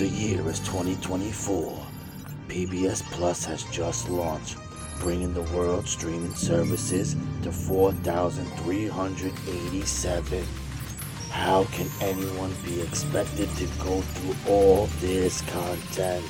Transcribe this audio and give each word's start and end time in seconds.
The 0.00 0.08
year 0.08 0.40
is 0.48 0.58
2024. 0.60 1.78
PBS 2.48 3.02
Plus 3.12 3.44
has 3.44 3.64
just 3.64 4.08
launched, 4.08 4.56
bringing 4.98 5.34
the 5.34 5.42
world 5.54 5.86
streaming 5.86 6.34
services 6.34 7.16
to 7.42 7.52
4,387. 7.52 10.46
How 11.28 11.64
can 11.64 11.86
anyone 12.00 12.54
be 12.64 12.80
expected 12.80 13.50
to 13.56 13.66
go 13.84 14.00
through 14.00 14.36
all 14.50 14.86
this 15.00 15.42
content? 15.42 16.24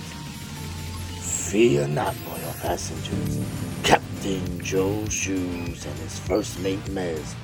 Fear 1.20 1.86
not, 1.86 2.16
loyal 2.26 2.54
passengers. 2.62 3.38
Captain 3.84 4.60
Joe 4.64 5.06
Shoes 5.08 5.86
and 5.86 5.96
his 6.00 6.18
first 6.18 6.58
mate 6.58 6.84
Mez 6.86 7.36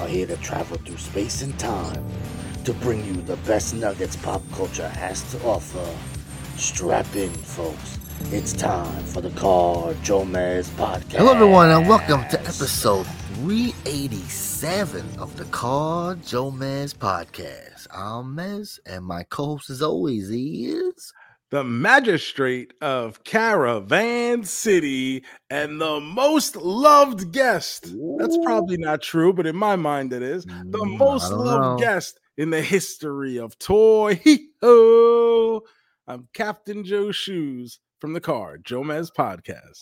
are 0.00 0.08
here 0.08 0.26
to 0.26 0.36
travel 0.38 0.76
through 0.78 0.96
space 0.96 1.42
and 1.42 1.56
time 1.56 2.04
to 2.68 2.74
bring 2.74 3.02
you 3.06 3.14
the 3.22 3.36
best 3.38 3.72
nuggets 3.74 4.14
pop 4.16 4.42
culture 4.52 4.86
has 4.90 5.22
to 5.32 5.42
offer. 5.42 5.88
Strap 6.58 7.16
in, 7.16 7.30
folks. 7.30 7.98
It's 8.30 8.52
time 8.52 9.04
for 9.06 9.22
the 9.22 9.30
Car 9.30 9.94
Joe 10.02 10.24
Mez 10.24 10.68
podcast. 10.76 11.16
Hello, 11.16 11.32
everyone, 11.32 11.70
and 11.70 11.88
welcome 11.88 12.28
to 12.28 12.38
episode 12.40 13.06
387 13.36 15.02
of 15.18 15.34
the 15.38 15.46
Car 15.46 16.16
Joe 16.16 16.50
Mez 16.50 16.94
podcast. 16.94 17.86
I'm 17.90 18.36
Mez, 18.36 18.78
and 18.84 19.02
my 19.02 19.22
co 19.22 19.46
host, 19.56 19.70
as 19.70 19.80
always, 19.80 20.28
is. 20.28 21.10
the 21.50 21.64
magistrate 21.64 22.74
of 22.82 23.24
Caravan 23.24 24.44
City 24.44 25.24
and 25.48 25.80
the 25.80 26.00
most 26.00 26.54
loved 26.56 27.32
guest. 27.32 27.94
That's 28.18 28.36
probably 28.36 28.76
not 28.76 29.00
true, 29.00 29.32
but 29.32 29.46
in 29.46 29.56
my 29.56 29.74
mind 29.76 30.12
it 30.12 30.20
is. 30.20 30.44
The 30.44 30.84
Mm, 30.84 30.98
most 30.98 31.32
loved 31.32 31.62
know. 31.62 31.76
guest 31.78 32.20
in 32.38 32.50
the 32.50 32.62
history 32.62 33.36
of 33.38 33.58
Toy 33.58 34.18
Ho. 34.62 35.62
I'm 36.06 36.28
Captain 36.32 36.84
Joe 36.84 37.10
Shoes 37.12 37.80
from 37.98 38.12
the 38.14 38.20
car, 38.20 38.56
Joe 38.58 38.82
Mez 38.82 39.10
Podcast. 39.12 39.80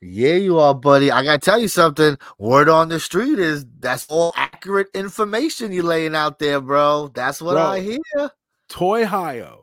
Yeah, 0.00 0.34
you 0.34 0.58
are, 0.58 0.74
buddy. 0.74 1.10
I 1.12 1.22
gotta 1.22 1.38
tell 1.38 1.58
you 1.58 1.68
something. 1.68 2.16
Word 2.38 2.68
on 2.70 2.88
the 2.88 2.98
street 2.98 3.38
is 3.38 3.66
that's 3.78 4.06
all 4.08 4.32
accurate 4.36 4.88
information 4.94 5.70
you 5.70 5.82
laying 5.82 6.14
out 6.16 6.38
there, 6.38 6.60
bro. 6.62 7.08
That's 7.14 7.42
what 7.42 7.52
Bro. 7.54 7.62
I 7.62 7.80
hear. 7.80 8.30
Toyhio 8.70 9.62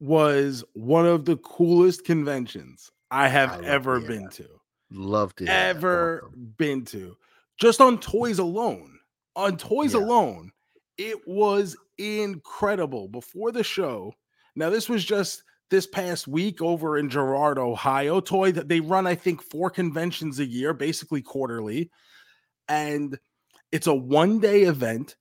was 0.00 0.64
one 0.74 1.06
of 1.06 1.24
the 1.24 1.36
coolest 1.38 2.04
conventions 2.04 2.90
I 3.10 3.28
have 3.28 3.50
I 3.52 3.66
ever 3.66 4.00
been 4.00 4.24
that. 4.24 4.32
to. 4.32 4.48
Love 4.92 5.34
to 5.36 5.44
hear 5.44 5.52
ever 5.52 6.22
Awesome. 6.26 6.54
been 6.56 6.84
to. 6.86 7.16
Just 7.58 7.80
on 7.80 7.98
toys 7.98 8.38
alone. 8.38 8.98
On 9.34 9.56
toys 9.56 9.94
Yeah. 9.94 10.00
alone, 10.00 10.51
it 11.02 11.18
was 11.26 11.76
incredible. 11.98 13.08
Before 13.08 13.50
the 13.50 13.64
show, 13.64 14.14
now 14.54 14.70
this 14.70 14.88
was 14.88 15.04
just 15.04 15.42
this 15.68 15.86
past 15.86 16.28
week 16.28 16.62
over 16.62 16.96
in 16.96 17.08
Girard, 17.08 17.58
Ohio. 17.58 18.20
Toy 18.20 18.52
that 18.52 18.68
they 18.68 18.80
run, 18.80 19.06
I 19.06 19.16
think, 19.16 19.42
four 19.42 19.68
conventions 19.68 20.38
a 20.38 20.46
year, 20.46 20.72
basically 20.72 21.20
quarterly. 21.20 21.90
And 22.68 23.18
it's 23.72 23.88
a 23.88 23.94
one 23.94 24.38
day 24.38 24.62
event. 24.62 25.16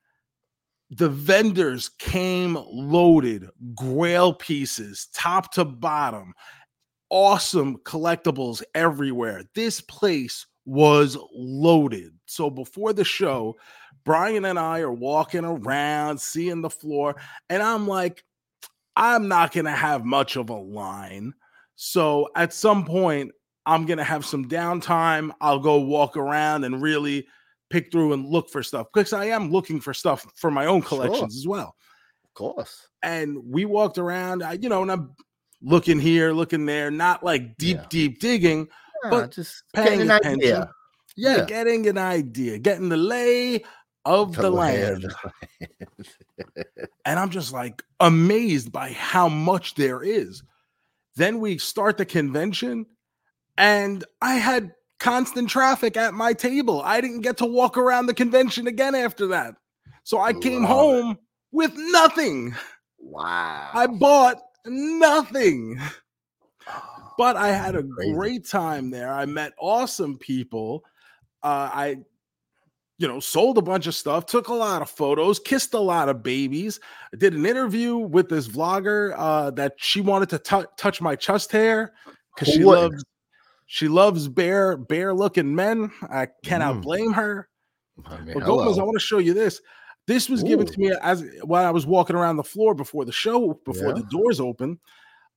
The 0.91 1.09
vendors 1.09 1.89
came 1.99 2.57
loaded, 2.69 3.47
grail 3.73 4.33
pieces, 4.33 5.07
top 5.13 5.53
to 5.53 5.65
bottom 5.65 6.33
awesome 7.09 7.77
collectibles 7.79 8.63
everywhere. 8.73 9.43
This 9.53 9.81
place 9.81 10.47
was 10.65 11.17
loaded. 11.33 12.13
So 12.25 12.49
before 12.49 12.93
the 12.93 13.03
show, 13.03 13.57
Brian 14.03 14.45
and 14.45 14.57
I 14.59 14.80
are 14.80 14.91
walking 14.91 15.45
around, 15.45 16.19
seeing 16.19 16.61
the 16.61 16.69
floor, 16.69 17.16
and 17.49 17.61
I'm 17.61 17.88
like, 17.88 18.23
I'm 18.95 19.27
not 19.27 19.52
going 19.53 19.66
to 19.66 19.71
have 19.71 20.03
much 20.05 20.35
of 20.35 20.49
a 20.49 20.55
line. 20.55 21.33
So 21.75 22.27
at 22.35 22.53
some 22.53 22.85
point, 22.85 23.31
I'm 23.66 23.85
going 23.85 23.97
to 23.99 24.03
have 24.03 24.25
some 24.25 24.47
downtime. 24.47 25.31
I'll 25.39 25.59
go 25.59 25.80
walk 25.80 26.17
around 26.17 26.63
and 26.63 26.81
really 26.81 27.27
pick 27.70 27.92
through 27.92 28.14
and 28.14 28.26
look 28.26 28.49
for 28.49 28.61
stuff 28.64 28.87
because 28.93 29.14
I 29.14 29.26
am 29.26 29.49
looking 29.52 29.80
for 29.80 29.93
stuff 29.93 30.26
for 30.36 30.52
my 30.52 30.65
own 30.65 30.81
Sure. 30.81 30.89
collections 30.89 31.37
as 31.37 31.47
well 31.47 31.73
Of 32.26 32.33
course. 32.33 32.87
and 33.02 33.37
we 33.45 33.64
walked 33.64 33.97
around, 33.97 34.43
I- 34.43 34.53
you 34.61 34.67
know, 34.67 34.81
and 34.81 34.92
I'm 34.92 35.15
looking 35.61 35.97
here, 35.99 36.33
looking 36.33 36.65
there, 36.65 36.92
not 36.92 37.23
like 37.23 37.55
deep, 37.58 37.77
Yeah. 37.77 37.86
deep 37.89 38.20
digging, 38.20 38.67
Yeah, 39.05 39.09
But 39.09 39.31
just 39.31 39.64
paying 39.73 40.02
an 40.02 40.11
attention. 40.11 40.33
idea. 40.42 40.71
Yeah, 41.15 41.37
Yeah. 41.37 41.45
getting 41.45 41.87
an 41.87 41.97
idea, 41.97 42.59
getting 42.59 42.89
the 42.89 42.97
lay 42.97 43.64
of 44.06 44.36
the, 44.36 44.42
The 44.44 44.48
of 44.48 44.54
land. 44.54 45.14
And 47.06 47.20
I'm 47.20 47.30
just 47.32 47.52
like 47.52 47.84
amazed 48.00 48.72
by 48.72 48.92
how 48.92 49.28
much 49.28 49.76
there 49.76 50.04
is. 50.04 50.44
Then 51.16 51.39
we 51.39 51.58
start 51.58 51.98
the 51.98 52.06
convention, 52.06 52.86
and 53.58 54.04
I 54.22 54.36
had 54.36 54.72
constant 55.00 55.50
traffic 55.50 55.98
at 55.98 56.14
my 56.14 56.32
table. 56.34 56.82
I 56.86 57.02
didn't 57.02 57.22
get 57.22 57.38
to 57.38 57.45
walk 57.45 57.76
around 57.78 58.06
the 58.06 58.14
convention 58.14 58.67
again 58.67 58.94
after 58.95 59.28
that. 59.28 59.56
So 60.04 60.20
I 60.20 60.33
came 60.33 60.62
Love 60.64 60.64
it. 60.64 60.73
home 60.73 61.18
with 61.52 61.73
nothing. 61.76 62.56
Wow. 63.00 63.70
I 63.73 63.88
bought 63.88 64.38
nothing. 64.66 65.80
Oh, 66.70 67.14
but 67.18 67.36
I 67.36 67.48
had 67.50 67.76
a 67.76 67.83
great 67.83 68.48
time 68.48 68.92
there. 68.92 69.12
I 69.12 69.26
met 69.26 69.54
awesome 69.60 70.18
people. 70.18 70.83
Uh, 71.44 71.70
I, 71.73 71.98
you 73.02 73.08
know, 73.08 73.20
sold 73.20 73.58
a 73.58 73.62
bunch 73.64 73.88
of 73.88 73.95
stuff, 73.95 74.28
took 74.28 74.48
a 74.50 74.54
lot 74.54 74.84
of 74.84 74.89
photos, 74.89 75.39
kissed 75.39 75.73
a 75.73 75.80
lot 75.80 76.08
of 76.08 76.22
babies. 76.22 76.80
I 77.12 77.17
did 77.17 77.34
an 77.34 77.48
interview 77.48 77.98
with 77.98 78.30
this 78.30 78.48
vlogger 78.48 79.16
uh, 79.17 79.50
that 79.52 79.73
she 79.78 80.02
wanted 80.02 80.30
to 80.30 80.38
tou- 80.39 80.67
touch 80.78 81.02
my 81.02 81.16
chest 81.16 81.52
hair 81.52 81.94
because 82.36 82.54
she 82.54 82.64
loves 82.64 83.04
she 83.66 83.88
loves 83.88 84.28
bare 84.28 84.78
bear 84.78 85.14
looking 85.16 85.56
men. 85.56 85.89
I 86.04 86.28
cannot 86.45 86.76
Mm. 86.76 86.82
blame 86.84 87.14
her. 87.14 87.50
I 88.06 88.20
mean, 88.22 88.34
But 88.36 88.44
Gomez, 88.45 88.78
I 88.78 88.84
want 88.84 88.95
to 89.00 89.06
show 89.06 89.18
you 89.18 89.33
this. 89.33 89.62
This 90.08 90.30
was 90.30 90.44
given 90.44 90.68
to 90.68 90.80
me 90.80 90.92
as 91.02 91.23
while 91.44 91.66
I 91.66 91.72
was 91.72 91.88
walking 91.88 92.16
around 92.16 92.36
the 92.38 92.44
floor 92.44 92.76
before 92.76 93.06
the 93.06 93.12
show, 93.12 93.60
before 93.66 93.89
Yeah. 93.89 93.94
the 93.95 94.04
doors 94.12 94.39
open. 94.39 94.80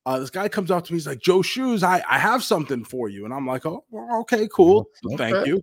Uh, 0.05 0.19
this 0.19 0.29
guy 0.29 0.47
comes 0.49 0.69
up 0.69 0.83
to 0.85 0.93
me. 0.93 0.97
He's 0.97 1.07
like, 1.07 1.19
"Joe 1.19 1.41
Shoes, 1.41 1.81
I 1.81 2.03
I 2.07 2.19
have 2.19 2.43
something 2.43 2.83
for 2.83 3.09
you," 3.09 3.25
and 3.25 3.33
I'm 3.33 3.47
like, 3.47 3.65
"Oh, 3.65 3.83
well, 3.89 4.19
okay, 4.21 4.47
cool, 4.53 4.85
thank 5.17 5.47
you." 5.47 5.61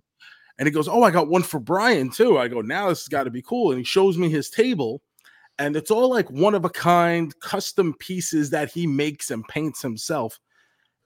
And 0.57 0.67
he 0.67 0.71
goes, 0.71 0.87
"Oh, 0.87 1.03
I 1.03 1.11
got 1.11 1.29
one 1.29 1.43
for 1.43 1.59
Brian 1.59 2.09
too." 2.09 2.37
I 2.37 2.47
go, 2.47 2.61
"Now 2.61 2.89
this 2.89 3.01
has 3.01 3.07
got 3.07 3.23
to 3.23 3.31
be 3.31 3.41
cool." 3.41 3.71
And 3.71 3.79
he 3.79 3.83
shows 3.83 4.17
me 4.17 4.29
his 4.29 4.49
table, 4.49 5.01
and 5.57 5.75
it's 5.75 5.91
all 5.91 6.09
like 6.09 6.29
one 6.29 6.55
of 6.55 6.65
a 6.65 6.69
kind, 6.69 7.37
custom 7.39 7.93
pieces 7.95 8.49
that 8.51 8.71
he 8.71 8.87
makes 8.87 9.31
and 9.31 9.47
paints 9.47 9.81
himself. 9.81 10.39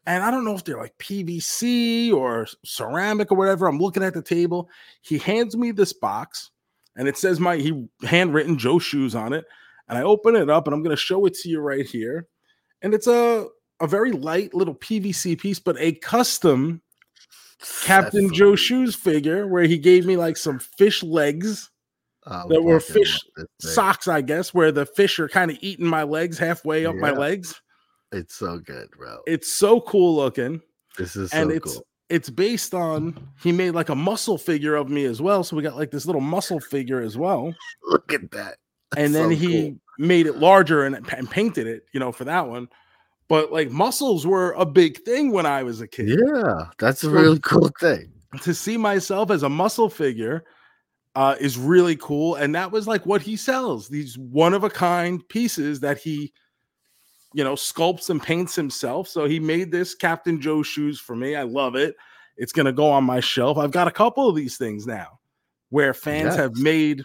And 0.05 0.23
I 0.23 0.31
don't 0.31 0.45
know 0.45 0.55
if 0.55 0.63
they're 0.63 0.77
like 0.77 0.97
PVC 0.99 2.13
or 2.13 2.47
ceramic 2.63 3.31
or 3.31 3.37
whatever. 3.37 3.67
I'm 3.67 3.79
looking 3.79 4.03
at 4.03 4.13
the 4.13 4.21
table. 4.21 4.69
He 5.01 5.17
hands 5.17 5.57
me 5.57 5.71
this 5.71 5.93
box, 5.93 6.51
and 6.95 7.07
it 7.07 7.17
says 7.17 7.39
my 7.39 7.57
he 7.57 7.87
handwritten 8.03 8.57
Joe 8.57 8.79
Shoes 8.79 9.15
on 9.15 9.33
it. 9.33 9.45
And 9.89 9.97
I 9.97 10.01
open 10.01 10.35
it 10.35 10.49
up, 10.49 10.67
and 10.67 10.73
I'm 10.73 10.83
going 10.83 10.95
to 10.95 11.01
show 11.01 11.25
it 11.25 11.33
to 11.35 11.49
you 11.49 11.59
right 11.59 11.85
here. 11.85 12.27
And 12.81 12.93
it's 12.93 13.07
a 13.07 13.47
a 13.79 13.87
very 13.87 14.11
light 14.11 14.53
little 14.53 14.75
PVC 14.75 15.39
piece, 15.39 15.59
but 15.59 15.77
a 15.79 15.93
custom 15.93 16.81
Captain 17.83 18.27
That's 18.27 18.37
Joe 18.37 18.51
so- 18.51 18.55
Shoes 18.55 18.95
figure 18.95 19.47
where 19.47 19.63
he 19.63 19.77
gave 19.77 20.05
me 20.05 20.17
like 20.17 20.37
some 20.37 20.59
fish 20.59 21.01
legs, 21.03 21.69
oh, 22.25 22.31
I 22.31 22.43
that 22.49 22.61
were 22.61 22.79
fish 22.79 23.13
love 23.13 23.21
this 23.35 23.45
thing. 23.63 23.71
socks, 23.73 24.07
I 24.07 24.21
guess, 24.21 24.53
where 24.53 24.71
the 24.71 24.85
fish 24.85 25.19
are 25.19 25.27
kind 25.29 25.51
of 25.51 25.57
eating 25.61 25.87
my 25.87 26.03
legs 26.03 26.37
halfway 26.37 26.85
up 26.85 26.95
my 26.95 27.11
legs. 27.11 27.59
It's 28.11 28.35
so 28.35 28.59
good, 28.59 28.89
bro. 28.97 29.17
It's 29.27 29.51
so 29.51 29.81
cool 29.81 30.15
looking. 30.15 30.61
this 30.97 31.15
is 31.15 31.31
and 31.33 31.49
so 31.49 31.55
it's 31.55 31.73
cool. 31.73 31.87
it's 32.09 32.29
based 32.29 32.73
on 32.73 33.27
he 33.41 33.51
made 33.51 33.71
like 33.71 33.89
a 33.89 33.95
muscle 33.95 34.37
figure 34.37 34.75
of 34.75 34.89
me 34.89 35.05
as 35.05 35.21
well. 35.21 35.43
So 35.43 35.55
we 35.57 35.63
got 35.63 35.75
like 35.75 35.91
this 35.91 36.05
little 36.05 36.21
muscle 36.21 36.59
figure 36.59 37.01
as 37.01 37.17
well. 37.17 37.53
Look 37.83 38.13
at 38.13 38.31
that. 38.31 38.57
and 38.95 39.13
then 39.13 39.25
so 39.25 39.29
he 39.29 39.71
cool. 39.71 39.79
made 39.99 40.25
it 40.27 40.37
larger 40.37 40.85
and, 40.85 40.95
and 41.13 41.29
painted 41.29 41.67
it, 41.67 41.83
you 41.93 41.99
know, 41.99 42.11
for 42.13 42.23
that 42.25 42.47
one. 42.47 42.69
But 43.29 43.51
like 43.51 43.69
muscles 43.71 44.25
were 44.25 44.53
a 44.53 44.65
big 44.65 44.99
thing 45.03 45.31
when 45.31 45.45
I 45.45 45.63
was 45.63 45.81
a 45.81 45.87
kid. 45.87 46.09
Yeah, 46.09 46.65
that's 46.79 47.03
a 47.03 47.07
So- 47.07 47.11
really 47.11 47.39
cool 47.43 47.69
thing. 47.79 48.11
To 48.41 48.53
see 48.53 48.77
myself 48.77 49.31
as 49.31 49.43
a 49.43 49.49
muscle 49.49 49.89
figure 49.89 50.43
uh, 51.15 51.35
is 51.39 51.57
really 51.57 51.95
cool. 51.95 52.35
And 52.35 52.53
that 52.55 52.71
was 52.71 52.87
like 52.87 53.05
what 53.05 53.21
he 53.21 53.35
sells 53.35 53.87
these 53.87 54.17
one 54.17 54.53
of 54.53 54.63
a 54.63 54.69
kind 54.69 55.27
pieces 55.29 55.79
that 55.79 55.97
he, 55.97 56.31
you 57.33 57.43
know, 57.43 57.53
sculpts 57.55 58.09
and 58.09 58.21
paints 58.21 58.53
himself. 58.55 59.07
So 59.07 59.25
he 59.25 59.39
made 59.39 59.71
this 59.71 59.95
Captain 59.95 60.39
Joe 60.41 60.61
shoes 60.61 60.99
for 60.99 61.15
me. 61.15 61.35
I 61.35 61.43
love 61.43 61.75
it. 61.75 61.95
It's 62.35 62.51
going 62.51 62.65
to 62.67 62.73
go 62.73 62.89
on 62.91 63.03
my 63.03 63.19
shelf. 63.21 63.57
I've 63.57 63.71
got 63.71 63.87
a 63.87 63.91
couple 63.91 64.29
of 64.29 64.35
these 64.35 64.57
things 64.57 64.85
now 64.85 65.19
where 65.69 65.93
fans 65.93 66.35
have 66.35 66.55
made 66.57 67.03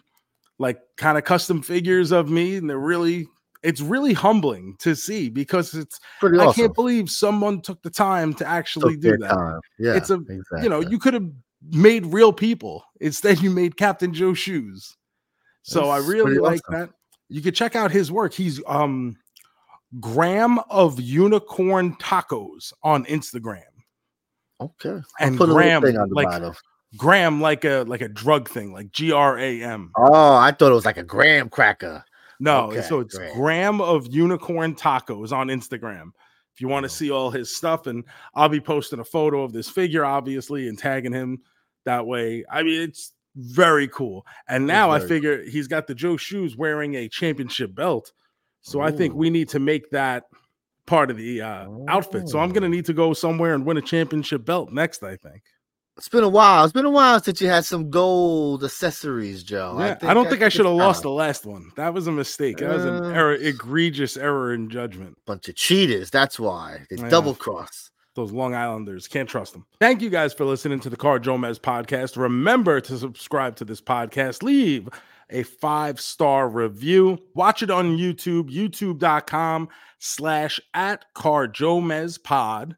like 0.58 0.78
kind 0.98 1.16
of 1.16 1.24
custom 1.24 1.62
figures 1.62 2.12
of 2.12 2.28
me. 2.28 2.56
And 2.56 2.68
they're 2.68 2.78
really, 2.78 3.26
it's 3.62 3.80
really 3.80 4.12
humbling 4.12 4.76
to 4.80 4.94
see 4.96 5.28
because 5.28 5.74
it's, 5.74 6.00
Pretty 6.20 6.38
I 6.38 6.46
awesome. 6.46 6.62
can't 6.62 6.74
believe 6.74 7.08
someone 7.10 7.60
took 7.60 7.80
the 7.82 7.90
time 7.90 8.34
to 8.34 8.46
actually 8.46 8.94
Took 8.94 9.02
do 9.02 9.16
that. 9.18 9.28
time. 9.28 9.60
Yeah, 9.78 9.94
It's 9.94 10.10
a- 10.10 10.14
exactly. 10.14 10.62
You 10.64 10.68
know, 10.68 10.80
you 10.80 10.98
could 10.98 11.14
have 11.14 11.28
made 11.70 12.06
real 12.06 12.32
people. 12.32 12.84
Instead, 13.00 13.40
you 13.40 13.50
made 13.50 13.76
Captain 13.76 14.12
Joe 14.12 14.34
shoes. 14.34 14.96
So 15.62 15.90
I 15.90 15.98
really 15.98 16.38
like 16.38 16.60
awesome. 16.68 16.80
that. 16.80 16.90
You 17.28 17.40
could 17.40 17.54
check 17.54 17.76
out 17.76 17.90
his 17.92 18.10
work. 18.10 18.34
He's 18.34 18.60
um 18.66 19.16
Gram 20.00 20.58
of 20.70 21.00
Unicorn 21.00 21.94
Tacos 21.96 22.72
on 22.82 23.04
Instagram. 23.04 23.62
Okay. 24.60 25.00
And 25.20 25.36
Put 25.38 25.48
a 25.48 25.52
little 25.54 25.80
thing 25.82 25.98
on 25.98 26.08
the 26.08 26.14
like 26.14 26.26
bottom. 26.28 26.54
Gram, 26.96 27.40
like 27.40 27.64
a 27.64 27.84
like 27.86 28.00
a 28.02 28.08
drug 28.08 28.48
thing, 28.48 28.72
like 28.72 28.90
G 28.92 29.12
R 29.12 29.38
A 29.38 29.62
M. 29.62 29.92
Oh, 29.96 30.34
I 30.34 30.50
thought 30.52 30.70
it 30.72 30.74
was 30.74 30.84
like 30.84 30.98
a 30.98 31.02
graham 31.02 31.48
cracker. 31.48 32.04
No, 32.42 32.66
Okay, 32.66 32.82
so 32.82 33.00
it's 33.00 33.16
great. 33.16 33.32
Gram 33.34 33.80
of 33.80 34.06
Unicorn 34.12 34.74
Tacos 34.74 35.32
on 35.32 35.48
Instagram. 35.48 36.10
If 36.54 36.60
you 36.60 36.68
want 36.68 36.84
to 36.84 36.88
Oh. 36.88 36.96
see 36.98 37.10
all 37.10 37.30
his 37.30 37.54
stuff, 37.54 37.86
and 37.86 38.04
I'll 38.34 38.48
be 38.48 38.60
posting 38.60 38.98
a 38.98 39.04
photo 39.04 39.42
of 39.42 39.52
this 39.52 39.68
figure, 39.68 40.04
obviously, 40.04 40.68
and 40.68 40.78
tagging 40.78 41.12
him 41.12 41.40
that 41.84 42.06
way. 42.06 42.44
I 42.50 42.62
mean, 42.62 42.80
it's 42.82 43.12
very 43.36 43.88
cool. 43.88 44.26
And 44.48 44.66
now 44.66 44.90
I 44.90 44.98
figure 45.00 45.42
he's 45.44 45.66
got 45.68 45.86
the 45.86 45.94
Joe 45.94 46.16
Shoes 46.16 46.56
wearing 46.56 46.94
a 46.96 47.08
championship 47.08 47.74
belt. 47.74 48.12
So 48.60 48.80
I 48.80 48.90
think 48.92 49.14
we 49.14 49.30
need 49.30 49.48
to 49.50 49.58
make 49.58 49.90
that 49.90 50.24
part 50.86 51.10
of 51.10 51.16
the 51.16 51.40
uh, 51.40 51.68
outfit. 51.88 52.28
So 52.28 52.38
I'm 52.40 52.50
going 52.52 52.62
to 52.62 52.68
Oh. 52.68 52.70
need 52.70 52.84
to 52.86 52.92
go 52.92 53.12
somewhere 53.14 53.54
and 53.54 53.64
win 53.64 53.76
a 53.78 53.82
championship 53.82 54.44
belt 54.44 54.70
next, 54.72 55.02
I 55.02 55.16
think. 55.16 55.42
It's 55.98 56.08
been 56.08 56.24
a 56.24 56.28
while. 56.28 56.64
It's 56.64 56.72
been 56.72 56.86
a 56.86 56.90
while 56.90 57.20
since 57.22 57.40
you 57.40 57.48
had 57.48 57.64
some 57.66 57.90
gold 57.90 58.64
accessories, 58.64 59.42
Joe. 59.42 59.76
Yeah, 59.78 59.98
I, 60.02 60.14
don't 60.14 60.28
think 60.30 60.42
I 60.42 60.48
should 60.48 60.64
have 60.64 60.74
lost 60.74 61.02
the 61.02 61.10
last 61.10 61.44
one. 61.44 61.70
That 61.76 61.92
was 61.92 62.06
a 62.06 62.12
mistake. 62.12 62.56
That 62.58 62.70
was 62.74 62.84
an 62.84 63.04
Uh, 63.04 63.08
error, 63.10 63.34
egregious 63.34 64.16
error 64.16 64.54
in 64.54 64.70
judgment. 64.70 65.18
bunch 65.26 65.48
of 65.48 65.54
cheaters. 65.54 66.10
That's 66.10 66.40
why 66.40 66.86
they 66.90 66.96
Yeah. 66.96 67.08
double 67.10 67.34
cross. 67.34 67.90
Those 68.14 68.32
Long 68.32 68.54
Islanders 68.54 69.06
can't 69.06 69.28
trust 69.28 69.52
them. 69.52 69.64
Thank 69.80 70.00
you 70.02 70.10
guys 70.10 70.32
for 70.34 70.44
listening 70.44 70.80
to 70.80 70.90
the 70.90 70.96
Car 70.96 71.18
Joe 71.18 71.36
Mez 71.38 71.58
podcast. 71.60 72.16
Remember 72.16 72.80
to 72.80 72.98
subscribe 72.98 73.56
to 73.56 73.64
this 73.64 73.80
podcast. 73.80 74.42
Leave 74.42 74.88
a 75.30 75.42
five 75.44 76.00
star 76.00 76.48
review. 76.48 77.18
Watch 77.34 77.62
it 77.62 77.70
on 77.70 77.96
YouTube, 77.96 78.50
youtube.com 78.50 79.68
slash 79.98 80.58
at 80.74 81.04
Car 81.14 81.46
Joe 81.48 81.80
Mez 81.80 82.22
pod. 82.22 82.76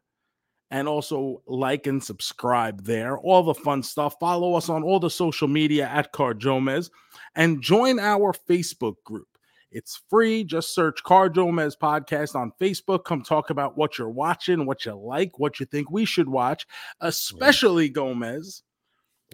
And 0.75 0.89
also 0.89 1.41
like 1.47 1.87
and 1.87 2.03
subscribe 2.03 2.83
there. 2.83 3.17
All 3.17 3.43
the 3.43 3.53
fun 3.53 3.81
stuff. 3.81 4.17
Follow 4.19 4.55
us 4.55 4.67
on 4.67 4.83
all 4.83 4.99
the 4.99 5.09
social 5.09 5.47
media 5.47 5.87
at 5.87 6.11
Car 6.11 6.33
Joe 6.33 6.59
Mez 6.59 6.89
and 7.33 7.61
join 7.61 7.97
our 7.97 8.33
Facebook 8.33 8.95
group. 9.05 9.29
It's 9.71 10.01
free. 10.09 10.43
Just 10.43 10.75
search 10.75 11.01
Car 11.03 11.29
Joe 11.29 11.47
Mez 11.47 11.77
podcast 11.81 12.35
on 12.35 12.51
Facebook. 12.59 13.05
Come 13.05 13.23
talk 13.23 13.51
about 13.51 13.77
what 13.77 13.97
you're 13.97 14.09
watching, 14.09 14.65
what 14.65 14.83
you 14.83 14.95
like, 14.95 15.39
what 15.39 15.61
you 15.61 15.65
think 15.65 15.89
we 15.89 16.03
should 16.03 16.27
watch, 16.27 16.67
especially 16.99 17.87
Gomez, 17.87 18.63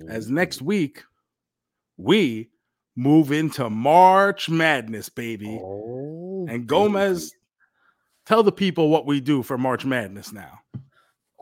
as 0.08 0.30
next 0.30 0.62
week 0.62 1.02
we 1.98 2.52
move 2.96 3.32
into 3.32 3.68
March 3.68 4.48
Madness, 4.48 5.10
baby. 5.10 5.60
Oh, 5.60 6.46
and 6.48 6.68
Gomez, 6.68 7.34
tell 8.28 8.44
the 8.44 8.52
people 8.52 8.90
what 8.90 9.08
we 9.08 9.20
do 9.20 9.42
for 9.42 9.58
March 9.58 9.86
Madness 9.86 10.32
now. 10.32 10.60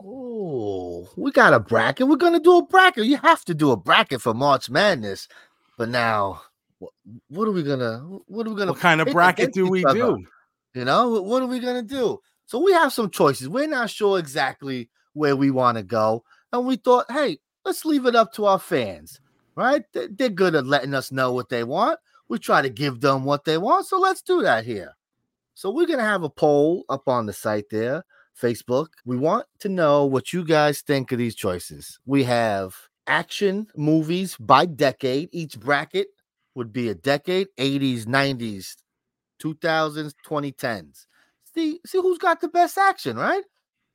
Oh, 0.02 1.08
we 1.16 1.30
got 1.30 1.52
a 1.52 1.60
bracket. 1.60 2.08
We're 2.08 2.16
gonna 2.16 2.40
do 2.40 2.58
a 2.58 2.66
bracket. 2.66 3.04
You 3.04 3.18
have 3.18 3.44
to 3.44 3.54
do 3.54 3.70
a 3.70 3.76
bracket 3.76 4.22
for 4.22 4.32
March 4.32 4.70
Madness. 4.70 5.28
But 5.76 5.90
now, 5.90 6.42
what, 6.78 6.92
what 7.28 7.48
are 7.48 7.52
we 7.52 7.62
gonna? 7.62 7.98
What 8.26 8.46
are 8.46 8.50
we 8.50 8.56
gonna? 8.56 8.72
What 8.72 8.80
kind 8.80 9.00
of 9.00 9.08
bracket 9.08 9.52
do 9.52 9.68
we 9.68 9.84
other? 9.84 9.98
do? 9.98 10.26
You 10.74 10.84
know, 10.84 11.20
what 11.20 11.42
are 11.42 11.46
we 11.46 11.58
gonna 11.58 11.82
do? 11.82 12.18
So 12.46 12.58
we 12.58 12.72
have 12.72 12.92
some 12.92 13.10
choices. 13.10 13.48
We're 13.48 13.68
not 13.68 13.90
sure 13.90 14.18
exactly 14.18 14.88
where 15.12 15.36
we 15.36 15.50
want 15.50 15.76
to 15.76 15.82
go, 15.82 16.24
and 16.52 16.66
we 16.66 16.76
thought, 16.76 17.10
hey, 17.10 17.38
let's 17.64 17.84
leave 17.84 18.06
it 18.06 18.16
up 18.16 18.32
to 18.34 18.46
our 18.46 18.58
fans. 18.58 19.20
Right? 19.54 19.84
They're 19.92 20.30
good 20.30 20.54
at 20.54 20.66
letting 20.66 20.94
us 20.94 21.12
know 21.12 21.32
what 21.32 21.50
they 21.50 21.64
want. 21.64 21.98
We 22.28 22.38
try 22.38 22.62
to 22.62 22.70
give 22.70 23.00
them 23.00 23.24
what 23.24 23.44
they 23.44 23.58
want, 23.58 23.86
so 23.86 23.98
let's 23.98 24.22
do 24.22 24.40
that 24.42 24.64
here. 24.64 24.96
So 25.54 25.70
we're 25.70 25.86
gonna 25.86 26.02
have 26.02 26.22
a 26.22 26.30
poll 26.30 26.84
up 26.88 27.06
on 27.06 27.26
the 27.26 27.34
site 27.34 27.68
there, 27.70 28.04
Facebook. 28.40 28.88
We 29.04 29.16
want 29.16 29.46
to 29.60 29.68
know 29.68 30.04
what 30.06 30.32
you 30.32 30.44
guys 30.44 30.80
think 30.80 31.12
of 31.12 31.18
these 31.18 31.34
choices. 31.34 31.98
We 32.06 32.24
have 32.24 32.74
action 33.06 33.66
movies 33.76 34.36
by 34.38 34.66
decade. 34.66 35.28
Each 35.32 35.58
bracket 35.58 36.08
would 36.54 36.72
be 36.72 36.88
a 36.88 36.94
decade: 36.94 37.48
80s, 37.58 38.06
90s, 38.06 38.76
2000s, 39.40 40.14
2010s. 40.26 41.06
See, 41.54 41.80
see 41.86 41.98
who's 41.98 42.18
got 42.18 42.40
the 42.40 42.48
best 42.48 42.78
action, 42.78 43.16
right? 43.16 43.44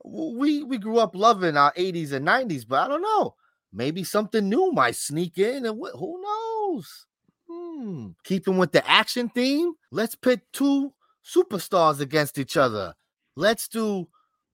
We 0.03 0.63
we 0.63 0.77
grew 0.77 0.99
up 0.99 1.15
loving 1.15 1.57
our 1.57 1.73
80s 1.75 2.11
and 2.11 2.25
90s, 2.25 2.65
but 2.67 2.85
I 2.85 2.87
don't 2.87 3.01
know. 3.01 3.35
Maybe 3.73 4.03
something 4.03 4.47
new 4.47 4.71
might 4.71 4.95
sneak 4.95 5.37
in, 5.37 5.65
and 5.65 5.79
wh- 5.79 5.97
who 5.97 6.21
knows? 6.21 7.05
Hmm. 7.49 8.09
Keeping 8.23 8.57
with 8.57 8.71
the 8.71 8.87
action 8.89 9.29
theme, 9.29 9.73
let's 9.91 10.15
pit 10.15 10.41
two 10.53 10.93
superstars 11.25 11.99
against 11.99 12.37
each 12.37 12.57
other. 12.57 12.93
Let's 13.35 13.67
do 13.67 14.07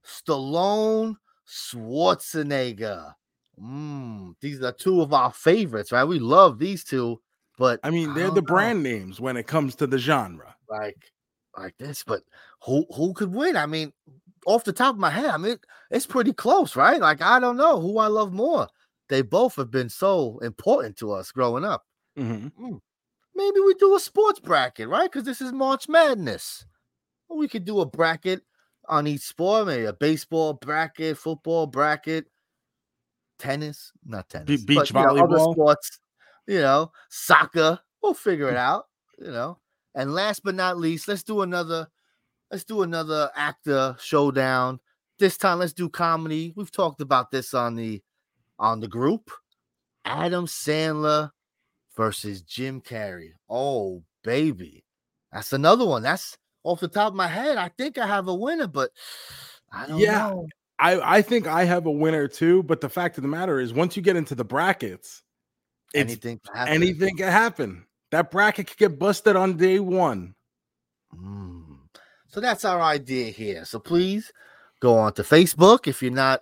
Stallone, 0.05 1.15
Schwarzenegger. 1.47 3.13
Mm, 3.59 4.33
these 4.41 4.61
are 4.61 4.71
two 4.71 5.01
of 5.01 5.13
our 5.13 5.31
favorites, 5.31 5.91
right? 5.91 6.03
We 6.03 6.19
love 6.19 6.57
these 6.59 6.83
two, 6.83 7.21
but 7.57 7.79
I 7.83 7.89
mean, 7.91 8.13
they're 8.13 8.25
don't 8.27 8.35
the 8.35 8.41
know, 8.41 8.45
brand 8.47 8.83
names 8.83 9.19
when 9.19 9.37
it 9.37 9.47
comes 9.47 9.75
to 9.75 9.87
the 9.87 9.97
genre. 9.97 10.55
like 10.69 11.11
like 11.57 11.77
this. 11.77 12.03
But 12.03 12.23
who 12.65 12.85
who 12.95 13.13
could 13.13 13.33
win? 13.33 13.55
I 13.57 13.65
mean, 13.65 13.93
off 14.45 14.63
the 14.63 14.73
top 14.73 14.95
of 14.95 14.99
my 14.99 15.09
head, 15.09 15.25
I 15.29 15.37
mean, 15.37 15.57
it's 15.91 16.05
pretty 16.07 16.33
close, 16.33 16.75
right? 16.75 16.99
Like 16.99 17.21
I 17.21 17.39
don't 17.39 17.57
know 17.57 17.79
who 17.79 17.97
I 17.99 18.07
love 18.07 18.31
more. 18.33 18.67
They 19.09 19.21
both 19.21 19.55
have 19.57 19.71
been 19.71 19.89
so 19.89 20.39
important 20.39 20.97
to 20.97 21.11
us 21.11 21.31
growing 21.31 21.65
up. 21.65 21.85
Mhm. 22.17 22.81
Maybe 23.35 23.59
we 23.61 23.73
do 23.75 23.95
a 23.95 23.99
sports 23.99 24.39
bracket, 24.39 24.87
right? 24.89 25.11
Because 25.11 25.25
this 25.25 25.41
is 25.41 25.51
March 25.53 25.87
Madness. 25.89 26.65
We 27.29 27.47
could 27.47 27.65
do 27.65 27.79
a 27.81 27.85
bracket 27.85 28.43
on 28.87 29.07
each 29.07 29.21
sport, 29.21 29.67
maybe 29.67 29.85
a 29.85 29.93
baseball 29.93 30.53
bracket, 30.53 31.17
football 31.17 31.67
bracket, 31.67 32.25
tennis, 33.39 33.91
not 34.05 34.29
tennis, 34.29 34.63
beach 34.63 34.91
you 34.91 34.93
know, 34.93 35.09
other 35.09 35.21
volleyball. 35.21 35.53
sports, 35.53 35.99
you 36.47 36.59
know, 36.59 36.91
soccer. 37.09 37.79
We'll 38.01 38.13
figure 38.13 38.49
it 38.49 38.55
mm. 38.55 38.57
out, 38.57 38.85
you 39.19 39.31
know. 39.31 39.59
And 39.93 40.13
last 40.13 40.43
but 40.43 40.55
not 40.55 40.77
least, 40.77 41.07
let's 41.07 41.23
do 41.23 41.41
another, 41.41 41.87
let's 42.49 42.63
do 42.63 42.81
another 42.81 43.29
actor 43.35 43.95
showdown. 43.99 44.79
This 45.19 45.37
time, 45.37 45.59
let's 45.59 45.73
do 45.73 45.89
comedy. 45.89 46.53
We've 46.55 46.71
talked 46.71 47.01
about 47.01 47.29
this 47.29 47.53
on 47.53 47.75
the 47.75 48.01
on 48.57 48.79
the 48.79 48.87
group. 48.87 49.29
Adam 50.05 50.47
Sandler 50.47 51.31
versus 51.95 52.41
Jim 52.41 52.81
Carrey. 52.81 53.31
Oh, 53.49 54.03
baby. 54.23 54.83
That's 55.31 55.53
another 55.53 55.85
one. 55.85 56.03
That's 56.03 56.37
off 56.63 56.79
the 56.79 56.87
top 56.87 57.09
of 57.09 57.15
my 57.15 57.27
head. 57.27 57.57
I 57.57 57.69
think 57.77 57.97
I 57.97 58.05
have 58.07 58.27
a 58.27 58.35
winner, 58.35 58.67
but 58.67 58.91
I 59.71 59.87
don't 59.87 59.99
Yeah. 59.99 60.29
know. 60.29 60.47
I, 60.79 61.17
I 61.17 61.21
think 61.21 61.45
I 61.47 61.63
have 61.63 61.85
a 61.85 61.91
winner 61.91 62.27
too, 62.27 62.63
but 62.63 62.81
the 62.81 62.89
fact 62.89 63.17
of 63.17 63.21
the 63.21 63.27
matter 63.27 63.59
is, 63.59 63.71
once 63.73 63.95
you 63.95 64.01
get 64.01 64.15
into 64.15 64.33
the 64.35 64.43
brackets, 64.45 65.21
Anything 65.93 66.39
can 66.39 66.55
happen. 66.55 66.73
anything 66.73 67.17
can 67.17 67.31
happen. 67.31 67.85
That 68.11 68.31
bracket 68.31 68.67
could 68.67 68.77
get 68.77 68.97
busted 68.99 69.35
on 69.35 69.57
day 69.57 69.79
one. 69.79 70.33
Mm. 71.15 71.77
So 72.27 72.39
that's 72.39 72.65
our 72.65 72.81
idea 72.81 73.31
here. 73.31 73.65
So 73.65 73.77
please 73.79 74.31
go 74.79 74.97
on 74.97 75.13
to 75.13 75.23
Facebook 75.23 75.87
if 75.87 76.01
you're 76.01 76.11
not 76.11 76.41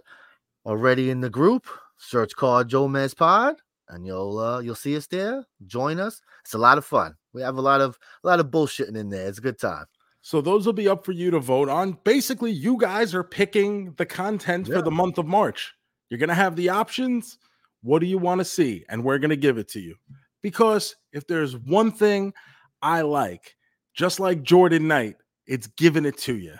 already 0.65 1.09
in 1.09 1.19
the 1.21 1.29
group. 1.29 1.67
Search 1.97 2.33
Car 2.35 2.63
Joe 2.63 2.88
Mez 2.88 3.15
Pod, 3.15 3.55
and 3.89 4.05
you'll 4.05 4.39
uh, 4.39 4.59
you'll 4.59 4.75
see 4.75 4.95
us 4.95 5.07
there. 5.07 5.45
Join 5.67 5.99
us. 5.99 6.21
It's 6.45 6.53
a 6.53 6.57
lot 6.57 6.77
of 6.77 6.85
fun. 6.85 7.15
We 7.33 7.41
have 7.41 7.57
a 7.57 7.61
lot 7.61 7.81
of 7.81 7.97
a 8.23 8.27
lot 8.27 8.39
of 8.39 8.47
bullshitting 8.47 8.95
in 8.95 9.09
there. 9.09 9.27
It's 9.27 9.39
a 9.39 9.41
good 9.41 9.59
time. 9.59 9.85
So 10.29 10.41
those 10.41 10.67
will 10.67 10.74
be 10.74 10.88
up 10.88 11.03
for 11.05 11.12
you 11.12 11.31
to 11.31 11.39
vote 11.39 11.69
on. 11.69 11.98
Basically, 12.03 12.51
you 12.51 12.77
guys 12.77 13.15
are 13.15 13.24
picking 13.24 13.93
the 13.93 14.05
content 14.05 14.67
Yeah. 14.67 14.75
for 14.75 14.81
the 14.83 14.91
month 14.91 15.17
of 15.17 15.25
March. 15.25 15.74
You're 16.07 16.19
going 16.19 16.29
to 16.29 16.36
have 16.36 16.55
the 16.55 16.69
options. 16.69 17.39
What 17.81 17.98
do 17.98 18.05
you 18.05 18.19
want 18.19 18.38
to 18.38 18.45
see? 18.45 18.86
And 18.89 19.03
we're 19.03 19.17
going 19.17 19.31
to 19.31 19.36
give 19.36 19.57
it 19.57 19.67
to 19.69 19.79
you. 19.79 19.95
Because 20.43 20.95
if 21.13 21.25
there's 21.25 21.57
one 21.57 21.91
thing 21.91 22.31
I 22.79 23.01
like, 23.01 23.55
just 23.95 24.19
like 24.19 24.43
Jordan 24.43 24.88
Knight, 24.88 25.15
it's 25.48 25.65
giving 25.65 26.05
it 26.05 26.19
to 26.19 26.38
you. 26.38 26.53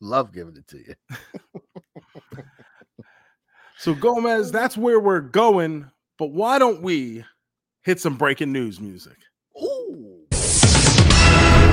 Love 0.00 0.32
giving 0.32 0.56
it 0.56 0.66
to 0.66 0.78
you. 0.78 0.94
So, 3.78 3.94
Gomez, 3.94 4.50
that's 4.50 4.76
where 4.76 4.98
we're 5.00 5.20
going. 5.20 5.90
But 6.18 6.32
why 6.32 6.58
don't 6.58 6.82
we 6.82 7.24
hit 7.82 7.98
some 8.00 8.16
breaking 8.16 8.52
news 8.52 8.78
music? 8.78 9.16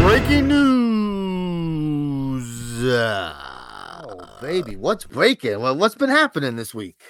Ooh. 0.07 0.09
Breaking 0.09 0.47
news. 0.47 2.45
Oh, 2.81 4.37
baby. 4.41 4.77
What's 4.77 5.03
breaking? 5.03 5.59
Well, 5.59 5.75
what's 5.75 5.95
been 5.95 6.09
happening 6.09 6.55
this 6.55 6.73
week? 6.73 7.01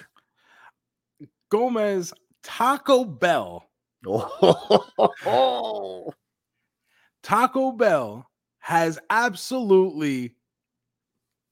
Gomez, 1.51 2.12
Taco 2.42 3.06
Bell. 3.06 3.70
Oh, 4.04 6.12
Taco 7.22 7.72
Bell 7.72 8.27
has 8.58 8.98
absolutely 9.12 10.34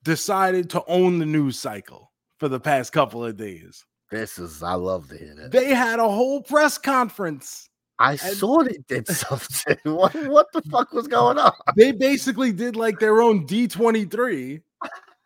decided 0.04 0.72
to 0.72 0.84
own 0.88 1.20
the 1.20 1.28
news 1.28 1.60
cycle 1.60 2.12
for 2.40 2.50
the 2.50 2.60
past 2.60 2.92
couple 2.92 3.24
of 3.24 3.38
days. 3.38 3.86
this 4.10 4.40
is, 4.40 4.64
I 4.64 4.74
love 4.74 5.10
to 5.10 5.18
hear 5.18 5.36
that. 5.36 5.52
They 5.52 5.76
had 5.76 6.00
a 6.00 6.10
whole 6.10 6.42
press 6.42 6.80
conference 6.80 7.70
I 8.00 8.16
saw 8.16 8.64
they 8.64 8.80
did 8.88 9.08
something. 9.10 9.78
what, 9.84 10.14
what 10.28 10.52
the 10.52 10.62
fuck 10.64 10.94
was 10.94 11.08
going 11.08 11.38
on? 11.38 11.54
They 11.76 11.92
basically 11.92 12.52
did 12.52 12.76
like 12.76 13.00
their 13.00 13.22
own 13.22 13.48
D23 13.48 14.62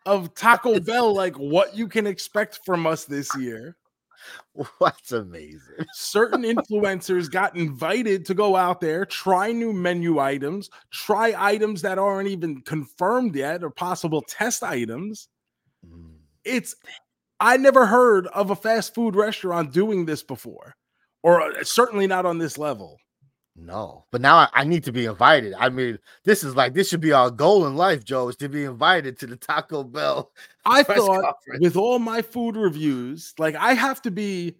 of 0.06 0.34
Taco 0.34 0.80
Bell, 0.80 1.14
like 1.14 1.36
what 1.36 1.76
you 1.76 1.88
can 1.88 2.06
expect 2.06 2.60
from 2.64 2.86
us 2.86 3.04
this 3.04 3.34
year. 3.36 3.76
That's 4.80 5.12
amazing. 5.12 5.86
Certain 5.92 6.42
influencers 6.42 7.30
got 7.30 7.56
invited 7.56 8.24
to 8.26 8.34
go 8.34 8.56
out 8.56 8.80
there, 8.80 9.04
try 9.04 9.52
new 9.52 9.72
menu 9.72 10.18
items, 10.18 10.70
try 10.90 11.34
items 11.36 11.82
that 11.82 11.98
aren't 11.98 12.28
even 12.28 12.60
confirmed 12.62 13.34
yet 13.34 13.64
or 13.64 13.70
possible 13.70 14.22
test 14.22 14.62
items. 14.62 15.28
Mm. 15.86 16.14
It's 16.44 16.76
I 17.40 17.56
never 17.56 17.86
heard 17.86 18.26
of 18.28 18.50
a 18.50 18.56
fast 18.56 18.94
food 18.94 19.16
restaurant 19.16 19.72
doing 19.72 20.04
this 20.04 20.22
before, 20.22 20.76
or 21.22 21.42
uh, 21.42 21.64
certainly 21.64 22.06
not 22.06 22.26
on 22.26 22.38
this 22.38 22.58
level. 22.58 22.98
No, 23.56 24.04
but 24.10 24.20
now 24.20 24.36
I, 24.36 24.48
I 24.54 24.64
need 24.64 24.84
to 24.84 24.92
be 24.92 25.04
invited. 25.04 25.54
I 25.58 25.68
mean, 25.68 25.98
this 26.24 26.42
is 26.42 26.56
like 26.56 26.72
this 26.72 26.88
should 26.88 27.00
be 27.00 27.12
our 27.12 27.30
goal 27.30 27.66
in 27.66 27.76
life, 27.76 28.04
Joe, 28.04 28.28
is 28.28 28.36
to 28.36 28.48
be 28.48 28.64
invited 28.64 29.18
to 29.18 29.26
the 29.26 29.36
Taco 29.36 29.84
Bell. 29.84 30.32
I 30.64 30.82
thought 30.82 31.22
conference. 31.22 31.60
with 31.60 31.76
all 31.76 31.98
my 31.98 32.22
food 32.22 32.56
reviews, 32.56 33.34
like 33.38 33.56
I 33.56 33.74
have 33.74 34.00
to 34.02 34.10
be 34.10 34.56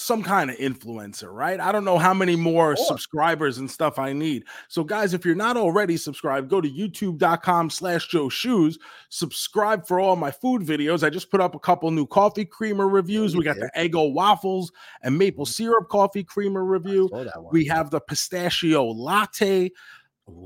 some 0.00 0.22
kind 0.22 0.50
of 0.50 0.56
influencer, 0.56 1.32
right? 1.32 1.60
I 1.60 1.72
don't 1.72 1.84
know 1.84 1.98
how 1.98 2.14
many 2.14 2.34
more 2.36 2.76
Sure. 2.76 2.86
subscribers 2.86 3.58
and 3.58 3.70
stuff 3.70 3.98
I 3.98 4.12
need. 4.12 4.44
So, 4.68 4.82
guys, 4.82 5.14
if 5.14 5.24
you're 5.24 5.34
not 5.34 5.56
already 5.56 5.96
subscribed, 5.96 6.48
go 6.48 6.60
to 6.60 6.68
youtube.com 6.68 7.70
slash 7.70 8.08
Joe 8.08 8.28
Shoes. 8.28 8.78
Subscribe 9.10 9.86
for 9.86 10.00
all 10.00 10.16
my 10.16 10.30
food 10.30 10.62
videos. 10.62 11.04
I 11.04 11.10
just 11.10 11.30
put 11.30 11.40
up 11.40 11.54
a 11.54 11.58
couple 11.58 11.90
new 11.90 12.06
coffee 12.06 12.44
creamer 12.44 12.88
reviews. 12.88 13.36
We 13.36 13.44
got 13.44 13.56
the 13.56 13.70
Eggo 13.76 14.12
waffles 14.12 14.72
and 15.02 15.18
maple 15.18 15.46
syrup 15.46 15.88
coffee 15.88 16.24
creamer 16.24 16.64
review. 16.64 17.08
Saw 17.12 17.24
that 17.24 17.42
one. 17.42 17.52
We 17.52 17.66
have 17.66 17.90
the 17.90 18.00
pistachio 18.00 18.84
latte 18.86 19.70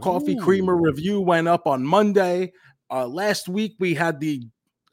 coffee 0.00 0.36
creamer 0.36 0.76
review 0.76 1.20
went 1.20 1.46
up 1.48 1.66
on 1.66 1.84
Monday. 1.84 2.52
Uh, 2.90 3.06
last 3.06 3.48
week 3.48 3.74
we 3.78 3.94
had 3.94 4.20
the 4.20 4.42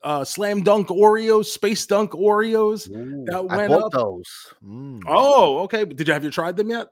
uh, 0.03 0.23
slam 0.23 0.63
dunk 0.63 0.87
Oreos, 0.87 1.45
space 1.45 1.85
dunk 1.85 2.11
Oreos. 2.11 2.89
Ooh, 2.89 3.25
that 3.25 3.35
I 3.49 3.57
went 3.57 3.69
bought 3.69 3.83
up. 3.85 3.91
those. 3.91 4.27
Mm. 4.65 5.01
Oh, 5.07 5.59
okay. 5.59 5.85
Did 5.85 6.07
you 6.07 6.13
have 6.13 6.23
you 6.23 6.31
tried 6.31 6.57
them 6.57 6.69
yet? 6.69 6.87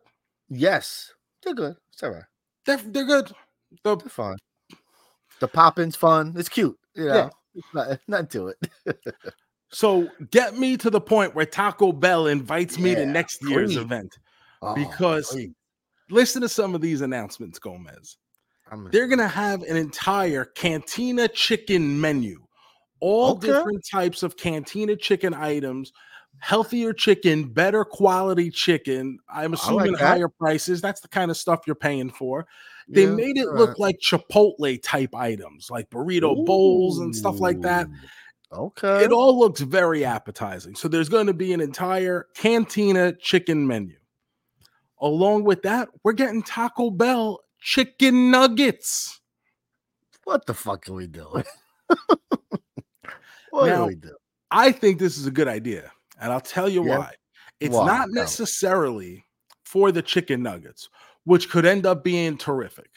yes, 0.50 1.12
they're 1.44 1.54
good. 1.54 1.76
It's 1.94 2.02
all 2.04 2.12
right. 2.12 2.24
They're 2.66 2.78
they're 2.78 3.06
good. 3.06 3.32
The, 3.84 3.96
They're 3.98 4.10
fun. 4.10 4.38
The 5.40 5.48
poppin's 5.48 5.96
fun. 5.96 6.34
It's 6.38 6.50
cute. 6.50 6.78
You 6.96 7.06
know, 7.06 7.14
Yeah. 7.16 7.30
it's 7.56 7.68
not, 7.74 8.00
nothing 8.08 8.28
to 8.28 8.48
it. 8.48 8.58
so 9.72 10.08
get 10.32 10.58
me 10.58 10.76
to 10.78 10.90
the 10.90 11.00
point 11.02 11.36
where 11.36 11.46
Taco 11.46 11.92
Bell 11.92 12.28
invites 12.28 12.78
me 12.80 12.96
to 12.96 13.02
Yeah, 13.02 13.12
next 13.12 13.42
year's 13.44 13.76
event. 13.76 14.18
Oh, 14.62 14.74
Because- 14.76 15.30
please. 15.32 15.52
Listen 16.12 16.42
to 16.42 16.50
some 16.50 16.74
of 16.74 16.82
these 16.82 17.02
announcements, 17.02 17.60
Gomez. 17.60 18.18
I'm 18.72 18.90
They're 18.92 19.06
gonna 19.08 19.28
have 19.28 19.62
an 19.62 19.78
entire 19.78 20.46
cantina 20.46 21.28
chicken 21.28 22.02
menu, 22.02 22.40
all 23.00 23.32
Okay. 23.32 23.48
different 23.48 23.86
types 23.90 24.24
of 24.24 24.36
cantina 24.38 24.96
chicken 24.96 25.34
items, 25.34 25.92
healthier 26.40 26.94
chicken, 26.94 27.50
better 27.50 27.84
quality 27.86 28.50
chicken. 28.52 29.20
I'm 29.34 29.54
assuming 29.54 29.94
that. 29.94 30.00
higher 30.02 30.28
prices. 30.30 30.82
That's 30.82 31.02
the 31.02 31.08
kind 31.08 31.30
of 31.32 31.38
stuff 31.38 31.62
you're 31.68 31.76
paying 31.76 32.10
for. 32.10 32.48
They 32.88 33.04
Yeah, 33.04 33.12
made 33.16 33.38
it 33.38 33.48
all 33.48 33.56
look 33.56 33.70
right. 33.70 33.80
like 33.80 34.00
Chipotle 34.00 34.80
type 34.82 35.14
items, 35.16 35.70
like 35.70 35.90
burrito 35.90 36.46
bowls 36.46 37.00
and 37.00 37.16
stuff 37.16 37.40
like 37.40 37.62
that. 37.62 37.88
Okay. 38.52 39.04
It 39.04 39.12
all 39.12 39.38
looks 39.38 39.62
very 39.62 40.04
appetizing. 40.04 40.74
So 40.76 40.88
there's 40.88 41.10
going 41.10 41.28
to 41.28 41.34
be 41.34 41.54
an 41.54 41.62
entire 41.62 42.28
cantina 42.36 43.14
chicken 43.14 43.68
menu. 43.68 43.96
Along 45.02 45.44
with 45.44 45.62
that, 45.62 45.90
we're 46.04 46.14
getting 46.14 46.42
Taco 46.42 46.90
Bell 46.90 47.42
chicken 47.62 48.32
nuggets. 48.32 49.20
what 50.24 50.46
the 50.48 50.54
fuck 50.56 50.90
are 50.90 50.94
we 50.94 51.06
doing? 51.08 51.44
what 53.52 53.68
Now, 53.68 53.88
we 53.88 53.96
doing? 53.96 54.14
I 54.52 54.72
think 54.72 55.00
this 55.00 55.18
is 55.18 55.28
a 55.28 55.32
good 55.32 55.48
idea, 55.48 55.92
and 56.20 56.32
I'll 56.34 56.42
tell 56.42 56.68
you 56.70 56.86
Yeah? 56.86 56.98
why. 57.00 57.14
It's 57.60 57.76
Why? 57.76 57.86
not 57.86 58.10
necessarily 58.12 59.26
for 59.66 59.92
the 59.92 60.02
chicken 60.02 60.42
nuggets, 60.42 60.90
which 61.26 61.50
could 61.50 61.66
end 61.66 61.86
up 61.86 62.04
being 62.04 62.38
terrific. 62.38 62.90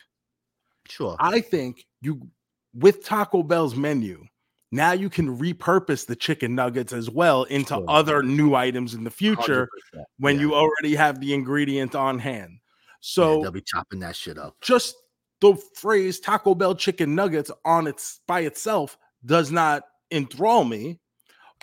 Sure. 0.89 1.17
I 1.19 1.41
think 1.41 1.85
you, 2.01 2.29
with 2.75 3.05
Taco 3.05 3.43
Bell's 3.43 3.75
menu, 3.75 4.25
now 4.71 4.93
you 4.93 5.11
can 5.11 5.37
repurpose 5.39 6.07
the 6.07 6.17
chicken 6.17 6.55
nuggets 6.55 6.93
as 6.93 7.11
well 7.11 7.43
into 7.45 7.75
Sure. 7.75 7.85
other 7.89 8.23
new 8.23 8.55
items 8.55 8.95
in 8.95 9.05
the 9.05 9.11
future 9.11 9.69
100%. 9.95 10.07
when 10.19 10.37
Yeah. 10.37 10.41
you 10.43 10.55
already 10.55 10.95
have 10.95 11.21
the 11.21 11.35
ingredient 11.35 11.95
on 11.95 12.19
hand. 12.21 12.53
Yeah, 12.53 12.59
So 13.01 13.43
they'll 13.43 13.51
be 13.51 13.61
chopping 13.63 13.99
that 14.01 14.15
shit 14.17 14.39
up. 14.39 14.57
just 14.63 14.95
the 15.41 15.57
phrase 15.75 16.21
Taco 16.21 16.55
Bell 16.55 16.75
chicken 16.77 17.15
nuggets 17.17 17.51
on 17.65 17.87
its 17.89 18.21
by 18.29 18.41
itself 18.41 18.97
does 19.27 19.51
not 19.51 19.85
enthrall 20.13 20.65
me. 20.65 20.99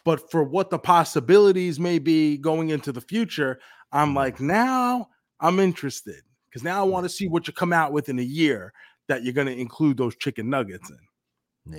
But 0.05 0.31
for 0.31 0.43
what 0.43 0.69
the 0.69 0.79
possibilities 0.79 1.79
may 1.79 1.99
be 1.99 2.37
going 2.37 2.69
into 2.69 2.91
the 2.91 3.01
future, 3.01 3.59
I'm 3.91 4.13
Mhm. 4.13 4.15
like, 4.15 4.39
now 4.39 5.09
I'm 5.39 5.59
interested 5.59 6.21
because 6.49 6.63
now 6.63 6.79
I 6.81 6.87
want 6.87 7.03
to 7.05 7.09
see 7.09 7.27
what 7.27 7.47
you 7.47 7.53
come 7.53 7.73
out 7.73 7.91
with 7.91 8.09
in 8.09 8.17
a 8.19 8.23
year 8.23 8.73
that 9.07 9.23
you're 9.23 9.33
going 9.33 9.47
to 9.47 9.57
include 9.57 9.97
those 9.97 10.15
chicken 10.15 10.49
nuggets 10.49 10.89
in. 10.89 10.99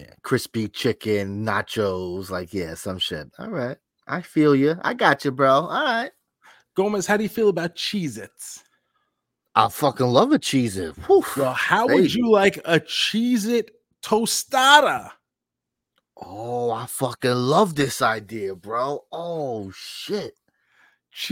Yeah, 0.01 0.13
crispy 0.23 0.69
chicken, 0.69 1.45
nachos, 1.45 2.31
like 2.31 2.53
yeah, 2.53 2.75
some 2.75 2.99
shit. 2.99 3.29
All 3.39 3.49
right, 3.51 3.79
I 4.07 4.21
feel 4.23 4.55
you. 4.55 4.77
I 4.83 4.95
got 4.95 5.25
you, 5.25 5.31
bro. 5.33 5.51
All 5.51 5.85
right, 5.85 6.13
Gomez, 6.77 7.07
how 7.07 7.17
do 7.17 7.23
you 7.23 7.29
feel 7.29 7.49
about 7.49 7.75
Cheez 7.75 8.19
Its? 8.19 8.63
I 9.55 9.69
fucking 9.69 10.07
love 10.07 10.33
a 10.33 10.39
Cheez 10.39 10.77
It. 10.77 10.95
Well, 11.09 11.55
how 11.55 11.89
would 11.89 12.15
you 12.15 12.31
like 12.31 12.59
a 12.65 12.79
Cheez 12.81 13.47
It 13.49 13.73
tostada? 14.03 15.11
Oh, 16.21 16.71
I 16.71 16.87
fucking 16.87 17.31
love 17.33 17.75
this 17.75 18.03
idea, 18.03 18.55
bro. 18.55 19.05
Oh 19.13 19.71
shit. 19.75 20.35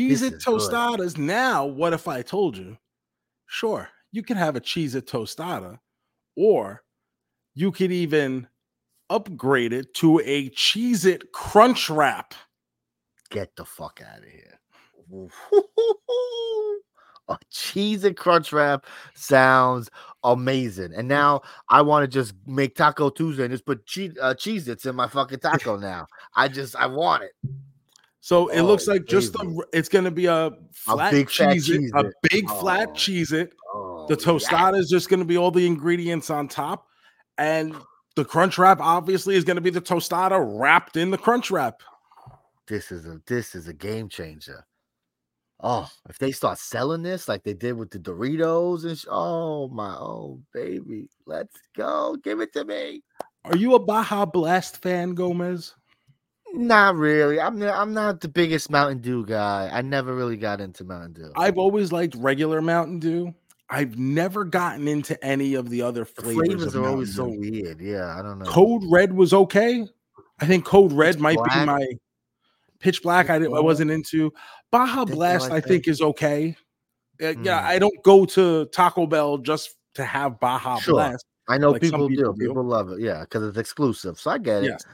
This 0.08 0.22
It 0.22 0.34
is 0.34 0.44
good. 0.44 0.60
tostadas. 0.60 1.16
Now, 1.18 1.66
what 1.66 1.92
if 1.92 2.08
I 2.08 2.22
told 2.22 2.56
you? 2.56 2.78
Sure, 3.46 3.88
you 4.12 4.22
can 4.22 4.36
have 4.36 4.56
a 4.56 4.60
Cheez 4.60 4.94
It 4.94 5.06
tostada, 5.06 5.78
or 6.36 6.82
you 7.54 7.70
could 7.72 7.92
even 7.92 8.48
upgrade 9.10 9.72
it 9.72 9.94
to 9.94 10.20
a 10.20 10.50
Cheez 10.50 11.04
It 11.06 11.32
crunch 11.32 11.88
wrap. 11.90 12.34
Get 13.30 13.56
the 13.56 13.64
fuck 13.64 14.00
out 14.06 14.18
of 14.18 14.24
here. 14.24 14.58
A 17.34 17.38
cheese 17.50 18.04
and 18.04 18.16
crunch 18.16 18.52
wrap 18.52 18.86
sounds 19.14 19.90
amazing. 20.24 20.92
And 20.94 21.06
now 21.08 21.42
I 21.68 21.82
want 21.82 22.04
to 22.04 22.08
just 22.08 22.34
make 22.46 22.74
Taco 22.74 23.10
Tuesday 23.10 23.44
and 23.44 23.52
just 23.52 23.66
put 23.66 23.84
cheese 23.86 24.14
uh, 24.20 24.34
Cheez 24.34 24.66
Its 24.68 24.86
in 24.86 24.96
my 24.96 25.08
fucking 25.08 25.38
taco 25.40 25.76
now. 25.76 26.06
I 26.34 26.48
just 26.48 26.74
I 26.76 26.86
want 26.86 27.24
it. 27.24 27.32
So 28.20 28.48
it 28.48 28.62
looks 28.62 28.88
Oh, 28.88 28.92
like 28.92 29.04
just 29.06 29.32
the 29.34 29.64
it's 29.72 29.88
gonna 29.88 30.10
be 30.10 30.26
a 30.26 30.50
flat 30.72 31.12
big 31.12 31.30
fat 31.30 31.56
Cheez 31.56 31.70
It, 31.70 31.92
a 31.94 32.10
big 32.30 32.48
flat 32.48 32.94
Cheez 32.94 33.32
It. 33.32 33.52
Oh, 33.74 34.06
The 34.08 34.16
yeah. 34.16 34.24
tostada 34.24 34.78
is 34.78 34.88
just 34.88 35.08
gonna 35.08 35.24
be 35.24 35.36
all 35.36 35.50
the 35.50 35.66
ingredients 35.66 36.30
on 36.30 36.48
top, 36.48 36.86
and 37.36 37.74
the 38.16 38.24
crunch 38.24 38.58
wrap 38.58 38.80
obviously 38.80 39.34
is 39.36 39.44
gonna 39.44 39.60
be 39.60 39.70
the 39.70 39.80
tostada 39.80 40.42
wrapped 40.58 40.96
in 40.96 41.10
the 41.10 41.18
crunch 41.18 41.50
wrap. 41.50 41.82
This 42.66 42.90
is 42.90 43.06
a 43.06 43.20
this 43.26 43.54
is 43.54 43.68
a 43.68 43.72
game 43.72 44.08
changer. 44.08 44.66
Oh, 45.60 45.88
if 46.08 46.18
they 46.18 46.30
start 46.30 46.58
selling 46.58 47.02
this 47.02 47.26
like 47.26 47.42
they 47.42 47.54
did 47.54 47.72
with 47.72 47.90
the 47.90 47.98
Doritos 47.98 48.84
and 48.84 48.96
sh- 48.96 49.06
oh 49.10 49.68
my 49.68 49.90
oh 49.90 50.40
baby, 50.52 51.08
let's 51.26 51.56
go, 51.76 52.16
give 52.22 52.40
it 52.40 52.52
to 52.52 52.64
me. 52.64 53.02
Are 53.44 53.56
you 53.56 53.74
a 53.74 53.78
Baja 53.78 54.24
Blast 54.24 54.80
fan, 54.82 55.14
Gomez? 55.14 55.74
Not 56.52 56.96
really. 56.96 57.40
I'm 57.40 57.58
not, 57.58 57.78
I'm 57.78 57.92
not 57.92 58.20
the 58.20 58.28
biggest 58.28 58.70
Mountain 58.70 58.98
Dew 58.98 59.24
guy. 59.26 59.68
I 59.72 59.82
never 59.82 60.14
really 60.14 60.36
got 60.36 60.60
into 60.60 60.84
Mountain 60.84 61.14
Dew. 61.14 61.32
I've 61.36 61.58
always 61.58 61.92
liked 61.92 62.14
regular 62.14 62.62
Mountain 62.62 63.00
Dew. 63.00 63.34
I've 63.70 63.98
never 63.98 64.44
gotten 64.44 64.88
into 64.88 65.22
any 65.22 65.54
of 65.54 65.68
the 65.68 65.82
other 65.82 66.04
the 66.04 66.22
flavors. 66.22 66.46
flavors 66.46 66.74
of 66.74 66.84
are 66.84 66.88
always 66.88 67.14
so 67.14 67.26
weird. 67.28 67.80
Yeah, 67.80 68.18
I 68.18 68.22
don't 68.22 68.38
know. 68.38 68.46
Code 68.46 68.82
Red 68.88 69.12
was 69.12 69.34
okay. 69.34 69.86
I 70.40 70.46
think 70.46 70.64
Code 70.64 70.92
Red 70.92 71.16
Pitch 71.16 71.22
might 71.22 71.36
be 71.36 71.64
my 71.66 71.86
Pitch 72.80 73.02
Black. 73.02 73.30
I, 73.30 73.38
didn't, 73.38 73.54
I 73.56 73.60
wasn't 73.60 73.90
into 73.90 74.32
Baja 74.70 75.04
Blast. 75.04 75.50
I 75.50 75.60
think 75.60 75.88
is 75.88 76.00
okay. 76.00 76.56
Uh, 77.22 77.28
Yeah, 77.42 77.60
Mm. 77.60 77.64
I 77.64 77.78
don't 77.78 78.02
go 78.04 78.24
to 78.26 78.66
Taco 78.66 79.06
Bell 79.06 79.38
just 79.38 79.76
to 79.94 80.04
have 80.04 80.38
Baja 80.40 80.78
Sure. 80.78 80.94
Blast. 80.94 81.24
I 81.48 81.58
know 81.58 81.70
like 81.70 81.80
people, 81.82 82.08
people 82.08 82.34
do. 82.34 82.46
People 82.46 82.62
love 82.64 82.90
it. 82.90 83.00
Yeah, 83.00 83.20
because 83.22 83.42
it's 83.48 83.58
exclusive. 83.58 84.20
So 84.20 84.30
I 84.30 84.38
get 84.38 84.64
it. 84.64 84.84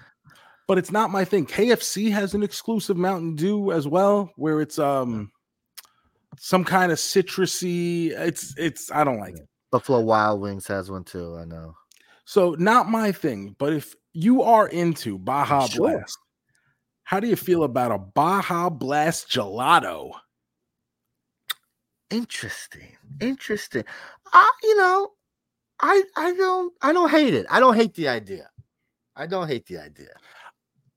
But 0.66 0.78
it's 0.78 0.90
not 0.92 1.10
my 1.10 1.24
thing. 1.24 1.44
KFC 1.46 2.10
has 2.12 2.32
an 2.32 2.42
exclusive 2.42 2.96
Mountain 2.96 3.34
Dew 3.36 3.72
as 3.72 3.86
well, 3.86 4.30
where 4.36 4.60
it's 4.62 4.78
um 4.78 5.30
some 6.38 6.64
kind 6.64 6.90
of 6.92 6.98
citrusy. 6.98 8.10
It's 8.12 8.54
it's 8.56 8.90
I 8.90 9.04
don't 9.04 9.18
like 9.18 9.34
it. 9.34 9.46
Buffalo 9.70 10.00
Wild 10.00 10.40
Wings 10.40 10.66
has 10.68 10.90
one 10.90 11.04
too. 11.04 11.36
I 11.36 11.44
know. 11.44 11.74
So 12.24 12.54
not 12.58 12.88
my 12.88 13.12
thing. 13.12 13.54
But 13.58 13.72
if 13.74 13.94
you 14.12 14.42
are 14.42 14.68
into 14.68 15.18
Baja 15.18 15.66
Sure. 15.66 15.90
Blast, 15.90 16.16
how 17.04 17.20
do 17.20 17.28
you 17.28 17.36
feel 17.36 17.64
about 17.64 17.92
a 17.92 17.98
Baja 17.98 18.70
Blast 18.70 19.30
gelato? 19.30 20.12
Interesting. 22.10 22.88
Interesting. 23.20 23.84
I, 24.32 24.50
you 24.62 24.76
know, 24.76 25.10
I 25.80 26.02
I 26.16 26.34
don't 26.34 26.72
I 26.82 26.92
don't 26.92 27.10
hate 27.10 27.34
it. 27.34 27.46
I 27.50 27.60
don't 27.60 27.76
hate 27.76 27.94
the 27.94 28.08
idea. 28.08 28.48
I 29.16 29.26
don't 29.26 29.48
hate 29.48 29.66
the 29.66 29.78
idea. 29.78 30.10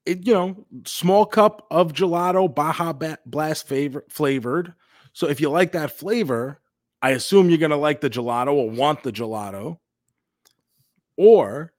It, 0.05 0.25
you 0.25 0.33
know, 0.33 0.65
small 0.85 1.25
cup 1.25 1.67
of 1.69 1.93
gelato, 1.93 2.53
Baja 2.53 2.93
Ba- 2.93 3.19
Blast 3.25 3.67
favor- 3.67 4.05
flavored. 4.09 4.73
So 5.13 5.27
if 5.27 5.41
you 5.41 5.49
like 5.49 5.73
that 5.73 5.91
flavor, 5.91 6.61
I 7.01 7.11
assume 7.11 7.49
you're 7.49 7.57
gonna 7.57 7.77
like 7.77 8.01
the 8.01 8.09
gelato 8.09 8.53
or 8.53 8.69
want 8.69 9.03
the 9.03 9.11
gelato. 9.11 9.79
Or 11.17 11.73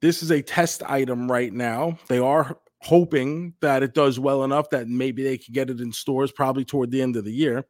this 0.00 0.22
is 0.22 0.30
a 0.30 0.42
test 0.42 0.82
item 0.84 1.30
right 1.30 1.52
now. 1.52 1.98
They 2.08 2.18
are 2.18 2.58
hoping 2.84 3.54
that 3.60 3.82
it 3.82 3.94
does 3.94 4.20
well 4.20 4.44
enough 4.44 4.70
that 4.70 4.88
maybe 4.88 5.22
they 5.22 5.38
can 5.38 5.52
get 5.52 5.70
it 5.70 5.80
in 5.80 5.92
stores 5.92 6.30
probably 6.30 6.64
toward 6.64 6.90
the 6.90 7.02
end 7.02 7.16
of 7.16 7.24
the 7.24 7.32
year. 7.32 7.64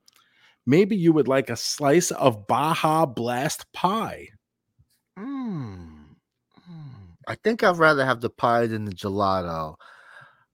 Maybe 0.66 0.96
you 0.96 1.12
would 1.12 1.28
like 1.28 1.50
a 1.50 1.56
slice 1.56 2.10
of 2.10 2.46
Baja 2.46 3.06
Blast 3.06 3.70
pie. 3.72 4.28
Mm. 5.18 6.04
I 7.26 7.34
think 7.36 7.62
I'd 7.62 7.76
rather 7.76 8.04
have 8.04 8.20
the 8.20 8.30
pie 8.30 8.66
than 8.66 8.84
the 8.84 8.92
gelato. 8.92 9.76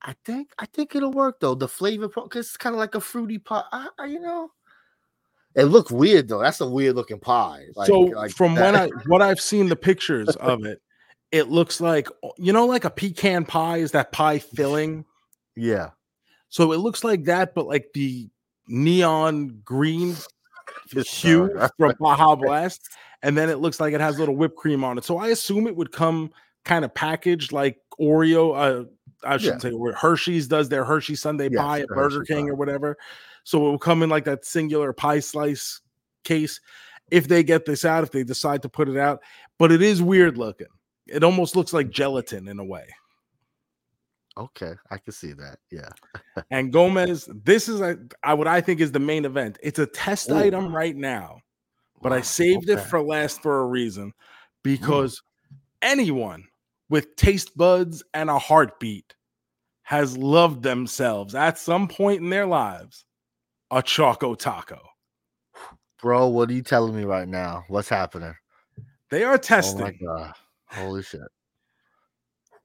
I 0.02 0.14
think 0.24 0.52
I 0.58 0.66
think 0.66 0.94
it'll 0.94 1.12
work 1.12 1.40
though. 1.40 1.54
The 1.54 1.68
flavor 1.68 2.08
because 2.08 2.46
it's 2.46 2.56
kind 2.56 2.74
of 2.74 2.78
like 2.78 2.94
a 2.94 3.00
fruity 3.00 3.38
pie. 3.38 3.64
I, 3.72 3.88
I, 3.98 4.06
you 4.06 4.20
know, 4.20 4.50
it 5.54 5.64
looked 5.64 5.90
weird 5.90 6.28
though. 6.28 6.40
That's 6.40 6.60
a 6.60 6.68
weird 6.68 6.96
looking 6.96 7.20
pie. 7.20 7.66
Like, 7.74 7.88
so 7.88 8.00
like 8.00 8.30
from 8.30 8.54
that. 8.54 8.72
when 8.72 8.76
I 8.76 8.88
what 9.06 9.22
I've 9.22 9.40
seen 9.40 9.68
the 9.68 9.76
pictures 9.76 10.28
of 10.36 10.64
it, 10.64 10.80
it 11.32 11.48
looks 11.48 11.80
like 11.80 12.08
you 12.38 12.52
know, 12.52 12.66
like 12.66 12.84
a 12.84 12.90
pecan 12.90 13.44
pie 13.44 13.78
is 13.78 13.92
that 13.92 14.12
pie 14.12 14.38
filling. 14.38 15.04
yeah, 15.56 15.90
So 16.48 16.72
it 16.72 16.78
looks 16.78 17.04
like 17.04 17.24
that, 17.24 17.54
but 17.54 17.66
like 17.66 17.90
the 17.94 18.28
neon 18.68 19.60
green 19.64 20.16
hue 20.90 21.50
from 21.78 21.94
Baja 22.00 22.34
Blast, 22.36 22.88
and 23.22 23.36
then 23.36 23.48
it 23.48 23.58
looks 23.58 23.80
like 23.80 23.94
it 23.94 24.00
has 24.00 24.16
a 24.16 24.18
little 24.20 24.36
whipped 24.36 24.56
cream 24.56 24.82
on 24.84 24.98
it. 24.98 25.04
So 25.04 25.18
I 25.18 25.28
assume 25.28 25.66
it 25.66 25.76
would 25.76 25.92
come 25.92 26.30
kind 26.64 26.84
of 26.84 26.94
packaged 26.94 27.52
like 27.52 27.78
Oreo. 28.00 28.54
Uh, 28.56 28.88
I 29.22 29.36
shouldn't 29.36 29.62
say 29.62 29.72
where 29.72 29.92
Hershey's 29.92 30.48
does 30.48 30.68
their 30.68 30.84
Hershey 30.84 31.14
Sundae 31.14 31.50
Yes, 31.52 31.60
pie 31.60 31.80
at 31.80 31.88
Burger 31.88 32.20
Hershey 32.20 32.32
King 32.34 32.46
pie. 32.46 32.50
or 32.50 32.54
whatever. 32.54 32.96
So 33.44 33.58
it 33.66 33.70
will 33.70 33.78
come 33.78 34.02
in 34.02 34.10
like 34.10 34.24
that 34.24 34.44
singular 34.44 34.92
pie 34.92 35.20
slice 35.20 35.80
case 36.24 36.60
if 37.10 37.28
they 37.28 37.42
get 37.42 37.64
this 37.66 37.84
out, 37.84 38.02
if 38.04 38.10
they 38.12 38.24
decide 38.24 38.62
to 38.62 38.68
put 38.68 38.88
it 38.88 38.96
out. 38.96 39.20
But 39.58 39.72
it 39.72 39.82
is 39.82 40.00
weird 40.02 40.38
looking. 40.38 40.68
It 41.10 41.24
almost 41.24 41.56
looks 41.56 41.72
like 41.72 41.90
gelatin 41.90 42.48
in 42.48 42.58
a 42.58 42.64
way. 42.64 42.88
okay, 44.36 44.74
I 44.90 44.98
can 44.98 45.12
see 45.12 45.32
that. 45.32 45.58
Yeah, 45.70 45.90
And 46.50 46.72
Gomez, 46.72 47.28
this 47.44 47.68
is 47.68 47.80
a, 47.80 47.98
I, 48.22 48.34
what 48.34 48.48
I 48.48 48.60
think 48.60 48.80
is 48.80 48.92
the 48.92 48.98
main 49.00 49.24
event. 49.24 49.58
It's 49.62 49.78
a 49.78 49.86
test 49.86 50.30
Ooh. 50.30 50.36
item 50.36 50.74
right 50.74 50.96
now, 50.96 51.40
but 52.02 52.12
I 52.12 52.20
Wow, 52.20 52.22
saved 52.22 52.68
it 52.70 52.80
for 52.80 53.02
last 53.02 53.42
for 53.42 53.60
a 53.60 53.66
reason 53.66 54.08
mm. 54.08 54.12
because 54.62 55.22
anyone 55.82 56.46
with 56.88 57.16
taste 57.16 57.56
buds 57.56 58.02
and 58.14 58.30
a 58.30 58.38
heartbeat 58.38 59.14
has 59.82 60.16
loved 60.16 60.62
themselves 60.62 61.34
at 61.34 61.58
some 61.58 61.88
point 61.88 62.20
in 62.22 62.30
their 62.30 62.46
lives 62.46 63.04
a 63.70 63.82
Choco 63.82 64.34
Taco. 64.34 64.80
bro. 66.00 66.28
What 66.28 66.50
are 66.50 66.54
you 66.54 66.62
telling 66.62 66.96
me 66.96 67.04
right 67.04 67.28
now? 67.28 67.64
What's 67.68 67.88
happening? 67.88 68.34
They 69.10 69.24
are 69.24 69.38
Oh 69.38 69.38
testing 69.38 69.86
my 69.86 69.92
god! 69.92 70.34
Holy 70.70 71.02
shit! 71.02 71.20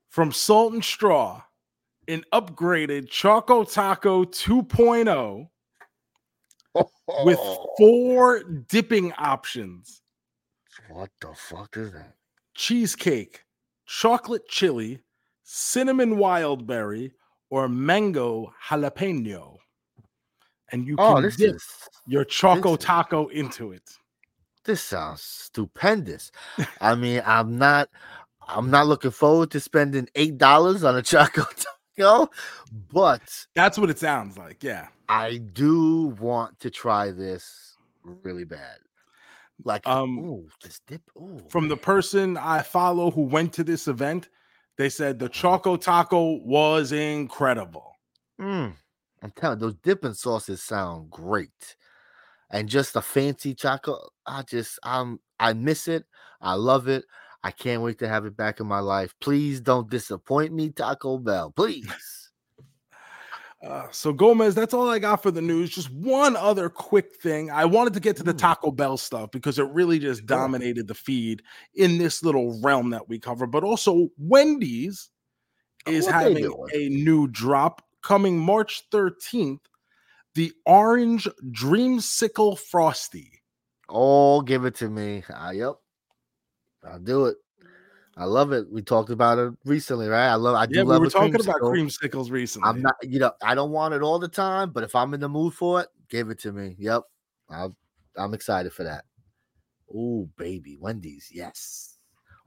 from 0.10 0.32
Salt 0.32 0.74
and 0.74 0.84
Straw 0.84 1.42
an 2.08 2.24
upgraded 2.32 3.10
Choco 3.10 3.64
Taco 3.64 4.24
2.0 4.24 5.50
with 7.24 7.38
Oh. 7.40 7.74
four 7.78 8.44
dipping 8.44 9.12
options. 9.14 10.02
what 10.90 11.10
the 11.20 11.34
fuck 11.36 11.76
is 11.78 11.92
that? 11.94 12.16
cheesecake, 12.54 13.44
chocolate 13.86 14.48
chili, 14.48 15.02
cinnamon 15.44 16.18
wild 16.18 16.66
berry, 16.68 17.12
or 17.50 17.68
mango 17.68 18.54
jalapeno. 18.70 19.58
And 20.72 20.86
you 20.88 20.96
Oh, 20.98 21.16
can 21.16 21.24
this 21.24 21.36
dip 21.38 21.56
is 21.56 21.68
your 22.08 22.24
choco 22.26 22.76
taco 22.76 23.28
into 23.28 23.72
it. 23.72 23.90
This 24.66 24.82
sounds 24.82 25.22
stupendous. 25.22 26.32
I 26.82 26.96
mean, 26.96 27.22
I'm 27.26 27.58
not 27.58 27.90
I'm 28.48 28.70
not 28.72 28.88
looking 28.88 29.12
forward 29.12 29.52
to 29.52 29.60
spending 29.60 30.10
eight 30.16 30.38
dollars 30.38 30.84
on 30.84 30.96
a 30.98 31.02
choco 31.02 31.46
taco, 31.98 32.30
but 32.94 33.48
That's 33.56 33.78
what 33.78 33.90
it 33.90 34.00
sounds 34.00 34.38
like. 34.38 34.64
Yeah. 34.64 34.88
I 35.10 35.38
do 35.38 36.16
want 36.20 36.60
to 36.62 36.70
try 36.70 37.12
this 37.12 37.78
really 38.04 38.46
bad. 38.46 38.78
Like, 39.64 39.86
Um, 39.86 40.20
ooh, 40.20 40.50
this 40.64 40.82
dip. 40.88 41.02
Ooh, 41.18 41.40
From 41.50 41.70
the 41.70 41.78
person 41.78 42.38
I 42.38 42.62
follow 42.62 43.12
who 43.12 43.22
went 43.24 43.54
to 43.54 43.64
this 43.64 43.88
event, 43.88 44.30
they 44.78 44.90
said 44.90 45.20
the 45.20 45.30
choco 45.30 45.78
taco 45.78 46.40
was 46.44 46.92
incredible. 46.92 47.94
Mm, 48.42 48.74
I'm 49.24 49.32
telling 49.32 49.60
you, 49.60 49.68
those 49.68 49.76
dipping 49.84 50.14
sauces 50.14 50.64
sound 50.64 51.10
great, 51.12 51.76
and 52.50 52.70
just 52.70 52.96
a 52.96 53.02
fancy 53.02 53.54
choco. 53.54 54.10
I 54.26 54.44
just 54.44 54.80
I'm 54.84 55.20
I 55.40 55.54
miss 55.54 55.88
it. 55.88 56.06
I 56.42 56.54
love 56.54 56.88
it. 56.88 57.06
I 57.44 57.52
can't 57.52 57.82
wait 57.84 58.00
to 58.00 58.08
have 58.08 58.26
it 58.26 58.36
back 58.36 58.60
in 58.60 58.68
my 58.68 58.80
life. 58.80 59.14
Please 59.22 59.62
don't 59.62 59.90
disappoint 59.90 60.52
me, 60.54 60.72
Taco 60.72 61.18
Bell. 61.20 61.52
Please. 61.56 61.86
Uh, 63.66 63.88
so 63.90 64.14
Gomez, 64.14 64.54
that's 64.54 64.74
all 64.76 64.88
I 64.90 65.00
got 65.00 65.24
for 65.24 65.32
the 65.32 65.42
news. 65.42 65.72
Just 65.72 65.92
one 65.92 66.36
other 66.36 66.70
quick 66.70 67.16
thing. 67.16 67.50
I 67.50 67.66
wanted 67.66 67.94
to 67.96 68.00
get 68.00 68.16
to 68.18 68.24
the 68.24 68.34
Mm. 68.34 68.38
Taco 68.38 68.72
Bell 68.72 68.98
stuff 68.98 69.32
because 69.32 69.58
it 69.58 69.68
really 69.72 69.98
just 69.98 70.26
dominated 70.26 70.88
the 70.88 70.94
feed 70.94 71.42
in 71.74 71.98
this 71.98 72.22
little 72.24 72.60
realm 72.62 72.92
that 72.92 73.10
we 73.10 73.18
cover. 73.18 73.48
But 73.48 73.64
also, 73.64 74.10
Wendy's 74.18 75.10
is 75.88 76.06
What 76.06 76.14
having 76.14 76.46
a 76.74 76.90
new 76.90 77.28
drop 77.28 77.82
coming 78.04 78.38
March 78.38 78.84
13th. 78.92 79.62
The 80.36 80.54
Orange 80.66 81.28
Dreamsicle 81.52 82.60
Frosty. 82.60 83.32
Oh, 83.88 84.42
give 84.42 84.66
it 84.66 84.76
to 84.76 84.90
me. 84.90 85.24
Ah, 85.34 85.52
yep. 85.52 85.76
I'll 86.84 87.00
do 87.00 87.26
it. 87.26 87.38
I 88.18 88.26
love 88.26 88.52
it. 88.52 88.70
We 88.72 88.82
talked 88.82 89.10
about 89.10 89.40
it 89.40 89.54
recently, 89.66 90.08
right? 90.08 90.28
I 90.28 90.36
love 90.36 90.56
I 90.56 90.66
do 90.66 90.76
Yeah, 90.76 90.84
we 90.84 90.90
love 90.90 91.02
were 91.02 91.08
a 91.08 91.10
talking 91.10 91.36
about 91.36 91.62
creamsicle. 91.62 91.72
creamsicles 91.72 92.32
recently. 92.32 92.70
I'm 92.70 92.82
not, 92.82 92.96
you 93.02 93.20
know, 93.20 93.32
I 93.42 93.56
don't 93.56 93.72
want 93.72 93.94
it 93.94 94.02
all 94.02 94.20
the 94.20 94.28
time, 94.28 94.72
but 94.72 94.84
if 94.84 94.96
I'm 94.96 95.14
in 95.14 95.20
the 95.20 95.30
mood 95.30 95.54
for 95.54 95.82
it, 95.82 95.88
give 96.10 96.30
it 96.30 96.40
to 96.40 96.52
me. 96.52 96.76
Yep. 96.80 97.04
I'll, 97.50 97.76
I'm 98.18 98.34
excited 98.34 98.74
for 98.74 98.84
that. 98.84 99.06
Oh, 99.94 100.30
baby. 100.38 100.78
Wendy's. 100.80 101.30
Yes. 101.32 101.98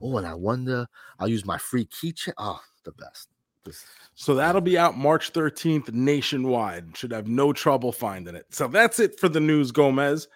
Oh, 0.01 0.17
and 0.17 0.27
I 0.27 0.33
wonder, 0.33 0.87
I'll 1.19 1.27
use 1.27 1.45
my 1.45 1.57
free 1.57 1.85
keychain. 1.85 2.33
Oh, 2.37 2.61
the 2.83 2.91
best. 2.91 3.29
So 4.15 4.35
that'll 4.35 4.61
be 4.61 4.77
out 4.77 4.97
March 4.97 5.31
13th 5.33 5.93
nationwide. 5.93 6.95
Should 6.97 7.11
have 7.11 7.27
no 7.27 7.53
trouble 7.53 7.91
finding 7.91 8.35
it. 8.35 8.45
So 8.49 8.67
that's 8.67 8.99
it 8.99 9.19
for 9.19 9.29
the 9.29 9.39
news, 9.39 9.71
Gomez. 9.71 10.27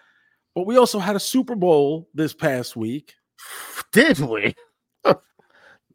But 0.54 0.66
we 0.66 0.76
also 0.76 0.98
had 0.98 1.16
a 1.16 1.20
Super 1.20 1.54
Bowl 1.54 2.08
this 2.14 2.32
past 2.32 2.76
week. 2.76 3.14
did 3.92 4.20
we? 4.20 4.54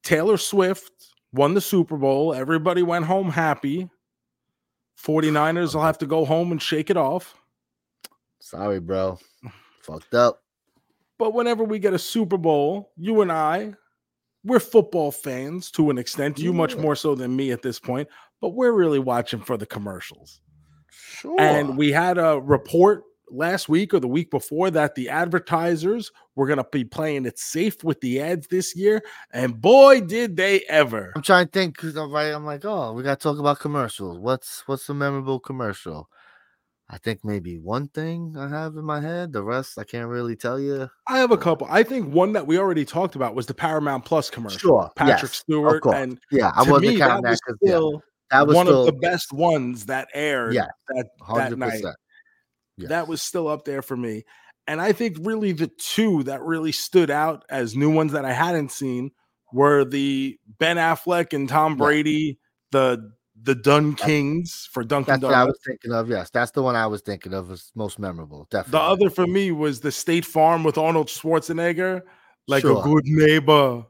Taylor 0.03 0.37
Swift 0.37 0.91
won 1.33 1.53
the 1.53 1.61
Super 1.61 1.97
Bowl. 1.97 2.33
Everybody 2.33 2.83
went 2.83 3.05
home 3.05 3.29
happy. 3.29 3.89
49ers 5.01 5.73
will 5.73 5.81
have 5.81 5.97
to 5.99 6.05
go 6.05 6.25
home 6.25 6.51
and 6.51 6.61
shake 6.61 6.89
it 6.89 6.97
off. 6.97 7.35
Sorry, 8.41 8.79
bro. 8.79 9.17
Fucked 9.81 10.13
up. 10.13 10.43
But 11.17 11.33
whenever 11.33 11.63
we 11.63 11.79
get 11.79 11.93
a 11.93 11.99
Super 11.99 12.37
Bowl, 12.37 12.91
you 12.97 13.21
and 13.21 13.31
I, 13.31 13.73
we're 14.43 14.59
football 14.59 15.11
fans 15.11 15.71
to 15.71 15.89
an 15.89 15.97
extent. 15.97 16.39
You 16.39 16.53
much 16.53 16.75
more 16.77 16.95
so 16.95 17.15
than 17.15 17.35
me 17.35 17.51
at 17.51 17.61
this 17.61 17.79
point, 17.79 18.07
but 18.41 18.49
we're 18.49 18.71
really 18.71 18.99
watching 18.99 19.41
for 19.41 19.57
the 19.57 19.65
commercials. 19.65 20.41
Sure. 20.89 21.39
And 21.39 21.77
we 21.77 21.91
had 21.91 22.17
a 22.17 22.39
report 22.39 23.03
last 23.31 23.69
week 23.69 23.93
or 23.93 23.99
the 23.99 24.07
week 24.07 24.31
before 24.31 24.71
that 24.71 24.95
the 24.95 25.09
advertisers 25.09 26.11
were 26.35 26.47
going 26.47 26.57
to 26.57 26.67
be 26.71 26.83
playing 26.83 27.25
it 27.25 27.37
safe 27.37 27.83
with 27.83 27.99
the 28.01 28.21
ads 28.21 28.47
this 28.47 28.75
year. 28.75 29.03
And 29.31 29.59
boy, 29.59 30.01
did 30.01 30.37
they 30.37 30.61
ever. 30.69 31.11
I'm 31.15 31.21
trying 31.21 31.45
to 31.45 31.51
think 31.51 31.75
because 31.75 31.95
I'm 31.95 32.11
right. 32.11 32.33
I'm 32.33 32.45
like, 32.45 32.65
oh, 32.65 32.93
we 32.93 33.03
got 33.03 33.19
to 33.19 33.23
talk 33.23 33.39
about 33.39 33.59
commercials. 33.59 34.17
What's 34.17 34.63
what's 34.67 34.89
a 34.89 34.93
memorable 34.93 35.39
commercial? 35.39 36.09
I 36.91 36.97
think 36.97 37.23
maybe 37.23 37.59
one 37.59 37.87
thing 37.89 38.35
I 38.37 38.47
have 38.49 38.75
in 38.75 38.83
my 38.83 38.99
head. 38.99 39.31
The 39.31 39.43
rest 39.43 39.77
I 39.77 39.83
can't 39.83 40.07
really 40.07 40.35
tell 40.35 40.59
you. 40.59 40.89
I 41.07 41.19
have 41.19 41.31
a 41.31 41.37
couple. 41.37 41.67
I 41.69 41.83
think 41.83 42.11
one 42.11 42.33
that 42.33 42.47
we 42.47 42.57
already 42.57 42.83
talked 42.83 43.15
about 43.15 43.35
was 43.35 43.45
the 43.45 43.53
Paramount 43.53 44.05
Plus 44.05 44.29
commercial. 44.31 44.59
Sure, 44.59 44.91
Patrick 44.95 45.31
yes, 45.31 45.37
Stewart. 45.39 45.83
And 45.93 46.19
Yeah, 46.31 46.51
I 46.55 46.63
wasn't 46.63 46.81
me, 46.81 46.97
counting 46.97 47.23
that 47.23 47.29
was 47.29 47.41
'cause, 47.41 47.57
yeah, 47.61 47.69
still 47.73 48.03
that 48.31 48.47
was 48.47 48.55
one 48.55 48.65
still 48.65 48.79
of 48.81 48.85
the 48.87 48.99
best 48.99 49.31
ones 49.31 49.85
that 49.85 50.07
aired 50.15 50.55
Yeah, 50.55 50.65
that, 50.87 51.09
that 51.35 51.57
night. 51.57 51.71
percent. 51.73 51.95
That 52.79 53.07
was 53.07 53.21
still 53.21 53.47
up 53.47 53.65
there 53.65 53.81
for 53.83 53.97
me. 53.97 54.23
And 54.65 54.81
I 54.81 54.91
think 54.93 55.17
really 55.21 55.51
the 55.51 55.67
two 55.79 56.23
that 56.23 56.41
really 56.41 56.71
stood 56.71 57.09
out 57.11 57.43
as 57.49 57.75
new 57.75 57.91
ones 57.93 58.13
that 58.13 58.25
I 58.25 58.31
hadn't 58.33 58.71
seen 58.71 59.11
were 59.51 59.83
the 59.85 60.39
Ben 60.59 60.77
Affleck 60.77 61.33
and 61.33 61.47
Tom 61.49 61.73
Yeah. 61.73 61.77
Brady, 61.77 62.39
the 62.71 63.11
the 63.43 63.55
Dun 63.55 63.95
Kings 63.95 64.67
for 64.71 64.83
Dunkin' 64.83 65.13
That's 65.13 65.23
what 65.23 65.33
I 65.33 65.45
was 65.45 65.57
thinking 65.65 65.91
of. 65.93 66.09
Yes, 66.09 66.29
that's 66.29 66.51
the 66.51 66.61
one 66.61 66.75
I 66.75 66.87
was 66.87 67.01
thinking 67.01 67.33
of 67.33 67.51
as 67.51 67.71
most 67.75 67.99
memorable. 67.99 68.47
Definitely. 68.49 68.71
The 68.79 68.83
other 68.83 69.09
for 69.09 69.27
me 69.27 69.51
was 69.51 69.79
the 69.79 69.91
State 69.91 70.25
Farm 70.25 70.63
with 70.63 70.77
Arnold 70.77 71.07
Schwarzenegger, 71.07 72.01
like 72.47 72.61
Sure. 72.61 72.79
a 72.79 72.83
good 72.83 73.05
neighbor. 73.05 73.85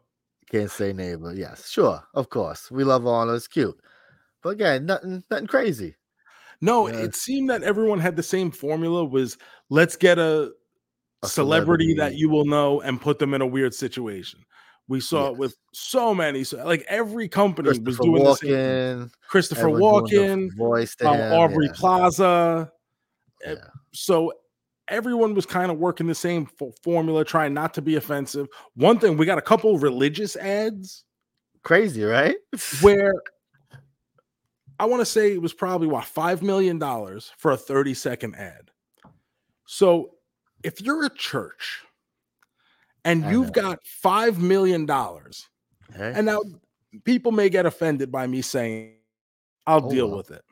Can't 0.51 0.69
say 0.71 0.93
neighbor. 0.93 1.33
Yes, 1.33 1.69
sure, 1.69 2.03
of 2.13 2.29
course. 2.29 2.69
We 2.71 2.83
love 2.83 3.05
Arnold. 3.07 3.37
It's 3.37 3.47
cute, 3.47 3.79
but 4.43 4.49
again, 4.49 4.85
nothing, 4.85 5.23
nothing 5.29 5.47
crazy. 5.47 5.95
No, 6.61 6.87
Yeah. 6.87 6.97
it 6.97 7.15
seemed 7.15 7.49
that 7.49 7.63
everyone 7.63 7.99
had 7.99 8.15
the 8.15 8.23
same 8.23 8.51
formula 8.51 9.05
was 9.05 9.37
let's 9.69 9.95
get 9.95 10.19
a, 10.19 10.51
A 11.23 11.27
celebrity, 11.27 11.93
that 11.95 12.15
you 12.15 12.29
will 12.29 12.45
know 12.45 12.81
and 12.81 12.99
put 13.01 13.19
them 13.19 13.33
in 13.33 13.41
a 13.41 13.47
weird 13.47 13.73
situation. 13.73 14.43
We 14.89 14.99
saw 14.99 15.29
it 15.29 15.37
with 15.37 15.55
so 15.71 16.15
many, 16.15 16.43
so 16.43 16.65
like 16.65 16.83
every 16.89 17.29
company 17.29 17.69
was 17.69 17.99
doing 17.99 18.23
the 18.23 18.33
same. 18.33 18.49
thing. 18.49 18.57
Walken, 18.57 19.11
Christopher 19.27 19.67
Walken, 19.67 20.57
voice 20.57 20.95
um, 21.01 21.15
Aubrey 21.15 21.67
yeah, 21.67 21.71
Plaza. 21.75 22.71
yeah. 23.45 23.55
So 23.93 24.33
everyone 24.87 25.35
was 25.35 25.45
kind 25.45 25.71
of 25.71 25.77
working 25.77 26.07
the 26.07 26.15
same 26.15 26.47
fo- 26.47 26.73
formula, 26.83 27.23
trying 27.23 27.53
not 27.53 27.75
to 27.75 27.83
be 27.83 27.97
offensive. 27.97 28.47
One 28.73 28.97
thing, 28.97 29.15
we 29.15 29.27
got 29.27 29.37
a 29.37 29.43
couple 29.43 29.77
religious 29.77 30.35
ads 30.35 31.05
Crazy, 31.63 32.03
right? 32.03 32.37
where 32.81 33.13
I 34.79 34.85
want 34.85 35.01
to 35.01 35.05
say 35.05 35.33
it 35.33 35.41
was 35.41 35.53
probably 35.53 35.87
what 35.87 36.05
five 36.05 36.41
million 36.41 36.79
dollars 36.79 37.31
for 37.37 37.51
a 37.51 37.57
30 37.57 37.93
second 37.93 38.35
ad. 38.35 38.71
So 39.67 40.15
if 40.63 40.81
you're 40.81 41.05
a 41.05 41.09
church 41.09 41.83
and 43.05 43.25
I 43.25 43.31
you've 43.31 43.47
know. 43.47 43.61
got 43.61 43.85
five 43.85 44.39
million 44.39 44.85
dollars, 44.85 45.47
Hey, 45.95 46.13
and 46.15 46.25
now 46.25 46.41
people 47.03 47.31
may 47.31 47.49
get 47.49 47.65
offended 47.65 48.11
by 48.11 48.27
me 48.27 48.41
saying, 48.41 48.93
I'll 49.67 49.85
Oh, 49.85 49.89
deal 49.89 50.07
well. 50.07 50.17
with 50.17 50.31
it. 50.31 50.43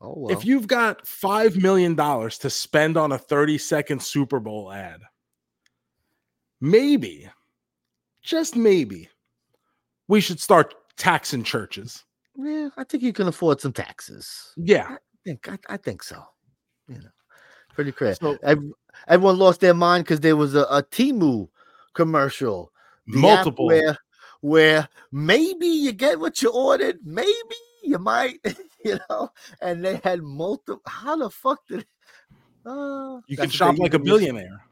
oh 0.00 0.14
well. 0.16 0.32
If 0.36 0.44
you've 0.44 0.66
got 0.66 1.06
five 1.06 1.56
million 1.56 1.94
dollars 1.94 2.38
to 2.38 2.50
spend 2.50 2.96
on 2.96 3.12
a 3.12 3.18
30 3.18 3.58
second 3.58 4.02
Super 4.02 4.40
Bowl 4.40 4.72
ad, 4.72 5.00
maybe, 6.60 7.28
just 8.22 8.56
maybe, 8.56 9.08
we 10.08 10.20
should 10.20 10.40
start 10.40 10.74
taxing 10.96 11.42
churches. 11.44 12.04
yeah, 12.36 12.68
I 12.76 12.84
think 12.84 13.02
you 13.02 13.12
can 13.12 13.28
afford 13.28 13.60
some 13.60 13.72
taxes. 13.72 14.52
Yeah. 14.56 14.86
I 14.90 14.96
think 15.24 15.48
I, 15.48 15.58
I 15.68 15.76
think 15.76 16.02
so. 16.02 16.22
You 16.88 16.96
know, 16.98 17.08
pretty 17.74 17.92
crazy. 17.92 18.18
So 18.20 18.38
Everyone 19.08 19.38
lost 19.38 19.60
their 19.60 19.74
mind 19.74 20.04
because 20.04 20.20
there 20.20 20.36
was 20.36 20.54
a, 20.54 20.62
a 20.70 20.82
Temu 20.82 21.48
commercial. 21.96 22.70
the 23.06 23.18
multiple. 23.18 23.66
where 23.66 23.96
where 24.40 24.88
maybe 25.10 25.66
you 25.66 25.92
get 25.92 26.20
what 26.20 26.40
you 26.42 26.50
ordered, 26.50 26.98
maybe 27.04 27.56
you 27.82 27.98
might, 27.98 28.38
you 28.84 28.98
know, 29.10 29.30
and 29.60 29.84
they 29.84 30.00
had 30.04 30.22
multiple. 30.22 30.82
How 30.86 31.16
the 31.16 31.30
fuck 31.30 31.60
did? 31.68 31.86
Uh, 32.64 33.20
You 33.26 33.36
can 33.36 33.50
shop 33.50 33.78
like 33.78 33.94
a 33.94 33.98
billionaire. 33.98 34.62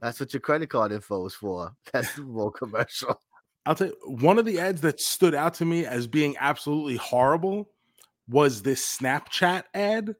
That's 0.00 0.20
what 0.20 0.32
your 0.32 0.40
credit 0.40 0.70
card 0.70 0.92
info 0.92 1.26
is 1.26 1.34
for. 1.34 1.74
That's 1.92 2.14
the 2.14 2.22
more 2.38 2.52
commercial. 2.52 3.20
I'll 3.66 3.74
tell 3.74 3.88
you, 3.88 3.96
one 4.06 4.38
of 4.38 4.44
the 4.46 4.60
ads 4.60 4.80
that 4.82 5.00
stood 5.00 5.34
out 5.34 5.54
to 5.54 5.64
me 5.64 5.84
as 5.84 6.06
being 6.06 6.36
absolutely 6.40 6.96
horrible 6.96 7.68
was 8.28 8.62
this 8.62 8.96
Snapchat 8.98 9.64
ad. 9.74 10.14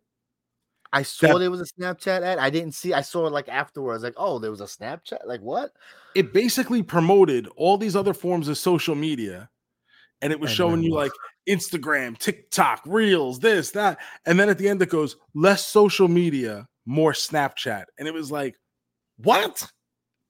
I 0.92 1.03
saw 1.03 1.35
That- 1.35 1.38
there 1.38 1.51
was 1.51 1.61
a 1.61 1.64
Snapchat 1.64 2.22
ad. 2.22 2.38
I 2.38 2.51
didn't 2.51 2.72
see. 2.72 2.94
I 2.94 3.03
saw 3.03 3.27
it 3.27 3.33
like 3.33 3.48
afterwards. 3.48 4.03
Like, 4.03 4.14
oh, 4.16 4.38
there 4.38 4.51
was 4.51 4.61
a 4.61 4.64
Snapchat. 4.64 5.27
Like 5.27 5.40
what? 5.40 5.72
It 6.14 6.33
basically 6.33 6.83
promoted 6.83 7.46
all 7.57 7.77
these 7.77 7.94
other 7.94 8.14
forms 8.14 8.48
of 8.48 8.57
social 8.57 8.94
media, 8.94 9.51
and 10.22 10.33
it 10.33 10.40
was 10.40 10.51
And 10.51 10.57
showing 10.57 10.83
you 10.83 10.94
like 10.94 11.12
Instagram, 11.48 12.16
TikTok, 12.18 12.83
Reels, 12.87 13.38
this, 13.38 13.70
that. 13.72 13.98
And 14.27 14.40
then 14.40 14.48
at 14.48 14.59
the 14.59 14.68
end, 14.68 14.81
it 14.83 14.88
goes 14.88 15.16
less 15.35 15.66
social 15.66 16.09
media, 16.09 16.66
more 16.87 17.12
Snapchat. 17.12 17.85
And 17.98 18.09
it 18.09 18.14
was 18.14 18.31
like, 18.33 18.57
what? 19.18 19.70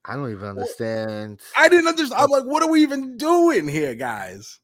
I 0.05 0.15
don't 0.15 0.31
even 0.31 0.49
understand. 0.49 1.41
I 1.57 1.69
didn't 1.69 1.89
understand. 1.89 2.21
I'm 2.21 2.31
like, 2.31 2.45
what 2.45 2.63
are 2.63 2.71
we 2.71 2.83
even 2.83 3.17
doing 3.17 3.69
here, 3.69 3.95
guys? 3.95 4.59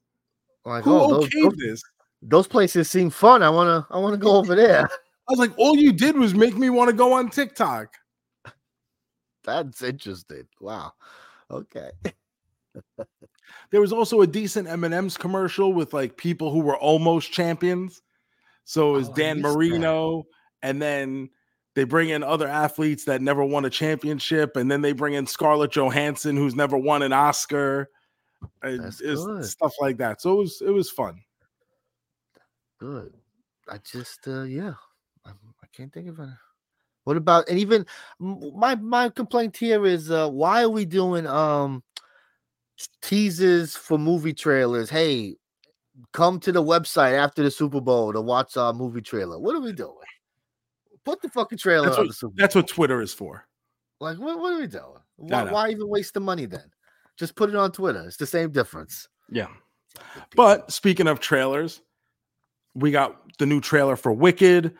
Like, 0.64 0.84
Who 0.84 0.92
oh, 0.92 1.08
those, 1.08 1.28
okayed 1.28 1.42
those, 1.42 1.56
this? 1.58 1.82
those 2.22 2.48
places 2.48 2.90
seem 2.90 3.10
fun. 3.10 3.42
I 3.42 3.50
wanna, 3.50 3.86
I 3.90 3.98
wanna 3.98 4.16
go 4.16 4.36
over 4.36 4.54
there. 4.54 4.88
I 5.28 5.32
was 5.32 5.38
like, 5.38 5.52
all 5.56 5.76
you 5.76 5.92
did 5.92 6.16
was 6.16 6.34
make 6.34 6.56
me 6.56 6.68
want 6.70 6.90
to 6.90 6.96
go 6.96 7.12
on 7.14 7.30
TikTok. 7.30 7.94
That's 9.44 9.82
interesting. 9.82 10.46
Wow. 10.60 10.92
Okay. 11.50 11.90
There 13.70 13.80
was 13.80 13.92
also 13.92 14.20
a 14.22 14.26
decent 14.26 14.68
M&M's 14.68 15.16
commercial 15.16 15.72
with 15.72 15.92
like 15.92 16.16
people 16.16 16.50
who 16.50 16.60
were 16.60 16.76
almost 16.76 17.30
champions. 17.32 18.02
So 18.64 18.94
it 18.94 18.98
was 18.98 19.08
Oh, 19.10 19.14
Dan 19.14 19.42
missed 19.42 19.52
that. 19.54 19.58
Marino, 19.58 20.24
and 20.62 20.80
then 20.80 21.30
they 21.74 21.84
bring 21.84 22.08
in 22.08 22.22
other 22.22 22.48
athletes 22.48 23.04
that 23.04 23.20
never 23.20 23.44
won 23.44 23.64
a 23.64 23.70
championship, 23.70 24.56
and 24.56 24.70
then 24.70 24.80
they 24.80 24.92
bring 24.92 25.14
in 25.14 25.26
Scarlett 25.26 25.72
Johansson, 25.72 26.36
who's 26.36 26.54
never 26.54 26.76
won 26.78 27.02
an 27.02 27.12
Oscar, 27.12 27.90
and 28.62 28.80
That's 28.84 29.00
it's 29.00 29.24
good. 29.24 29.44
stuff 29.44 29.72
like 29.80 29.98
that. 29.98 30.20
So 30.22 30.32
it 30.32 30.36
was 30.38 30.62
it 30.66 30.70
was 30.70 30.90
fun. 30.90 31.20
Good. 32.80 33.12
I 33.68 33.78
just, 33.78 34.26
uh, 34.26 34.42
yeah, 34.42 34.74
can't 35.76 35.92
think 35.92 36.08
of 36.08 36.18
it. 36.20 36.28
What 37.04 37.16
about 37.16 37.48
and 37.48 37.58
even 37.58 37.86
my 38.18 38.74
my 38.76 39.10
complaint 39.10 39.56
here 39.56 39.84
is 39.84 40.10
uh 40.10 40.28
why 40.28 40.62
are 40.62 40.70
we 40.70 40.84
doing 40.84 41.26
um 41.26 41.82
teasers 43.02 43.76
for 43.76 43.98
movie 43.98 44.32
trailers? 44.32 44.88
Hey, 44.88 45.36
come 46.12 46.40
to 46.40 46.52
the 46.52 46.62
website 46.62 47.12
after 47.12 47.42
the 47.42 47.50
Super 47.50 47.80
Bowl 47.80 48.12
to 48.12 48.20
watch 48.20 48.56
our 48.56 48.72
movie 48.72 49.02
trailer. 49.02 49.38
What 49.38 49.54
are 49.54 49.60
we 49.60 49.72
doing? 49.72 49.94
Put 51.04 51.20
the 51.20 51.28
fucking 51.28 51.58
trailer 51.58 51.86
That's 51.86 51.98
on 51.98 52.04
what, 52.04 52.08
the 52.08 52.14
Super 52.14 52.30
Bowl. 52.30 52.36
that's 52.38 52.54
what 52.54 52.68
Twitter 52.68 53.02
is 53.02 53.12
for. 53.12 53.46
Like, 54.00 54.18
what, 54.18 54.38
what 54.38 54.54
are 54.54 54.60
we 54.60 54.66
doing? 54.66 55.00
Why, 55.16 55.44
why 55.44 55.70
even 55.70 55.88
waste 55.88 56.14
the 56.14 56.20
money 56.20 56.46
then? 56.46 56.64
Just 57.16 57.36
put 57.36 57.50
it 57.50 57.56
on 57.56 57.70
Twitter. 57.72 58.04
It's 58.06 58.16
the 58.16 58.26
same 58.26 58.50
difference. 58.50 59.08
Yeah. 59.30 59.48
But 60.34 60.72
speaking 60.72 61.06
of 61.06 61.20
trailers, 61.20 61.80
we 62.74 62.90
got 62.90 63.16
the 63.38 63.46
new 63.46 63.60
trailer 63.60 63.96
for 63.96 64.12
Wicked. 64.12 64.74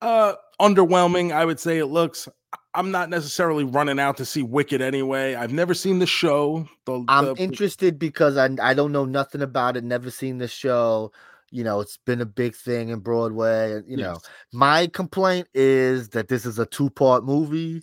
Uh 0.00 0.34
underwhelming, 0.60 1.32
I 1.32 1.44
would 1.44 1.60
say 1.60 1.78
it 1.78 1.86
looks. 1.86 2.28
I'm 2.74 2.90
not 2.90 3.08
necessarily 3.08 3.64
running 3.64 3.98
out 3.98 4.18
to 4.18 4.24
see 4.26 4.42
Wicked 4.42 4.82
anyway. 4.82 5.34
I've 5.34 5.52
never 5.52 5.72
seen 5.72 5.98
the 5.98 6.06
show. 6.06 6.68
The, 6.84 7.04
I'm 7.08 7.26
the- 7.26 7.34
interested 7.36 7.98
because 7.98 8.36
I 8.36 8.50
I 8.62 8.74
don't 8.74 8.92
know 8.92 9.04
nothing 9.06 9.42
about 9.42 9.76
it. 9.76 9.84
Never 9.84 10.10
seen 10.10 10.38
the 10.38 10.48
show. 10.48 11.12
You 11.50 11.64
know, 11.64 11.80
it's 11.80 11.96
been 11.96 12.20
a 12.20 12.26
big 12.26 12.54
thing 12.54 12.88
in 12.90 12.98
Broadway. 12.98 13.72
and, 13.72 13.88
You 13.88 13.96
know, 13.98 14.18
my 14.52 14.88
complaint 14.88 15.48
is 15.54 16.08
that 16.10 16.28
this 16.28 16.44
is 16.44 16.58
a 16.58 16.66
two 16.66 16.90
part 16.90 17.24
movie. 17.24 17.82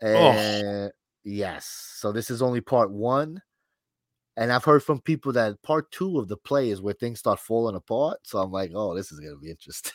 And 0.00 0.90
yes, 1.24 1.66
so 1.96 2.12
this 2.12 2.30
is 2.30 2.42
only 2.42 2.60
part 2.60 2.90
one. 2.90 3.40
And 4.36 4.52
I've 4.52 4.64
heard 4.64 4.82
from 4.84 5.00
people 5.00 5.32
that 5.32 5.60
part 5.62 5.90
two 5.90 6.18
of 6.18 6.28
the 6.28 6.36
play 6.36 6.70
is 6.70 6.80
where 6.82 6.94
things 6.94 7.18
start 7.18 7.40
falling 7.40 7.76
apart. 7.76 8.18
So 8.24 8.38
I'm 8.38 8.52
like, 8.52 8.72
oh, 8.74 8.94
this 8.94 9.10
is 9.10 9.20
gonna 9.20 9.36
be 9.36 9.50
interesting. 9.50 9.92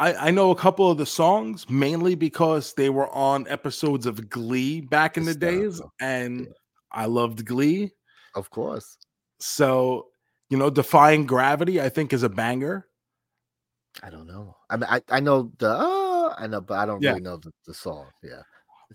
I, 0.00 0.28
I 0.28 0.30
know 0.30 0.50
a 0.50 0.56
couple 0.56 0.90
of 0.90 0.96
the 0.98 1.04
songs 1.06 1.68
mainly 1.68 2.14
because 2.14 2.72
they 2.72 2.88
were 2.90 3.08
on 3.14 3.46
episodes 3.48 4.06
of 4.06 4.28
Glee 4.30 4.80
back 4.80 5.16
in 5.18 5.24
the 5.26 5.34
days, 5.34 5.80
and 6.00 6.40
Yeah. 6.40 6.46
I 6.90 7.04
loved 7.06 7.44
Glee. 7.44 7.92
of 8.34 8.48
course. 8.50 8.96
So, 9.40 10.06
you 10.48 10.56
know, 10.58 10.70
Defying 10.70 11.26
Gravity, 11.26 11.80
I 11.80 11.88
think, 11.90 12.12
is 12.12 12.22
a 12.22 12.28
banger. 12.28 12.86
I 14.02 14.10
don't 14.10 14.26
know. 14.26 14.56
I 14.70 14.76
mean, 14.76 14.86
I, 14.88 15.02
I 15.10 15.20
know 15.20 15.52
the 15.58 15.68
uh, 15.70 16.34
I 16.38 16.46
know, 16.46 16.60
but 16.60 16.78
I 16.78 16.86
don't 16.86 17.02
Yeah. 17.02 17.10
really 17.10 17.22
know 17.22 17.36
the, 17.36 17.52
the 17.66 17.74
song. 17.74 18.06
Yeah. 18.22 18.42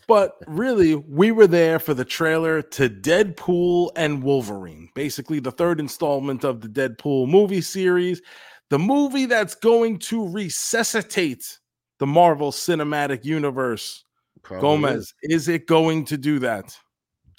But 0.08 0.36
really, 0.48 0.96
we 0.96 1.32
were 1.32 1.48
there 1.48 1.80
for 1.80 1.94
the 1.94 2.04
trailer 2.06 2.62
to 2.62 2.90
Deadpool 2.90 3.92
and 3.96 4.22
Wolverine, 4.24 4.90
basically 4.94 5.40
the 5.40 5.52
third 5.52 5.80
installment 5.80 6.44
of 6.44 6.60
the 6.62 6.68
Deadpool 6.68 7.30
movie 7.30 7.62
series, 7.62 8.22
the 8.70 8.80
movie 8.80 9.26
that's 9.26 9.56
going 9.56 10.00
to 10.00 10.28
resuscitate 10.28 11.60
the 12.00 12.08
Marvel 12.08 12.52
Cinematic 12.52 13.24
Universe. 13.24 14.04
Probably 14.42 14.62
Gomez, 14.62 15.14
is. 15.24 15.48
is 15.48 15.48
it 15.48 15.68
going 15.68 16.06
to 16.06 16.18
do 16.18 16.40
that? 16.40 16.78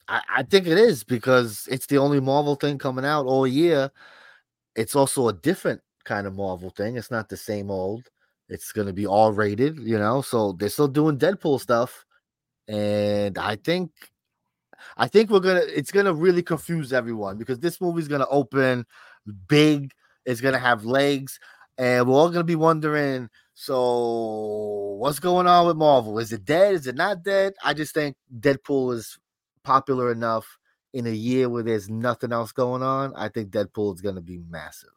I, 0.08 0.22
I 0.36 0.42
think 0.42 0.66
it 0.66 0.78
is 0.78 1.04
because 1.04 1.68
it's 1.70 1.86
the 1.86 1.98
only 1.98 2.20
Marvel 2.20 2.54
thing 2.54 2.78
coming 2.78 3.04
out 3.04 3.26
all 3.26 3.46
year. 3.46 3.90
It's 4.74 4.96
also 4.96 5.28
a 5.28 5.32
different 5.32 5.80
kind 6.04 6.26
of 6.26 6.34
Marvel 6.34 6.70
thing. 6.70 6.96
It's 6.96 7.10
not 7.10 7.28
the 7.28 7.36
same 7.36 7.70
old. 7.70 8.08
It's 8.48 8.72
going 8.72 8.86
to 8.86 8.92
be 8.92 9.06
all 9.06 9.32
rated, 9.32 9.78
you 9.80 9.98
know. 9.98 10.22
So 10.22 10.52
they're 10.52 10.68
still 10.68 10.88
doing 10.88 11.18
Deadpool 11.18 11.60
stuff, 11.60 12.04
and 12.68 13.36
I 13.38 13.56
think, 13.56 13.90
I 14.96 15.08
think 15.08 15.30
we're 15.30 15.40
gonna. 15.40 15.62
It's 15.66 15.90
gonna 15.90 16.14
really 16.14 16.42
confuse 16.42 16.92
everyone 16.92 17.38
because 17.38 17.58
this 17.58 17.80
movie's 17.80 18.08
gonna 18.08 18.26
open 18.30 18.86
big. 19.48 19.90
It's 20.26 20.40
gonna 20.42 20.58
have 20.58 20.84
legs, 20.84 21.40
and 21.78 22.06
we're 22.06 22.14
all 22.14 22.28
gonna 22.28 22.44
be 22.44 22.56
wondering. 22.56 23.30
So 23.54 24.96
what's 24.98 25.18
going 25.18 25.46
on 25.46 25.66
with 25.66 25.76
Marvel? 25.76 26.18
Is 26.18 26.32
it 26.32 26.44
dead? 26.44 26.74
Is 26.74 26.86
it 26.86 26.94
not 26.94 27.22
dead? 27.22 27.54
I 27.64 27.72
just 27.72 27.94
think 27.94 28.16
Deadpool 28.38 28.92
is 28.92 29.18
popular 29.64 30.12
enough 30.12 30.58
in 30.92 31.06
a 31.06 31.10
year 31.10 31.48
where 31.48 31.62
there's 31.62 31.88
nothing 31.88 32.32
else 32.32 32.52
going 32.52 32.82
on. 32.82 33.14
I 33.16 33.28
think 33.28 33.50
Deadpool 33.50 33.94
is 33.94 34.00
going 34.00 34.14
to 34.14 34.20
be 34.20 34.40
massive. 34.48 34.90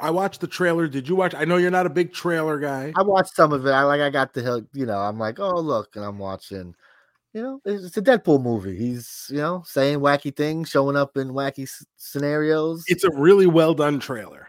I 0.00 0.10
watched 0.10 0.40
the 0.40 0.46
trailer. 0.46 0.86
Did 0.86 1.08
you 1.08 1.16
watch? 1.16 1.34
I 1.34 1.44
know 1.44 1.56
you're 1.56 1.70
not 1.70 1.86
a 1.86 1.90
big 1.90 2.12
trailer 2.12 2.58
guy. 2.58 2.92
I 2.96 3.02
watched 3.02 3.34
some 3.34 3.52
of 3.52 3.66
it. 3.66 3.70
I 3.70 3.82
like. 3.82 4.00
I 4.00 4.10
got 4.10 4.32
the 4.32 4.42
hill. 4.42 4.62
You 4.72 4.86
know, 4.86 4.98
I'm 4.98 5.18
like, 5.18 5.40
oh 5.40 5.58
look, 5.58 5.96
and 5.96 6.04
I'm 6.04 6.18
watching. 6.18 6.74
You 7.34 7.42
know, 7.42 7.60
it's, 7.64 7.96
a 7.96 8.02
Deadpool 8.02 8.42
movie. 8.42 8.76
He's 8.76 9.26
you 9.30 9.36
know 9.36 9.62
saying 9.66 10.00
wacky 10.00 10.34
things, 10.34 10.70
showing 10.70 10.96
up 10.96 11.16
in 11.16 11.28
wacky 11.28 11.64
s- 11.64 11.84
scenarios. 11.96 12.84
It's 12.88 13.04
a 13.04 13.10
really 13.14 13.46
well 13.46 13.74
done 13.74 14.00
trailer. 14.00 14.48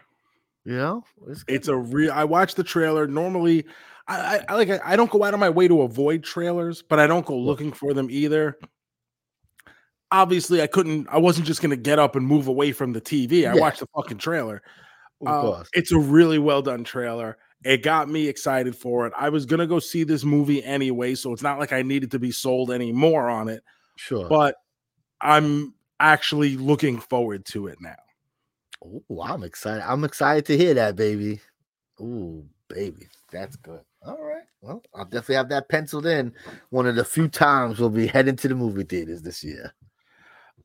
you 0.64 0.76
know, 0.76 1.04
it's, 1.28 1.44
It's 1.46 1.68
a 1.68 1.76
real. 1.76 2.10
I 2.12 2.24
watch 2.24 2.54
the 2.54 2.64
trailer. 2.64 3.06
Normally, 3.06 3.66
I, 4.08 4.16
I, 4.38 4.44
I 4.48 4.54
like. 4.56 4.70
I, 4.70 4.80
I 4.84 4.96
don't 4.96 5.10
go 5.10 5.22
out 5.24 5.34
of 5.34 5.40
my 5.40 5.50
way 5.50 5.68
to 5.68 5.82
avoid 5.82 6.24
trailers, 6.24 6.82
but 6.82 6.98
I 6.98 7.06
don't 7.06 7.26
go 7.26 7.36
looking 7.38 7.70
for 7.72 7.92
them 7.92 8.08
either. 8.10 8.58
Obviously, 10.12 10.60
I 10.62 10.66
couldn't. 10.66 11.06
I 11.10 11.18
wasn't 11.18 11.46
just 11.46 11.60
going 11.62 11.70
to 11.70 11.76
get 11.76 11.98
up 11.98 12.16
and 12.16 12.26
move 12.26 12.48
away 12.48 12.72
from 12.72 12.92
the 12.92 13.00
TV. 13.00 13.40
I 13.48 13.54
Yeah. 13.54 13.60
watched 13.60 13.80
the 13.80 13.86
fucking 13.94 14.18
trailer. 14.18 14.62
of 15.20 15.28
Uh, 15.28 15.40
course. 15.42 15.68
it's 15.74 15.92
a 15.92 15.98
really 15.98 16.38
well 16.38 16.62
done 16.62 16.82
trailer. 16.82 17.36
It 17.64 17.82
got 17.82 18.08
me 18.08 18.26
excited 18.26 18.74
for 18.74 19.06
it. 19.06 19.12
I 19.18 19.28
was 19.28 19.44
gonna 19.46 19.66
go 19.66 19.78
see 19.78 20.02
this 20.04 20.24
movie 20.24 20.64
anyway, 20.64 21.14
so 21.14 21.32
it's 21.32 21.42
not 21.42 21.58
like 21.58 21.72
I 21.72 21.82
needed 21.82 22.10
to 22.12 22.18
be 22.18 22.30
sold 22.32 22.70
any 22.70 22.92
more 22.92 23.28
on 23.28 23.48
it. 23.48 23.62
Sure. 23.96 24.28
But 24.28 24.56
I'm 25.20 25.74
actually 26.00 26.56
looking 26.56 26.98
forward 26.98 27.44
to 27.46 27.66
it 27.66 27.78
now. 27.80 27.96
Ooh, 28.82 29.20
I'm 29.22 29.42
excited. 29.42 29.84
I'm 29.86 30.04
excited 30.04 30.46
to 30.46 30.56
hear 30.56 30.72
that, 30.72 30.96
baby. 30.96 31.40
Ooh, 32.00 32.46
baby, 32.68 33.08
that's 33.30 33.56
good. 33.56 33.82
All 34.06 34.22
right. 34.22 34.44
Well, 34.62 34.82
I'll 34.94 35.04
definitely 35.04 35.34
have 35.34 35.50
that 35.50 35.68
penciled 35.68 36.06
in. 36.06 36.32
One 36.70 36.86
of 36.86 36.96
the 36.96 37.04
few 37.04 37.28
times 37.28 37.78
we'll 37.78 37.90
be 37.90 38.06
heading 38.06 38.36
to 38.36 38.48
the 38.48 38.54
movie 38.54 38.84
theaters 38.84 39.20
this 39.20 39.44
year. 39.44 39.74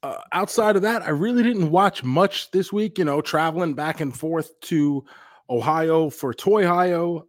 uh, 0.03 0.21
outside 0.34 0.75
of 0.75 0.81
that, 0.84 1.01
I 1.01 1.10
really 1.10 1.43
didn't 1.43 1.71
watch 1.71 2.03
much 2.03 2.51
this 2.51 2.71
week. 2.71 2.97
You 2.97 3.05
know, 3.05 3.21
traveling 3.21 3.73
back 3.73 4.01
and 4.01 4.15
forth 4.15 4.58
to 4.62 5.03
Ohio 5.49 6.10
for 6.10 6.34
Toy 6.34 6.63
Ohio. 6.65 7.25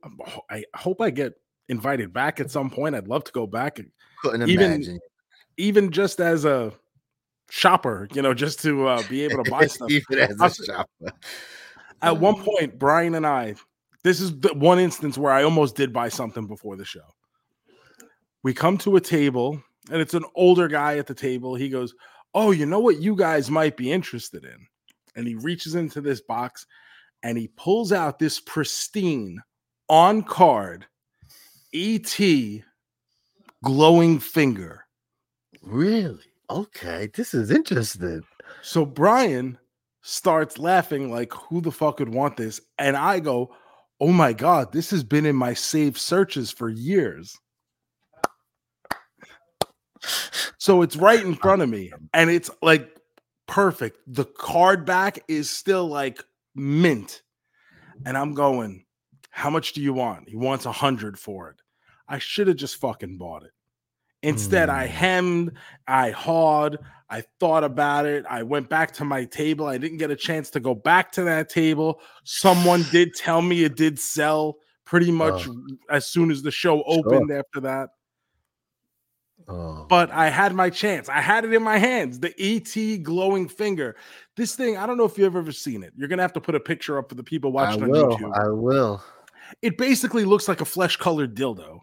I 0.50 0.64
hope 0.74 1.00
I 1.00 1.10
get 1.10 1.34
invited 1.68 2.12
back 2.12 2.40
at 2.40 2.50
some 2.50 2.70
point. 2.70 2.94
I'd 2.94 3.08
love 3.08 3.24
to 3.24 3.32
go 3.32 3.46
back, 3.46 3.78
Couldn't 4.22 4.48
Even- 4.48 4.72
imagine. 4.72 5.00
even 5.58 5.90
just 5.90 6.20
as 6.20 6.44
a 6.44 6.72
shopper. 7.50 8.08
You 8.12 8.22
know, 8.22 8.34
just 8.34 8.60
to 8.62 8.86
uh, 8.88 9.02
be 9.08 9.22
able 9.24 9.44
to 9.44 9.50
buy 9.50 9.66
stuff. 9.66 9.90
Even 9.90 10.18
as 10.18 10.60
a 10.60 10.64
shopper. 10.64 11.12
At 12.02 12.18
one 12.18 12.36
point, 12.44 12.78
Brian 12.78 13.14
and 13.14 13.26
I, 13.26 13.54
this 14.02 14.20
is 14.20 14.38
the 14.40 14.54
one 14.54 14.78
instance 14.78 15.18
where 15.18 15.32
I 15.32 15.42
almost 15.42 15.76
did 15.76 15.92
buy 15.92 16.08
something 16.08 16.46
before 16.46 16.76
the 16.76 16.84
show. 16.84 17.06
We 18.42 18.54
come 18.54 18.78
to 18.78 18.96
a 18.96 19.00
table, 19.00 19.60
and 19.90 20.00
it's 20.00 20.14
an 20.14 20.24
older 20.34 20.68
guy 20.68 20.98
at 20.98 21.06
the 21.06 21.14
table. 21.14 21.54
He 21.54 21.68
goes, 21.68 21.94
Oh, 22.34 22.50
you 22.50 22.66
know 22.66 22.80
what 22.80 23.00
you 23.00 23.16
guys 23.16 23.50
might 23.50 23.76
be 23.76 23.90
interested 23.90 24.44
in? 24.44 24.66
And 25.16 25.26
he 25.26 25.34
reaches 25.36 25.74
into 25.74 26.00
this 26.02 26.20
box 26.20 26.66
and 27.26 27.36
he 27.36 27.48
pulls 27.48 27.90
out 27.90 28.20
this 28.20 28.38
pristine 28.38 29.42
on 29.88 30.22
card 30.22 30.86
ET 31.74 32.20
glowing 33.64 34.20
finger. 34.20 34.84
Really? 35.60 36.22
Okay, 36.48 37.10
this 37.14 37.34
is 37.34 37.50
interesting. 37.50 38.22
So 38.62 38.86
Brian 38.86 39.58
starts 40.02 40.56
laughing 40.56 41.10
like, 41.10 41.32
"Who 41.32 41.60
the 41.60 41.72
fuck 41.72 41.98
would 41.98 42.10
want 42.10 42.36
this?" 42.36 42.60
And 42.78 42.96
I 42.96 43.18
go, 43.18 43.52
"Oh 44.00 44.12
my 44.12 44.32
god, 44.32 44.70
this 44.70 44.90
has 44.90 45.02
been 45.02 45.26
in 45.26 45.34
my 45.34 45.52
saved 45.52 45.98
searches 45.98 46.52
for 46.52 46.68
years." 46.68 47.36
So 50.58 50.82
it's 50.82 50.94
right 50.94 51.24
in 51.24 51.34
front 51.34 51.62
of 51.62 51.68
me, 51.68 51.92
and 52.14 52.30
it's 52.30 52.50
like 52.62 52.88
perfect. 53.48 53.98
The 54.06 54.26
card 54.26 54.84
back 54.84 55.18
is 55.26 55.50
still 55.50 55.88
like 55.88 56.22
mint, 56.56 57.22
and 58.04 58.16
I'm 58.16 58.34
going, 58.34 58.84
"How 59.30 59.50
much 59.50 59.72
do 59.72 59.80
you 59.82 59.92
want?" 59.92 60.28
He 60.28 60.36
wants 60.36 60.66
a 60.66 60.72
hundred 60.72 61.18
for 61.18 61.50
it. 61.50 61.60
I 62.08 62.18
should 62.18 62.48
have 62.48 62.56
just 62.56 62.76
fucking 62.76 63.18
bought 63.18 63.44
it. 63.44 63.52
Instead, 64.22 64.68
I 64.70 64.86
Mm. 64.86 64.90
hemmed, 64.90 65.52
I 65.86 66.10
hawed, 66.10 66.78
I 67.08 67.22
thought 67.38 67.62
about 67.62 68.06
it. 68.06 68.24
I 68.28 68.42
went 68.42 68.68
back 68.68 68.92
to 68.94 69.04
my 69.04 69.24
table. 69.24 69.66
I 69.66 69.78
didn't 69.78 69.98
get 69.98 70.10
a 70.10 70.16
chance 70.16 70.50
to 70.50 70.60
go 70.60 70.74
back 70.74 71.12
to 71.12 71.22
that 71.24 71.48
table. 71.48 72.00
Someone 72.24 72.82
did 72.90 73.14
tell 73.14 73.42
me 73.42 73.62
it 73.64 73.76
did 73.76 73.98
sell 73.98 74.56
pretty 74.84 75.12
much 75.12 75.46
as 75.90 76.06
soon 76.06 76.30
as 76.30 76.42
the 76.42 76.50
show 76.50 76.82
opened 76.84 77.30
after 77.30 77.60
that. 77.60 77.90
Oh, 79.48 79.86
But 79.88 80.10
I 80.10 80.28
had 80.28 80.54
my 80.54 80.70
chance. 80.70 81.08
I 81.08 81.20
had 81.20 81.44
it 81.44 81.52
in 81.52 81.62
my 81.62 81.78
hands. 81.78 82.18
The 82.18 82.34
ET 82.38 83.02
glowing 83.04 83.48
finger. 83.48 83.96
This 84.36 84.56
thing, 84.56 84.76
I 84.76 84.86
don't 84.86 84.96
know 84.96 85.04
if 85.04 85.16
you've 85.16 85.36
ever 85.36 85.52
seen 85.52 85.84
it. 85.84 85.92
You're 85.96 86.08
gonna 86.08 86.22
have 86.22 86.32
to 86.32 86.40
put 86.40 86.54
a 86.54 86.60
picture 86.60 86.98
up 86.98 87.08
for 87.08 87.14
the 87.14 87.22
people 87.22 87.50
I 87.50 87.62
watching 87.62 87.82
on 87.84 87.90
will. 87.90 88.16
YouTube. 88.16 88.36
I 88.36 88.48
will. 88.50 89.02
It 89.62 89.78
basically 89.78 90.24
looks 90.24 90.48
like 90.48 90.60
a 90.60 90.64
flesh 90.64 90.96
colored 90.96 91.34
dildo. 91.36 91.78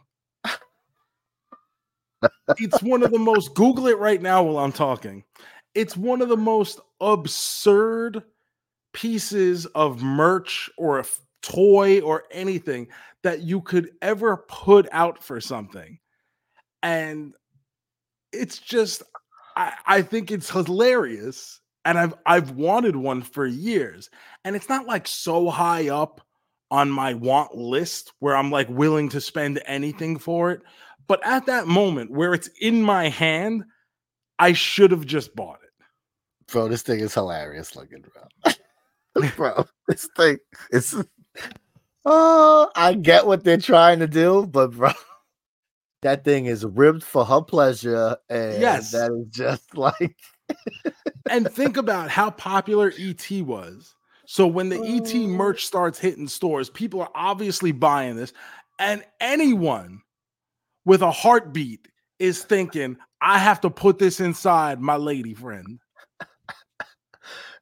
it's 2.58 2.82
one 2.84 3.04
of 3.04 3.12
the 3.12 3.20
most, 3.20 3.54
Google 3.56 3.88
it 3.88 3.98
right 3.98 4.22
now 4.22 4.44
while 4.44 4.64
I'm 4.64 4.74
talking. 4.74 5.24
It's 5.74 5.96
one 5.96 6.22
of 6.22 6.30
the 6.30 6.38
most 6.38 6.80
absurd 7.00 8.24
pieces 8.94 9.66
of 9.68 10.04
merch 10.04 10.70
or 10.78 11.00
a 11.00 11.06
toy 11.42 12.02
or 12.02 12.24
anything 12.32 12.88
that 13.24 13.42
you 13.42 13.62
could 13.62 13.92
ever 14.02 14.46
put 14.48 14.88
out 14.92 15.24
for 15.24 15.40
something. 15.42 16.00
And 16.84 17.34
it's 18.34 18.60
just, 18.60 19.04
I, 19.56 19.74
I 19.86 20.02
think 20.02 20.32
it's 20.32 20.50
hilarious. 20.50 21.60
And 21.86 22.00
I've 22.00 22.14
I've 22.26 22.52
wanted 22.52 22.96
one 22.96 23.22
for 23.22 23.46
years. 23.46 24.10
And 24.46 24.56
it's 24.56 24.70
not 24.70 24.88
like 24.88 25.06
so 25.06 25.50
high 25.50 25.90
up 25.90 26.22
on 26.72 26.90
my 26.90 27.14
want 27.14 27.56
list 27.56 28.14
where 28.20 28.38
I'm 28.38 28.52
like 28.52 28.70
willing 28.70 29.10
to 29.10 29.22
spend 29.22 29.62
anything 29.66 30.18
for 30.18 30.52
it. 30.52 30.62
But 31.08 31.20
at 31.26 31.46
that 31.48 31.68
moment 31.68 32.10
where 32.12 32.34
it's 32.34 32.50
in 32.62 32.82
my 32.82 33.10
hand, 33.10 33.66
I 34.40 34.54
should 34.54 34.92
have 34.92 35.06
just 35.06 35.36
bought 35.36 35.60
it. 35.64 36.52
Bro, 36.52 36.70
this 36.70 36.84
thing 36.84 37.02
is 37.02 37.14
hilarious 37.14 37.76
looking, 37.76 38.04
bro. 38.14 39.28
bro, 39.36 39.66
this 39.88 40.08
thing 40.16 40.38
is 40.72 40.96
Oh, 42.06 42.70
I 42.76 42.96
get 42.96 43.26
what 43.26 43.44
they're 43.44 43.58
trying 43.58 44.00
to 44.00 44.08
do, 44.08 44.46
but 44.46 44.72
bro, 44.72 44.92
that 46.04 46.24
thing 46.24 46.46
is 46.46 46.66
ribbed 46.66 47.04
for 47.04 47.26
her 47.26 47.42
pleasure. 47.42 48.18
And 48.30 48.62
Yes. 48.62 48.92
that 48.92 49.12
is 49.12 49.28
just 49.30 49.76
like 49.78 50.16
And 51.30 51.50
think 51.50 51.78
about 51.78 52.10
how 52.10 52.30
popular 52.32 52.94
ET 52.98 53.30
was. 53.42 53.96
So 54.26 54.48
when 54.48 54.70
the 54.70 54.78
ET 54.78 55.16
Oh. 55.16 55.28
merch 55.28 55.66
starts 55.66 56.00
hitting 56.00 56.28
stores, 56.28 56.70
people 56.70 57.02
are 57.02 57.12
obviously 57.16 57.72
buying 57.72 58.16
this. 58.16 58.34
And 58.80 59.04
anyone 59.20 60.02
with 60.86 61.02
a 61.02 61.12
heartbeat 61.12 61.88
is 62.20 62.44
thinking, 62.44 62.98
I 63.22 63.40
have 63.40 63.62
to 63.62 63.70
put 63.70 64.00
this 64.00 64.20
inside 64.20 64.80
my 64.80 64.96
lady 64.96 65.34
friend. 65.34 65.80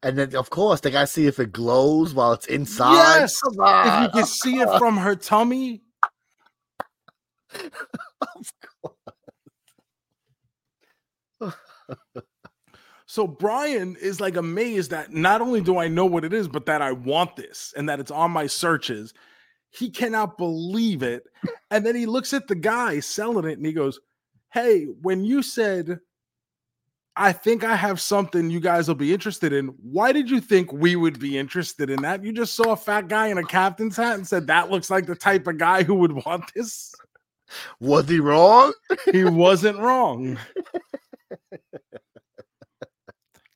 and 0.02 0.18
then 0.18 0.34
of 0.34 0.50
course 0.50 0.80
they 0.80 0.90
gotta 0.90 1.06
see 1.06 1.26
if 1.26 1.38
it 1.38 1.52
glows 1.52 2.12
while 2.14 2.32
it's 2.32 2.46
inside. 2.46 3.18
Yes, 3.18 3.40
If 3.44 4.00
you 4.00 4.08
can 4.22 4.26
see 4.26 4.58
it 4.60 4.68
from 4.78 4.96
her 4.96 5.14
tummy, 5.14 5.82
Of 8.22 8.52
course. 11.40 11.54
So 13.12 13.26
Brian 13.26 13.94
is 14.00 14.20
like 14.22 14.36
amazed 14.36 14.90
that 14.92 15.12
not 15.12 15.42
only 15.42 15.60
do 15.60 15.76
I 15.76 15.86
know 15.86 16.06
what 16.06 16.24
it 16.24 16.32
is, 16.32 16.48
but 16.48 16.64
that 16.64 16.80
I 16.80 16.92
want 16.92 17.36
this 17.36 17.74
and 17.76 17.86
that 17.90 18.00
it's 18.00 18.10
on 18.10 18.30
my 18.30 18.46
searches. 18.46 19.12
He 19.68 19.90
cannot 19.90 20.38
believe 20.38 21.02
it. 21.02 21.24
And 21.70 21.84
then 21.84 21.94
he 21.94 22.06
looks 22.06 22.32
at 22.32 22.48
the 22.48 22.54
guy 22.54 23.00
selling 23.00 23.44
it 23.44 23.58
and 23.58 23.66
he 23.66 23.74
goes, 23.74 24.00
Hey, 24.50 24.84
when 25.02 25.26
you 25.26 25.42
said, 25.42 26.00
I 27.14 27.32
think 27.32 27.64
I 27.64 27.76
have 27.76 28.00
something 28.00 28.48
you 28.48 28.60
guys 28.60 28.88
will 28.88 28.94
be 28.94 29.12
interested 29.12 29.52
in, 29.52 29.68
why 29.82 30.12
did 30.12 30.30
you 30.30 30.40
think 30.40 30.72
we 30.72 30.96
would 30.96 31.18
be 31.18 31.36
interested 31.36 31.90
in 31.90 32.00
that? 32.00 32.24
You 32.24 32.32
just 32.32 32.54
saw 32.54 32.72
a 32.72 32.76
fat 32.76 33.08
guy 33.08 33.26
in 33.26 33.36
a 33.36 33.44
captain's 33.44 33.96
hat 33.96 34.14
and 34.14 34.26
said, 34.26 34.46
That 34.46 34.70
looks 34.70 34.88
like 34.88 35.04
the 35.04 35.16
type 35.16 35.46
of 35.46 35.58
guy 35.58 35.82
who 35.82 35.96
would 35.96 36.12
want 36.24 36.50
this. 36.54 36.94
Was 37.80 38.08
he 38.08 38.20
wrong? 38.20 38.72
He 39.10 39.24
wasn't 39.24 39.78
wrong. 39.78 40.38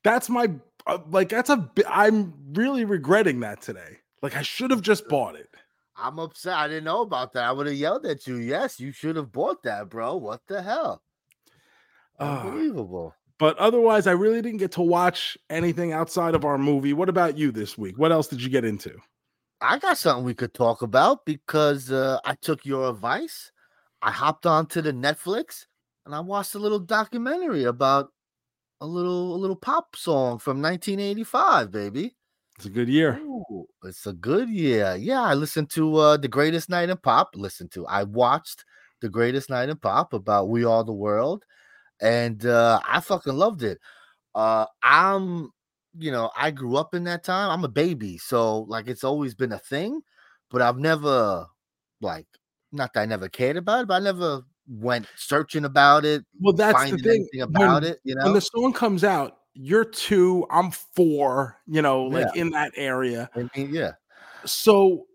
That's 0.03 0.29
my 0.29 0.49
uh, 0.85 0.99
like. 1.09 1.29
That's 1.29 1.49
a. 1.49 1.69
I'm 1.87 2.33
really 2.53 2.85
regretting 2.85 3.39
that 3.41 3.61
today. 3.61 3.97
Like 4.21 4.35
I 4.35 4.41
should 4.41 4.71
have 4.71 4.81
just 4.81 5.07
bought 5.07 5.35
it. 5.35 5.49
I'm 5.95 6.19
upset. 6.19 6.53
I 6.53 6.67
didn't 6.67 6.83
know 6.83 7.01
about 7.01 7.33
that. 7.33 7.43
I 7.43 7.51
would 7.51 7.67
have 7.67 7.75
yelled 7.75 8.05
at 8.05 8.27
you. 8.27 8.35
Yes, 8.37 8.79
you 8.79 8.91
should 8.91 9.15
have 9.15 9.31
bought 9.31 9.63
that, 9.63 9.89
bro. 9.89 10.15
What 10.15 10.41
the 10.47 10.61
hell? 10.61 11.01
Unbelievable. 12.19 13.15
But 13.39 13.57
otherwise, 13.57 14.07
I 14.07 14.11
really 14.11 14.41
didn't 14.41 14.57
get 14.59 14.71
to 14.73 14.81
watch 14.81 15.37
anything 15.49 15.93
outside 15.93 16.35
of 16.35 16.45
our 16.45 16.57
movie. 16.57 16.93
What 16.93 17.09
about 17.09 17.37
you 17.37 17.51
this 17.51 17.77
week? 17.77 17.97
What 17.97 18.11
else 18.11 18.27
did 18.27 18.41
you 18.41 18.49
get 18.49 18.65
into? 18.65 18.95
I 19.61 19.79
got 19.79 19.97
something 19.97 20.23
we 20.25 20.33
could 20.33 20.53
talk 20.53 20.81
about 20.81 21.25
because 21.25 21.91
uh, 21.91 22.19
I 22.25 22.35
took 22.35 22.65
your 22.65 22.89
advice. 22.89 23.51
I 24.01 24.11
hopped 24.11 24.45
onto 24.45 24.81
the 24.81 24.93
Netflix 24.93 25.65
and 26.05 26.13
I 26.15 26.19
watched 26.19 26.55
a 26.55 26.59
little 26.59 26.79
documentary 26.79 27.63
about 27.65 28.11
a 28.81 28.87
little 28.87 29.35
a 29.35 29.37
little 29.37 29.55
pop 29.55 29.95
song 29.95 30.39
from 30.39 30.61
1985, 30.61 31.71
baby. 31.71 32.15
It's 32.57 32.65
a 32.65 32.69
good 32.69 32.89
year. 32.89 33.19
Ooh, 33.19 33.65
it's 33.83 34.07
a 34.07 34.13
good 34.13 34.49
year. 34.49 34.95
Yeah, 34.95 35.21
I 35.21 35.33
listened 35.33 35.69
to 35.71 35.95
uh 35.97 36.17
The 36.17 36.27
Greatest 36.27 36.69
Night 36.69 36.89
in 36.89 36.97
Pop. 36.97 37.29
Listened 37.35 37.71
to. 37.71 37.85
I 37.87 38.03
watched 38.03 38.65
The 39.01 39.09
Greatest 39.09 39.49
Night 39.49 39.69
in 39.69 39.77
Pop 39.77 40.13
about 40.13 40.49
We 40.49 40.65
Are 40.65 40.83
the 40.83 40.93
World, 40.93 41.43
and 42.01 42.45
uh 42.45 42.79
I 42.87 42.99
fucking 43.01 43.33
loved 43.35 43.63
it. 43.63 43.79
Uh 44.35 44.65
I'm, 44.83 45.51
you 45.97 46.11
know, 46.11 46.31
I 46.37 46.51
grew 46.51 46.77
up 46.77 46.93
in 46.95 47.03
that 47.05 47.23
time. 47.23 47.51
I'm 47.51 47.65
a 47.65 47.69
baby, 47.69 48.17
so 48.17 48.59
like 48.61 48.87
it's 48.87 49.03
always 49.03 49.35
been 49.35 49.51
a 49.53 49.59
thing, 49.59 50.01
but 50.51 50.61
I've 50.61 50.79
never 50.79 51.45
like 52.01 52.27
not 52.71 52.93
that 52.93 53.01
I 53.01 53.05
never 53.05 53.29
cared 53.29 53.57
about 53.57 53.81
it, 53.83 53.87
but 53.87 53.95
I 53.95 53.99
never 53.99 54.41
went 54.67 55.07
searching 55.15 55.65
about 55.65 56.05
it. 56.05 56.25
Well, 56.39 56.53
that's 56.53 56.91
the 56.91 56.97
thing. 56.97 57.27
about 57.41 57.83
When- 57.83 57.91
it, 57.91 57.99
you 58.03 58.15
know, 58.15 58.25
When 58.25 58.33
the 58.33 58.41
song 58.41 58.73
comes 58.73 59.03
out, 59.03 59.37
you're 59.53 59.85
two, 59.85 60.45
I'm 60.51 60.71
four, 60.71 61.57
you 61.65 61.81
know, 61.81 62.03
like 62.03 62.35
in 62.35 62.51
that 62.51 62.71
area. 62.75 63.29
I 63.35 63.49
mean, 63.55 63.73
yeah. 63.73 63.93
So 64.45 65.05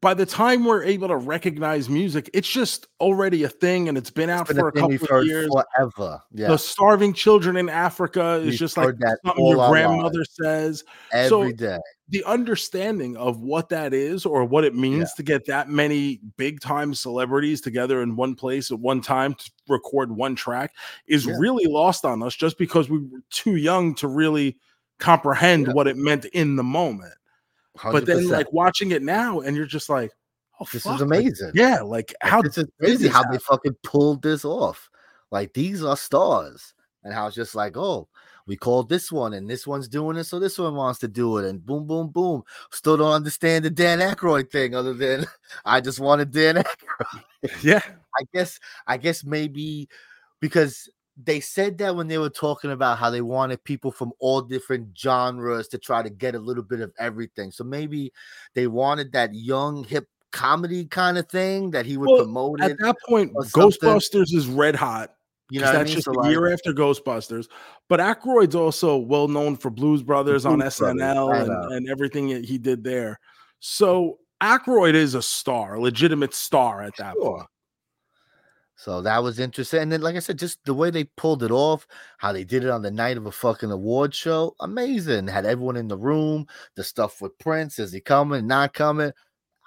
by 0.00 0.14
the 0.14 0.26
time 0.26 0.64
we're 0.64 0.82
able 0.82 1.06
to 1.06 1.16
recognize 1.16 1.88
music, 1.88 2.28
it's 2.34 2.48
just 2.48 2.88
already 3.00 3.44
a 3.44 3.48
thing 3.48 3.88
and 3.88 3.96
it's 3.96 4.10
been 4.10 4.28
out 4.28 4.48
been 4.48 4.56
for 4.56 4.68
a 4.68 4.72
couple 4.72 4.96
of 5.18 5.24
years. 5.26 5.48
forever. 5.76 6.20
Yeah, 6.32 6.48
The 6.48 6.56
starving 6.58 7.12
children 7.12 7.56
in 7.56 7.68
Africa 7.68 8.34
is 8.40 8.46
We've 8.50 8.58
just 8.58 8.76
like 8.76 8.96
something 9.24 9.46
your 9.46 9.60
our 9.60 9.70
grandmother 9.70 10.24
says. 10.24 10.82
every 11.12 11.28
so- 11.28 11.52
day. 11.52 11.78
The 12.08 12.22
understanding 12.24 13.16
of 13.16 13.40
what 13.40 13.68
that 13.70 13.92
is 13.92 14.24
or 14.26 14.44
what 14.44 14.62
it 14.64 14.74
means 14.76 15.12
to 15.14 15.24
get 15.24 15.44
that 15.46 15.68
many 15.68 16.20
big 16.36 16.60
time 16.60 16.94
celebrities 16.94 17.60
together 17.60 18.00
in 18.02 18.14
one 18.14 18.36
place 18.36 18.70
at 18.70 18.78
one 18.78 19.00
time 19.00 19.34
to 19.34 19.50
record 19.68 20.10
one 20.16 20.36
track 20.36 20.72
is 21.08 21.26
Yeah. 21.26 21.34
really 21.38 21.66
lost 21.66 22.04
on 22.04 22.22
us 22.22 22.34
just 22.36 22.58
because 22.58 22.88
we 22.88 22.98
were 22.98 23.22
too 23.30 23.56
young 23.56 23.92
to 23.96 24.06
really 24.08 24.56
comprehend 25.00 25.66
Yeah. 25.66 25.72
what 25.72 25.86
it 25.88 25.96
meant 25.96 26.24
in 26.26 26.54
the 26.56 26.62
moment. 26.64 27.12
But 27.82 28.06
then 28.06 28.28
like 28.28 28.52
watching 28.52 28.90
it 28.90 29.02
now 29.02 29.40
and 29.40 29.56
you're 29.56 29.66
just 29.66 29.88
like, 29.88 30.12
oh, 30.60 30.66
this 30.72 30.84
fuck, 30.84 30.96
is 30.96 31.00
like, 31.00 31.20
amazing. 31.20 31.52
yeah, 31.54 31.80
like 31.80 32.14
Like, 32.22 32.30
how 32.30 32.42
this 32.42 32.58
is 32.58 32.66
crazy 32.80 33.08
how 33.08 33.22
they 33.24 33.38
fucking 33.38 33.76
pulled 33.82 34.22
this 34.22 34.44
off. 34.44 34.90
Like 35.30 35.52
these 35.54 35.82
are 35.82 35.96
stars, 35.96 36.74
and 37.02 37.12
how 37.12 37.26
it's 37.26 37.36
just 37.36 37.54
like, 37.54 37.76
oh, 37.76 38.08
we 38.46 38.56
called 38.56 38.88
this 38.88 39.10
one, 39.10 39.32
and 39.34 39.50
this 39.50 39.66
one's 39.66 39.88
doing 39.88 40.16
it, 40.16 40.24
so 40.24 40.38
this 40.38 40.56
one 40.58 40.74
wants 40.76 41.00
to 41.00 41.08
do 41.08 41.38
it, 41.38 41.48
and 41.48 41.64
boom, 41.64 41.86
boom, 41.86 42.08
boom. 42.08 42.42
Still 42.70 42.96
don't 42.96 43.12
understand 43.12 43.64
the 43.64 43.70
Dan 43.70 43.98
Aykroyd 43.98 44.50
thing, 44.50 44.74
other 44.74 44.94
than 44.94 45.26
I 45.64 45.80
just 45.80 45.98
wanted 45.98 46.30
Dan 46.30 46.56
Aykroyd. 46.64 47.62
yeah. 47.62 47.80
I 48.18 48.24
guess, 48.32 48.60
I 48.86 48.96
guess 48.96 49.24
maybe 49.24 49.88
because 50.40 50.88
they 51.16 51.40
said 51.40 51.78
that 51.78 51.96
when 51.96 52.08
they 52.08 52.18
were 52.18 52.30
talking 52.30 52.70
about 52.72 52.98
how 52.98 53.08
they 53.10 53.22
wanted 53.22 53.64
people 53.64 53.90
from 53.90 54.12
all 54.18 54.42
different 54.42 54.96
genres 54.98 55.68
to 55.68 55.78
try 55.78 56.02
to 56.02 56.10
get 56.10 56.34
a 56.34 56.38
little 56.38 56.62
bit 56.62 56.80
of 56.80 56.92
everything. 56.98 57.50
So 57.50 57.64
maybe 57.64 58.12
they 58.54 58.66
wanted 58.66 59.12
that 59.12 59.34
young 59.34 59.84
hip 59.84 60.08
comedy 60.32 60.84
kind 60.84 61.16
of 61.16 61.28
thing 61.28 61.70
that 61.70 61.86
he 61.86 61.96
would 61.96 62.08
Well, 62.08 62.24
promote 62.24 62.60
At 62.62 62.78
that 62.80 62.96
point. 63.08 63.32
Ghostbusters 63.34 64.34
is 64.34 64.46
red 64.46 64.76
hot. 64.76 65.14
You 65.48 65.60
know 65.60 65.66
what 65.66 65.76
I 65.76 65.78
that's 65.78 65.90
mean? 65.90 65.94
just 65.96 66.06
So 66.06 66.12
a 66.12 66.18
like, 66.18 66.30
year 66.30 66.52
after 66.52 66.72
Ghostbusters. 66.72 67.46
But 67.88 68.00
Aykroyd's 68.00 68.56
also 68.56 68.96
well 68.96 69.28
known 69.28 69.56
for 69.56 69.70
Blues 69.70 70.02
Brothers 70.02 70.44
on 70.44 70.58
Blues 70.58 70.76
Brothers, 70.76 71.02
SNL 71.02 71.34
I 71.34 71.40
and, 71.42 71.72
and 71.72 71.88
everything 71.88 72.28
that 72.30 72.44
he 72.44 72.58
did 72.58 72.82
there. 72.84 73.20
So 73.60 74.18
Aykroyd 74.42 74.94
is 74.94 75.14
a 75.14 75.22
star, 75.22 75.74
a 75.74 75.80
legitimate 75.80 76.34
star 76.34 76.82
at 76.82 76.96
that 76.98 77.14
Sure. 77.14 77.36
point. 77.38 77.48
So 78.76 79.00
that 79.02 79.22
was 79.22 79.40
interesting. 79.40 79.80
And 79.80 79.90
then, 79.90 80.02
like 80.02 80.16
I 80.16 80.20
said, 80.20 80.38
just 80.38 80.62
the 80.64 80.74
way 80.74 80.90
they 80.90 81.04
pulled 81.04 81.42
it 81.42 81.50
off, 81.50 81.86
how 82.18 82.32
they 82.32 82.44
did 82.44 82.62
it 82.62 82.70
on 82.70 82.82
the 82.82 82.90
night 82.90 83.16
of 83.16 83.24
a 83.24 83.32
fucking 83.32 83.70
award 83.70 84.14
show, 84.14 84.54
amazing. 84.60 85.28
Had 85.28 85.46
everyone 85.46 85.76
in 85.76 85.88
the 85.88 85.96
room, 85.96 86.46
the 86.76 86.84
stuff 86.84 87.22
with 87.22 87.38
Prince, 87.38 87.78
is 87.78 87.90
he 87.90 88.00
coming, 88.00 88.46
not 88.46 88.74
coming? 88.74 89.12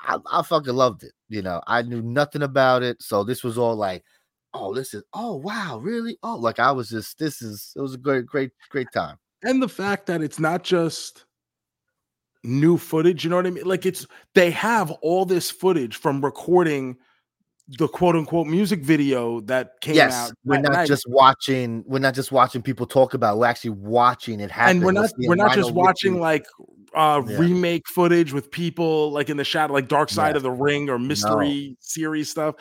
I, 0.01 0.17
I 0.31 0.43
fucking 0.43 0.75
loved 0.75 1.03
it. 1.03 1.13
You 1.27 1.41
know, 1.41 1.59
I 1.65 1.81
knew 1.81 2.03
nothing 2.03 2.43
about 2.43 2.83
it. 2.83 3.01
So 3.01 3.23
this 3.23 3.43
was 3.43 3.57
all 3.57 3.75
like, 3.75 4.03
oh, 4.53 4.75
this 4.75 4.93
is, 4.93 5.03
oh, 5.13 5.35
wow, 5.37 5.79
really? 5.81 6.17
Oh, 6.21 6.35
like 6.35 6.59
I 6.59 6.71
was 6.71 6.89
just, 6.89 7.17
this 7.17 7.41
is, 7.41 7.73
it 7.75 7.81
was 7.81 7.95
a 7.95 7.97
great, 7.97 8.27
great, 8.27 8.51
great 8.69 8.91
time. 8.93 9.17
And 9.43 9.61
the 9.61 9.69
fact 9.69 10.05
that 10.05 10.21
it's 10.21 10.39
not 10.39 10.63
just 10.63 11.25
new 12.43 12.77
footage, 12.77 13.23
you 13.23 13.31
know 13.31 13.37
what 13.37 13.47
I 13.47 13.51
mean? 13.51 13.65
Like 13.65 13.85
it's 13.85 14.05
they 14.35 14.51
have 14.51 14.91
all 15.01 15.25
this 15.25 15.49
footage 15.49 15.95
from 15.97 16.23
recording 16.23 16.97
the 17.77 17.87
quote 17.87 18.15
unquote 18.15 18.47
music 18.47 18.81
video 18.83 19.41
that 19.41 19.79
came 19.81 19.95
yes, 19.95 20.13
out. 20.29 20.31
we're 20.43 20.57
not 20.59 20.71
night. 20.73 20.87
just 20.87 21.05
watching, 21.07 21.83
we're 21.85 21.99
not 21.99 22.15
just 22.15 22.31
watching 22.31 22.61
people 22.61 22.85
talk 22.87 23.13
about, 23.13 23.35
it, 23.35 23.37
we're 23.37 23.45
actually 23.45 23.69
watching 23.71 24.39
it 24.39 24.49
happen. 24.49 24.77
and 24.77 24.85
we're 24.85 24.91
not 24.91 25.11
we're 25.19 25.35
not 25.35 25.53
just 25.53 25.71
watching 25.71 26.13
Richie- 26.13 26.21
like 26.21 26.45
uh 26.95 27.21
Yeah. 27.27 27.37
remake 27.37 27.87
footage 27.87 28.33
with 28.33 28.49
people 28.49 29.11
like 29.11 29.29
in 29.29 29.37
the 29.37 29.43
shadow 29.43 29.73
like 29.73 29.87
dark 29.87 30.09
side 30.09 30.29
Yes. 30.29 30.37
of 30.37 30.43
the 30.43 30.51
ring 30.51 30.89
or 30.89 30.97
mystery 30.97 31.77
series 31.81 32.31
stuff 32.31 32.55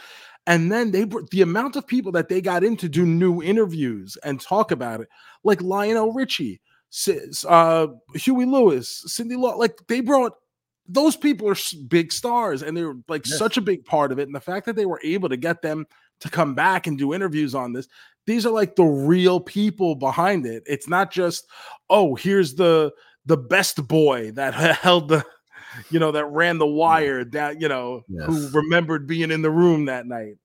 and 0.47 0.71
then 0.71 0.91
they 0.91 1.07
the 1.31 1.41
amount 1.41 1.77
of 1.77 1.87
people 1.87 2.13
that 2.13 2.29
they 2.29 2.43
got 2.43 2.63
in 2.63 2.77
to 2.77 2.91
do 2.91 3.07
new 3.07 3.43
interviews 3.43 4.19
and 4.25 4.39
talk 4.39 4.71
about 4.71 5.01
it 5.01 5.09
like 5.45 5.63
lionel 5.63 6.13
richie 6.13 6.61
uh 7.49 7.87
huey 8.15 8.45
lewis 8.45 9.03
cindy 9.07 9.35
law 9.35 9.55
like 9.57 9.79
they 9.89 10.01
brought 10.03 10.33
those 10.89 11.17
people 11.17 11.49
are 11.49 11.57
big 11.89 12.11
stars 12.13 12.63
and 12.63 12.77
they're 12.77 12.95
like 13.09 13.27
Yes. 13.27 13.39
such 13.39 13.57
a 13.57 13.61
big 13.63 13.85
part 13.85 14.11
of 14.13 14.19
it 14.19 14.27
and 14.27 14.35
the 14.35 14.41
fact 14.41 14.65
that 14.67 14.75
they 14.77 14.87
were 14.87 15.01
able 15.05 15.29
to 15.29 15.37
get 15.37 15.61
them 15.63 15.87
to 16.21 16.29
come 16.31 16.55
back 16.55 16.87
and 16.87 16.97
do 16.99 17.13
interviews 17.15 17.55
on 17.55 17.73
this 17.73 17.87
these 18.27 18.45
are 18.47 18.51
like 18.53 18.75
the 18.77 18.85
real 18.85 19.39
people 19.41 19.95
behind 19.95 20.47
it 20.47 20.63
it's 20.67 20.89
not 20.89 21.11
just 21.11 21.47
oh 21.91 22.15
here's 22.15 22.55
the 22.55 22.91
the 23.27 23.37
best 23.37 23.87
boy 23.87 24.31
that 24.33 24.55
held 24.55 25.09
the 25.09 25.25
you 25.91 25.99
know 26.01 26.11
that 26.11 26.25
ran 26.27 26.57
the 26.59 26.67
wire 26.67 27.25
that 27.25 27.61
you 27.61 27.69
know 27.69 28.03
who 28.27 28.49
remembered 28.49 29.07
being 29.07 29.31
in 29.31 29.43
the 29.43 29.51
room 29.51 29.85
that 29.85 30.07
night 30.07 30.37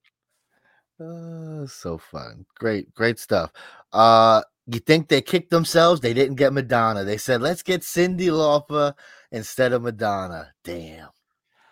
Uh, 0.99 1.65
so 1.67 1.97
fun. 1.97 2.45
Great, 2.55 2.93
great 2.93 3.19
stuff. 3.19 3.51
Uh, 3.91 4.41
you 4.67 4.79
think 4.79 5.07
they 5.09 5.21
kicked 5.21 5.49
themselves? 5.49 5.99
They 5.99 6.13
didn't 6.13 6.35
get 6.35 6.53
Madonna. 6.53 7.03
They 7.03 7.17
said, 7.17 7.41
let's 7.41 7.63
get 7.63 7.81
Cyndi 7.81 8.27
Lauper 8.29 8.93
instead 9.33 9.73
of 9.73 9.81
Madonna. 9.81 10.53
Damn. 10.63 11.09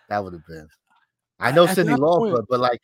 That 0.10 0.21
would 0.21 0.34
have 0.34 0.45
been. 0.45 0.67
I 1.39 1.52
know 1.52 1.65
at 1.65 1.78
Cyndi 1.78 1.95
Lauper, 1.97 2.34
point- 2.34 2.45
but 2.50 2.60
like, 2.60 2.82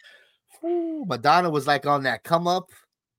whew, 0.61 1.03
Madonna 1.05 1.49
was 1.49 1.67
like 1.67 1.85
on 1.85 2.03
that 2.03 2.23
come 2.23 2.47
up, 2.47 2.69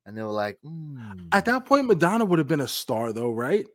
and 0.08 0.16
they 0.16 0.22
were 0.22 0.28
like, 0.28 0.58
mm. 0.64 1.28
at 1.32 1.44
that 1.44 1.66
point 1.66 1.86
madonna 1.86 2.24
would 2.24 2.38
have 2.38 2.48
been 2.48 2.62
a 2.62 2.68
star 2.68 3.12
though 3.12 3.30
right 3.30 3.66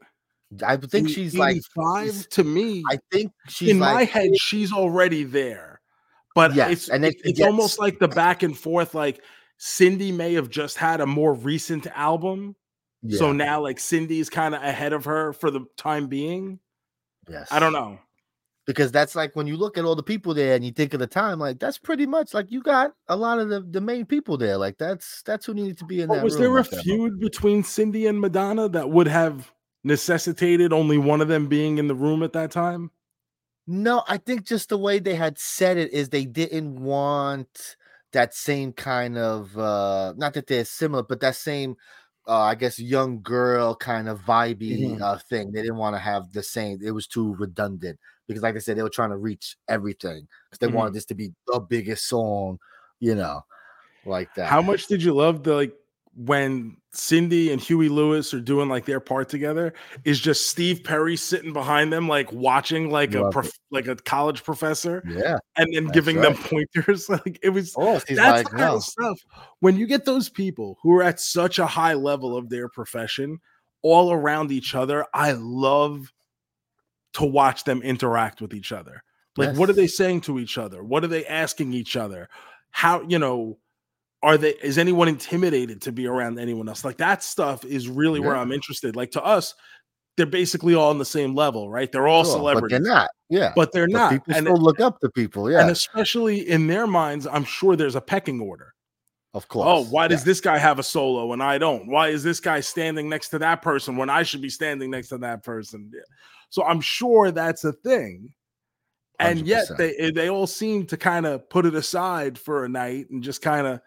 I 0.65 0.77
think 0.77 1.07
In 1.07 1.13
she's 1.13 1.37
like, 1.37 1.57
85 1.57 2.05
she's- 2.05 2.27
to 2.31 2.43
me 2.43 2.83
I 2.89 2.97
think 3.11 3.31
she's 3.47 3.69
in 3.69 3.79
like, 3.79 3.93
my 3.93 4.03
head 4.03 4.35
she's 4.35 4.73
already 4.73 5.23
there 5.23 5.79
but 6.33 6.55
Yes, 6.55 6.71
it's 6.71 6.89
and 6.89 7.05
it's, 7.05 7.21
it 7.21 7.29
it's 7.29 7.41
almost 7.41 7.79
like 7.79 7.99
the 7.99 8.07
back 8.07 8.41
and 8.41 8.57
forth 8.57 8.95
like 8.95 9.23
cyndi 9.59 10.11
may 10.11 10.33
have 10.33 10.49
just 10.49 10.75
had 10.75 11.01
a 11.01 11.05
more 11.05 11.35
recent 11.35 11.85
album 11.95 12.55
yeah, 13.03 13.19
so 13.19 13.31
now 13.31 13.61
like 13.61 13.77
cyndi's 13.77 14.31
kind 14.31 14.55
of 14.55 14.63
ahead 14.63 14.93
of 14.93 15.05
her 15.05 15.33
for 15.33 15.51
the 15.51 15.61
time 15.77 16.07
being 16.07 16.59
yes. 17.29 17.51
i 17.51 17.59
don't 17.59 17.73
know 17.73 17.99
because 18.65 18.91
that's 18.91 19.15
like 19.15 19.35
when 19.35 19.47
you 19.47 19.57
look 19.57 19.77
at 19.77 19.85
all 19.85 19.95
the 19.95 20.03
people 20.03 20.33
there 20.33 20.55
and 20.55 20.63
you 20.63 20.71
think 20.71 20.93
of 20.93 20.99
the 20.99 21.07
time, 21.07 21.39
like 21.39 21.59
that's 21.59 21.77
pretty 21.77 22.05
much 22.05 22.33
like 22.33 22.49
you 22.49 22.61
got 22.61 22.93
a 23.09 23.15
lot 23.15 23.39
of 23.39 23.49
the, 23.49 23.59
the 23.59 23.81
main 23.81 24.05
people 24.05 24.37
there. 24.37 24.57
Like 24.57 24.77
that's 24.77 25.21
that's 25.23 25.45
who 25.45 25.53
needed 25.53 25.77
to 25.79 25.85
be 25.85 26.01
in 26.01 26.07
But 26.07 26.15
that. 26.15 26.23
was 26.23 26.37
there 26.37 26.57
a 26.57 26.63
feud 26.63 27.19
between 27.19 27.63
cyndi 27.63 28.07
and 28.07 28.19
madonna 28.19 28.69
that 28.69 28.89
would 28.89 29.07
have 29.07 29.51
necessitated 29.83 30.71
only 30.71 30.97
one 30.97 31.19
of 31.19 31.27
them 31.27 31.47
being 31.47 31.77
in 31.77 31.87
the 31.87 31.95
room 31.95 32.23
at 32.23 32.31
that 32.33 32.51
time 32.51 32.89
No, 33.67 34.03
I 34.07 34.17
think 34.17 34.45
just 34.45 34.69
the 34.69 34.77
way 34.77 34.99
they 34.99 35.15
had 35.15 35.37
said 35.37 35.77
it 35.77 35.91
is 35.91 36.09
they 36.09 36.25
didn't 36.25 36.79
want 36.79 37.75
that 38.13 38.33
same 38.33 38.71
kind 38.71 39.17
of 39.17 39.57
uh 39.57 40.13
not 40.15 40.33
that 40.35 40.47
they're 40.47 40.65
similar, 40.65 41.03
but 41.03 41.19
that 41.19 41.35
same 41.35 41.75
uh 42.27 42.41
I 42.41 42.55
guess 42.55 42.79
young 42.79 43.21
girl 43.21 43.75
kind 43.75 44.09
of 44.09 44.21
vibey 44.21 44.95
Mhm. 44.95 45.01
uh 45.01 45.17
thing. 45.17 45.51
They 45.51 45.61
didn't 45.61 45.77
want 45.77 45.95
to 45.95 45.99
have 45.99 46.31
the 46.33 46.43
same, 46.43 46.79
it 46.83 46.91
was 46.91 47.07
too 47.07 47.35
redundant 47.35 47.99
because 48.27 48.43
like 48.43 48.55
I 48.55 48.59
said, 48.59 48.77
they 48.77 48.83
were 48.83 48.89
trying 48.89 49.09
to 49.11 49.17
reach 49.17 49.57
everything 49.67 50.27
because 50.49 50.59
they 50.59 50.67
Mhm. 50.67 50.73
wanted 50.75 50.93
this 50.93 51.05
to 51.05 51.15
be 51.15 51.33
the 51.47 51.59
biggest 51.59 52.07
song, 52.07 52.59
you 52.99 53.15
know, 53.15 53.41
like 54.05 54.33
that. 54.35 54.49
How 54.49 54.61
much 54.61 54.87
did 54.87 55.01
you 55.03 55.13
love 55.13 55.43
the 55.43 55.55
like 55.55 55.75
when 56.15 56.77
Cyndi 56.95 57.51
and 57.51 57.59
Huey 57.59 57.89
Lewis 57.89 58.33
are 58.33 58.39
doing 58.39 58.69
like 58.69 58.85
their 58.85 58.99
part 58.99 59.29
together? 59.29 59.73
Is 60.03 60.19
just 60.19 60.49
Steve 60.49 60.83
Perry 60.83 61.15
sitting 61.15 61.53
behind 61.53 61.91
them, 61.91 62.07
like 62.07 62.31
watching 62.31 62.91
like 62.91 63.15
a 63.15 63.29
prof- 63.29 63.59
like 63.71 63.87
a 63.87 63.95
college 63.95 64.43
professor, 64.43 65.03
Yeah. 65.07 65.37
and 65.55 65.73
then 65.73 65.87
giving 65.87 66.21
them 66.21 66.35
pointers. 66.35 67.09
like 67.09 67.39
it 67.41 67.49
was. 67.49 67.73
Oh, 67.77 67.93
That's 67.93 68.11
like, 68.11 68.49
the 68.49 68.57
kind 68.57 68.75
of 68.75 68.83
stuff. 68.83 69.19
When 69.59 69.77
you 69.77 69.87
get 69.87 70.05
those 70.05 70.29
people 70.29 70.77
who 70.83 70.95
are 70.95 71.03
at 71.03 71.19
such 71.19 71.59
a 71.59 71.65
high 71.65 71.93
level 71.93 72.37
of 72.37 72.49
their 72.49 72.69
profession, 72.69 73.39
all 73.81 74.11
around 74.11 74.51
each 74.51 74.75
other, 74.75 75.05
I 75.13 75.33
love 75.33 76.11
to 77.13 77.25
watch 77.25 77.63
them 77.63 77.81
interact 77.81 78.41
with 78.41 78.53
each 78.53 78.71
other. 78.71 79.03
Like, 79.35 79.55
what 79.57 79.69
are 79.69 79.73
they 79.73 79.87
saying 79.87 80.21
to 80.21 80.39
each 80.39 80.59
other? 80.59 80.83
What 80.83 81.03
are 81.03 81.07
they 81.07 81.25
asking 81.25 81.73
each 81.73 81.95
other? 81.95 82.29
How, 82.69 83.01
you 83.01 83.17
know, 83.17 83.57
are 84.23 84.37
they, 84.37 84.55
is 84.63 84.77
anyone 84.77 85.07
intimidated 85.09 85.81
to 85.83 85.91
be 85.91 86.07
around 86.07 86.39
anyone 86.39 86.67
else? 86.69 86.83
Like, 86.85 86.97
that 86.97 87.21
stuff 87.21 87.63
is 87.65 87.89
really 87.89 88.19
where 88.21 88.35
I'm 88.35 88.51
interested. 88.51 88.95
Like, 88.95 89.11
to 89.11 89.23
us, 89.23 89.53
they're 90.15 90.25
basically 90.25 90.75
all 90.75 90.89
on 90.89 90.97
the 90.97 91.05
same 91.05 91.35
level, 91.35 91.69
right? 91.69 91.91
They're 91.91 92.07
all 92.07 92.23
Sure, 92.23 92.37
celebrities, 92.37 92.79
but 92.79 92.83
they're 92.83 92.93
not. 92.93 93.09
Yeah, 93.29 93.51
but 93.55 93.71
they're 93.71 93.87
But 93.87 93.93
not. 93.93 94.11
People 94.11 94.33
and, 94.35 94.45
still 94.45 94.57
look 94.57 94.79
up 94.79 94.99
to 95.01 95.09
people. 95.09 95.51
Yeah. 95.51 95.61
And 95.61 95.69
especially 95.69 96.47
in 96.49 96.67
their 96.67 96.87
minds, 96.87 97.27
I'm 97.27 97.43
sure 97.43 97.75
there's 97.75 97.95
a 97.95 98.01
pecking 98.01 98.39
order. 98.39 98.73
of 99.33 99.47
course. 99.47 99.65
Oh, 99.67 99.83
why 99.91 100.07
does 100.07 100.23
this 100.23 100.39
guy 100.39 100.57
have 100.57 100.77
a 100.79 100.83
solo 100.83 101.33
and 101.33 101.41
I 101.41 101.57
don't? 101.57 101.87
Why 101.87 102.09
is 102.09 102.23
this 102.23 102.39
guy 102.39 102.59
standing 102.59 103.09
next 103.09 103.29
to 103.29 103.39
that 103.39 103.61
person 103.63 103.97
when 103.97 104.09
I 104.09 104.21
should 104.23 104.41
be 104.41 104.49
standing 104.49 104.91
next 104.91 105.07
to 105.09 105.17
that 105.19 105.43
person? 105.43 105.89
Yeah. 105.93 106.01
So 106.49 106.63
I'm 106.63 106.79
sure 106.79 107.31
that's 107.31 107.63
a 107.63 107.73
thing. 107.73 108.31
And 109.19 109.47
yet 109.47 109.67
100%. 109.69 109.77
they 109.77 109.95
eh, 109.95 110.11
they 110.13 110.29
all 110.29 110.45
seem 110.47 110.85
to 110.85 110.97
kind 110.97 111.25
of 111.25 111.49
put 111.49 111.65
it 111.65 111.73
aside 111.73 112.37
for 112.37 112.65
a 112.65 112.69
night 112.69 113.09
and 113.09 113.23
just 113.23 113.41
kind 113.41 113.65
of 113.65 113.81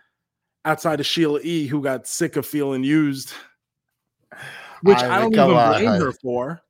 outside 0.67 1.01
of 1.01 1.07
Sheila 1.07 1.41
E, 1.43 1.67
who 1.67 1.81
got 1.83 2.07
sick 2.07 2.37
of 2.37 2.45
feeling 2.45 2.85
used, 2.85 3.33
which 4.83 4.99
I 4.99 5.17
I, 5.17 5.21
don't 5.21 5.33
even 5.33 5.51
on, 5.51 5.73
blame 5.73 5.87
honey. 5.87 6.05
her 6.05 6.13
for. 6.13 6.61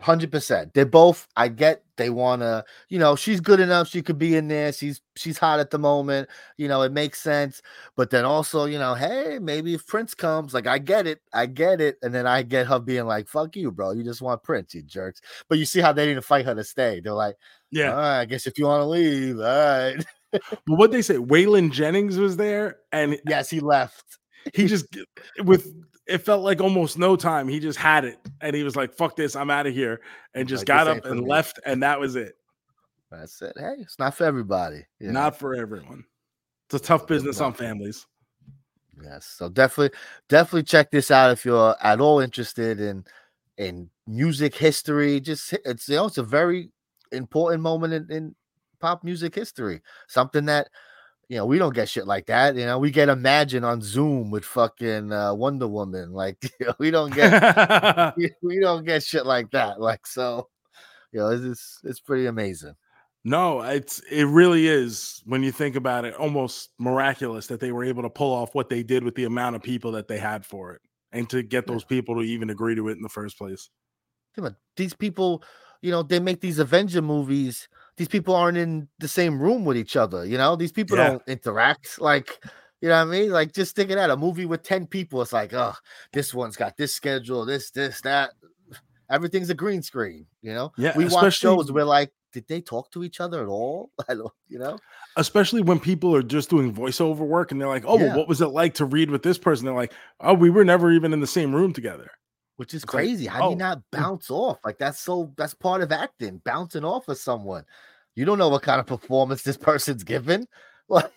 Hundred 0.00 0.30
percent. 0.30 0.74
They're 0.74 0.86
both. 0.86 1.26
I 1.36 1.48
get 1.48 1.82
they 1.96 2.08
want 2.08 2.42
to. 2.42 2.64
You 2.88 3.00
know, 3.00 3.16
she's 3.16 3.40
good 3.40 3.58
enough. 3.58 3.88
She 3.88 4.00
could 4.00 4.16
be 4.16 4.36
in 4.36 4.46
there. 4.46 4.72
She's 4.72 5.00
she's 5.16 5.36
hot 5.38 5.58
at 5.58 5.70
the 5.70 5.78
moment. 5.78 6.28
You 6.56 6.68
know, 6.68 6.82
it 6.82 6.92
makes 6.92 7.20
sense. 7.20 7.62
But 7.96 8.10
then 8.10 8.24
also, 8.24 8.66
you 8.66 8.78
know, 8.78 8.94
hey, 8.94 9.40
maybe 9.42 9.74
if 9.74 9.84
Prince 9.88 10.14
comes, 10.14 10.54
like 10.54 10.68
I 10.68 10.78
get 10.78 11.08
it, 11.08 11.20
I 11.32 11.46
get 11.46 11.80
it, 11.80 11.96
and 12.00 12.14
then 12.14 12.28
I 12.28 12.42
get 12.42 12.68
her 12.68 12.78
being 12.78 13.06
like, 13.06 13.26
"Fuck 13.26 13.56
you, 13.56 13.72
bro. 13.72 13.90
You 13.90 14.04
just 14.04 14.22
want 14.22 14.44
Prince, 14.44 14.72
you 14.72 14.82
jerks." 14.82 15.20
But 15.48 15.58
you 15.58 15.64
see 15.64 15.80
how 15.80 15.92
they 15.92 16.06
didn't 16.06 16.22
fight 16.24 16.46
her 16.46 16.54
to 16.54 16.62
stay. 16.62 17.00
They're 17.00 17.12
like, 17.12 17.34
Yeah. 17.72 17.90
"All 17.90 17.96
right, 17.98 18.20
I 18.20 18.24
guess 18.24 18.46
if 18.46 18.56
you 18.56 18.66
want 18.66 18.82
to 18.82 18.86
leave, 18.86 19.40
all 19.40 19.44
right." 19.44 19.96
But 20.32 20.42
what 20.66 20.90
they 20.90 21.02
say, 21.02 21.14
Waylon 21.16 21.70
Jennings 21.72 22.18
was 22.18 22.36
there, 22.36 22.76
and 22.92 23.18
yes, 23.26 23.48
he 23.50 23.60
left. 23.60 24.18
he 24.54 24.66
just 24.66 24.86
with 25.44 25.72
it 26.06 26.18
felt 26.18 26.42
like 26.42 26.60
almost 26.60 26.98
no 26.98 27.16
time. 27.16 27.48
He 27.48 27.60
just 27.60 27.78
had 27.78 28.04
it, 28.04 28.18
and 28.40 28.54
he 28.56 28.62
was 28.62 28.76
like, 28.76 28.94
"Fuck 28.94 29.16
this, 29.16 29.36
I'm 29.36 29.50
out 29.50 29.66
of 29.66 29.74
here," 29.74 30.00
and 30.34 30.48
just 30.48 30.62
Like, 30.62 30.66
got 30.68 30.88
up 30.88 31.04
and 31.04 31.20
me. 31.20 31.26
left, 31.26 31.60
and 31.66 31.82
that 31.82 32.00
was 32.00 32.16
it. 32.16 32.34
That's 33.10 33.40
it. 33.42 33.54
Hey, 33.58 33.76
it's 33.78 33.98
not 33.98 34.14
for 34.14 34.24
everybody. 34.24 34.84
know? 35.00 35.12
Not 35.12 35.38
for 35.38 35.54
everyone. 35.54 36.04
It's 36.66 36.74
a 36.74 36.86
tough 36.86 37.06
business 37.06 37.40
on 37.40 37.54
families. 37.54 38.06
Yes. 39.02 39.26
So 39.26 39.48
definitely, 39.48 39.98
definitely 40.28 40.64
check 40.64 40.90
this 40.90 41.10
out 41.10 41.30
if 41.30 41.44
you're 41.44 41.76
at 41.82 42.00
all 42.00 42.20
interested 42.20 42.80
in 42.80 43.04
in 43.56 43.90
music 44.06 44.54
history. 44.54 45.20
Just 45.20 45.54
it's 45.64 45.88
you 45.88 45.96
know 45.96 46.06
it's 46.06 46.18
a 46.18 46.22
very 46.22 46.70
important 47.12 47.62
moment 47.62 47.94
in, 47.94 48.10
in 48.10 48.34
pop 48.80 49.04
music 49.04 49.34
history. 49.34 49.82
Something 50.06 50.46
that 50.46 50.68
you 51.28 51.36
know 51.36 51.46
we 51.46 51.58
don't 51.58 51.74
get 51.74 51.88
shit 51.88 52.06
like 52.06 52.26
that. 52.26 52.56
You 52.56 52.66
know 52.66 52.78
we 52.78 52.90
get 52.90 53.08
Imagine 53.08 53.64
on 53.64 53.82
Zoom 53.82 54.30
with 54.30 54.44
fucking 54.44 55.12
uh, 55.12 55.34
Wonder 55.34 55.68
Woman. 55.68 56.12
Like 56.12 56.36
you 56.60 56.66
know, 56.66 56.74
we 56.78 56.90
don't 56.90 57.14
get 57.14 58.14
we, 58.16 58.30
we 58.42 58.60
don't 58.60 58.84
get 58.84 59.02
shit 59.02 59.26
like 59.26 59.50
that. 59.52 59.80
Like 59.80 60.06
so, 60.06 60.48
you 61.12 61.20
know 61.20 61.30
it's 61.30 61.44
it's, 61.44 61.80
it's 61.84 62.00
pretty 62.00 62.26
amazing. 62.26 62.74
no, 63.24 63.62
it's 63.62 64.00
it 64.10 64.24
really 64.24 64.68
is 64.68 65.22
when 65.26 65.42
you 65.42 65.52
think 65.52 65.76
about 65.76 66.04
it, 66.04 66.14
almost 66.14 66.70
miraculous 66.78 67.46
that 67.48 67.60
they 67.60 67.72
were 67.72 67.84
able 67.84 68.02
to 68.02 68.10
pull 68.10 68.32
off 68.32 68.54
what 68.54 68.68
they 68.68 68.82
did 68.82 69.04
with 69.04 69.14
the 69.14 69.24
amount 69.24 69.56
of 69.56 69.62
people 69.62 69.92
that 69.92 70.08
they 70.08 70.18
had 70.18 70.46
for 70.46 70.72
it, 70.72 70.80
and 71.12 71.28
to 71.30 71.42
get 71.42 71.66
those 71.66 71.84
people 71.84 72.14
to 72.16 72.22
even 72.22 72.50
agree 72.50 72.74
to 72.74 72.88
it 72.88 72.96
in 72.96 73.02
the 73.02 73.08
first 73.08 73.36
place. 73.36 73.70
These 74.76 74.94
people, 74.94 75.42
you 75.82 75.90
know, 75.90 76.02
they 76.02 76.20
make 76.20 76.40
these 76.40 76.58
Avenger 76.58 77.02
movies. 77.02 77.68
These 77.98 78.08
people 78.08 78.34
aren't 78.34 78.56
in 78.56 78.88
the 79.00 79.08
same 79.08 79.40
room 79.40 79.64
with 79.64 79.76
each 79.76 79.96
other. 79.96 80.24
You 80.24 80.38
know, 80.38 80.56
these 80.56 80.72
people 80.72 80.96
Yeah. 80.96 81.10
don't 81.10 81.22
interact. 81.28 81.98
Like, 82.00 82.42
you 82.80 82.88
know 82.88 83.04
what 83.04 83.08
I 83.14 83.18
mean? 83.18 83.30
Like, 83.30 83.52
just 83.52 83.74
thinking 83.74 83.96
that 83.96 84.08
a 84.10 84.16
movie 84.16 84.46
with 84.46 84.62
10 84.62 84.86
people, 84.86 85.20
it's 85.20 85.32
like, 85.32 85.52
oh, 85.52 85.74
this 86.12 86.32
one's 86.32 86.56
got 86.56 86.76
this 86.76 86.94
schedule, 86.94 87.44
this, 87.44 87.70
this, 87.72 88.00
that. 88.02 88.30
Everything's 89.10 89.50
a 89.50 89.54
green 89.54 89.82
screen, 89.82 90.26
you 90.42 90.54
know? 90.54 90.70
Yeah, 90.78 90.92
we 90.96 91.06
watch 91.06 91.38
shows, 91.38 91.72
we're 91.72 91.84
like, 91.84 92.12
did 92.32 92.46
they 92.46 92.60
talk 92.60 92.90
to 92.92 93.02
each 93.02 93.20
other 93.20 93.42
at 93.42 93.48
all? 93.48 93.90
I 94.08 94.14
don't, 94.14 94.32
you 94.48 94.58
know? 94.58 94.78
especially 95.16 95.62
when 95.62 95.80
people 95.80 96.14
are 96.14 96.22
just 96.22 96.48
doing 96.48 96.72
voiceover 96.72 97.26
work 97.26 97.50
and 97.50 97.60
they're 97.60 97.66
like, 97.66 97.84
"Oh, 97.84 97.98
Yeah. 97.98 98.06
well, 98.06 98.18
what 98.18 98.28
was 98.28 98.40
it 98.40 98.48
like 98.48 98.74
to 98.74 98.84
read 98.84 99.10
with 99.10 99.24
this 99.24 99.36
person?" 99.38 99.66
They're 99.66 99.74
like, 99.74 99.92
"Oh, 100.20 100.34
we 100.34 100.48
were 100.50 100.64
never 100.64 100.92
even 100.92 101.12
in 101.12 101.18
the 101.20 101.26
same 101.26 101.52
room 101.52 101.72
together." 101.72 102.08
Which 102.58 102.74
is 102.74 102.82
It's 102.82 102.92
like, 102.92 103.04
crazy. 103.04 103.26
How 103.26 103.38
do 103.38 103.44
oh, 103.44 103.50
you 103.50 103.56
not 103.56 103.78
mm. 103.78 103.82
bounce 103.92 104.30
off? 104.30 104.58
Like, 104.64 104.78
that's 104.78 104.98
so, 104.98 105.32
that's 105.36 105.54
part 105.54 105.80
of 105.80 105.92
acting, 105.92 106.42
bouncing 106.44 106.84
off 106.84 107.06
of 107.06 107.16
someone. 107.16 107.64
You 108.16 108.24
don't 108.24 108.36
know 108.36 108.48
what 108.48 108.62
kind 108.62 108.80
of 108.80 108.86
performance 108.86 109.42
this 109.42 109.56
person's 109.70 110.04
giving. 110.04 110.46
Like, 110.90 111.12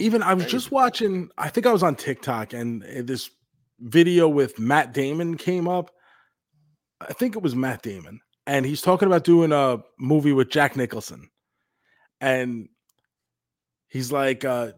Even 0.00 0.24
I 0.24 0.34
was 0.34 0.46
just 0.46 0.72
watching. 0.72 1.30
I 1.38 1.48
think 1.48 1.64
I 1.64 1.72
was 1.72 1.84
on 1.84 1.94
TikTok 1.94 2.54
and 2.54 2.82
uh, 2.82 3.02
this 3.04 3.30
video 3.78 4.28
with 4.28 4.58
Matt 4.58 4.92
Damon 4.92 5.36
came 5.36 5.68
up. 5.68 5.92
I 7.00 7.12
think 7.12 7.36
it 7.36 7.42
was 7.42 7.54
Matt 7.54 7.82
Damon, 7.82 8.20
and 8.48 8.66
he's 8.66 8.82
talking 8.82 9.06
about 9.06 9.22
doing 9.22 9.52
a 9.52 9.78
movie 9.96 10.32
with 10.32 10.50
Jack 10.50 10.74
Nicholson, 10.74 11.30
and 12.20 12.68
he's 13.86 14.10
like, 14.10 14.44
uh, 14.44 14.72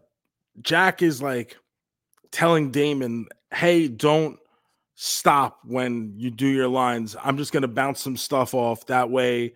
Jack 0.61 1.01
is 1.01 1.23
like 1.23 1.57
telling 2.31 2.69
Damon, 2.69 3.25
"Hey, 3.51 3.87
don't." 3.87 4.37
Stop 5.03 5.61
when 5.65 6.13
you 6.15 6.29
do 6.29 6.45
your 6.45 6.67
lines. 6.67 7.15
I'm 7.23 7.35
just 7.35 7.51
going 7.51 7.63
to 7.63 7.67
bounce 7.67 7.99
some 7.99 8.15
stuff 8.15 8.53
off. 8.53 8.85
That 8.85 9.09
way, 9.09 9.55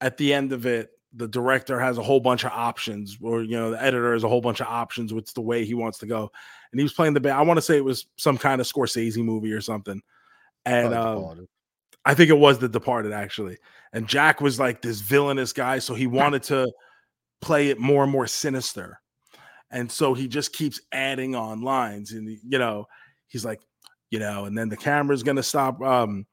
at 0.00 0.16
the 0.16 0.34
end 0.34 0.52
of 0.52 0.66
it, 0.66 0.90
the 1.12 1.28
director 1.28 1.78
has 1.78 1.96
a 1.96 2.02
whole 2.02 2.18
bunch 2.18 2.42
of 2.42 2.50
options, 2.50 3.16
or 3.22 3.44
you 3.44 3.56
know, 3.56 3.70
the 3.70 3.80
editor 3.80 4.12
has 4.14 4.24
a 4.24 4.28
whole 4.28 4.40
bunch 4.40 4.60
of 4.60 4.66
options 4.66 5.14
with 5.14 5.32
the 5.32 5.42
way 5.42 5.64
he 5.64 5.74
wants 5.74 5.98
to 5.98 6.06
go. 6.06 6.28
And 6.72 6.80
he 6.80 6.82
was 6.82 6.92
playing 6.92 7.14
the 7.14 7.20
band. 7.20 7.38
I 7.38 7.42
want 7.42 7.56
to 7.58 7.62
say 7.62 7.76
it 7.76 7.84
was 7.84 8.06
some 8.16 8.36
kind 8.36 8.60
of 8.60 8.66
Scorsese 8.66 9.24
movie 9.24 9.52
or 9.52 9.60
something. 9.60 10.02
And 10.66 10.92
probably 10.92 11.38
um, 11.38 11.48
I 12.04 12.14
think 12.14 12.30
it 12.30 12.38
was 12.38 12.58
The 12.58 12.68
Departed 12.68 13.12
actually. 13.12 13.58
And 13.92 14.08
Jack 14.08 14.40
was 14.40 14.58
like 14.58 14.82
this 14.82 14.98
villainous 14.98 15.52
guy, 15.52 15.78
so 15.78 15.94
he 15.94 16.06
wanted 16.08 16.42
to 16.44 16.66
play 17.40 17.68
it 17.68 17.78
more 17.78 18.02
and 18.02 18.10
more 18.10 18.26
sinister. 18.26 19.00
And 19.70 19.90
so 19.90 20.14
he 20.14 20.26
just 20.26 20.52
keeps 20.52 20.80
adding 20.90 21.36
on 21.36 21.62
lines, 21.62 22.10
and 22.10 22.28
you 22.28 22.58
know, 22.58 22.86
he's 23.28 23.44
like, 23.44 23.60
you 24.10 24.18
know, 24.18 24.44
and 24.44 24.56
then 24.56 24.68
the 24.68 24.76
camera's 24.76 25.22
gonna 25.22 25.42
stop. 25.42 25.80
Um, 25.80 26.26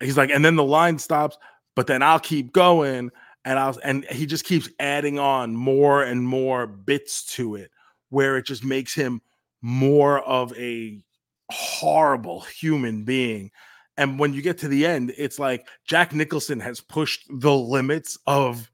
he's 0.00 0.16
like, 0.16 0.30
and 0.30 0.44
then 0.44 0.56
the 0.56 0.64
line 0.64 0.98
stops, 0.98 1.36
but 1.76 1.86
then 1.86 2.02
I'll 2.02 2.20
keep 2.20 2.52
going, 2.52 3.10
and 3.44 3.58
I'll 3.58 3.78
and 3.84 4.04
he 4.06 4.26
just 4.26 4.44
keeps 4.44 4.68
adding 4.80 5.18
on 5.18 5.54
more 5.54 6.02
and 6.02 6.26
more 6.26 6.66
bits 6.66 7.24
to 7.36 7.56
it, 7.56 7.70
where 8.10 8.36
it 8.36 8.46
just 8.46 8.64
makes 8.64 8.94
him 8.94 9.20
more 9.62 10.20
of 10.20 10.56
a 10.56 11.02
horrible 11.50 12.40
human 12.40 13.04
being. 13.04 13.50
And 13.96 14.18
when 14.18 14.34
you 14.34 14.42
get 14.42 14.58
to 14.58 14.68
the 14.68 14.86
end, 14.86 15.12
it's 15.16 15.38
like 15.38 15.68
Jack 15.86 16.12
Nicholson 16.12 16.60
has 16.60 16.80
pushed 16.80 17.26
the 17.30 17.54
limits 17.54 18.18
of 18.26 18.70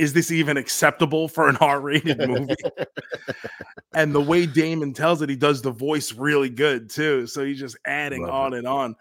is 0.00 0.14
this 0.14 0.30
even 0.30 0.56
acceptable 0.56 1.28
for 1.28 1.46
an 1.50 1.56
R-rated 1.60 2.26
movie? 2.26 2.54
and 3.94 4.14
the 4.14 4.20
way 4.20 4.46
Damon 4.46 4.94
tells 4.94 5.20
it, 5.20 5.28
he 5.28 5.36
does 5.36 5.60
the 5.60 5.70
voice 5.70 6.12
really 6.12 6.48
good 6.48 6.88
too. 6.88 7.26
So 7.26 7.44
he's 7.44 7.60
just 7.60 7.76
adding 7.84 8.22
Love 8.22 8.34
on 8.34 8.54
and 8.54 8.66
on. 8.66 8.96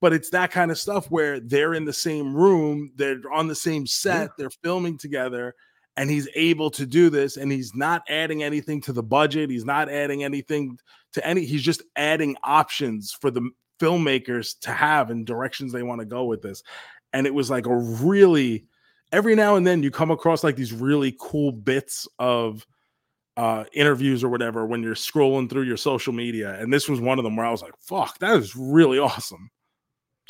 But 0.00 0.12
it's 0.12 0.30
that 0.30 0.52
kind 0.52 0.70
of 0.70 0.78
stuff 0.78 1.10
where 1.10 1.40
they're 1.40 1.74
in 1.74 1.84
the 1.84 1.92
same 1.92 2.36
room, 2.36 2.92
they're 2.94 3.20
on 3.32 3.48
the 3.48 3.54
same 3.54 3.84
set, 3.84 4.30
they're 4.38 4.50
filming 4.62 4.96
together, 4.96 5.56
and 5.96 6.08
he's 6.08 6.28
able 6.36 6.70
to 6.72 6.86
do 6.86 7.10
this. 7.10 7.36
And 7.36 7.50
he's 7.50 7.74
not 7.74 8.02
adding 8.08 8.44
anything 8.44 8.80
to 8.82 8.92
the 8.92 9.02
budget, 9.02 9.50
he's 9.50 9.64
not 9.64 9.88
adding 9.88 10.22
anything 10.22 10.78
to 11.14 11.26
any, 11.26 11.44
he's 11.44 11.62
just 11.62 11.82
adding 11.96 12.36
options 12.44 13.12
for 13.12 13.32
the 13.32 13.50
filmmakers 13.80 14.56
to 14.60 14.70
have 14.70 15.10
and 15.10 15.26
directions 15.26 15.72
they 15.72 15.82
want 15.82 16.00
to 16.00 16.06
go 16.06 16.26
with 16.26 16.42
this. 16.42 16.62
And 17.12 17.26
it 17.26 17.34
was 17.34 17.50
like 17.50 17.66
a 17.66 17.76
really 17.76 18.66
every 19.12 19.34
now 19.34 19.56
and 19.56 19.66
then 19.66 19.82
you 19.82 19.90
come 19.90 20.10
across 20.10 20.44
like 20.44 20.56
these 20.56 20.72
really 20.72 21.16
cool 21.20 21.52
bits 21.52 22.08
of 22.18 22.66
uh 23.36 23.64
interviews 23.72 24.22
or 24.22 24.28
whatever 24.28 24.64
when 24.64 24.82
you're 24.82 24.94
scrolling 24.94 25.50
through 25.50 25.62
your 25.62 25.76
social 25.76 26.12
media 26.12 26.56
and 26.60 26.72
this 26.72 26.88
was 26.88 27.00
one 27.00 27.18
of 27.18 27.24
them 27.24 27.34
where 27.36 27.46
i 27.46 27.50
was 27.50 27.62
like 27.62 27.74
fuck 27.80 28.18
that 28.18 28.36
is 28.36 28.54
really 28.54 28.98
awesome 28.98 29.50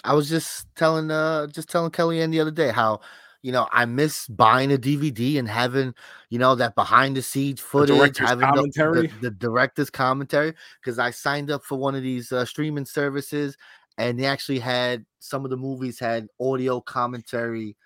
I 0.05 0.13
was 0.13 0.29
just 0.29 0.67
telling 0.77 1.11
uh 1.11 1.47
just 1.49 1.71
telling 1.71 1.91
Kellyanne 1.91 2.31
the 2.31 2.41
other 2.41 2.51
day 2.51 2.71
how 2.71 3.01
you 3.43 3.51
know 3.51 3.67
I 3.73 3.87
miss 3.87 4.29
buying 4.29 4.73
a 4.73 4.77
DVD 4.77 5.39
and 5.39 5.49
having 5.49 5.95
you 6.29 6.39
know 6.39 6.55
that 6.55 6.75
behind 6.75 7.17
the 7.17 7.23
scenes 7.23 7.61
footage, 7.61 7.97
director's 7.97 8.29
having 8.29 8.41
the- 8.41 8.55
commentary? 8.55 9.07
the, 9.07 9.15
the 9.21 9.31
director's 9.31 9.91
commentary 9.91 10.55
because 10.81 10.99
I 10.99 11.11
signed 11.11 11.51
up 11.51 11.65
for 11.65 11.79
one 11.79 11.95
of 11.95 12.03
these 12.03 12.31
uh, 12.33 12.45
streaming 12.45 12.85
services 12.85 13.57
and 13.97 14.19
they 14.19 14.27
actually 14.27 14.59
had 14.59 15.07
some 15.21 15.45
of 15.45 15.51
the 15.51 15.57
movies 15.57 15.99
had 15.99 16.29
audio 16.39 16.81
commentary 16.81 17.77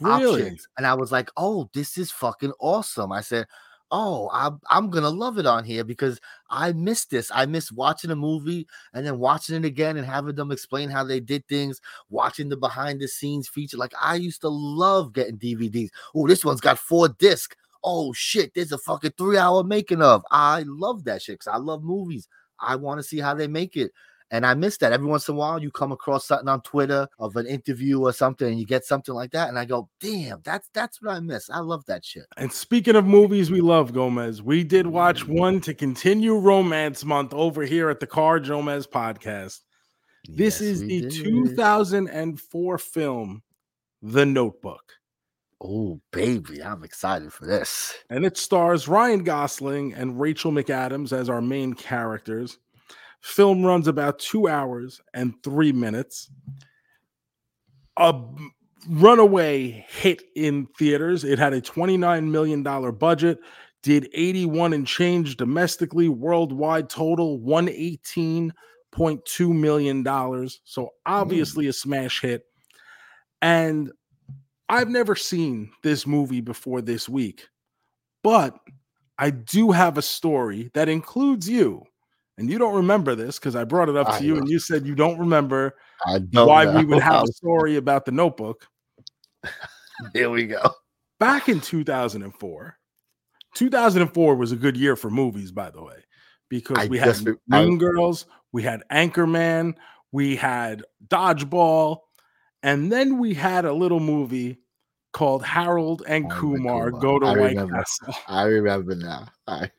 really 0.00 0.42
options 0.42 0.68
and 0.76 0.86
I 0.86 0.94
was 0.94 1.12
like, 1.12 1.30
oh, 1.36 1.68
this 1.74 1.98
is 1.98 2.10
fucking 2.10 2.52
awesome. 2.60 3.12
I 3.12 3.20
said, 3.20 3.46
oh, 3.90 4.30
I'm 4.32 4.60
I'm 4.68 4.90
gonna 4.90 5.10
love 5.10 5.38
it 5.38 5.46
on 5.46 5.64
here 5.64 5.84
because 5.84 6.20
I 6.50 6.72
miss 6.72 7.06
this. 7.06 7.30
I 7.34 7.46
miss 7.46 7.72
watching 7.72 8.10
a 8.10 8.16
movie 8.16 8.66
and 8.92 9.06
then 9.06 9.18
watching 9.18 9.56
it 9.56 9.64
again 9.64 9.96
and 9.96 10.06
having 10.06 10.34
them 10.34 10.52
explain 10.52 10.90
how 10.90 11.04
they 11.04 11.20
did 11.20 11.46
things, 11.48 11.80
watching 12.10 12.48
the 12.48 12.56
behind 12.56 13.00
the 13.00 13.08
scenes 13.08 13.48
feature. 13.48 13.76
Like 13.76 13.94
I 14.00 14.16
used 14.16 14.40
to 14.42 14.48
love 14.48 15.12
getting 15.12 15.38
DVDs. 15.38 15.90
Oh, 16.14 16.26
this 16.26 16.44
one's 16.44 16.60
got 16.60 16.78
four 16.78 17.08
discs. 17.08 17.56
Oh 17.84 18.12
shit, 18.12 18.52
there's 18.54 18.72
a 18.72 18.78
fucking 18.78 19.12
three 19.16 19.38
hour 19.38 19.62
making 19.64 20.02
of. 20.02 20.24
I 20.30 20.64
love 20.66 21.04
that 21.04 21.22
shit 21.22 21.38
because 21.38 21.52
I 21.52 21.58
love 21.58 21.82
movies. 21.82 22.28
I 22.60 22.76
want 22.76 22.98
to 22.98 23.04
see 23.04 23.18
how 23.18 23.34
they 23.34 23.46
make 23.46 23.76
it. 23.76 23.92
And 24.30 24.44
I 24.44 24.52
miss 24.54 24.76
that. 24.78 24.92
Every 24.92 25.06
once 25.06 25.26
in 25.28 25.34
a 25.34 25.38
while, 25.38 25.58
you 25.62 25.70
come 25.70 25.90
across 25.90 26.26
something 26.26 26.48
on 26.48 26.60
Twitter 26.60 27.08
of 27.18 27.36
an 27.36 27.46
interview 27.46 28.00
or 28.02 28.12
something, 28.12 28.46
and 28.46 28.60
you 28.60 28.66
get 28.66 28.84
something 28.84 29.14
like 29.14 29.30
that, 29.30 29.48
and 29.48 29.58
I 29.58 29.64
go, 29.64 29.88
"Damn, 30.00 30.42
that's 30.44 30.68
that's 30.74 31.00
what 31.00 31.14
I 31.14 31.20
miss. 31.20 31.48
I 31.48 31.60
love 31.60 31.84
that 31.86 32.04
shit." 32.04 32.26
And 32.36 32.52
speaking 32.52 32.94
of 32.94 33.06
movies 33.06 33.50
we 33.50 33.62
love, 33.62 33.94
Gomez, 33.94 34.42
we 34.42 34.64
did 34.64 34.86
watch 34.86 35.26
one 35.26 35.60
to 35.62 35.72
continue 35.72 36.36
Romance 36.36 37.04
Month 37.06 37.32
over 37.32 37.62
here 37.62 37.88
at 37.88 38.00
the 38.00 38.06
Car 38.06 38.38
Joe 38.38 38.60
Mez 38.60 38.86
podcast. 38.86 39.60
This 40.28 40.60
Yes, 40.60 40.60
is 40.60 40.80
the 40.82 41.00
did. 41.02 41.10
2004 41.10 42.78
film, 42.78 43.42
The 44.02 44.26
Notebook. 44.26 44.92
Oh, 45.60 46.00
baby, 46.12 46.62
I'm 46.62 46.84
excited 46.84 47.32
for 47.32 47.46
this. 47.46 47.94
and 48.10 48.24
it 48.26 48.36
stars 48.36 48.86
Ryan 48.88 49.24
Gosling 49.24 49.94
and 49.94 50.20
Rachel 50.20 50.52
McAdams 50.52 51.12
as 51.12 51.28
our 51.28 51.40
main 51.40 51.72
characters. 51.74 52.58
Film 53.20 53.64
runs 53.64 53.88
about 53.88 54.18
two 54.18 54.48
hours 54.48 55.00
and 55.14 55.34
three 55.42 55.72
minutes. 55.72 56.30
A 57.96 58.14
runaway 58.88 59.84
hit 59.88 60.22
in 60.36 60.66
theaters. 60.78 61.24
It 61.24 61.38
had 61.38 61.52
a 61.52 61.60
$29 61.60 62.30
million 62.30 62.62
budget, 62.62 63.38
did 63.82 64.08
81 64.14 64.72
and 64.72 64.86
change 64.86 65.36
domestically, 65.36 66.08
worldwide 66.08 66.88
total 66.88 67.40
$118.2 67.40 68.52
million. 69.52 70.48
So 70.64 70.90
obviously 71.06 71.66
a 71.66 71.72
smash 71.72 72.20
hit. 72.20 72.44
And 73.42 73.92
I've 74.68 74.88
never 74.88 75.16
seen 75.16 75.70
this 75.82 76.06
movie 76.06 76.40
before 76.40 76.82
this 76.82 77.08
week, 77.08 77.48
but 78.22 78.54
I 79.18 79.30
do 79.30 79.70
have 79.70 79.96
a 79.98 80.02
story 80.02 80.70
that 80.74 80.88
includes 80.88 81.48
you. 81.48 81.84
And 82.38 82.48
you 82.48 82.56
don't 82.56 82.74
remember 82.74 83.14
this 83.16 83.38
because 83.38 83.56
I 83.56 83.64
brought 83.64 83.88
it 83.88 83.96
up 83.96 84.08
I 84.08 84.18
to 84.18 84.24
you, 84.24 84.34
know. 84.34 84.40
and 84.40 84.48
you 84.48 84.58
said 84.60 84.86
you 84.86 84.94
don't 84.94 85.18
remember 85.18 85.74
don't 86.30 86.46
why 86.46 86.64
know. 86.64 86.78
we 86.78 86.84
would 86.84 87.02
have 87.02 87.24
a 87.24 87.26
story 87.32 87.76
about 87.76 88.04
the 88.04 88.12
notebook. 88.12 88.66
Here 90.14 90.30
we 90.30 90.46
go. 90.46 90.62
Back 91.18 91.48
in 91.48 91.60
2004, 91.60 92.78
2004 93.54 94.36
was 94.36 94.52
a 94.52 94.56
good 94.56 94.76
year 94.76 94.94
for 94.94 95.10
movies, 95.10 95.50
by 95.50 95.70
the 95.70 95.82
way, 95.82 96.04
because 96.48 96.78
I 96.78 96.86
we 96.86 96.98
had 96.98 97.16
I- 97.50 97.74
Girls, 97.74 98.26
we 98.52 98.62
had 98.62 98.84
Anchorman, 98.90 99.74
we 100.12 100.36
had 100.36 100.84
Dodgeball, 101.08 101.98
and 102.62 102.92
then 102.92 103.18
we 103.18 103.34
had 103.34 103.64
a 103.64 103.72
little 103.72 104.00
movie 104.00 104.58
called 105.12 105.44
Harold 105.44 106.02
and 106.06 106.26
oh 106.26 106.28
and 106.28 106.30
Kumar 106.30 106.90
Kumar. 106.92 107.00
Go 107.02 107.18
to 107.18 107.26
I 107.26 107.30
White 107.30 107.48
remember. 107.50 107.76
Castle. 107.78 108.14
I 108.28 108.42
remember 108.44 108.94
now. 108.94 109.26
I, 109.48 109.70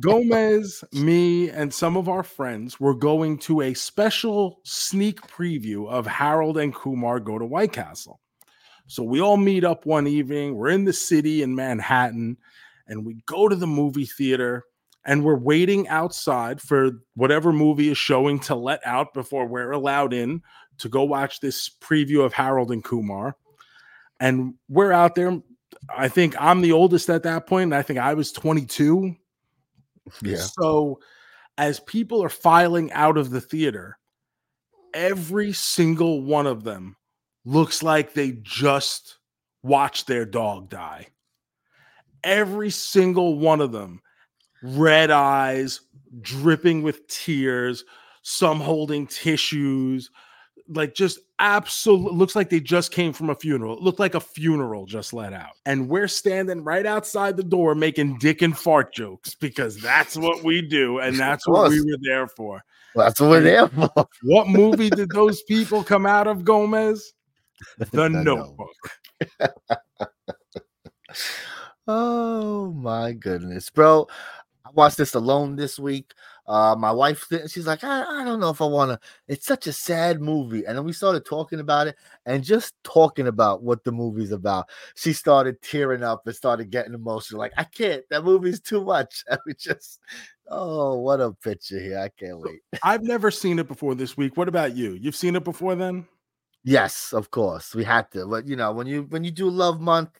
Gomez, 0.00 0.84
me, 0.92 1.50
and 1.50 1.72
some 1.72 1.96
of 1.96 2.08
our 2.08 2.22
friends 2.22 2.80
were 2.80 2.94
going 2.94 3.38
to 3.38 3.62
a 3.62 3.74
special 3.74 4.60
sneak 4.64 5.20
preview 5.22 5.88
of 5.88 6.06
Harold 6.06 6.58
and 6.58 6.74
Kumar 6.74 7.20
Go 7.20 7.38
to 7.38 7.44
White 7.44 7.72
Castle. 7.72 8.20
So 8.86 9.02
we 9.02 9.20
all 9.20 9.36
meet 9.36 9.64
up 9.64 9.86
one 9.86 10.06
evening. 10.06 10.54
We're 10.54 10.68
in 10.68 10.84
the 10.84 10.92
city 10.92 11.42
in 11.42 11.54
Manhattan, 11.54 12.36
and 12.86 13.06
we 13.06 13.22
go 13.26 13.48
to 13.48 13.56
the 13.56 13.66
movie 13.66 14.06
theater 14.06 14.64
and 15.04 15.24
we're 15.24 15.36
waiting 15.36 15.88
outside 15.88 16.60
for 16.60 16.90
whatever 17.14 17.52
movie 17.52 17.88
is 17.88 17.98
showing 17.98 18.38
to 18.38 18.54
let 18.54 18.80
out 18.86 19.12
before 19.14 19.46
we're 19.46 19.72
allowed 19.72 20.12
in 20.12 20.42
to 20.78 20.88
go 20.88 21.02
watch 21.02 21.40
this 21.40 21.68
preview 21.68 22.24
of 22.24 22.32
Harold 22.32 22.70
and 22.70 22.84
Kumar. 22.84 23.36
And 24.20 24.54
we're 24.68 24.92
out 24.92 25.14
there. 25.14 25.40
I 25.88 26.08
think 26.08 26.34
I'm 26.38 26.60
the 26.60 26.72
oldest 26.72 27.10
at 27.10 27.24
that 27.24 27.46
point, 27.46 27.64
and 27.64 27.74
I 27.74 27.82
think 27.82 27.98
I 27.98 28.14
was 28.14 28.30
22. 28.30 29.16
Yeah. 30.22 30.36
So, 30.36 31.00
as 31.58 31.80
people 31.80 32.22
are 32.22 32.28
filing 32.28 32.92
out 32.92 33.18
of 33.18 33.30
the 33.30 33.40
theater, 33.40 33.98
every 34.94 35.52
single 35.52 36.22
one 36.22 36.46
of 36.46 36.64
them 36.64 36.96
looks 37.44 37.82
like 37.82 38.12
they 38.12 38.38
just 38.42 39.18
watched 39.62 40.06
their 40.06 40.24
dog 40.24 40.68
die. 40.68 41.08
Every 42.24 42.70
single 42.70 43.38
one 43.38 43.60
of 43.60 43.72
them, 43.72 44.00
red 44.62 45.10
eyes, 45.10 45.80
dripping 46.20 46.82
with 46.82 47.06
tears, 47.08 47.84
some 48.22 48.60
holding 48.60 49.06
tissues, 49.06 50.10
like 50.68 50.94
just 50.94 51.18
absolute 51.38 52.12
looks 52.14 52.36
like 52.36 52.50
they 52.50 52.60
just 52.60 52.92
came 52.92 53.12
from 53.12 53.30
a 53.30 53.34
funeral. 53.34 53.76
It 53.76 53.82
looked 53.82 53.98
like 53.98 54.14
a 54.14 54.20
funeral 54.20 54.86
just 54.86 55.12
let 55.12 55.32
out. 55.32 55.52
And 55.66 55.88
we're 55.88 56.08
standing 56.08 56.64
right 56.64 56.86
outside 56.86 57.36
the 57.36 57.42
door 57.42 57.74
making 57.74 58.18
dick 58.18 58.42
and 58.42 58.56
fart 58.56 58.94
jokes 58.94 59.34
because 59.34 59.76
that's 59.76 60.16
what 60.16 60.44
we 60.44 60.62
do 60.62 60.98
and 60.98 61.18
that's 61.18 61.46
what 61.46 61.70
we 61.70 61.80
were 61.80 61.98
there 62.02 62.28
for. 62.28 62.62
That's 62.94 63.20
what 63.20 63.30
we're 63.30 63.40
there 63.40 63.68
for. 63.68 63.90
What 64.22 64.48
movie 64.48 64.90
did 64.90 65.10
those 65.14 65.42
people 65.42 65.82
come 65.82 66.06
out 66.06 66.26
of, 66.26 66.44
Gomez? 66.44 67.12
The 67.78 67.84
The 67.84 68.08
Notebook. 68.08 68.68
Oh 71.88 72.70
my 72.72 73.12
goodness, 73.12 73.68
bro. 73.68 74.06
I 74.64 74.70
watched 74.72 74.98
this 74.98 75.14
alone 75.14 75.56
this 75.56 75.78
week. 75.78 76.12
Uh, 76.46 76.74
my 76.76 76.90
wife, 76.90 77.26
she's 77.46 77.66
like, 77.66 77.84
I, 77.84 78.02
I 78.20 78.24
don't 78.24 78.40
know 78.40 78.50
if 78.50 78.60
I 78.60 78.66
want 78.66 78.90
to. 78.90 79.08
It's 79.28 79.46
such 79.46 79.66
a 79.66 79.72
sad 79.72 80.20
movie. 80.20 80.64
And 80.64 80.76
then 80.76 80.84
we 80.84 80.92
started 80.92 81.24
talking 81.24 81.60
about 81.60 81.86
it 81.86 81.96
and 82.26 82.42
just 82.42 82.74
talking 82.82 83.28
about 83.28 83.62
what 83.62 83.84
the 83.84 83.92
movie's 83.92 84.32
about. 84.32 84.68
She 84.96 85.12
started 85.12 85.62
tearing 85.62 86.02
up 86.02 86.26
and 86.26 86.34
started 86.34 86.70
getting 86.70 86.94
emotional. 86.94 87.38
Like, 87.38 87.52
I 87.56 87.64
can't, 87.64 88.02
that 88.10 88.24
movie's 88.24 88.60
too 88.60 88.84
much. 88.84 89.24
And 89.32 89.40
we 89.46 89.54
just, 89.54 90.00
oh, 90.48 90.98
what 90.98 91.20
a 91.20 91.32
picture 91.32 91.80
here. 91.80 91.98
I 91.98 92.08
can't 92.08 92.40
wait. 92.40 92.60
I've 92.82 93.02
never 93.02 93.30
seen 93.30 93.58
it 93.58 93.68
before 93.68 93.94
this 93.94 94.16
week. 94.16 94.36
What 94.36 94.48
about 94.48 94.76
you? 94.76 94.92
You've 95.00 95.16
seen 95.16 95.36
it 95.36 95.44
before 95.44 95.74
then? 95.74 96.06
Yes, 96.64 97.12
of 97.12 97.30
course. 97.30 97.74
We 97.74 97.84
had 97.84 98.10
to. 98.12 98.26
But 98.26 98.46
you 98.46 98.56
know, 98.56 98.72
when 98.72 98.86
you 98.86 99.04
when 99.08 99.24
you 99.24 99.30
do 99.30 99.48
love 99.50 99.80
month, 99.80 100.10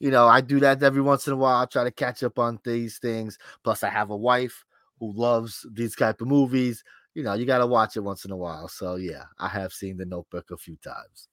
you 0.00 0.10
know, 0.10 0.26
I 0.26 0.40
do 0.40 0.58
that 0.60 0.82
every 0.82 1.02
once 1.02 1.26
in 1.26 1.32
a 1.32 1.36
while. 1.36 1.62
I 1.62 1.66
try 1.66 1.84
to 1.84 1.90
catch 1.92 2.22
up 2.24 2.38
on 2.38 2.58
these 2.64 2.98
things. 2.98 3.38
Plus, 3.62 3.84
I 3.84 3.88
have 3.88 4.10
a 4.10 4.16
wife 4.16 4.64
who 5.02 5.12
loves 5.12 5.66
these 5.72 5.96
type 5.96 6.20
of 6.20 6.28
movies. 6.28 6.84
You 7.14 7.24
know, 7.24 7.34
you 7.34 7.44
gotta 7.44 7.66
watch 7.66 7.96
it 7.96 8.04
once 8.04 8.24
in 8.24 8.30
a 8.30 8.36
while. 8.36 8.68
So 8.68 8.94
yeah, 8.94 9.24
I 9.40 9.48
have 9.48 9.72
seen 9.72 9.96
the 9.96 10.04
notebook 10.04 10.52
a 10.52 10.56
few 10.56 10.76
times. 10.76 11.28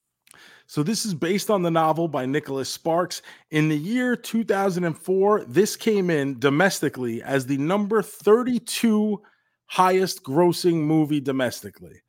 So 0.66 0.82
this 0.82 1.06
is 1.06 1.14
based 1.14 1.52
on 1.52 1.62
the 1.62 1.70
novel 1.70 2.08
by 2.08 2.26
Nicholas 2.26 2.68
Sparks. 2.68 3.22
In 3.52 3.70
the 3.70 3.78
year 3.78 4.16
2004, 4.16 5.46
this 5.46 5.76
came 5.76 6.10
in 6.10 6.40
domestically 6.40 7.22
as 7.22 7.46
the 7.46 7.58
number 7.60 8.02
32 8.02 9.22
highest 9.68 10.24
grossing 10.24 10.78
movie 10.78 11.20
domestically. 11.20 12.02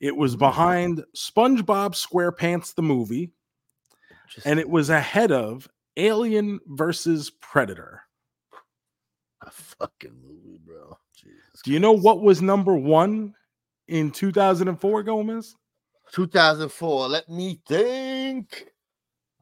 It 0.00 0.16
was 0.16 0.34
behind 0.34 1.04
SpongeBob 1.16 1.94
SquarePants 1.94 2.74
the 2.74 2.82
movie 2.82 3.30
and 4.44 4.58
it 4.58 4.68
was 4.68 4.90
ahead 4.90 5.30
of 5.30 5.68
Alien 5.96 6.58
versus 6.66 7.30
Predator. 7.30 8.05
A 9.80 9.84
fucking 9.84 10.14
movie, 10.22 10.58
bro. 10.64 10.98
Jesus 11.14 11.62
Do 11.64 11.72
you 11.72 11.80
know 11.80 11.92
what 11.92 12.22
was 12.22 12.42
number 12.42 12.74
1 12.74 13.34
in 13.88 14.10
2004 14.10 15.02
Gomez? 15.02 15.56
2004. 16.12 17.08
Let 17.08 17.28
me 17.28 17.60
think. 17.66 18.66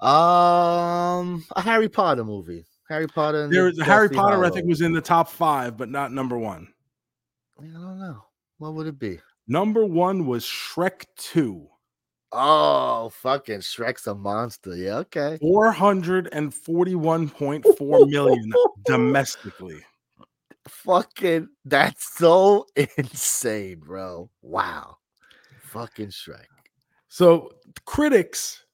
Um, 0.01 1.45
a 1.57 1.61
Harry 1.61 1.89
Potter 1.89 2.25
movie. 2.25 2.65
Harry 2.89 3.07
Potter. 3.07 3.45
And 3.45 3.53
There 3.53 3.65
was 3.65 3.81
Harry 3.81 4.09
Deathly 4.09 4.19
Potter 4.19 4.45
I 4.45 4.51
think 4.51 4.67
was 4.67 4.83
in 4.83 4.93
the 4.93 5.01
top 5.01 5.29
5 5.29 5.77
but 5.77 5.89
not 5.89 6.13
number 6.13 6.39
1. 6.39 6.69
I 7.59 7.63
don't 7.63 7.99
know. 7.99 8.25
What 8.59 8.75
would 8.75 8.87
it 8.87 8.99
be? 8.99 9.21
Number 9.47 9.85
1 9.85 10.27
was 10.27 10.45
Shrek 10.45 11.05
2. 11.17 11.69
Oh, 12.37 13.11
fucking 13.11 13.61
Shrek's 13.61 14.09
a 14.09 14.15
monster. 14.15 14.75
Yeah, 14.75 14.97
okay. 14.99 15.39
441.4 15.43 18.11
million 18.11 18.53
domestically. 18.85 19.81
Fucking, 20.83 21.49
that's 21.65 22.17
so 22.19 22.67
insane, 22.99 23.81
bro. 23.81 24.29
Wow. 24.43 24.97
Fucking 25.63 26.09
Shrek. 26.09 26.47
So 27.09 27.53
critics 27.87 28.65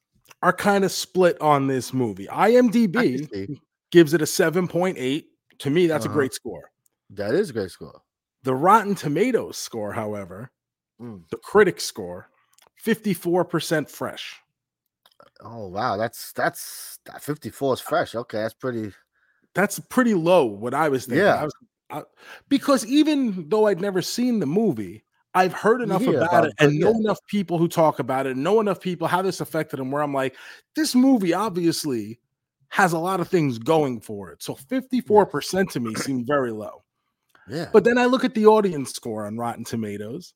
are 0.43 0.53
kind 0.53 0.85
of 0.85 0.91
split 0.93 1.41
on 1.41 1.67
this 1.67 1.93
movie. 1.93 2.27
IMDb 2.27 3.59
gives 3.93 4.15
it 4.15 4.23
a 4.23 4.27
7.8. 4.27 5.25
To 5.59 5.71
me, 5.71 5.87
that's 5.87 6.05
Uh-huh. 6.07 6.13
a 6.13 6.17
great 6.17 6.33
score. 6.35 6.71
That 7.11 7.35
is 7.35 7.51
a 7.51 7.53
great 7.53 7.71
score. 7.71 8.01
The 8.43 8.55
Rotten 8.55 8.95
Tomatoes 8.95 9.59
score, 9.59 9.93
however, 9.93 10.51
Mm. 11.01 11.29
the 11.31 11.37
critic 11.39 11.81
score, 11.81 12.29
54% 12.83 13.89
fresh. 13.91 14.41
Oh 15.43 15.69
wow, 15.69 15.97
that's 15.97 16.33
that's 16.33 16.99
that 17.07 17.23
54 17.23 17.75
is 17.75 17.81
fresh. 17.81 18.15
Okay, 18.15 18.39
that's 18.39 18.53
pretty. 18.55 18.93
That's 19.55 19.79
pretty 19.81 20.15
low, 20.15 20.45
what 20.45 20.75
I 20.75 20.89
was 20.91 21.07
thinking. 21.07 21.25
Yeah. 21.25 21.35
I 21.37 21.45
was, 21.45 21.55
I- 21.91 22.05
because 22.49 22.87
even 22.87 23.49
though 23.49 23.67
I'd 23.67 23.81
never 23.81 24.03
seen 24.03 24.39
the 24.39 24.47
movie, 24.47 25.05
I've 25.35 25.53
heard 25.53 25.81
enough 25.81 26.07
about, 26.07 26.47
it 26.47 26.55
and 26.59 26.79
know 26.79 26.91
yeah. 26.91 26.97
enough 26.99 27.19
people 27.27 27.57
who 27.59 27.69
talk 27.69 28.01
about 28.01 28.27
it, 28.27 28.33
and 28.33 28.43
know 28.43 28.61
enough 28.61 28.81
people 28.81 29.07
how 29.07 29.23
this 29.23 29.41
affected 29.41 29.79
them. 29.79 29.91
Where 29.91 30.03
I'm 30.03 30.15
like, 30.15 30.37
this 30.75 30.95
movie 30.95 31.35
obviously 31.35 32.19
has 32.69 32.93
a 32.93 32.99
lot 32.99 33.21
of 33.21 33.29
things 33.29 33.59
going 33.59 34.01
for 34.01 34.31
it. 34.31 34.43
So 34.43 34.55
54% 34.55 35.71
to 35.73 35.81
me 35.81 35.95
seemed 35.95 36.27
very 36.27 36.53
low. 36.53 36.83
Yeah. 37.49 37.69
But 37.73 37.85
then 37.85 37.99
I 37.99 38.07
look 38.07 38.25
at 38.25 38.35
the 38.35 38.47
audience 38.47 38.93
score 38.93 39.27
on 39.27 39.37
Rotten 39.37 39.65
Tomatoes, 39.65 40.35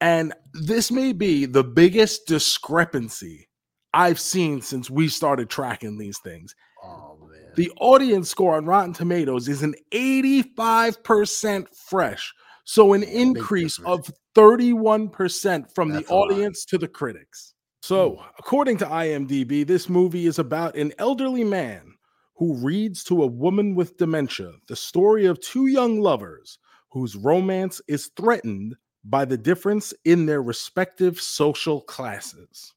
and 0.00 0.32
this 0.52 0.90
may 0.90 1.12
be 1.12 1.46
the 1.46 1.64
biggest 1.64 2.26
discrepancy 2.26 3.48
I've 3.94 4.20
seen 4.20 4.62
since 4.62 4.90
we 4.90 5.08
started 5.08 5.48
tracking 5.48 5.98
these 5.98 6.18
things. 6.18 6.54
oh. 6.82 7.18
The 7.54 7.70
audience 7.80 8.30
score 8.30 8.56
on 8.56 8.66
Rotten 8.66 8.92
Tomatoes 8.92 9.48
is 9.48 9.62
an 9.62 9.74
85% 9.92 11.66
fresh. 11.74 12.32
So 12.64 12.92
an 12.92 13.02
increase 13.02 13.78
of 13.80 14.10
31% 14.34 15.74
from 15.74 15.90
That's 15.90 16.06
the 16.06 16.12
audience 16.12 16.64
to 16.66 16.78
the 16.78 16.88
critics. 16.88 17.54
So, 17.82 18.10
hmm. 18.10 18.22
according 18.38 18.78
to 18.78 18.86
IMDb, 18.86 19.66
this 19.66 19.88
movie 19.88 20.26
is 20.26 20.38
about 20.38 20.76
an 20.76 20.92
elderly 20.98 21.44
man 21.44 21.94
who 22.36 22.54
reads 22.54 23.04
to 23.04 23.22
a 23.22 23.26
woman 23.26 23.74
with 23.74 23.98
dementia 23.98 24.52
the 24.68 24.76
story 24.76 25.26
of 25.26 25.40
two 25.40 25.66
young 25.66 26.00
lovers 26.00 26.58
whose 26.90 27.16
romance 27.16 27.80
is 27.88 28.10
threatened 28.16 28.76
by 29.04 29.24
the 29.24 29.36
difference 29.36 29.92
in 30.04 30.26
their 30.26 30.42
respective 30.42 31.20
social 31.20 31.80
classes. 31.80 32.72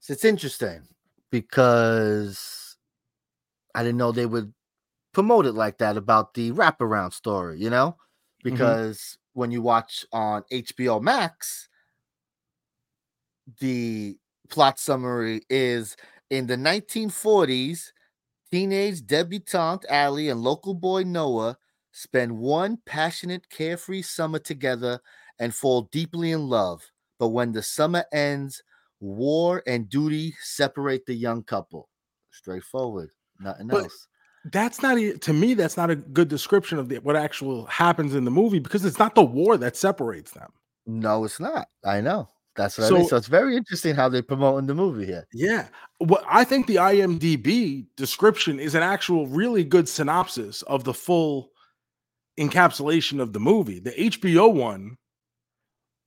So 0.00 0.12
it's 0.12 0.24
interesting 0.24 0.82
because 1.30 2.65
I 3.76 3.82
didn't 3.82 3.98
know 3.98 4.10
they 4.10 4.26
would 4.26 4.52
promote 5.12 5.46
it 5.46 5.52
like 5.52 5.78
that 5.78 5.96
about 5.96 6.34
the 6.34 6.50
wraparound 6.52 7.12
story, 7.12 7.60
you 7.60 7.70
know? 7.70 7.96
Mm-hmm. 8.44 8.50
Because 8.50 9.18
when 9.34 9.50
you 9.50 9.62
watch 9.62 10.04
on 10.12 10.42
HBO 10.50 11.00
Max, 11.00 11.68
the 13.60 14.16
plot 14.48 14.78
summary 14.78 15.42
is 15.50 15.96
in 16.30 16.46
the 16.46 16.56
1940s, 16.56 17.92
teenage 18.50 19.06
debutante 19.06 19.84
Allie 19.88 20.30
and 20.30 20.40
local 20.40 20.74
boy 20.74 21.02
Noah 21.02 21.58
spend 21.92 22.36
one 22.36 22.78
passionate, 22.86 23.48
carefree 23.50 24.02
summer 24.02 24.38
together 24.38 25.00
and 25.38 25.54
fall 25.54 25.82
deeply 25.92 26.32
in 26.32 26.48
love. 26.48 26.82
But 27.18 27.28
when 27.28 27.52
the 27.52 27.62
summer 27.62 28.04
ends, 28.12 28.62
war 29.00 29.62
and 29.66 29.88
duty 29.88 30.34
separate 30.40 31.06
the 31.06 31.14
young 31.14 31.42
couple. 31.42 31.88
Straightforward, 32.30 33.10
nothing 33.40 33.68
But- 33.68 33.84
else. 33.84 34.06
That's 34.52 34.80
not 34.80 34.96
e- 34.96 35.18
to 35.18 35.32
me. 35.32 35.54
That's 35.54 35.76
not 35.76 35.90
a 35.90 35.96
good 35.96 36.28
description 36.28 36.78
of 36.78 36.88
the, 36.88 36.98
what 36.98 37.16
actual 37.16 37.66
happens 37.66 38.14
in 38.14 38.24
the 38.24 38.30
movie 38.30 38.60
because 38.60 38.84
it's 38.84 38.98
not 38.98 39.16
the 39.16 39.24
war 39.24 39.56
that 39.56 39.76
separates 39.76 40.30
them. 40.30 40.52
No, 40.86 41.24
it's 41.24 41.40
not. 41.40 41.66
I 41.84 42.00
know. 42.00 42.28
That's 42.54 42.78
what 42.78 42.84
I 42.84 42.88
So- 42.90 42.94
mean. 42.98 43.08
So 43.08 43.16
it's 43.16 43.26
very 43.26 43.56
interesting 43.56 43.96
how 43.96 44.08
they're 44.08 44.22
promoting 44.22 44.68
the 44.68 44.74
movie 44.74 45.04
here. 45.04 45.26
Yeah. 45.32 45.66
What 45.98 46.22
I 46.28 46.44
think 46.44 46.68
the 46.68 46.76
IMDb 46.76 47.86
description 47.96 48.60
is 48.60 48.76
an 48.76 48.84
actual 48.84 49.26
really 49.26 49.64
good 49.64 49.88
synopsis 49.88 50.62
of 50.62 50.84
the 50.84 50.94
full 50.94 51.50
encapsulation 52.38 53.18
of 53.20 53.32
the 53.32 53.40
movie. 53.40 53.80
The 53.80 53.90
HBO 54.00 54.48
one, 54.54 54.96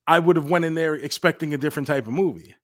I 0.08 0.18
would 0.20 0.38
have 0.38 0.50
went 0.50 0.64
in 0.64 0.76
there 0.76 0.96
expecting 0.96 1.54
a 1.54 1.58
different 1.58 1.88
type 1.88 2.08
of 2.08 2.14
movie. 2.14 2.56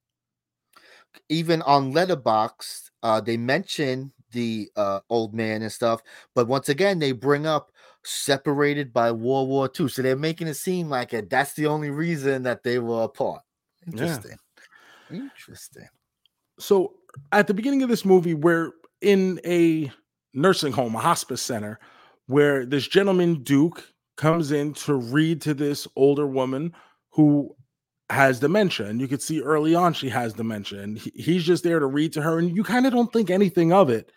Even 1.30 1.62
on 1.64 1.92
Letterboxd, 1.94 2.92
uh, 3.04 3.20
they 3.22 3.36
mention 3.38 4.14
the 4.36 4.70
uh, 4.76 5.00
old 5.10 5.34
man 5.34 5.64
and 5.64 5.72
stuff, 5.72 6.02
but 6.36 6.48
once 6.48 6.70
again, 6.70 7.00
they 7.00 7.12
bring 7.12 7.48
up 7.48 7.72
separated 8.04 8.94
by 8.94 9.12
World 9.12 9.50
War 9.50 9.68
II. 9.80 9.88
So 9.90 10.04
they're 10.04 10.16
making 10.16 10.48
it 10.48 10.54
seem 10.54 10.90
like 10.90 11.12
it, 11.14 11.30
that's 11.30 11.54
the 11.54 11.66
only 11.66 11.90
reason 11.90 12.44
that 12.44 12.62
they 12.64 12.78
were 12.78 13.04
apart. 13.04 13.42
Yeah. 13.88 14.04
Interesting. 14.04 14.38
Interesting. 15.12 15.88
So 16.60 16.94
at 17.32 17.48
the 17.48 17.54
beginning 17.54 17.84
of 17.84 17.90
this 17.90 18.06
movie, 18.06 18.34
we're 18.34 18.72
in 19.02 19.40
a 19.46 19.92
nursing 20.34 20.72
home, 20.74 20.96
a 20.96 21.00
hospice 21.00 21.42
center, 21.42 21.80
where 22.28 22.66
this 22.66 22.88
gentleman, 22.88 23.44
Duke, 23.44 23.84
comes 24.18 24.52
in 24.52 24.74
to 24.74 24.96
read 24.96 25.42
to 25.42 25.54
this 25.54 25.88
older 25.96 26.28
woman 26.28 26.74
who 27.10 27.56
has 28.10 28.40
dementia. 28.40 28.88
And 28.88 29.02
you 29.02 29.08
could 29.08 29.22
see 29.22 29.42
early 29.42 29.74
on 29.76 29.94
she 29.94 30.10
has 30.10 30.34
dementia. 30.34 30.82
And 30.82 30.98
he- 30.98 31.12
he's 31.16 31.44
just 31.44 31.64
there 31.64 31.80
to 31.80 31.88
read 31.88 32.14
to 32.14 32.22
her. 32.22 32.38
And 32.38 32.56
you 32.56 32.64
kind 32.64 32.86
of 32.86 32.94
don't 32.94 33.12
think 33.12 33.30
anything 33.30 33.74
of 33.74 33.90
it. 33.90 34.12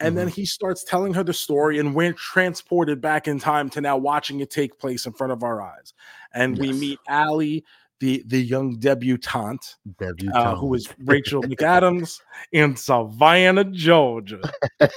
And 0.00 0.16
then 0.16 0.28
he 0.28 0.46
starts 0.46 0.84
telling 0.84 1.12
her 1.14 1.22
the 1.24 1.32
story, 1.34 1.78
and 1.78 1.94
we're 1.94 2.12
transported 2.12 3.00
back 3.00 3.28
in 3.28 3.38
time 3.38 3.68
to 3.70 3.80
now 3.80 3.96
watching 3.96 4.40
it 4.40 4.50
take 4.50 4.78
place 4.78 5.06
in 5.06 5.12
front 5.12 5.32
of 5.32 5.42
our 5.42 5.60
eyes. 5.60 5.92
And 6.32 6.56
we 6.58 6.72
meet 6.72 6.98
Allie, 7.08 7.64
the, 8.00 8.22
the 8.26 8.38
young 8.42 8.76
debutante 8.78 9.74
Debutante. 9.98 10.34
uh, 10.34 10.54
who 10.54 10.74
is 10.74 10.88
Rachel 11.04 11.42
McAdams 11.42 12.20
in 12.52 12.76
Savannah, 12.76 13.64
Georgia. 13.64 14.40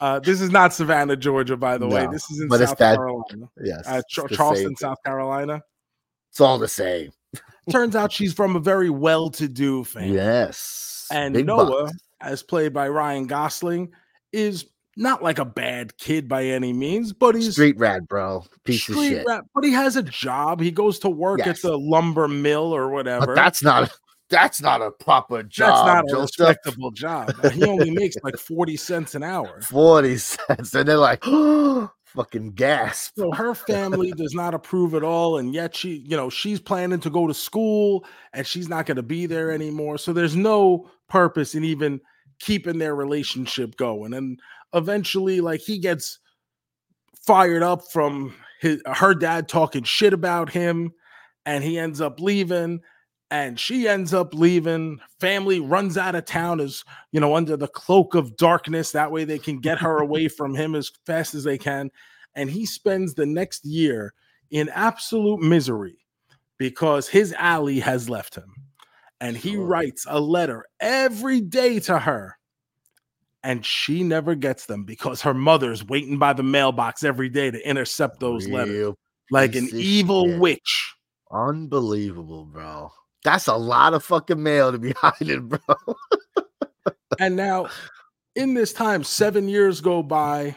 Uh, 0.00 0.18
this 0.18 0.40
is 0.40 0.50
not 0.50 0.72
Savannah, 0.72 1.16
Georgia, 1.16 1.56
by 1.56 1.76
the 1.76 1.86
way. 1.86 2.06
This 2.10 2.30
is 2.30 2.40
in 2.40 2.50
South 2.50 2.78
Carolina, 2.78 3.50
yes. 3.62 3.86
uh, 3.86 4.00
Charleston. 4.08 4.74
South 4.76 4.96
Carolina. 5.04 5.60
It's 6.30 6.40
all 6.40 6.58
the 6.58 6.68
same. 6.68 7.12
Turns 7.70 7.94
out 7.94 8.10
she's 8.10 8.32
from 8.32 8.56
a 8.56 8.60
very 8.60 8.88
well-to-do 8.90 9.84
family, 9.84 10.14
Yes. 10.14 11.06
and 11.10 11.34
Big 11.34 11.46
Noah, 11.46 11.84
bucks. 11.86 11.98
As 12.20 12.42
played 12.42 12.72
by 12.72 12.88
Ryan 12.88 13.26
Gosling, 13.26 13.92
is 14.32 14.66
not 14.96 15.22
like 15.22 15.38
a 15.38 15.44
bad 15.44 15.96
kid 15.98 16.28
by 16.28 16.44
any 16.44 16.72
means, 16.72 17.12
but 17.12 17.34
he's 17.34 17.52
street 17.52 17.78
rat, 17.78 18.06
bro. 18.08 18.44
Piece 18.64 18.88
of 18.88 18.96
shit. 18.96 19.26
rat, 19.26 19.44
but 19.54 19.64
he 19.64 19.72
has 19.72 19.96
a 19.96 20.02
job. 20.02 20.60
He 20.60 20.70
goes 20.70 20.98
to 21.00 21.08
work 21.10 21.38
Yes. 21.38 21.48
at 21.48 21.62
the 21.70 21.78
lumber 21.78 22.28
mill 22.28 22.74
or 22.74 22.88
whatever. 22.90 23.26
But 23.26 23.34
that's 23.36 23.62
not 23.62 23.90
that's 24.28 24.60
not 24.60 24.80
a 24.82 24.90
proper 24.92 25.42
job. 25.42 25.68
That's 25.70 25.86
not 25.86 26.04
a 26.04 26.08
Joseph. 26.08 26.38
respectable 26.38 26.90
job. 26.92 27.32
He 27.52 27.64
only 27.64 27.90
makes 27.90 28.16
like 28.22 28.36
40 28.36 28.76
cents 28.76 29.14
an 29.14 29.22
hour. 29.24 29.60
40 29.62 30.16
cents. 30.18 30.74
And 30.74 30.88
they're 30.88 30.96
like, 30.96 31.24
fucking 32.04 32.52
gasp. 32.52 33.12
So 33.16 33.32
her 33.32 33.54
family 33.54 34.12
does 34.12 34.34
not 34.34 34.54
approve 34.54 34.94
at 34.94 35.02
all. 35.02 35.38
And 35.38 35.52
yet 35.54 35.74
she, 35.74 35.96
you 36.08 36.16
know, 36.16 36.30
she's 36.30 36.60
planning 36.60 37.00
to 37.00 37.10
go 37.10 37.26
to 37.26 37.34
school 37.34 38.04
and 38.32 38.46
she's 38.46 38.68
not 38.68 38.86
going 38.86 38.96
to 38.96 39.02
be 39.02 39.26
there 39.26 39.50
anymore. 39.50 39.98
So 39.98 40.12
there's 40.12 40.36
no 40.36 40.88
purpose 41.10 41.54
in 41.54 41.64
even 41.64 42.00
keeping 42.38 42.78
their 42.78 42.94
relationship 42.94 43.76
going. 43.76 44.14
And 44.14 44.40
eventually, 44.72 45.40
like 45.40 45.60
he 45.60 45.78
gets 45.78 46.18
fired 47.26 47.62
up 47.62 47.82
from 47.92 48.34
his 48.60 48.82
her 48.86 49.14
dad 49.14 49.48
talking 49.48 49.84
shit 49.84 50.12
about 50.12 50.50
him, 50.50 50.92
and 51.44 51.62
he 51.62 51.78
ends 51.78 52.00
up 52.00 52.20
leaving. 52.20 52.80
And 53.32 53.60
she 53.60 53.86
ends 53.86 54.12
up 54.12 54.34
leaving. 54.34 54.98
Family 55.20 55.60
runs 55.60 55.96
out 55.96 56.16
of 56.16 56.24
town 56.24 56.58
as 56.58 56.82
you 57.12 57.20
know, 57.20 57.36
under 57.36 57.56
the 57.56 57.68
cloak 57.68 58.16
of 58.16 58.36
darkness. 58.36 58.90
That 58.90 59.12
way 59.12 59.24
they 59.24 59.38
can 59.38 59.60
get 59.60 59.78
her 59.78 59.98
away 59.98 60.26
from 60.38 60.54
him 60.54 60.74
as 60.74 60.90
fast 61.06 61.34
as 61.34 61.44
they 61.44 61.58
can. 61.58 61.90
And 62.34 62.50
he 62.50 62.66
spends 62.66 63.14
the 63.14 63.26
next 63.26 63.64
year 63.64 64.14
in 64.50 64.68
absolute 64.70 65.40
misery 65.40 65.98
because 66.58 67.08
his 67.08 67.32
Allie 67.34 67.80
has 67.80 68.10
left 68.10 68.34
him. 68.34 68.52
And 69.20 69.36
he 69.36 69.52
Sure. 69.52 69.64
writes 69.66 70.06
a 70.08 70.18
letter 70.20 70.64
every 70.80 71.40
day 71.40 71.78
to 71.80 71.98
her. 71.98 72.36
And 73.42 73.64
she 73.64 74.02
never 74.02 74.34
gets 74.34 74.66
them 74.66 74.84
because 74.84 75.22
her 75.22 75.34
mother's 75.34 75.84
waiting 75.84 76.18
by 76.18 76.32
the 76.34 76.42
mailbox 76.42 77.02
every 77.04 77.28
day 77.28 77.50
to 77.50 77.68
intercept 77.68 78.20
those 78.20 78.46
letters 78.48 78.94
like 79.30 79.54
an 79.54 79.68
evil 79.72 80.26
shit. 80.26 80.40
witch. 80.40 80.94
Unbelievable, 81.30 82.44
bro. 82.44 82.92
That's 83.24 83.46
a 83.46 83.56
lot 83.56 83.94
of 83.94 84.04
fucking 84.04 84.42
mail 84.42 84.72
to 84.72 84.78
be 84.78 84.92
hiding, 84.96 85.48
bro. 85.48 85.58
and 87.18 87.36
now 87.36 87.68
in 88.36 88.54
this 88.54 88.72
time 88.72 89.02
seven 89.04 89.48
years 89.48 89.80
go 89.80 90.02
by 90.02 90.54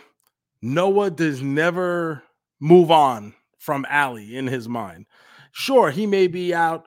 noah 0.62 1.10
does 1.10 1.42
never 1.42 2.22
move 2.60 2.92
on 2.92 3.34
from 3.58 3.86
Allie 3.90 4.38
in 4.38 4.46
his 4.48 4.70
mind 4.70 5.06
sure 5.52 5.90
he 5.90 6.06
may 6.06 6.28
be 6.28 6.54
out 6.54 6.86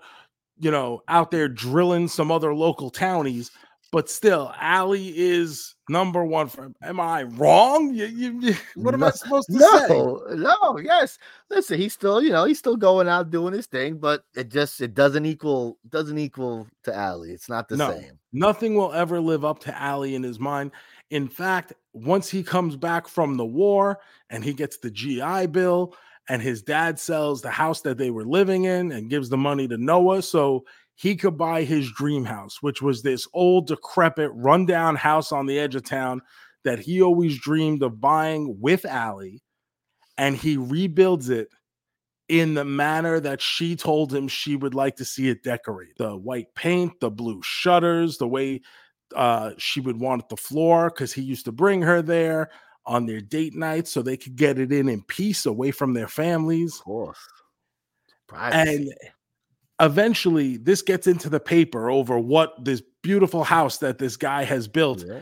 you 0.59 0.71
know 0.71 1.03
out 1.09 1.31
there 1.31 1.49
drilling 1.49 2.09
some 2.09 2.31
other 2.31 2.55
local 2.55 2.91
townies 2.91 3.51
but 3.93 4.11
still 4.11 4.53
Allie 4.59 5.13
is 5.17 5.75
number 5.89 6.25
one 6.25 6.49
for 6.49 6.73
am 6.83 6.99
i 6.99 7.23
wrong 7.23 7.95
you, 7.95 8.07
you, 8.07 8.41
you- 8.41 8.55
what 8.75 8.93
am 8.95 9.05
i 9.05 9.11
supposed 9.11 9.49
to 9.53 9.61
say 9.61 9.87
No, 9.89 10.23
no, 10.31 10.79
yes. 10.79 11.19
Listen, 11.49 11.79
he's 11.79 11.93
still, 11.93 12.21
you 12.21 12.31
know, 12.31 12.45
he's 12.45 12.59
still 12.59 12.77
going 12.77 13.07
out 13.09 13.31
doing 13.31 13.55
his 13.55 13.67
thing, 13.67 13.99
but 13.99 14.25
it 14.35 14.49
just 14.51 14.81
it 14.81 14.95
doesn't 14.95 15.25
equal 15.25 15.79
doesn't 15.91 16.19
equal 16.19 16.67
to 16.83 16.93
Allie. 16.95 17.31
It's 17.31 17.49
not 17.49 17.69
the 17.69 17.77
No. 17.77 17.93
same. 17.93 18.19
Nothing 18.33 18.75
will 18.75 18.93
ever 18.93 19.21
live 19.21 19.45
up 19.45 19.61
to 19.61 19.81
Allie 19.81 20.17
in 20.17 20.23
his 20.25 20.41
mind. 20.41 20.73
In 21.11 21.29
fact, 21.29 21.73
once 21.93 22.29
he 22.29 22.43
comes 22.43 22.75
back 22.77 23.07
from 23.07 23.37
the 23.37 23.45
war 23.47 24.01
and 24.29 24.43
he 24.43 24.53
gets 24.53 24.79
the 24.79 24.91
GI 24.91 25.47
Bill, 25.47 25.95
and 26.29 26.43
his 26.43 26.63
dad 26.63 26.99
sells 26.99 27.41
the 27.41 27.51
house 27.51 27.83
that 27.83 27.99
they 27.99 28.11
were 28.11 28.25
living 28.25 28.65
in 28.65 28.93
and 28.93 29.11
gives 29.11 29.29
the 29.29 29.37
money 29.37 29.69
to 29.69 29.77
Noah 29.79 30.23
so 30.23 30.65
he 30.97 31.15
could 31.15 31.37
buy 31.37 31.63
his 31.63 31.91
dream 31.93 32.25
house, 32.25 32.63
which 32.63 32.83
was 32.83 33.03
this 33.03 33.29
old, 33.33 33.67
decrepit, 33.69 34.31
rundown 34.35 34.97
house 34.97 35.31
on 35.31 35.47
the 35.47 35.59
edge 35.59 35.75
of 35.75 35.85
town 35.85 36.21
that 36.65 36.79
he 36.79 37.03
always 37.03 37.39
dreamed 37.39 37.83
of 37.83 38.01
buying 38.01 38.57
with 38.61 38.85
Allie. 38.85 39.43
And 40.19 40.37
he 40.37 40.57
rebuilds 40.57 41.29
it 41.29 41.49
in 42.29 42.55
the 42.55 42.65
manner 42.65 43.21
that 43.21 43.41
she 43.41 43.77
told 43.77 44.13
him 44.13 44.27
she 44.27 44.57
would 44.57 44.75
like 44.75 44.97
to 44.97 45.05
see 45.05 45.29
it 45.29 45.43
decorated. 45.43 45.95
The 45.99 46.17
white 46.17 46.55
paint, 46.55 46.99
the 47.01 47.11
blue 47.11 47.41
shutters, 47.43 48.19
the 48.19 48.27
way 48.27 48.63
uh, 49.15 49.53
she 49.59 49.81
would 49.81 50.01
want 50.01 50.29
the 50.29 50.37
floor 50.37 50.91
because 50.91 51.13
he 51.13 51.23
used 51.23 51.45
to 51.45 51.53
bring 51.53 51.83
her 51.83 52.03
there. 52.03 52.51
On 52.87 53.07
their 53.07 53.21
date 53.21 53.55
nights 53.55 53.91
so 53.91 54.03
they 54.03 54.17
could 54.17 54.37
get 54.37 54.59
it 54.59 54.73
in 54.73 54.89
in 54.89 55.03
peace 55.03 55.47
away 55.47 55.71
from 55.71 55.93
their 55.95 56.09
families. 56.09 56.77
Of 56.79 56.85
course. 56.85 57.19
And 58.33 58.93
eventually, 59.81 60.57
this 60.57 60.83
gets 60.83 61.07
into 61.07 61.29
the 61.29 61.41
paper 61.41 61.91
over 61.91 62.19
what 62.19 62.65
this 62.65 62.83
beautiful 63.03 63.45
house 63.45 63.79
that 63.79 63.99
this 63.99 64.17
guy 64.17 64.45
has 64.45 64.69
built. 64.69 65.05
Yeah. 65.07 65.21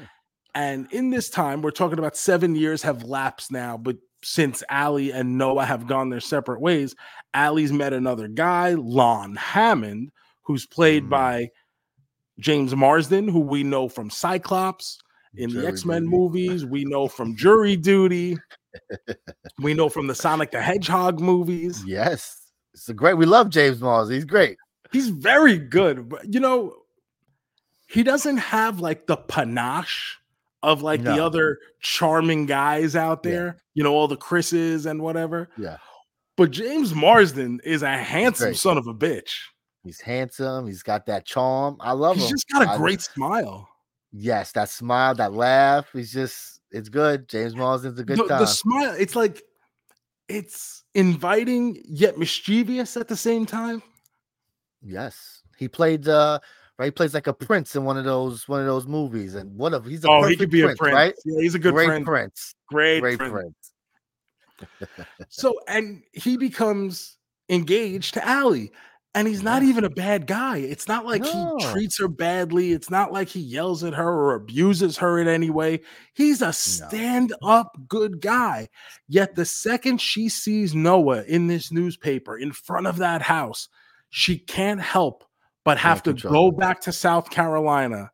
And 0.54 0.90
in 0.92 1.10
this 1.10 1.28
time, 1.30 1.62
we're 1.62 1.70
talking 1.72 1.98
about 1.98 2.16
seven 2.16 2.54
years 2.54 2.82
have 2.82 3.02
lapsed 3.04 3.50
now, 3.50 3.76
but 3.76 3.96
since 4.22 4.62
Allie 4.70 5.10
and 5.12 5.36
Noah 5.36 5.64
have 5.64 5.86
gone 5.86 6.08
their 6.10 6.20
separate 6.20 6.60
ways, 6.60 6.94
Allie's 7.34 7.72
met 7.72 7.92
another 7.92 8.28
guy, 8.28 8.74
Lon 8.74 9.36
Hammond, 9.36 10.10
who's 10.42 10.64
played 10.66 11.04
Mm. 11.04 11.10
by 11.10 11.48
James 12.38 12.74
Marsden, 12.74 13.28
who 13.28 13.40
we 13.40 13.62
know 13.64 13.88
from 13.88 14.10
Cyclops 14.10 14.98
in 15.36 15.50
the 15.52 15.66
X 15.66 15.84
Men 15.84 16.06
movies. 16.06 16.64
We 16.64 16.84
know 16.84 17.08
from 17.08 17.36
Jury 17.36 17.76
Duty. 17.76 18.36
we 19.60 19.74
know 19.74 19.88
from 19.88 20.06
the 20.06 20.14
Sonic 20.14 20.50
the 20.50 20.60
Hedgehog 20.62 21.20
movies. 21.20 21.82
Yes. 21.86 22.40
It's 22.72 22.88
a 22.88 22.94
great. 22.94 23.14
We 23.14 23.26
love 23.26 23.50
James 23.50 23.80
Mars. 23.80 24.08
He's 24.08 24.24
great. 24.24 24.58
He's 24.92 25.08
very 25.08 25.58
good, 25.58 26.08
but 26.08 26.32
you 26.32 26.40
know, 26.40 26.74
he 27.88 28.02
doesn't 28.02 28.38
have 28.38 28.80
like 28.80 29.06
the 29.06 29.16
panache 29.16 30.18
of 30.62 30.82
like 30.82 31.02
the 31.04 31.22
other 31.22 31.58
charming 31.80 32.46
guys 32.46 32.96
out 32.96 33.20
Yeah. 33.24 33.30
there, 33.30 33.56
you 33.74 33.84
know, 33.84 33.92
all 33.92 34.08
the 34.08 34.16
Chris's 34.16 34.86
and 34.86 35.02
whatever. 35.02 35.50
Yeah. 35.58 35.76
But 36.36 36.50
James 36.52 36.94
Marsden 36.94 37.60
is 37.64 37.82
a 37.82 37.96
handsome 37.96 38.46
great. 38.48 38.56
son 38.56 38.78
of 38.78 38.86
a 38.86 38.94
bitch. 38.94 39.30
He's 39.84 40.00
handsome. 40.00 40.66
He's 40.66 40.82
got 40.82 41.06
that 41.06 41.26
charm. 41.26 41.76
I 41.80 41.92
love 41.92 42.16
He's 42.16 42.24
him. 42.24 42.30
just 42.30 42.48
got 42.48 42.62
a 42.66 42.70
I- 42.70 42.76
great 42.78 43.02
smile. 43.02 43.68
Yes, 44.16 44.52
that 44.52 44.68
smile, 44.68 45.14
that 45.16 45.32
laugh. 45.32 45.88
He's 45.92 46.12
just. 46.12 46.60
It's 46.70 46.88
good. 46.88 47.28
James 47.28 47.54
Marsden's 47.54 47.98
a 47.98 48.04
good 48.04 48.18
The, 48.18 48.26
time. 48.28 48.38
the 48.40 48.46
smile, 48.46 48.94
it's 48.98 49.16
like 49.16 49.42
it's 50.28 50.84
inviting 50.94 51.82
yet 51.84 52.16
mischievous 52.18 52.96
at 52.96 53.08
the 53.08 53.16
same 53.16 53.44
time. 53.44 53.82
yes, 54.82 55.42
he 55.56 55.68
played. 55.68 56.08
uh 56.08 56.38
Right, 56.76 56.86
he 56.86 56.90
plays 56.90 57.14
like 57.14 57.28
a 57.28 57.32
prince 57.32 57.76
in 57.76 57.84
one 57.84 57.96
of 57.96 58.04
those 58.04 58.48
one 58.48 58.58
of 58.60 58.66
those 58.66 58.86
movies, 58.88 59.36
and 59.36 59.56
what 59.56 59.72
if 59.74 59.84
he's 59.84 60.04
a 60.04 60.08
oh, 60.10 60.24
he 60.26 60.36
could 60.36 60.50
be 60.50 60.62
prince, 60.62 60.74
a 60.74 60.82
prince. 60.82 60.94
right? 60.94 61.14
Yeah, 61.24 61.40
he's 61.40 61.54
a 61.54 61.58
good 61.60 61.72
great 61.72 61.86
prince. 61.86 62.04
prince, 62.04 62.54
Great, 62.68 63.00
great 63.00 63.18
prince. 63.18 63.32
prince. 63.32 64.68
So, 65.28 65.54
and 65.68 66.02
he 66.12 66.36
becomes 66.36 67.16
engaged 67.48 68.14
to 68.14 68.26
Allie, 68.26 68.72
and 69.14 69.28
he's 69.28 69.42
not 69.42 69.62
even 69.62 69.84
a 69.84 69.90
bad 69.90 70.26
guy. 70.26 70.58
It's 70.58 70.88
not 70.88 71.06
like 71.06 71.22
No. 71.22 71.56
he 71.58 71.66
treats 71.66 71.98
her 72.00 72.08
badly. 72.08 72.72
It's 72.72 72.90
not 72.90 73.12
like 73.12 73.28
he 73.28 73.40
yells 73.40 73.84
at 73.84 73.94
her 73.94 74.08
or 74.08 74.34
abuses 74.34 74.98
her 74.98 75.18
in 75.20 75.28
any 75.28 75.50
way. 75.50 75.80
He's 76.14 76.42
a 76.42 76.52
stand 76.52 77.32
up 77.42 77.76
good 77.88 78.20
guy. 78.20 78.68
Yet, 79.08 79.36
the 79.36 79.44
second 79.44 80.00
she 80.00 80.28
sees 80.28 80.74
Noah 80.74 81.22
in 81.24 81.46
this 81.46 81.70
newspaper 81.70 82.36
in 82.36 82.52
front 82.52 82.86
of 82.88 82.96
that 82.98 83.22
house, 83.22 83.68
she 84.10 84.36
can't 84.38 84.80
help 84.80 85.24
but 85.64 85.78
have 85.78 86.02
to 86.02 86.12
go 86.12 86.50
back 86.50 86.80
to 86.82 86.92
South 86.92 87.30
Carolina 87.30 88.10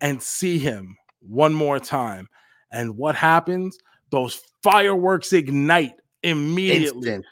and 0.00 0.22
see 0.22 0.58
him 0.58 0.96
one 1.20 1.54
more 1.54 1.80
time. 1.80 2.28
And 2.70 2.96
what 2.96 3.14
happens? 3.14 3.78
Those 4.10 4.40
fireworks 4.62 5.32
ignite 5.32 5.94
immediately. 6.22 7.10
Instant, 7.10 7.26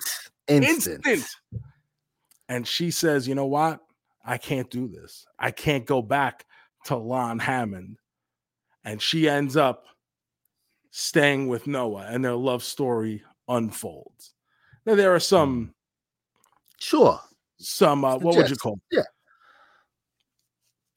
instant. 0.48 1.06
Instant. 1.06 1.36
And 2.51 2.66
she 2.68 2.90
says, 2.90 3.26
You 3.26 3.34
know 3.34 3.46
what? 3.46 3.80
I 4.26 4.36
can't 4.36 4.68
do 4.70 4.88
this. 4.88 5.24
I 5.38 5.51
can't 5.53 5.86
go 5.86 6.03
back 6.03 6.44
to 6.86 6.96
Lon 6.96 7.38
Hammond. 7.38 7.96
And 8.84 9.01
she 9.01 9.28
ends 9.28 9.57
up 9.57 9.84
staying 10.90 11.46
with 11.48 11.66
Noah, 11.66 12.07
and 12.11 12.24
their 12.24 12.34
love 12.34 12.62
story 12.64 13.22
unfolds. 13.48 14.34
Now, 14.84 14.94
there 14.96 15.14
are 15.14 15.20
some, 15.20 15.72
Sure. 16.80 17.20
some, 17.59 18.05
uh, 18.05 18.18
what 18.18 18.36
would 18.36 18.51
you 18.51 18.57
call 18.57 18.80
Yeah. 18.90 19.03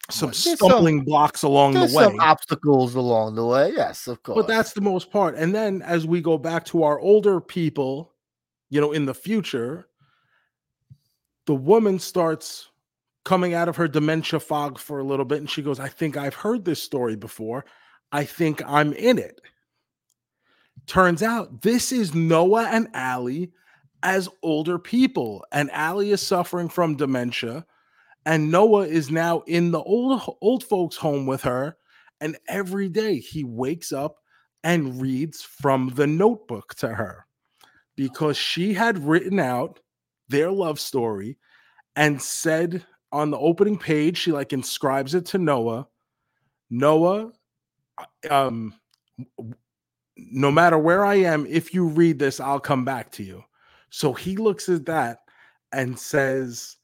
Some 0.09 0.29
There's 0.29 0.37
some- 0.43 0.55
stumbling 0.57 1.03
blocks 1.05 1.43
along 1.43 1.73
the 1.75 1.81
way. 1.81 1.87
some 1.87 2.19
obstacles 2.19 2.95
along 2.95 3.35
the 3.35 3.45
way. 3.45 3.71
Yes, 3.75 4.07
of 4.07 4.21
course. 4.23 4.35
but 4.35 4.47
that's 4.47 4.73
the 4.73 4.81
most 4.81 5.11
part. 5.11 5.35
And 5.35 5.53
then 5.55 5.81
as 5.81 6.05
we 6.05 6.19
go 6.21 6.37
back 6.37 6.65
to 6.65 6.83
our 6.83 6.99
older 6.99 7.39
people, 7.39 8.13
you 8.69 8.81
know, 8.81 8.91
in 8.91 9.05
the 9.05 9.13
future, 9.13 9.87
the 11.45 11.55
woman 11.55 11.99
starts 11.99 12.69
coming 13.25 13.53
out 13.53 13.69
of 13.69 13.75
her 13.77 13.87
dementia 13.87 14.39
fog 14.39 14.77
for 14.77 14.99
a 14.99 15.03
little 15.03 15.25
bit 15.25 15.39
and 15.39 15.49
she 15.49 15.61
goes, 15.61 15.79
I 15.79 15.87
think 15.87 16.17
I've 16.17 16.35
heard 16.35 16.65
this 16.65 16.81
story 16.81 17.15
before. 17.15 17.65
I 18.11 18.25
think 18.25 18.61
I'm 18.65 18.93
in 18.93 19.17
it. 19.17 19.41
Turns 20.87 21.23
out 21.23 21.61
this 21.61 21.91
is 21.91 22.13
Noah 22.13 22.67
and 22.69 22.87
Allie 22.93 23.51
as 24.03 24.27
older 24.41 24.77
people, 24.77 25.45
and 25.53 25.71
Allie 25.71 26.11
is 26.11 26.21
suffering 26.21 26.67
from 26.67 26.97
dementia, 26.97 27.65
and 28.25 28.51
Noah 28.51 28.85
is 28.85 29.09
now 29.09 29.41
in 29.47 29.71
the 29.71 29.81
old 29.81 30.21
old 30.41 30.63
folks' 30.63 30.97
home 30.97 31.25
with 31.25 31.41
her. 31.43 31.77
And 32.19 32.37
every 32.47 32.89
day 32.89 33.19
he 33.19 33.43
wakes 33.43 33.91
up 33.91 34.17
and 34.63 35.01
reads 35.01 35.41
from 35.41 35.91
the 35.95 36.07
notebook 36.07 36.73
to 36.75 36.89
her 36.89 37.25
because 37.95 38.37
she 38.37 38.73
had 38.73 38.97
written 38.97 39.39
out 39.39 39.79
their 40.29 40.51
love 40.51 40.79
story 40.79 41.37
and 41.95 42.21
said 42.21 42.85
on 43.11 43.29
the 43.29 43.37
opening 43.37 43.77
page, 43.77 44.17
she 44.17 44.31
like 44.31 44.53
inscribes 44.53 45.13
it 45.13 45.25
to 45.27 45.37
Noah. 45.37 45.87
Noah, 46.69 47.31
um, 48.29 48.73
no 50.17 50.51
matter 50.51 50.77
where 50.77 51.05
I 51.05 51.15
am, 51.15 51.45
if 51.45 51.73
you 51.73 51.87
read 51.87 52.17
this, 52.19 52.39
I'll 52.39 52.59
come 52.59 52.85
back 52.85 53.11
to 53.13 53.23
you. 53.23 53.43
So 53.89 54.13
he 54.13 54.37
looks 54.37 54.69
at 54.69 54.85
that 54.87 55.19
and 55.71 55.97
says, 55.97 56.77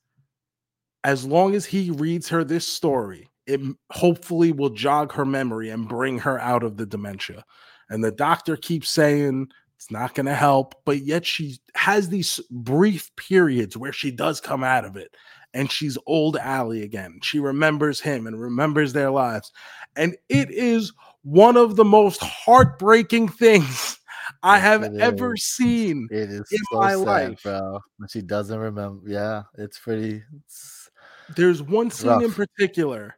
as 1.04 1.26
long 1.26 1.56
as 1.56 1.66
he 1.66 1.92
reads 1.92 2.30
her 2.30 2.44
this 2.44 2.68
story, 2.68 3.30
it 3.48 3.62
hopefully 3.92 4.52
will 4.52 4.70
jog 4.70 5.12
her 5.14 5.26
memory 5.26 5.70
and 5.70 5.88
bring 5.88 6.20
her 6.20 6.40
out 6.40 6.62
of 6.62 6.78
the 6.78 6.86
dementia. 6.86 7.44
And 7.90 8.04
the 8.04 8.12
doctor 8.12 8.56
keeps 8.56 8.90
saying 8.92 9.48
it's 9.80 9.90
not 9.90 10.14
going 10.14 10.26
to 10.26 10.36
help, 10.36 10.76
but 10.84 11.06
yet 11.06 11.26
she 11.26 11.58
has 11.74 12.10
these 12.10 12.42
brief 12.52 13.16
periods 13.16 13.78
where 13.78 13.94
she 13.94 14.12
does 14.12 14.42
come 14.42 14.62
out 14.62 14.84
of 14.84 14.98
it 14.98 15.16
and 15.54 15.72
she's 15.72 15.98
old 16.06 16.36
Allie 16.36 16.84
again. 16.84 17.20
She 17.24 17.40
remembers 17.40 18.02
him 18.02 18.28
and 18.28 18.38
remembers 18.38 18.92
their 18.92 19.10
lives. 19.10 19.54
And 19.96 20.18
it 20.28 20.50
mm. 20.50 20.54
is 20.54 20.92
one 21.22 21.56
of 21.56 21.78
the 21.78 21.86
most 21.86 22.22
heartbreaking 22.22 23.30
things 23.30 23.98
I 24.44 24.60
have 24.60 24.84
it 24.84 25.00
ever 25.00 25.36
is. 25.36 25.46
seen. 25.46 26.10
It 26.12 26.30
is 26.30 26.52
in 26.52 26.60
so 26.74 26.78
my 26.78 26.92
sad, 26.92 27.00
life. 27.00 27.44
bro. 27.44 27.80
She 28.10 28.22
doesn't 28.22 28.60
remember. 28.60 29.10
Yeah, 29.10 29.44
it's 29.58 29.80
pretty. 29.80 30.22
It's, 30.44 30.90
There's 31.38 31.64
one 31.64 31.90
scene 31.90 32.22
in 32.22 32.34
particular 32.34 33.16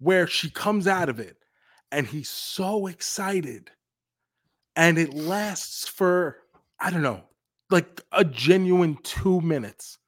where 0.00 0.26
she 0.26 0.50
comes 0.50 0.88
out 0.88 1.08
of 1.08 1.20
it 1.20 1.36
and 1.92 2.04
he's 2.04 2.28
so 2.28 2.88
excited. 2.88 3.70
And 4.76 4.98
it 4.98 5.14
lasts 5.14 5.88
for, 5.88 6.38
I 6.78 6.90
don't 6.90 7.02
know, 7.02 7.22
like 7.70 8.00
a 8.12 8.24
genuine 8.24 8.98
two 9.02 9.40
minutes 9.40 9.98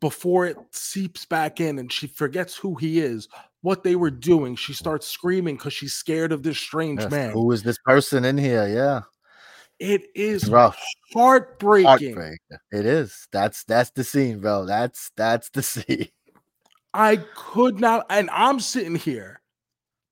before 0.00 0.46
it 0.46 0.56
seeps 0.72 1.24
back 1.24 1.60
in 1.60 1.78
and 1.78 1.92
she 1.92 2.06
forgets 2.06 2.56
who 2.56 2.74
he 2.76 3.00
is, 3.00 3.28
what 3.62 3.82
they 3.82 3.96
were 3.96 4.10
doing. 4.10 4.54
She 4.56 4.72
starts 4.72 5.06
screaming 5.06 5.56
because 5.56 5.72
she's 5.72 5.94
scared 5.94 6.32
of 6.32 6.42
this 6.42 6.58
strange 6.58 7.00
yes, 7.00 7.10
man. 7.10 7.30
Who 7.30 7.50
is 7.52 7.62
this 7.62 7.78
person 7.84 8.24
in 8.24 8.38
here? 8.38 8.68
Yeah, 8.68 9.02
It 9.78 10.08
is 10.14 10.44
it's 10.44 10.50
rough. 10.50 10.80
heartbreaking. 11.12 12.14
Heartbreak. 12.14 12.40
It 12.72 12.86
is. 12.86 13.26
That's 13.32 13.64
that's 13.64 13.90
the 13.90 14.04
scene, 14.04 14.40
bro. 14.40 14.66
That's 14.66 15.10
that's 15.16 15.50
the 15.50 15.62
scene. 15.64 16.08
I 16.94 17.16
could 17.34 17.78
not, 17.80 18.06
and 18.08 18.30
I'm 18.30 18.58
sitting 18.60 18.94
here 18.94 19.42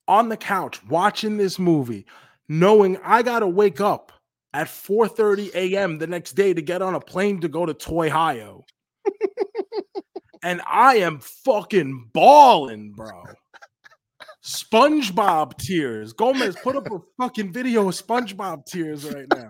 on 0.06 0.28
the 0.28 0.36
couch 0.36 0.84
watching 0.86 1.38
this 1.38 1.58
movie, 1.58 2.04
knowing 2.48 2.98
I 3.02 3.22
gotta 3.22 3.46
wake 3.46 3.80
up 3.80 4.12
at 4.52 4.68
4:30 4.68 5.54
a.m. 5.54 5.98
the 5.98 6.06
next 6.06 6.32
day 6.32 6.54
to 6.54 6.62
get 6.62 6.82
on 6.82 6.94
a 6.94 7.00
plane 7.00 7.40
to 7.40 7.48
go 7.48 7.66
to 7.66 7.74
Toyhio. 7.74 8.62
and 10.42 10.62
I 10.66 10.96
am 10.96 11.18
fucking 11.20 12.10
bawling, 12.12 12.92
bro. 12.92 13.24
SpongeBob 14.44 15.56
tears. 15.56 16.12
Gomez, 16.12 16.54
put 16.62 16.76
up 16.76 16.90
a 16.90 17.00
fucking 17.18 17.52
video 17.52 17.88
of 17.88 17.94
SpongeBob 17.94 18.66
tears 18.66 19.04
right 19.06 19.26
now. 19.32 19.48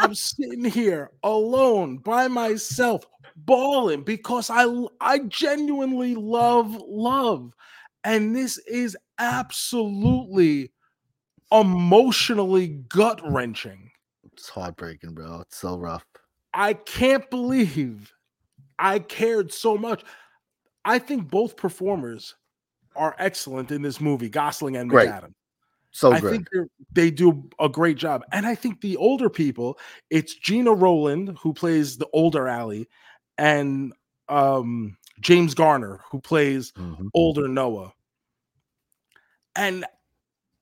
I'm 0.00 0.14
sitting 0.14 0.64
here 0.64 1.10
alone 1.22 1.98
by 1.98 2.28
myself, 2.28 3.04
bawling 3.36 4.02
because 4.02 4.50
I 4.50 4.66
I 5.00 5.20
genuinely 5.20 6.14
love 6.14 6.80
love. 6.86 7.52
And 8.04 8.34
this 8.34 8.56
is 8.66 8.96
absolutely 9.18 10.72
emotionally 11.52 12.68
gut 12.88 13.20
wrenching. 13.24 13.90
It's 14.32 14.48
heartbreaking, 14.48 15.14
bro. 15.14 15.40
It's 15.40 15.56
so 15.58 15.76
rough. 15.76 16.04
I 16.54 16.74
can't 16.74 17.28
believe 17.30 18.12
I 18.78 18.98
cared 18.98 19.52
so 19.52 19.76
much. 19.76 20.04
I 20.84 20.98
think 20.98 21.30
both 21.30 21.56
performers 21.56 22.34
are 22.96 23.14
excellent 23.18 23.70
in 23.70 23.82
this 23.82 24.00
movie, 24.00 24.28
Gosling 24.28 24.76
and 24.76 24.88
Great. 24.90 25.08
McAdam. 25.08 25.34
So 25.92 26.12
I 26.12 26.20
good. 26.20 26.30
think 26.30 26.48
they're- 26.52 27.10
do 27.10 27.48
a 27.58 27.68
great 27.68 27.96
job. 27.96 28.24
And 28.32 28.46
I 28.46 28.54
think 28.54 28.80
the 28.80 28.96
older 28.96 29.28
people, 29.28 29.78
it's 30.08 30.34
Gena 30.34 30.72
Rowland 30.72 31.36
who 31.40 31.52
plays 31.52 31.98
the 31.98 32.08
older 32.12 32.46
Allie, 32.48 32.88
and 33.38 33.92
um, 34.28 34.96
James 35.20 35.54
Garner 35.54 36.00
who 36.10 36.20
plays 36.20 36.72
Mhm. 36.72 37.08
older 37.14 37.48
Noah. 37.48 37.92
And 39.56 39.84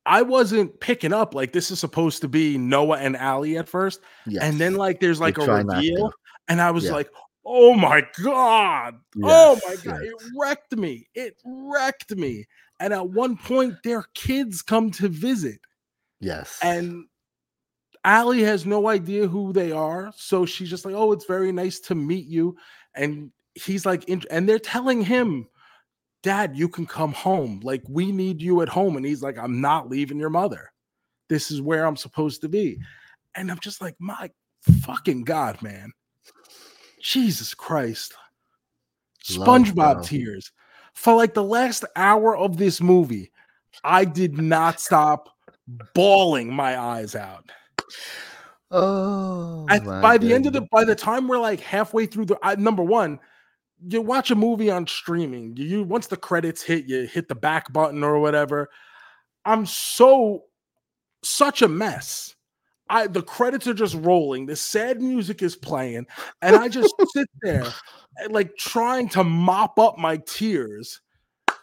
I 0.09 0.23
wasn't 0.23 0.81
picking 0.81 1.13
up 1.13 1.35
like 1.35 1.53
this 1.53 1.71
is 1.71 1.79
supposed 1.79 2.23
to 2.23 2.29
be 2.29 2.57
Noah 2.59 2.99
and 2.99 3.17
Allie 3.17 3.59
at 3.59 3.69
first. 3.69 4.01
Yes. 4.27 4.43
And 4.43 4.59
then 4.59 4.75
like 4.75 5.01
there's 5.01 5.21
like 5.21 5.37
a 5.39 5.45
try 5.45 5.61
reveal. 5.61 6.11
And 6.49 6.61
I 6.61 6.71
was 6.71 6.85
Yeah. 6.87 6.93
like, 6.93 7.11
oh 7.45 7.75
my 7.75 8.03
God. 8.25 8.95
oh 9.23 9.61
my 9.69 9.77
God. 9.85 10.01
yes. 10.03 10.11
It 10.13 10.15
wrecked 10.41 10.77
me. 10.77 11.07
It 11.15 11.37
wrecked 11.45 12.17
me. 12.17 12.47
And 12.81 12.93
at 12.95 13.11
one 13.11 13.37
point, 13.37 13.75
their 13.85 14.05
kids 14.15 14.63
come 14.63 14.91
to 14.93 15.09
visit. 15.09 15.61
yes. 16.21 16.59
And 16.63 17.05
Allie 18.05 18.45
has 18.45 18.65
no 18.65 18.89
idea 18.89 19.27
who 19.27 19.53
they 19.53 19.73
are. 19.73 20.13
So 20.17 20.47
she's 20.47 20.71
just 20.71 20.85
like, 20.85 20.95
oh, 20.95 21.13
it's 21.13 21.27
very 21.27 21.53
nice 21.53 21.81
to 21.81 21.95
meet 21.95 22.27
you. 22.27 22.57
And 22.95 23.31
he's 23.55 23.85
like, 23.85 24.05
and 24.09 24.49
they're 24.49 24.59
telling 24.59 25.03
him, 25.03 25.49
Dad, 26.23 26.57
you 26.57 26.69
can 26.69 26.87
come 26.87 27.13
home. 27.13 27.61
Like, 27.63 27.83
we 27.89 28.11
need 28.13 28.43
you 28.43 28.63
at 28.63 28.69
home. 28.69 28.97
And 28.97 29.07
he's 29.07 29.23
like, 29.23 29.39
I'm 29.39 29.61
not 29.61 29.89
leaving 29.89 30.19
your 30.19 30.31
mother. 30.31 30.73
This 31.29 31.51
is 31.51 31.61
where 31.63 31.87
I'm 31.87 31.97
supposed 31.97 32.41
to 32.41 32.49
be. 32.49 32.79
And 33.35 33.51
I'm 33.51 33.59
just 33.61 33.81
like, 33.81 33.95
my 33.99 34.31
fucking 34.83 35.25
God, 35.25 35.63
man. 35.63 35.93
Jesus 37.01 37.55
Christ. 37.55 38.15
SpongeBob 39.25 39.95
bro. 39.95 40.03
tears. 40.03 40.53
For 40.95 41.15
like 41.15 41.35
the 41.35 41.45
last 41.45 41.85
hour 41.95 42.37
of 42.37 42.57
this 42.57 42.81
movie, 42.81 43.31
I 43.85 44.05
did 44.05 44.39
not 44.39 44.81
stop 44.81 45.29
bawling 45.95 46.53
my 46.53 46.79
eyes 46.79 47.15
out. 47.15 47.45
oh, 48.71 49.67
At- 49.69 49.85
by 49.85 50.19
the 50.19 50.35
end 50.35 50.47
of 50.47 50.53
the 50.53 50.63
by 50.73 50.85
the 50.85 50.95
time 50.95 51.29
we're 51.29 51.39
like 51.39 51.61
halfway 51.61 52.07
through 52.07 52.27
the 52.27 52.39
I, 52.43 52.57
number 52.57 52.83
one, 52.83 53.21
you 53.87 54.03
watch 54.03 54.31
a 54.31 54.35
movie 54.35 54.71
on 54.71 54.87
streaming. 54.87 55.57
You, 55.57 55.85
once 55.85 56.07
the 56.07 56.17
credits 56.17 56.63
hit, 56.63 56.87
you 56.87 57.07
hit 57.07 57.29
the 57.29 57.35
back 57.35 57.73
button 57.73 58.03
or 58.03 58.19
whatever. 58.19 58.71
I'm 59.45 59.67
so 59.67 60.45
such 61.23 61.63
a 61.63 61.69
mess. 61.69 62.35
I 62.91 63.07
the 63.07 63.23
credits 63.23 63.67
are 63.67 63.75
just 63.75 63.95
rolling. 63.95 64.47
The 64.47 64.57
sad 64.57 65.01
music 65.01 65.43
is 65.43 65.57
playing, 65.57 66.07
and 66.43 66.57
I 66.57 66.69
just 66.69 66.95
sit 67.15 67.29
there 67.43 67.67
eh, 68.21 68.29
like 68.31 68.57
trying 68.57 69.09
to 69.11 69.25
mop 69.25 69.79
up 69.79 69.99
my 69.99 70.17
tears, 70.19 71.01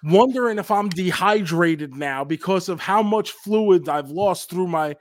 wondering 0.03 0.59
if 0.59 0.69
I'm 0.71 0.89
dehydrated 0.89 1.95
now 1.95 2.23
because 2.23 2.69
of 2.69 2.79
how 2.79 3.01
much 3.01 3.31
fluid 3.31 3.89
I've 3.89 4.11
lost 4.11 4.49
through 4.49 4.67
my 4.67 4.95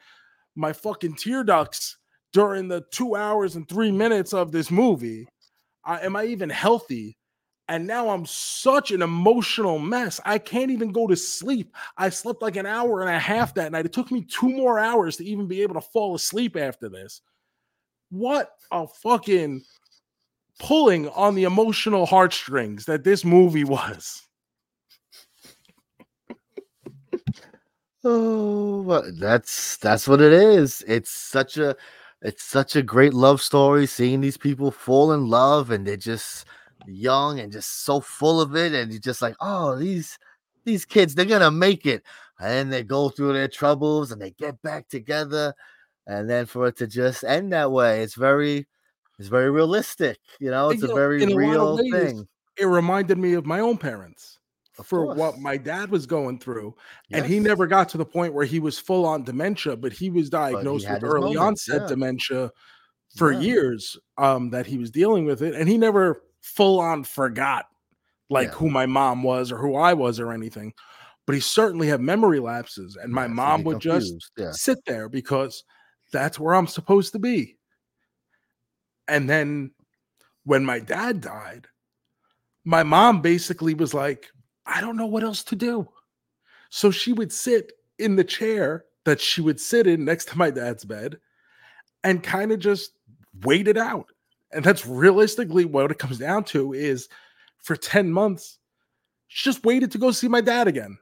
my 0.56 0.72
fucking 0.72 1.16
tear 1.16 1.44
ducts 1.44 1.96
during 2.32 2.68
the 2.68 2.82
two 2.90 3.16
hours 3.16 3.56
and 3.56 3.68
three 3.68 3.92
minutes 3.92 4.32
of 4.32 4.50
this 4.50 4.70
movie. 4.70 5.28
I, 5.84 6.00
am 6.00 6.16
I 6.16 6.24
even 6.24 6.50
healthy? 6.50 7.16
And 7.68 7.86
now 7.86 8.10
I'm 8.10 8.26
such 8.26 8.90
an 8.90 9.00
emotional 9.00 9.78
mess. 9.78 10.20
I 10.24 10.38
can't 10.38 10.70
even 10.70 10.92
go 10.92 11.06
to 11.06 11.16
sleep. 11.16 11.74
I 11.96 12.10
slept 12.10 12.42
like 12.42 12.56
an 12.56 12.66
hour 12.66 13.00
and 13.00 13.08
a 13.08 13.18
half 13.18 13.54
that 13.54 13.72
night. 13.72 13.86
It 13.86 13.92
took 13.92 14.10
me 14.10 14.22
two 14.22 14.50
more 14.50 14.78
hours 14.78 15.16
to 15.16 15.24
even 15.24 15.46
be 15.46 15.62
able 15.62 15.74
to 15.74 15.80
fall 15.80 16.14
asleep 16.14 16.56
after 16.56 16.90
this. 16.90 17.22
What 18.10 18.50
a 18.70 18.86
fucking 18.86 19.62
pulling 20.58 21.08
on 21.08 21.34
the 21.34 21.44
emotional 21.44 22.04
heartstrings 22.04 22.84
that 22.84 23.02
this 23.02 23.24
movie 23.24 23.64
was. 23.64 24.22
Oh, 28.06 29.02
that's 29.18 29.78
that's 29.78 30.06
what 30.06 30.20
it 30.20 30.32
is. 30.32 30.84
It's 30.86 31.10
such 31.10 31.56
a 31.56 31.74
it's 32.24 32.42
such 32.42 32.74
a 32.76 32.82
great 32.82 33.14
love 33.14 33.40
story 33.42 33.86
seeing 33.86 34.20
these 34.20 34.38
people 34.38 34.70
fall 34.70 35.12
in 35.12 35.28
love 35.28 35.70
and 35.70 35.86
they're 35.86 35.96
just 35.96 36.46
young 36.86 37.38
and 37.40 37.52
just 37.52 37.84
so 37.84 38.00
full 38.00 38.40
of 38.40 38.56
it 38.56 38.72
and 38.74 38.90
you're 38.92 39.00
just 39.00 39.22
like, 39.22 39.36
"Oh, 39.40 39.76
these 39.76 40.18
these 40.64 40.84
kids, 40.86 41.14
they're 41.14 41.26
going 41.26 41.42
to 41.42 41.50
make 41.50 41.86
it." 41.86 42.02
And 42.40 42.72
they 42.72 42.82
go 42.82 43.10
through 43.10 43.34
their 43.34 43.48
troubles 43.48 44.10
and 44.10 44.20
they 44.20 44.32
get 44.32 44.60
back 44.62 44.88
together 44.88 45.54
and 46.06 46.28
then 46.28 46.46
for 46.46 46.66
it 46.68 46.76
to 46.78 46.86
just 46.86 47.24
end 47.24 47.52
that 47.52 47.70
way, 47.72 48.02
it's 48.02 48.14
very 48.14 48.66
it's 49.18 49.28
very 49.28 49.50
realistic, 49.50 50.18
you 50.40 50.50
know? 50.50 50.70
It's 50.70 50.82
you 50.82 50.86
a 50.86 50.88
know, 50.90 50.94
very 50.94 51.22
a 51.22 51.36
real 51.36 51.78
thing. 51.78 52.26
It 52.58 52.66
reminded 52.66 53.18
me 53.18 53.34
of 53.34 53.46
my 53.46 53.60
own 53.60 53.78
parents 53.78 54.33
Of 54.78 54.86
for 54.86 55.14
what 55.14 55.38
my 55.38 55.56
dad 55.56 55.90
was 55.90 56.04
going 56.04 56.38
through. 56.40 56.74
And 57.12 57.24
he 57.24 57.38
never 57.38 57.66
got 57.66 57.88
to 57.90 57.98
the 57.98 58.04
point 58.04 58.34
where 58.34 58.44
he 58.44 58.58
was 58.58 58.78
full 58.78 59.06
on 59.06 59.22
dementia, 59.22 59.76
but 59.76 59.92
he 59.92 60.10
was 60.10 60.28
diagnosed 60.28 60.86
had 60.86 61.02
with 61.02 61.12
early 61.12 61.36
onset 61.36 61.82
yeah. 61.82 61.86
dementia 61.86 62.50
for 63.16 63.32
Yeah. 63.32 63.40
years 63.40 63.96
um, 64.18 64.50
that 64.50 64.66
he 64.66 64.78
was 64.78 64.90
dealing 64.90 65.24
with 65.24 65.42
it. 65.42 65.54
And 65.54 65.68
he 65.68 65.78
never 65.78 66.22
full 66.42 66.80
on 66.80 67.04
forgot 67.04 67.66
like 68.30 68.48
Yeah. 68.48 68.54
who 68.54 68.70
my 68.70 68.86
mom 68.86 69.22
was 69.22 69.52
or 69.52 69.58
who 69.58 69.76
I 69.76 69.94
was 69.94 70.18
or 70.18 70.32
anything. 70.32 70.72
But 71.26 71.34
he 71.34 71.40
certainly 71.40 71.86
had 71.86 72.00
memory 72.00 72.40
lapses. 72.40 72.96
And 72.96 73.12
my 73.12 73.26
Yes, 73.26 73.34
mom 73.34 73.64
would 73.64 73.80
just 73.80 74.08
confused, 74.08 74.32
yeah. 74.36 74.52
sit 74.52 74.78
there 74.86 75.08
because 75.08 75.62
that's 76.12 76.38
where 76.38 76.54
I'm 76.54 76.66
supposed 76.66 77.12
to 77.12 77.18
be. 77.18 77.58
And 79.06 79.30
then 79.30 79.70
when 80.44 80.64
my 80.64 80.80
dad 80.80 81.20
died, 81.20 81.68
my 82.64 82.82
mom 82.82 83.20
basically 83.20 83.74
was 83.74 83.94
like, 83.94 84.30
I 84.66 84.80
don't 84.80 84.96
know 84.96 85.06
what 85.06 85.22
else 85.24 85.42
to 85.44 85.56
do. 85.56 85.88
So 86.70 86.90
she 86.90 87.12
would 87.12 87.32
sit 87.32 87.72
in 87.98 88.16
the 88.16 88.24
chair 88.24 88.84
that 89.04 89.20
she 89.20 89.40
would 89.40 89.60
sit 89.60 89.86
in 89.86 90.04
next 90.04 90.28
to 90.28 90.38
my 90.38 90.50
dad's 90.50 90.84
bed 90.84 91.18
and 92.02 92.22
kind 92.22 92.52
of 92.52 92.58
just 92.58 92.92
wait 93.42 93.68
it 93.68 93.76
out. 93.76 94.06
And 94.52 94.64
that's 94.64 94.86
realistically 94.86 95.64
what 95.64 95.90
it 95.90 95.98
comes 95.98 96.18
down 96.18 96.44
to 96.44 96.72
is 96.72 97.08
for 97.62 97.76
10 97.76 98.10
months, 98.10 98.58
she 99.28 99.48
just 99.48 99.64
waited 99.64 99.90
to 99.92 99.98
go 99.98 100.10
see 100.10 100.28
my 100.28 100.40
dad 100.40 100.68
again. 100.68 100.98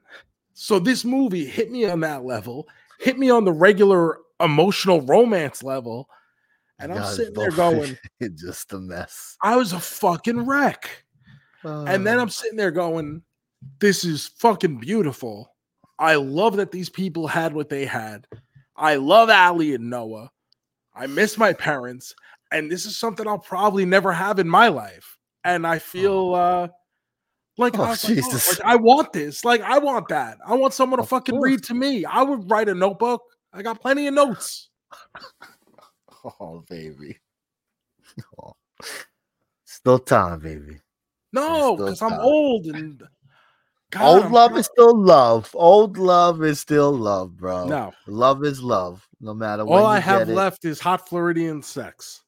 So 0.54 0.78
this 0.78 1.04
movie 1.04 1.46
hit 1.46 1.70
me 1.70 1.86
on 1.86 2.00
that 2.00 2.24
level, 2.24 2.68
hit 3.00 3.18
me 3.18 3.30
on 3.30 3.44
the 3.44 3.52
regular 3.52 4.18
emotional 4.40 5.00
romance 5.02 5.62
level. 5.62 6.08
And 6.78 6.92
I'm 6.92 7.04
sitting 7.14 7.34
there 7.34 7.50
going, 7.52 7.96
just 8.34 8.72
a 8.72 8.78
mess. 8.78 9.36
I 9.42 9.56
was 9.56 9.72
a 9.72 9.80
fucking 9.80 10.46
wreck. 10.46 10.88
And 11.62 12.06
then 12.06 12.18
Uh, 12.18 12.22
I'm 12.22 12.28
sitting 12.28 12.56
there 12.56 12.72
going, 12.72 13.22
this 13.80 14.04
is 14.04 14.28
fucking 14.38 14.78
beautiful. 14.78 15.54
I 15.98 16.16
love 16.16 16.56
that 16.56 16.72
these 16.72 16.88
people 16.90 17.26
had 17.26 17.52
what 17.54 17.68
they 17.68 17.84
had. 17.86 18.26
I 18.76 18.96
love 18.96 19.30
Allie 19.30 19.74
and 19.74 19.90
Noah. 19.90 20.30
I 20.94 21.06
miss 21.06 21.38
my 21.38 21.52
parents. 21.52 22.14
And 22.50 22.70
this 22.70 22.86
is 22.86 22.98
something 22.98 23.26
I'll 23.26 23.38
probably 23.38 23.84
never 23.84 24.12
have 24.12 24.38
in 24.38 24.48
my 24.48 24.68
life. 24.68 25.16
And 25.44 25.66
I 25.66 25.78
feel 25.78 26.34
uh 26.34 26.68
like, 27.58 27.78
Oh, 27.78 27.82
I, 27.82 27.90
was 27.90 28.04
like, 28.04 28.12
oh, 28.12 28.14
Jesus. 28.14 28.58
like, 28.58 28.66
I 28.66 28.76
want 28.76 29.12
this. 29.12 29.44
Like, 29.44 29.60
I 29.62 29.78
want 29.78 30.08
that. 30.08 30.38
I 30.46 30.54
want 30.54 30.74
someone 30.74 30.98
to 30.98 31.02
Of 31.02 31.08
fucking 31.10 31.34
course. 31.36 31.50
read 31.50 31.62
to 31.64 31.74
me. 31.74 32.04
I 32.04 32.22
would 32.22 32.50
write 32.50 32.68
a 32.68 32.74
notebook. 32.74 33.22
I 33.52 33.62
got 33.62 33.80
plenty 33.80 34.06
of 34.06 34.14
notes. 34.14 34.68
Oh, 36.40 36.64
baby. 36.68 37.18
Oh. 38.40 38.52
Still 39.64 39.98
time, 39.98 40.38
baby. 40.40 40.78
No, 41.32 41.76
because 41.76 42.02
I'm 42.02 42.12
old 42.20 42.66
and 42.66 43.02
God, 43.92 44.02
Old 44.02 44.24
I'm 44.24 44.32
love 44.32 44.56
is 44.56 44.66
still 44.66 44.98
love. 44.98 45.50
Old 45.54 45.98
love 45.98 46.42
is 46.42 46.58
still 46.58 46.92
love, 46.92 47.36
bro. 47.36 47.66
no. 47.66 47.92
Love 48.06 48.42
is 48.42 48.62
love, 48.62 49.06
no 49.20 49.34
matter 49.34 49.66
what. 49.66 49.80
All 49.80 49.86
I 49.86 50.00
have 50.00 50.30
left 50.30 50.64
is 50.64 50.80
hot 50.80 51.06
Floridian 51.06 51.62
sex. 51.62 52.22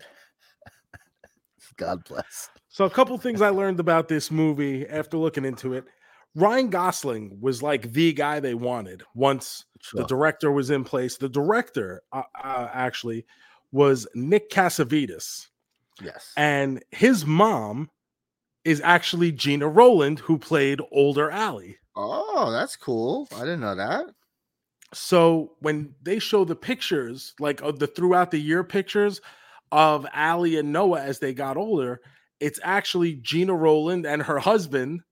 God 1.76 2.04
bless. 2.04 2.50
So 2.68 2.84
a 2.86 2.90
couple 2.90 3.16
things 3.18 3.40
I 3.40 3.50
learned 3.50 3.78
about 3.78 4.08
this 4.08 4.32
movie 4.32 4.84
after 4.88 5.16
looking 5.16 5.44
into 5.44 5.74
it. 5.74 5.84
Ryan 6.34 6.70
Gosling 6.70 7.38
was 7.40 7.62
like 7.62 7.92
the 7.92 8.12
guy 8.12 8.40
they 8.40 8.54
wanted 8.54 9.04
once 9.14 9.66
the 9.92 10.04
director 10.06 10.50
was 10.50 10.70
in 10.70 10.82
place. 10.82 11.16
The 11.16 11.28
director 11.28 12.02
uh, 12.12 12.22
uh, 12.42 12.68
actually 12.72 13.26
was 13.70 14.08
Nick 14.14 14.50
Cassavetes, 14.50 15.46
yes. 16.02 16.32
and 16.36 16.82
his 16.90 17.24
mom 17.24 17.90
is 18.64 18.80
actually 18.82 19.32
Gena 19.32 19.68
Rowland, 19.68 20.18
who 20.18 20.38
played 20.38 20.80
older 20.92 21.30
Allie. 21.30 21.78
Oh, 21.96 22.50
that's 22.50 22.76
cool. 22.76 23.28
I 23.34 23.40
didn't 23.40 23.60
know 23.60 23.74
that. 23.74 24.06
So 24.92 25.52
when 25.60 25.94
they 26.02 26.18
show 26.18 26.44
the 26.44 26.56
pictures, 26.56 27.34
like 27.38 27.60
of 27.62 27.78
the 27.78 27.86
throughout 27.86 28.30
the 28.30 28.38
year 28.38 28.64
pictures 28.64 29.20
of 29.70 30.06
Allie 30.12 30.58
and 30.58 30.72
Noah 30.72 31.00
as 31.00 31.20
they 31.20 31.32
got 31.32 31.56
older, 31.56 32.00
it's 32.40 32.58
actually 32.62 33.14
Gena 33.14 33.54
Rowland 33.54 34.06
and 34.06 34.22
her 34.22 34.38
husband, 34.38 35.02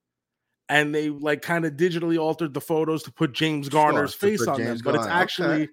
and 0.69 0.95
they 0.95 1.11
like 1.11 1.43
kind 1.43 1.65
of 1.65 1.75
digitally 1.75 2.19
altered 2.19 2.55
the 2.55 2.61
photos 2.61 3.03
to 3.05 3.13
put 3.13 3.33
James 3.33 3.69
Garner's 3.69 4.13
to 4.13 4.19
face 4.19 4.47
on 4.47 4.59
James 4.59 4.83
them, 4.83 4.93
but 4.93 4.95
it's 4.97 5.07
Garner, 5.07 5.13
okay. 5.13 5.23
actually 5.23 5.69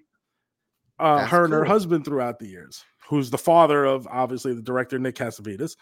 uh, 0.98 1.26
her 1.26 1.44
and 1.44 1.52
her 1.52 1.64
husband 1.64 2.04
throughout 2.04 2.38
the 2.38 2.46
years, 2.46 2.84
who's 3.08 3.30
the 3.30 3.38
father 3.38 3.84
of 3.84 4.06
obviously 4.06 4.54
the 4.54 4.62
director 4.62 4.98
Nick 4.98 5.16
Cassavetes. 5.16 5.76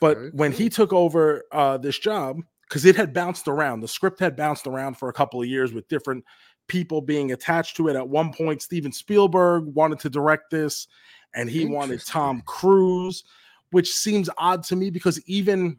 But 0.00 0.16
Very 0.16 0.30
when 0.30 0.52
he 0.52 0.68
took 0.68 0.92
over 0.92 1.44
uh, 1.52 1.78
this 1.78 1.98
job, 1.98 2.40
because 2.68 2.84
it 2.84 2.96
had 2.96 3.12
bounced 3.12 3.48
around, 3.48 3.80
the 3.80 3.88
script 3.88 4.20
had 4.20 4.36
bounced 4.36 4.66
around 4.66 4.96
for 4.98 5.08
a 5.08 5.12
couple 5.12 5.40
of 5.40 5.48
years 5.48 5.72
with 5.72 5.88
different 5.88 6.24
people 6.68 7.00
being 7.00 7.32
attached 7.32 7.76
to 7.78 7.88
it. 7.88 7.96
At 7.96 8.08
one 8.08 8.32
point, 8.32 8.62
Steven 8.62 8.92
Spielberg 8.92 9.64
wanted 9.74 9.98
to 10.00 10.10
direct 10.10 10.50
this, 10.50 10.86
and 11.34 11.48
he 11.48 11.64
wanted 11.64 12.04
Tom 12.04 12.42
Cruise, 12.46 13.24
which 13.70 13.92
seems 13.92 14.30
odd 14.38 14.62
to 14.64 14.76
me 14.76 14.90
because 14.90 15.20
even 15.26 15.76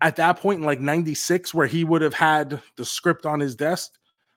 at 0.00 0.16
that 0.16 0.38
point 0.38 0.60
in 0.60 0.66
like 0.66 0.80
96, 0.80 1.52
where 1.54 1.66
he 1.66 1.84
would 1.84 2.02
have 2.02 2.14
had 2.14 2.60
the 2.76 2.84
script 2.84 3.26
on 3.26 3.38
his 3.38 3.54
desk, 3.54 3.92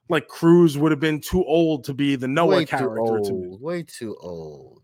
like 0.09 0.27
Cruise 0.27 0.77
would 0.77 0.91
have 0.91 0.99
been 0.99 1.21
too 1.21 1.43
old 1.45 1.85
to 1.85 1.93
be 1.93 2.15
the 2.15 2.27
Noah 2.27 2.47
way 2.47 2.65
too 2.65 2.77
character 2.77 3.19
to 3.23 3.33
me 3.33 3.47
old. 3.47 3.61
Way 3.61 3.83
too 3.83 4.17
old. 4.19 4.81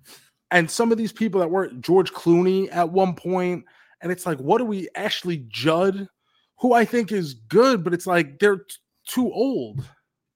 and 0.52 0.70
some 0.72 0.92
of 0.92 0.98
these 0.98 1.12
people 1.12 1.40
that 1.42 1.50
were 1.50 1.68
George 1.68 2.12
Clooney 2.14 2.74
at 2.74 2.90
one 2.90 3.14
point, 3.14 3.66
and 4.02 4.12
it's 4.12 4.26
like, 4.26 4.40
what 4.40 4.58
do 4.60 4.66
we 4.66 4.88
Ashley 4.96 5.46
Judd, 5.50 6.08
who 6.60 6.74
I 6.74 6.86
think 6.86 7.12
is 7.12 7.34
good, 7.34 7.84
but 7.84 7.94
it's 7.94 8.08
like 8.08 8.40
they're 8.40 8.58
t- 8.58 8.76
too 9.08 9.32
old. 9.32 9.84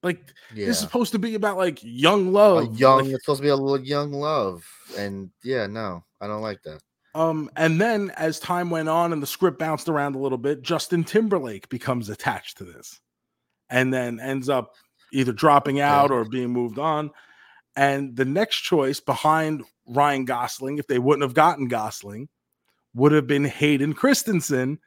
Like 0.02 0.34
Yeah. 0.54 0.66
this 0.66 0.78
is 0.78 0.82
supposed 0.84 1.12
to 1.14 1.20
be 1.20 1.36
about 1.36 1.56
like 1.58 1.80
young 1.82 2.28
a 2.28 2.32
love, 2.32 2.78
young. 2.80 3.06
like, 3.06 3.14
it's 3.14 3.24
supposed 3.24 3.40
to 3.40 3.44
be 3.44 3.50
a 3.50 3.56
little 3.56 3.80
young 3.86 4.12
love, 4.12 4.66
and 4.98 5.30
yeah, 5.44 5.66
no, 5.68 6.04
I 6.20 6.28
don't 6.28 6.42
like 6.42 6.62
that. 6.64 6.82
um, 7.16 7.50
and 7.56 7.80
then 7.80 8.12
as 8.18 8.40
time 8.40 8.70
went 8.70 8.90
on 8.90 9.14
and 9.14 9.22
the 9.24 9.28
script 9.28 9.60
bounced 9.60 9.88
around 9.88 10.16
a 10.16 10.20
little 10.20 10.38
bit, 10.38 10.62
Justin 10.62 11.04
Timberlake 11.06 11.70
becomes 11.70 12.10
attached 12.10 12.58
to 12.58 12.66
this, 12.66 13.00
and 13.70 13.94
then 13.94 14.20
ends 14.20 14.50
up 14.50 14.74
either 15.14 15.32
dropping 15.32 15.80
out 15.80 16.12
or 16.12 16.26
being 16.26 16.50
moved 16.50 16.80
on. 16.80 17.12
And 17.76 18.16
the 18.16 18.26
next 18.26 18.58
choice 18.62 19.00
behind 19.00 19.64
Ryan 19.88 20.26
Gosling, 20.26 20.80
if 20.80 20.88
they 20.88 21.00
wouldn't 21.00 21.24
have 21.24 21.34
gotten 21.36 21.68
Gosling, 21.68 22.28
would 22.96 23.12
have 23.12 23.28
been 23.28 23.46
Hayden 23.46 23.94
Christensen, 23.94 24.80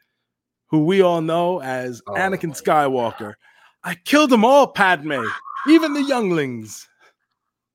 who 0.68 0.84
we 0.84 1.00
all 1.00 1.20
know 1.20 1.60
as 1.60 2.02
Oh 2.06 2.14
Anakin 2.14 2.60
Skywalker. 2.60 3.34
I 3.84 3.94
killed 3.94 4.30
them 4.30 4.44
all, 4.44 4.66
Padme, 4.66 5.24
even 5.68 5.94
the 5.94 6.02
younglings. 6.02 6.88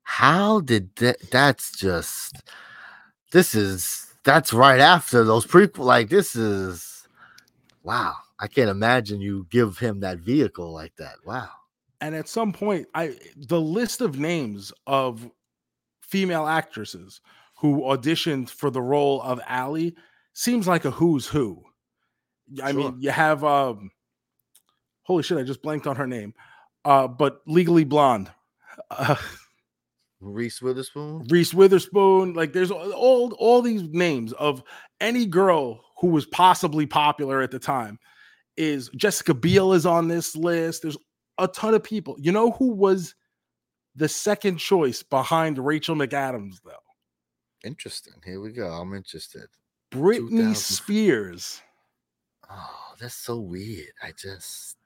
How 0.03 0.59
did 0.59 0.95
that? 0.97 1.17
That's 1.31 1.71
just. 1.71 2.41
This 3.31 3.55
is 3.55 4.13
that's 4.23 4.51
right 4.51 4.79
after 4.79 5.23
those 5.23 5.45
prequel. 5.45 5.85
Like 5.85 6.09
this 6.09 6.35
is, 6.35 7.07
wow. 7.83 8.15
I 8.39 8.47
can't 8.47 8.69
imagine 8.69 9.21
you 9.21 9.45
give 9.49 9.77
him 9.77 9.99
that 9.99 10.17
vehicle 10.17 10.71
like 10.71 10.95
that. 10.97 11.15
Wow. 11.25 11.49
And 12.01 12.15
at 12.15 12.27
some 12.27 12.51
point, 12.51 12.87
I 12.95 13.15
the 13.37 13.61
list 13.61 14.01
of 14.01 14.19
names 14.19 14.73
of 14.87 15.29
female 16.01 16.47
actresses 16.47 17.21
who 17.55 17.81
auditioned 17.81 18.49
for 18.49 18.71
the 18.71 18.81
role 18.81 19.21
of 19.21 19.39
Allie 19.45 19.95
seems 20.33 20.67
like 20.67 20.85
a 20.85 20.91
who's 20.91 21.27
who. 21.27 21.63
I 22.61 22.71
Sure. 22.71 22.91
mean, 22.91 22.97
you 23.01 23.11
have 23.11 23.43
um 23.43 23.91
holy 25.03 25.23
shit, 25.23 25.37
I 25.37 25.43
just 25.43 25.61
blanked 25.61 25.87
on 25.87 25.95
her 25.95 26.07
name. 26.07 26.33
Uh, 26.85 27.07
but 27.07 27.41
legally 27.45 27.83
blonde. 27.83 28.31
Uh, 28.89 29.15
Reese 30.19 30.61
Witherspoon. 30.61 31.25
Reese 31.29 31.53
Witherspoon, 31.53 32.33
like 32.33 32.53
there's 32.53 32.71
all, 32.71 32.91
all 32.93 33.31
all 33.39 33.61
these 33.61 33.83
names 33.83 34.33
of 34.33 34.63
any 34.99 35.25
girl 35.25 35.81
who 35.99 36.07
was 36.07 36.25
possibly 36.27 36.85
popular 36.85 37.41
at 37.41 37.51
the 37.51 37.59
time. 37.59 37.99
Is 38.57 38.89
Jessica 38.95 39.33
Biel 39.33 39.73
is 39.73 39.85
on 39.85 40.07
this 40.07 40.35
list? 40.35 40.81
There's 40.83 40.97
a 41.37 41.47
ton 41.47 41.73
of 41.73 41.83
people. 41.83 42.15
You 42.19 42.31
know 42.31 42.51
who 42.51 42.71
was 42.73 43.15
the 43.95 44.07
second 44.07 44.57
choice 44.57 45.01
behind 45.03 45.57
Rachel 45.57 45.95
McAdams 45.95 46.57
though? 46.63 46.71
Interesting. 47.63 48.13
Here 48.25 48.39
we 48.41 48.51
go. 48.51 48.67
I'm 48.67 48.93
interested. 48.93 49.47
Britney 49.91 50.55
Spears. 50.55 51.61
Oh, 52.49 52.93
that's 52.99 53.15
so 53.15 53.37
weird. 53.39 53.91
I 54.01 54.11
just 54.11 54.77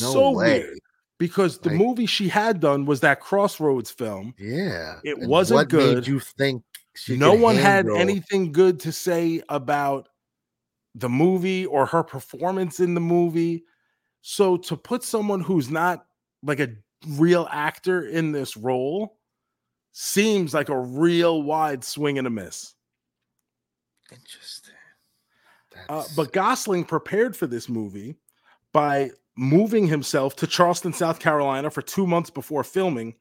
no 0.00 0.12
so 0.12 0.30
way. 0.32 0.60
weird 0.60 0.78
because 1.18 1.58
the 1.58 1.70
Like- 1.70 1.78
movie 1.78 2.06
she 2.06 2.28
had 2.28 2.60
done 2.60 2.84
was 2.86 3.00
that 3.00 3.20
Crossroads 3.20 3.90
film. 3.90 4.34
Yeah. 4.38 5.00
It 5.04 5.18
and 5.18 5.28
wasn't 5.28 5.56
what 5.58 5.68
good. 5.68 5.94
Made 5.96 6.06
you 6.06 6.20
think 6.20 6.62
she 6.94 7.16
no 7.16 7.34
one 7.34 7.56
had 7.56 7.88
anything 7.88 8.52
good 8.52 8.80
to 8.80 8.92
say 8.92 9.42
about 9.48 10.08
the 10.94 11.08
movie 11.08 11.66
or 11.66 11.86
her 11.86 12.02
performance 12.04 12.78
in 12.80 12.94
the 12.94 13.00
movie. 13.00 13.64
So 14.22 14.56
to 14.58 14.76
put 14.76 15.02
someone 15.02 15.40
who's 15.40 15.68
not 15.70 16.06
like 16.42 16.60
a 16.60 16.70
real 17.08 17.48
actor 17.50 18.06
in 18.06 18.32
this 18.32 18.56
role 18.56 19.18
seems 19.92 20.54
like 20.54 20.68
a 20.68 20.78
real 20.78 21.42
wide 21.42 21.84
swing 21.84 22.16
and 22.18 22.26
a 22.26 22.30
miss. 22.30 22.74
Interesting. 24.12 24.74
Uh, 25.88 26.04
but 26.16 26.32
Gosling 26.32 26.84
prepared 26.84 27.36
for 27.36 27.46
this 27.46 27.68
movie 27.68 28.16
by 28.72 29.10
moving 29.36 29.86
himself 29.86 30.36
to 30.36 30.46
Charleston, 30.46 30.92
South 30.92 31.18
Carolina 31.18 31.70
for 31.70 31.82
two 31.82 32.06
months 32.06 32.30
before 32.30 32.64
filming. 32.64 33.14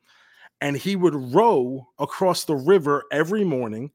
And 0.62 0.78
he 0.78 0.96
would 0.96 1.16
row 1.34 1.88
across 2.00 2.46
the 2.46 2.56
river 2.56 3.04
every 3.12 3.44
morning. 3.44 3.92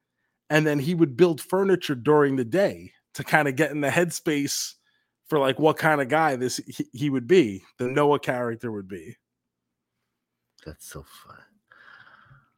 And 0.50 0.66
then 0.66 0.78
he 0.78 0.94
would 0.94 1.16
build 1.16 1.40
furniture 1.40 1.94
during 1.94 2.36
the 2.36 2.44
day 2.44 2.92
to 3.14 3.24
kind 3.24 3.48
of 3.48 3.56
get 3.56 3.70
in 3.70 3.80
the 3.80 3.88
headspace 3.88 4.74
for 5.28 5.38
like 5.38 5.58
what 5.58 5.76
kind 5.76 6.00
of 6.00 6.08
guy 6.08 6.36
this 6.36 6.58
he, 6.66 6.86
he 6.92 7.10
would 7.10 7.26
be, 7.26 7.62
the 7.78 7.86
Noah 7.86 8.18
character 8.18 8.72
would 8.72 8.88
be. 8.88 9.16
that's 10.64 10.88
so 10.88 11.04
fun. 11.24 11.36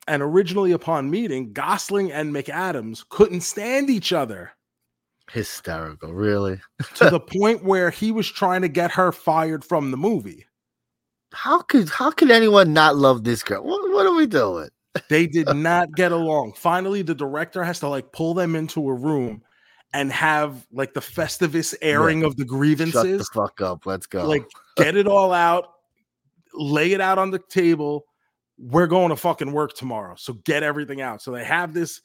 And 0.07 0.23
originally, 0.23 0.73
upon 0.73 1.11
meeting, 1.11 1.53
Gosling 1.53 2.11
and 2.11 2.35
McAdams 2.35 3.05
couldn't 3.09 3.43
stand 3.43 3.91
each 3.91 4.13
other. 4.13 4.53
Hysterical, 5.31 6.13
really. 6.13 6.61
to 6.95 7.11
the 7.11 7.21
point 7.41 7.65
where 7.65 7.91
he 7.91 8.11
was 8.11 8.29
trying 8.29 8.63
to 8.63 8.69
get 8.69 8.91
her 8.93 9.13
fired 9.13 9.65
from 9.65 9.91
the 9.91 9.97
movie. 9.97 10.47
How 11.33 11.61
could 11.63 11.89
how 11.89 12.11
could 12.11 12.31
anyone 12.31 12.73
not 12.73 12.97
love 12.97 13.23
this 13.23 13.45
girl? 13.45 13.63
What, 13.63 13.91
what 13.93 14.07
are 14.07 14.15
we 14.15 14.27
doing? 14.27 14.69
They 15.09 15.27
did 15.27 15.49
not 15.55 15.95
get 15.95 16.13
along. 16.13 16.55
Finally, 16.57 17.03
the 17.03 17.15
director 17.15 17.63
has 17.63 17.79
to 17.81 17.89
like 17.89 18.11
pull 18.13 18.35
them 18.35 18.57
into 18.57 18.89
a 18.89 18.95
room 18.95 19.43
and 19.93 20.13
have 20.13 20.67
like 20.73 20.95
the 20.95 21.01
festivus 21.01 21.75
airing 21.83 22.25
of 22.25 22.37
the 22.37 22.45
grievances. 22.45 22.95
Shut 22.95 23.19
the 23.19 23.25
fuck 23.33 23.61
up. 23.61 23.87
Let's 23.87 24.07
go. 24.07 24.27
like 24.27 24.45
get 24.77 24.97
it 24.97 25.07
all 25.07 25.33
out, 25.33 25.69
lay 26.55 26.93
it 26.93 27.01
out 27.01 27.19
on 27.19 27.31
the 27.31 27.39
table. 27.39 28.07
We're 28.63 28.87
going 28.87 29.09
to 29.09 29.17
fucking 29.17 29.53
work 29.53 29.75
tomorrow. 29.75 30.15
So 30.19 30.35
get 30.45 30.63
everything 30.63 31.01
out. 31.01 31.23
So 31.23 31.31
they 31.33 31.45
have 31.45 31.73
this 31.73 32.01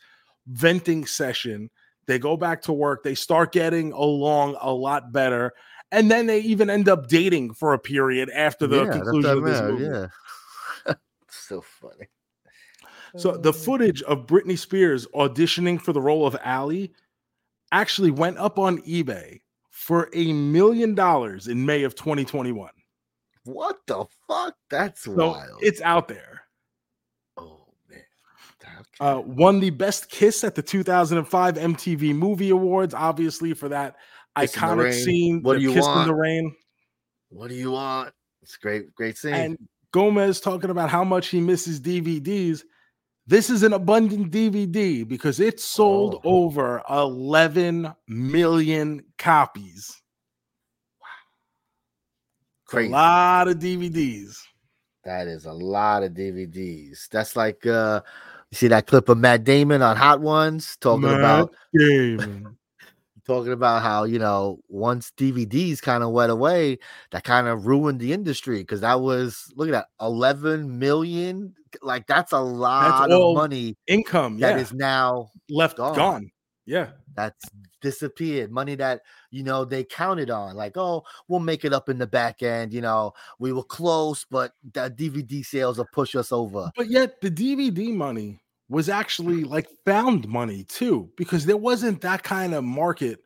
venting 0.48 1.06
session. 1.06 1.70
They 2.08 2.18
go 2.18 2.38
back 2.38 2.62
to 2.64 2.74
work. 2.74 3.04
They 3.04 3.16
start 3.16 3.52
getting 3.52 3.92
along 3.92 4.58
a 4.62 4.72
lot 4.72 5.12
better. 5.12 5.52
And 5.92 6.10
then 6.10 6.28
they 6.28 6.40
even 6.40 6.70
end 6.70 6.88
up 6.90 7.08
dating 7.08 7.54
for 7.54 7.74
a 7.74 7.80
period 7.80 8.30
after 8.30 8.68
the 8.68 8.86
Yeah, 8.86 8.92
conclusion 8.92 9.32
of 9.38 9.44
this 9.44 9.62
movie. 9.62 10.08
Yeah. 10.88 10.94
so 11.30 11.62
funny. 11.62 12.08
So 13.18 13.38
the 13.38 13.50
uh. 13.50 13.54
footage 13.54 14.02
of 14.04 14.26
Britney 14.26 14.58
Spears 14.58 15.08
auditioning 15.16 15.80
for 15.82 15.94
the 15.94 16.02
role 16.02 16.26
of 16.26 16.36
Allie 16.44 16.94
actually 17.72 18.12
went 18.12 18.38
up 18.38 18.58
on 18.60 18.82
eBay 18.84 19.42
for 19.72 20.10
a 20.14 20.32
million 20.34 20.96
dollars 20.96 21.48
in 21.48 21.66
May 21.66 21.84
of 21.84 21.96
2021. 21.96 22.70
What 23.44 23.78
the 23.88 24.06
fuck? 24.28 24.56
That's 24.70 25.04
So 25.04 25.12
wild. 25.32 25.60
it's 25.62 25.82
out 25.82 26.08
there. 26.08 26.42
Uh, 29.00 29.22
won 29.26 29.60
the 29.60 29.70
best 29.72 30.10
kiss 30.10 30.44
at 30.44 30.56
the 30.56 30.62
2005 30.62 31.56
MTV 31.56 32.16
Movie 32.16 32.50
Awards, 32.50 32.94
obviously 32.94 33.54
for 33.54 33.68
that 33.70 33.96
Kiss 34.40 34.56
in 34.56 34.62
iconic 34.62 34.94
scene. 34.94 35.42
What 35.42 35.58
do 35.58 35.62
you 35.64 35.74
kiss 35.74 35.86
in 35.86 35.92
want? 35.92 36.08
the 36.08 36.16
rain. 36.16 36.56
what 37.30 37.50
do 37.50 37.56
you 37.56 37.72
want? 37.72 38.14
It's 38.42 38.56
great, 38.58 38.94
great 38.96 39.18
scene. 39.18 39.34
And 39.34 39.58
Gomez 39.92 40.40
talking 40.40 40.70
about 40.70 40.90
how 40.90 41.04
much 41.04 41.28
he 41.28 41.42
misses 41.42 41.80
DVDs. 41.82 42.64
This 43.28 43.50
is 43.50 43.64
an 43.64 43.74
abundant 43.74 44.32
DVD 44.32 45.06
because 45.08 45.40
it 45.40 45.60
sold 45.60 46.22
Oh. 46.24 46.46
over 46.46 46.82
11 46.90 47.92
million 48.08 49.04
copies. 49.18 50.02
Wow. 51.02 51.08
Crazy. 52.68 52.90
A 52.90 52.92
lot 52.92 53.48
of 53.48 53.58
DVDs. 53.60 54.38
That 55.04 55.28
is 55.28 55.46
a 55.46 55.54
lot 55.54 56.04
of 56.04 56.12
DVDs. 56.14 57.08
That's 57.10 57.36
like 57.36 57.66
uh 57.66 58.02
you 58.56 58.60
see 58.60 58.68
that 58.70 58.88
clip 58.88 59.10
of 59.10 59.18
Matt 59.18 59.44
Damon 59.44 59.82
on 59.82 59.98
Hot 59.98 60.22
Ones 60.22 60.78
talking 60.80 61.02
Matt 61.02 61.20
about 61.20 61.56
talking 63.26 63.52
about 63.52 63.82
how 63.82 64.04
you 64.04 64.20
know 64.20 64.60
once 64.70 65.12
DVDs 65.18 65.82
kind 65.82 66.04
of 66.04 66.12
went 66.12 66.32
away, 66.32 66.80
that 67.12 67.24
kind 67.24 67.48
of 67.48 67.66
ruined 67.66 68.00
the 68.00 68.14
industry 68.14 68.60
because 68.60 68.82
that 68.82 69.02
was 69.02 69.52
look 69.56 69.68
at 69.68 69.72
that 69.72 69.88
11 70.00 70.80
million. 70.80 71.54
Like 71.82 72.08
that's 72.08 72.32
a 72.32 72.40
lot 72.40 73.12
of 73.12 73.36
money 73.36 73.76
Income, 73.88 74.40
that 74.40 74.56
yeah, 74.56 74.62
is 74.62 74.74
now 74.74 75.32
left 75.50 75.78
gone. 75.78 75.96
gone. 75.96 76.32
Yeah, 76.66 76.92
that's 77.14 77.46
disappeared. 77.82 78.52
Money 78.52 78.76
that 78.76 79.02
you 79.32 79.44
know 79.44 79.66
they 79.66 79.84
counted 79.84 80.30
on, 80.30 80.56
like 80.56 80.78
oh, 80.78 81.04
we'll 81.28 81.42
make 81.42 81.66
it 81.66 81.74
up 81.74 81.90
in 81.90 81.98
the 81.98 82.08
back 82.08 82.42
end. 82.42 82.74
You 82.74 82.82
know, 82.82 83.12
we 83.38 83.52
were 83.52 83.64
close, 83.64 84.26
but 84.32 84.54
the 84.74 84.90
DVD 84.90 85.46
sales 85.46 85.78
will 85.78 85.88
push 85.92 86.16
us 86.16 86.32
over. 86.32 86.72
but 86.78 86.90
yet 86.90 87.20
the 87.20 87.30
DVD 87.30 87.94
money 87.94 88.40
was 88.70 88.90
actually 88.90 89.44
like 89.44 89.68
found 89.86 90.28
money 90.28 90.64
too, 90.64 91.10
because 91.18 91.46
there 91.46 91.58
wasn't 91.58 92.02
that 92.02 92.24
kind 92.24 92.54
of 92.54 92.64
market 92.64 93.20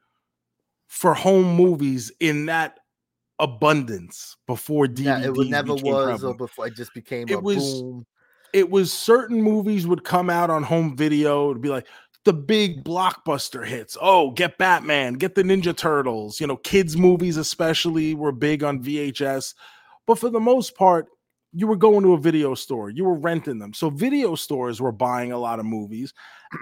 for 0.87 1.13
home 1.13 1.55
movies 1.55 2.11
in 2.19 2.45
that 2.47 2.79
abundance 3.39 4.35
before 4.47 4.85
DVD. 4.85 5.03
Yeah, 5.05 5.19
it 5.31 5.49
never 5.49 5.73
was, 5.75 6.23
or 6.23 6.35
before 6.35 6.67
it 6.67 6.75
just 6.75 6.93
became 6.93 7.27
It 7.29 7.35
a 7.35 7.39
was- 7.39 7.81
boom. 7.81 8.05
it 8.53 8.69
was 8.69 8.91
certain 8.91 9.41
movies 9.41 9.87
would 9.87 10.03
come 10.03 10.29
out 10.29 10.49
on 10.49 10.63
home 10.63 10.97
video 10.97 11.53
to 11.53 11.59
be 11.59 11.69
like 11.69 11.87
the 12.25 12.33
big 12.33 12.83
blockbuster 12.83 13.65
hits. 13.65 13.97
Oh, 14.01 14.31
get 14.31 14.57
Batman, 14.57 15.13
get 15.13 15.35
the 15.35 15.43
Ninja 15.43 15.75
Turtles. 15.75 16.41
You 16.41 16.47
know, 16.47 16.57
kids' 16.57 16.97
movies 16.97 17.37
especially 17.37 18.13
were 18.13 18.33
big 18.33 18.61
on 18.61 18.83
VHS. 18.83 19.53
But 20.05 20.19
for 20.19 20.29
the 20.29 20.39
most 20.39 20.75
part, 20.75 21.07
you 21.51 21.67
were 21.67 21.75
going 21.75 22.03
to 22.03 22.13
a 22.13 22.17
video 22.17 22.53
store, 22.53 22.89
you 22.89 23.03
were 23.03 23.15
renting 23.15 23.57
them. 23.57 23.73
So 23.73 23.89
video 23.89 24.35
stores 24.35 24.79
were 24.79 24.91
buying 24.91 25.31
a 25.31 25.37
lot 25.37 25.59
of 25.59 25.65
movies. 25.65 26.13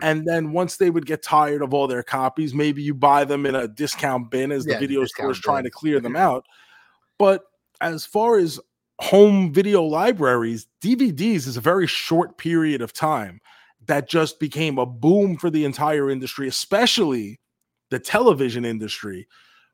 And 0.01 0.25
then 0.25 0.53
once 0.53 0.77
they 0.77 0.89
would 0.89 1.05
get 1.05 1.21
tired 1.21 1.61
of 1.61 1.73
all 1.73 1.87
their 1.87 2.03
copies, 2.03 2.53
maybe 2.53 2.81
you 2.81 2.93
buy 2.93 3.25
them 3.25 3.45
in 3.45 3.55
a 3.55 3.67
discount 3.67 4.31
bin 4.31 4.51
as 4.51 4.65
Yeah, 4.65 4.75
the 4.75 4.79
video 4.79 5.03
store 5.05 5.31
is 5.31 5.39
trying 5.39 5.63
to 5.65 5.69
clear 5.69 5.99
them 5.99 6.15
out. 6.27 6.45
But 7.17 7.43
as 7.81 8.05
far 8.05 8.37
as 8.37 8.59
home 8.99 9.53
video 9.53 9.83
libraries, 9.83 10.67
DVDs 10.81 11.47
is 11.47 11.57
a 11.57 11.61
very 11.61 11.87
short 11.87 12.37
period 12.37 12.81
of 12.81 12.93
time 12.93 13.41
that 13.87 14.07
just 14.07 14.39
became 14.39 14.77
a 14.77 14.85
boom 14.85 15.37
for 15.37 15.49
the 15.49 15.65
entire 15.65 16.09
industry, 16.09 16.47
especially 16.47 17.39
the 17.89 17.99
television 17.99 18.65
industry, 18.65 19.27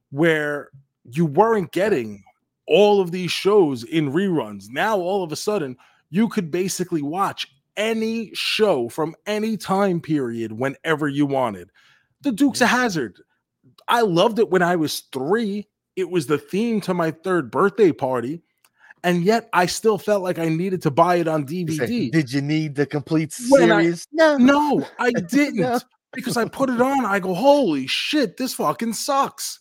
where 0.10 0.70
you 1.04 1.26
weren't 1.26 1.72
getting 1.72 2.24
all 2.68 3.02
of 3.02 3.12
these 3.12 3.32
shows 3.32 3.84
in 3.84 4.12
reruns. 4.12 4.70
Now, 4.70 4.98
all 4.98 5.24
of 5.24 5.32
a 5.32 5.36
sudden, 5.36 5.78
you 6.10 6.30
could 6.30 6.52
basically 6.52 7.02
watch 7.02 7.48
any 7.76 8.32
show 8.34 8.88
from 8.90 9.16
any 9.26 9.58
time 9.58 10.00
period 10.00 10.52
whenever 10.52 11.08
you 11.08 11.26
wanted. 11.26 11.70
The 12.22 12.32
Dukes 12.32 12.62
of 12.62 12.70
Hazzard. 12.70 13.20
I 13.88 14.02
loved 14.02 14.40
it 14.40 14.50
when 14.50 14.62
I 14.62 14.76
was 14.76 15.02
three. 15.12 15.68
It 15.96 16.10
was 16.10 16.28
the 16.28 16.38
theme 16.38 16.80
to 16.82 16.94
my 16.94 17.12
third 17.12 17.52
birthday 17.52 17.92
party. 17.92 18.42
And 19.04 19.24
yet 19.24 19.50
I 19.52 19.66
still 19.66 19.98
felt 19.98 20.24
like 20.24 20.40
I 20.40 20.48
needed 20.48 20.82
to 20.84 20.92
buy 20.92 21.16
it 21.16 21.28
on 21.28 21.46
You 21.50 21.68
say, 21.72 21.86
DVD. 21.86 22.12
Did 22.12 22.32
you 22.32 22.42
need 22.42 22.76
the 22.76 22.86
complete 22.86 23.36
When 23.50 23.72
I- 23.72 23.82
series? 23.84 24.08
no, 24.14 24.38
No, 24.38 24.88
I 25.00 25.12
didn't. 25.30 25.58
No. 25.58 25.80
Because 26.14 26.38
I 26.38 26.46
put 26.46 26.70
it 26.70 26.80
on. 26.80 27.06
I 27.06 27.20
go, 27.20 27.34
holy 27.34 27.88
shit, 27.88 28.38
this 28.38 28.54
fucking 28.54 28.94
sucks. 28.94 29.60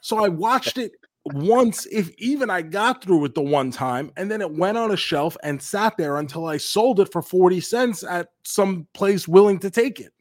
So 0.00 0.24
I 0.24 0.28
watched 0.28 0.78
it 0.78 0.92
once, 1.24 1.86
if 1.86 2.10
even 2.18 2.48
I 2.50 2.62
got 2.62 3.02
through 3.02 3.24
it 3.26 3.34
the 3.34 3.42
one 3.42 3.70
time, 3.70 4.10
and 4.16 4.30
then 4.30 4.40
it 4.40 4.50
went 4.50 4.78
on 4.78 4.92
a 4.92 4.96
shelf 4.96 5.36
and 5.42 5.60
sat 5.60 5.96
there 5.96 6.16
until 6.18 6.46
I 6.46 6.56
sold 6.56 7.00
it 7.00 7.12
for 7.12 7.20
40 7.22 7.60
cents 7.60 8.02
at 8.04 8.28
some 8.44 8.86
place 8.94 9.28
willing 9.28 9.58
to 9.60 9.70
take 9.70 10.00
it. 10.00 10.12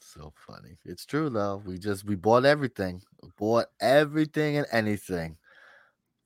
So 0.00 0.32
funny. 0.46 0.76
It's 0.84 1.04
true 1.06 1.30
though. 1.30 1.62
We 1.64 1.78
just 1.78 2.04
we 2.04 2.16
bought 2.16 2.44
everything. 2.44 3.02
We 3.22 3.30
bought 3.36 3.66
everything 3.80 4.56
and 4.58 4.66
anything. 4.72 5.36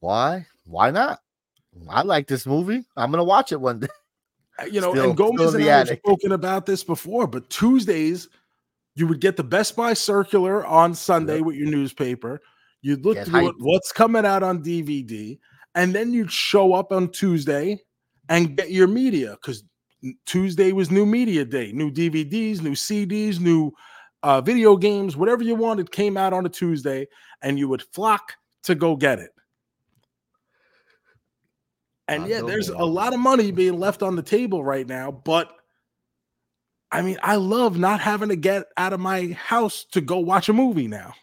Why? 0.00 0.46
Why 0.64 0.90
not? 0.90 1.20
I 1.88 2.02
like 2.02 2.26
this 2.26 2.46
movie. 2.46 2.84
I'm 2.96 3.10
gonna 3.10 3.24
watch 3.24 3.52
it 3.52 3.60
one 3.60 3.78
day. 3.80 3.88
Uh, 4.58 4.64
You 4.64 4.80
know, 4.80 4.92
Still- 4.92 5.08
and 5.10 5.16
Gomez 5.16 5.54
and 5.54 5.64
I 5.64 5.78
have 5.78 5.88
spoken 5.88 6.32
about 6.32 6.66
this 6.66 6.84
before, 6.84 7.26
but 7.26 7.48
Tuesdays, 7.50 8.28
you 8.94 9.06
would 9.06 9.20
get 9.20 9.36
the 9.36 9.44
Best 9.44 9.76
Buy 9.76 9.92
circular 9.94 10.64
on 10.66 10.94
Sunday 10.94 11.36
Yep. 11.36 11.44
with 11.46 11.56
your 11.56 11.70
newspaper. 11.70 12.40
You'd 12.82 13.04
look 13.04 13.16
through 13.18 13.48
it, 13.48 13.54
what's 13.58 13.92
coming 13.92 14.26
out 14.26 14.42
on 14.42 14.62
DVD, 14.62 15.38
and 15.74 15.94
then 15.94 16.12
you'd 16.12 16.32
show 16.32 16.74
up 16.74 16.92
on 16.92 17.10
Tuesday 17.10 17.80
and 18.28 18.56
get 18.56 18.70
your 18.70 18.88
media 18.88 19.36
because 19.40 19.64
Tuesday 20.26 20.72
was 20.72 20.90
new 20.90 21.06
media 21.06 21.44
day, 21.44 21.72
new 21.72 21.90
DVDs, 21.90 22.60
new 22.60 22.72
CDs, 22.72 23.38
new 23.38 23.72
uh, 24.24 24.40
video 24.40 24.76
games, 24.76 25.16
whatever 25.16 25.42
you 25.42 25.54
wanted 25.54 25.92
came 25.92 26.16
out 26.16 26.32
on 26.32 26.44
a 26.44 26.48
Tuesday, 26.48 27.06
and 27.40 27.58
you 27.58 27.68
would 27.68 27.82
flock 27.92 28.34
to 28.64 28.74
go 28.74 28.96
get 28.96 29.20
it. 29.20 29.30
And 32.08 32.24
I 32.24 32.26
yeah, 32.26 32.40
know, 32.40 32.48
there's 32.48 32.68
a 32.68 32.84
lot 32.84 33.14
of 33.14 33.20
money 33.20 33.52
being 33.52 33.78
left 33.78 34.02
on 34.02 34.16
the 34.16 34.22
table 34.22 34.64
right 34.64 34.86
now, 34.86 35.10
but 35.12 35.52
I 36.90 37.00
mean, 37.00 37.16
I 37.22 37.36
love 37.36 37.78
not 37.78 38.00
having 38.00 38.28
to 38.28 38.36
get 38.36 38.64
out 38.76 38.92
of 38.92 39.00
my 39.00 39.28
house 39.28 39.86
to 39.92 40.00
go 40.00 40.18
watch 40.18 40.48
a 40.48 40.52
movie 40.52 40.88
now. 40.88 41.14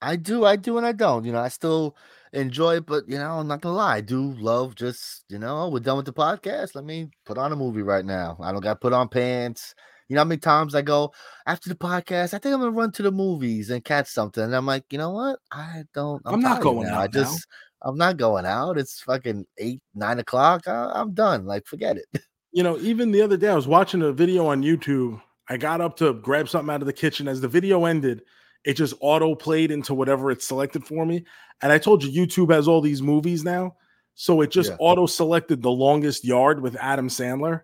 I 0.00 0.16
do, 0.16 0.44
I 0.44 0.56
do, 0.56 0.78
and 0.78 0.86
I 0.86 0.92
don't. 0.92 1.24
You 1.24 1.32
know, 1.32 1.40
I 1.40 1.48
still 1.48 1.96
enjoy 2.32 2.76
it, 2.76 2.86
but 2.86 3.08
you 3.08 3.18
know, 3.18 3.38
I'm 3.38 3.48
not 3.48 3.60
gonna 3.60 3.76
lie, 3.76 3.96
I 3.96 4.00
do 4.00 4.32
love 4.38 4.74
just 4.74 5.24
you 5.28 5.38
know, 5.38 5.62
oh, 5.62 5.68
we're 5.70 5.80
done 5.80 5.96
with 5.96 6.06
the 6.06 6.12
podcast. 6.12 6.74
Let 6.74 6.84
me 6.84 7.10
put 7.24 7.38
on 7.38 7.52
a 7.52 7.56
movie 7.56 7.82
right 7.82 8.04
now. 8.04 8.36
I 8.40 8.52
don't 8.52 8.60
got 8.60 8.74
to 8.74 8.78
put 8.80 8.92
on 8.92 9.08
pants. 9.08 9.74
You 10.08 10.14
know 10.14 10.20
how 10.20 10.24
many 10.26 10.38
times 10.38 10.74
I 10.74 10.82
go 10.82 11.12
after 11.46 11.68
the 11.68 11.74
podcast? 11.74 12.32
I 12.32 12.38
think 12.38 12.54
I'm 12.54 12.60
gonna 12.60 12.70
run 12.70 12.92
to 12.92 13.02
the 13.02 13.12
movies 13.12 13.70
and 13.70 13.84
catch 13.84 14.08
something. 14.08 14.42
And 14.42 14.56
I'm 14.56 14.66
like, 14.66 14.84
you 14.90 14.98
know 14.98 15.10
what? 15.10 15.38
I 15.52 15.84
don't. 15.94 16.22
I'm 16.24 16.40
not 16.40 16.62
going 16.62 16.88
now. 16.88 16.94
out 16.94 17.00
I 17.00 17.04
now. 17.06 17.24
just, 17.24 17.46
I'm 17.82 17.96
not 17.96 18.16
going 18.16 18.46
out. 18.46 18.78
It's 18.78 19.00
fucking 19.02 19.46
eight, 19.58 19.82
nine 19.94 20.18
o'clock. 20.18 20.66
I, 20.66 20.92
I'm 20.94 21.12
done. 21.12 21.44
Like, 21.46 21.66
forget 21.66 21.96
it. 21.96 22.06
You 22.50 22.62
know, 22.62 22.78
even 22.78 23.12
the 23.12 23.20
other 23.20 23.36
day, 23.36 23.48
I 23.48 23.54
was 23.54 23.68
watching 23.68 24.00
a 24.00 24.10
video 24.10 24.46
on 24.46 24.62
YouTube. 24.62 25.20
I 25.50 25.58
got 25.58 25.82
up 25.82 25.98
to 25.98 26.14
grab 26.14 26.48
something 26.48 26.74
out 26.74 26.80
of 26.80 26.86
the 26.86 26.94
kitchen. 26.94 27.28
As 27.28 27.42
the 27.42 27.46
video 27.46 27.84
ended, 27.84 28.22
it 28.64 28.74
just 28.74 28.94
auto 29.00 29.34
played 29.34 29.70
into 29.70 29.94
whatever 29.94 30.30
it 30.30 30.42
selected 30.42 30.84
for 30.86 31.06
me. 31.06 31.24
And 31.62 31.72
I 31.72 31.78
told 31.78 32.02
you, 32.04 32.26
YouTube 32.26 32.52
has 32.52 32.68
all 32.68 32.80
these 32.80 33.02
movies 33.02 33.44
now. 33.44 33.76
So 34.14 34.40
it 34.40 34.50
just 34.50 34.70
Yeah. 34.70 34.76
auto 34.80 35.06
selected 35.06 35.62
The 35.62 35.70
Longest 35.70 36.24
Yard 36.24 36.60
with 36.60 36.76
Adam 36.76 37.08
Sandler, 37.08 37.62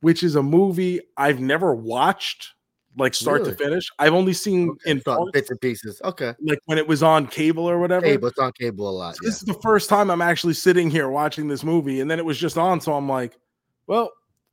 which 0.00 0.22
is 0.22 0.36
a 0.36 0.42
movie 0.42 1.00
I've 1.16 1.40
never 1.40 1.74
watched, 1.74 2.54
like 2.96 3.14
start 3.14 3.40
Really? 3.40 3.52
to 3.52 3.56
finish. 3.56 3.90
I've 3.98 4.12
only 4.12 4.32
seen 4.34 4.70
Okay, 4.70 4.90
in 4.90 5.00
parts, 5.00 5.30
bits 5.32 5.50
and 5.50 5.60
pieces. 5.60 6.00
Okay. 6.04 6.34
like 6.42 6.58
when 6.66 6.78
it 6.78 6.86
was 6.86 7.02
on 7.02 7.26
cable 7.26 7.68
or 7.68 7.78
whatever. 7.78 8.04
Cable. 8.04 8.28
It's 8.28 8.38
on 8.38 8.52
cable 8.52 8.88
a 8.88 8.90
lot. 8.90 9.16
So 9.16 9.20
Yeah. 9.22 9.28
This 9.30 9.36
is 9.36 9.44
the 9.46 9.58
first 9.62 9.88
time 9.88 10.10
I'm 10.10 10.22
actually 10.22 10.54
sitting 10.54 10.90
here 10.90 11.08
watching 11.08 11.48
this 11.48 11.64
movie, 11.64 12.00
and 12.00 12.10
then 12.10 12.18
it 12.18 12.24
was 12.24 12.38
just 12.38 12.58
on. 12.58 12.80
So 12.80 12.92
I'm 12.94 13.08
like, 13.08 13.38
well, 13.86 14.10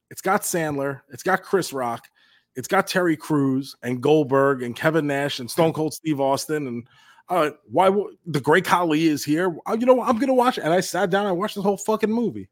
it's 0.09 0.21
got 0.21 0.41
Sandler, 0.43 1.01
it's 1.11 1.23
got 1.23 1.43
Chris 1.43 1.73
Rock, 1.73 2.07
it's 2.56 2.68
got 2.68 2.88
Terry 2.88 3.18
Crews 3.18 3.76
and 3.84 4.01
Goldberg 4.01 4.64
and 4.64 4.76
Kevin 4.76 5.08
Nash 5.08 5.39
and 5.39 5.49
Stone 5.49 5.74
Cold 5.74 5.93
Steve 5.93 6.20
Austin, 6.20 6.68
and 6.68 6.88
uh, 7.30 7.51
why 7.70 7.89
wo- 7.89 8.12
the 8.26 8.39
Great 8.39 8.66
Khali 8.66 9.08
is 9.08 9.24
here. 9.26 9.56
Uh, 9.68 9.76
You 9.80 9.86
know. 9.86 10.01
I'm 10.01 10.18
gonna 10.20 10.34
watch 10.34 10.58
it. 10.58 10.64
And 10.64 10.74
I 10.74 10.80
sat 10.80 11.10
down, 11.10 11.26
I 11.26 11.32
watched 11.32 11.56
the 11.56 11.62
whole 11.62 11.78
fucking 11.78 12.12
movie. 12.12 12.49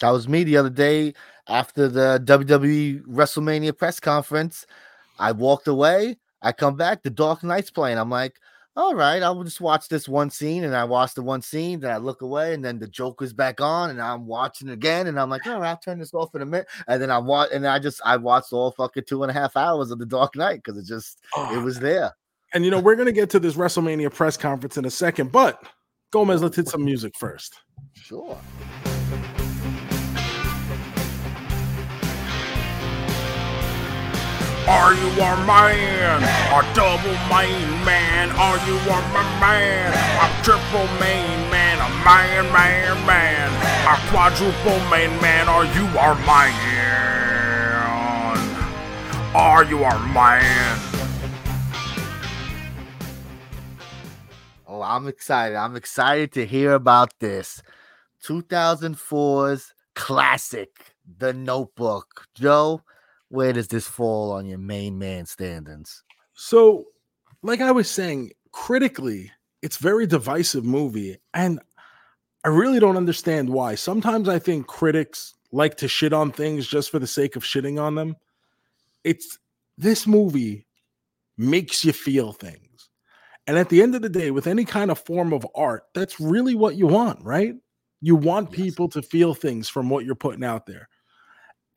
That 0.00 0.10
was 0.10 0.28
me 0.28 0.44
the 0.44 0.56
other 0.56 0.70
day 0.70 1.14
after 1.48 1.88
the 1.88 2.22
WWE 2.24 3.02
WrestleMania 3.06 3.76
press 3.76 3.98
conference. 3.98 4.66
I 5.18 5.32
walked 5.32 5.66
away. 5.66 6.16
I 6.40 6.52
come 6.52 6.76
back. 6.76 7.02
The 7.02 7.10
Dark 7.10 7.42
Knight's 7.42 7.70
playing. 7.70 7.98
I'm 7.98 8.10
like, 8.10 8.38
all 8.78 8.94
right, 8.94 9.24
I 9.24 9.30
will 9.30 9.42
just 9.42 9.60
watch 9.60 9.88
this 9.88 10.08
one 10.08 10.30
scene. 10.30 10.62
And 10.62 10.74
I 10.74 10.84
watch 10.84 11.14
the 11.14 11.22
one 11.22 11.42
scene. 11.42 11.80
Then 11.80 11.90
I 11.90 11.96
look 11.96 12.22
away, 12.22 12.54
and 12.54 12.64
then 12.64 12.78
the 12.78 12.86
Joker's 12.86 13.32
back 13.32 13.60
on, 13.60 13.90
and 13.90 14.00
I'm 14.00 14.24
watching 14.24 14.68
again. 14.68 15.08
And 15.08 15.18
I'm 15.18 15.28
like, 15.28 15.44
all 15.48 15.60
right, 15.60 15.70
I'll 15.70 15.78
turn 15.78 15.98
this 15.98 16.14
off 16.14 16.32
in 16.36 16.42
a 16.42 16.46
minute. 16.46 16.68
And 16.86 17.02
then 17.02 17.10
I 17.10 17.18
watch, 17.18 17.50
and 17.52 17.66
I 17.66 17.80
just 17.80 18.00
I 18.04 18.16
watched 18.16 18.52
all 18.52 18.70
fucking 18.70 19.04
two 19.08 19.24
and 19.24 19.30
a 19.30 19.34
half 19.34 19.56
hours 19.56 19.90
of 19.90 19.98
the 19.98 20.06
Dark 20.06 20.36
Knight 20.36 20.62
because 20.62 20.78
it 20.78 20.86
just 20.86 21.18
it 21.18 21.58
ah. 21.58 21.60
was 21.60 21.80
there. 21.80 22.12
and 22.54 22.64
you 22.64 22.70
know, 22.70 22.78
we're 22.78 22.94
gonna 22.94 23.10
get 23.10 23.30
to 23.30 23.40
this 23.40 23.56
WrestleMania 23.56 24.14
press 24.14 24.36
conference 24.36 24.76
in 24.76 24.84
a 24.84 24.90
second, 24.90 25.32
but 25.32 25.60
Gomez, 26.12 26.40
let's 26.40 26.56
hit 26.56 26.68
some 26.68 26.84
music 26.84 27.16
first. 27.18 27.60
Sure. 27.94 28.38
Are 34.68 34.92
you 34.92 35.08
a 35.08 35.46
man? 35.46 36.22
A 36.22 36.74
double 36.74 37.16
main 37.32 37.84
man? 37.88 38.30
Are 38.32 38.58
you 38.66 38.76
a 38.76 39.00
ma- 39.14 39.40
man? 39.40 39.92
A 40.20 40.42
triple 40.44 40.86
main 41.00 41.50
man? 41.50 41.78
A 41.78 41.88
man, 42.04 42.52
man, 42.52 43.06
man? 43.06 43.48
A 43.88 43.96
quadruple 44.10 44.78
main 44.90 45.18
man? 45.22 45.48
Are 45.48 45.64
you 45.64 45.86
our 45.98 46.14
man? 46.26 46.52
Are 49.34 49.64
you 49.64 49.84
our 49.84 49.98
man? 50.12 50.78
Oh, 54.66 54.82
I'm 54.82 55.08
excited. 55.08 55.56
I'm 55.56 55.76
excited 55.76 56.30
to 56.32 56.44
hear 56.44 56.72
about 56.72 57.14
this. 57.20 57.62
2004's 58.22 59.72
classic, 59.94 60.94
The 61.16 61.32
Notebook. 61.32 62.26
Joe, 62.34 62.82
where 63.28 63.52
does 63.52 63.68
this 63.68 63.86
fall 63.86 64.32
on 64.32 64.46
your 64.46 64.58
main 64.58 64.98
man 64.98 65.26
standings? 65.26 66.02
So, 66.34 66.86
like 67.42 67.60
I 67.60 67.70
was 67.70 67.90
saying, 67.90 68.32
critically, 68.52 69.30
it's 69.62 69.76
very 69.76 70.06
divisive 70.06 70.64
movie, 70.64 71.18
and 71.34 71.60
I 72.44 72.48
really 72.48 72.80
don't 72.80 72.96
understand 72.96 73.50
why. 73.50 73.74
Sometimes 73.74 74.28
I 74.28 74.38
think 74.38 74.66
critics 74.66 75.34
like 75.52 75.76
to 75.78 75.88
shit 75.88 76.12
on 76.12 76.30
things 76.32 76.66
just 76.66 76.90
for 76.90 76.98
the 76.98 77.06
sake 77.06 77.36
of 77.36 77.42
shitting 77.42 77.80
on 77.80 77.94
them. 77.94 78.16
It's 79.04 79.38
this 79.76 80.06
movie 80.06 80.66
makes 81.36 81.84
you 81.84 81.92
feel 81.92 82.32
things. 82.32 82.90
And 83.46 83.56
at 83.56 83.70
the 83.70 83.82
end 83.82 83.94
of 83.94 84.02
the 84.02 84.08
day, 84.08 84.30
with 84.30 84.46
any 84.46 84.64
kind 84.64 84.90
of 84.90 84.98
form 84.98 85.32
of 85.32 85.46
art, 85.54 85.84
that's 85.94 86.20
really 86.20 86.54
what 86.54 86.76
you 86.76 86.86
want, 86.86 87.24
right? 87.24 87.54
You 88.00 88.14
want 88.14 88.50
Yes. 88.50 88.56
people 88.56 88.88
to 88.90 89.02
feel 89.02 89.34
things 89.34 89.68
from 89.68 89.88
what 89.88 90.04
you're 90.04 90.14
putting 90.14 90.44
out 90.44 90.66
there. 90.66 90.88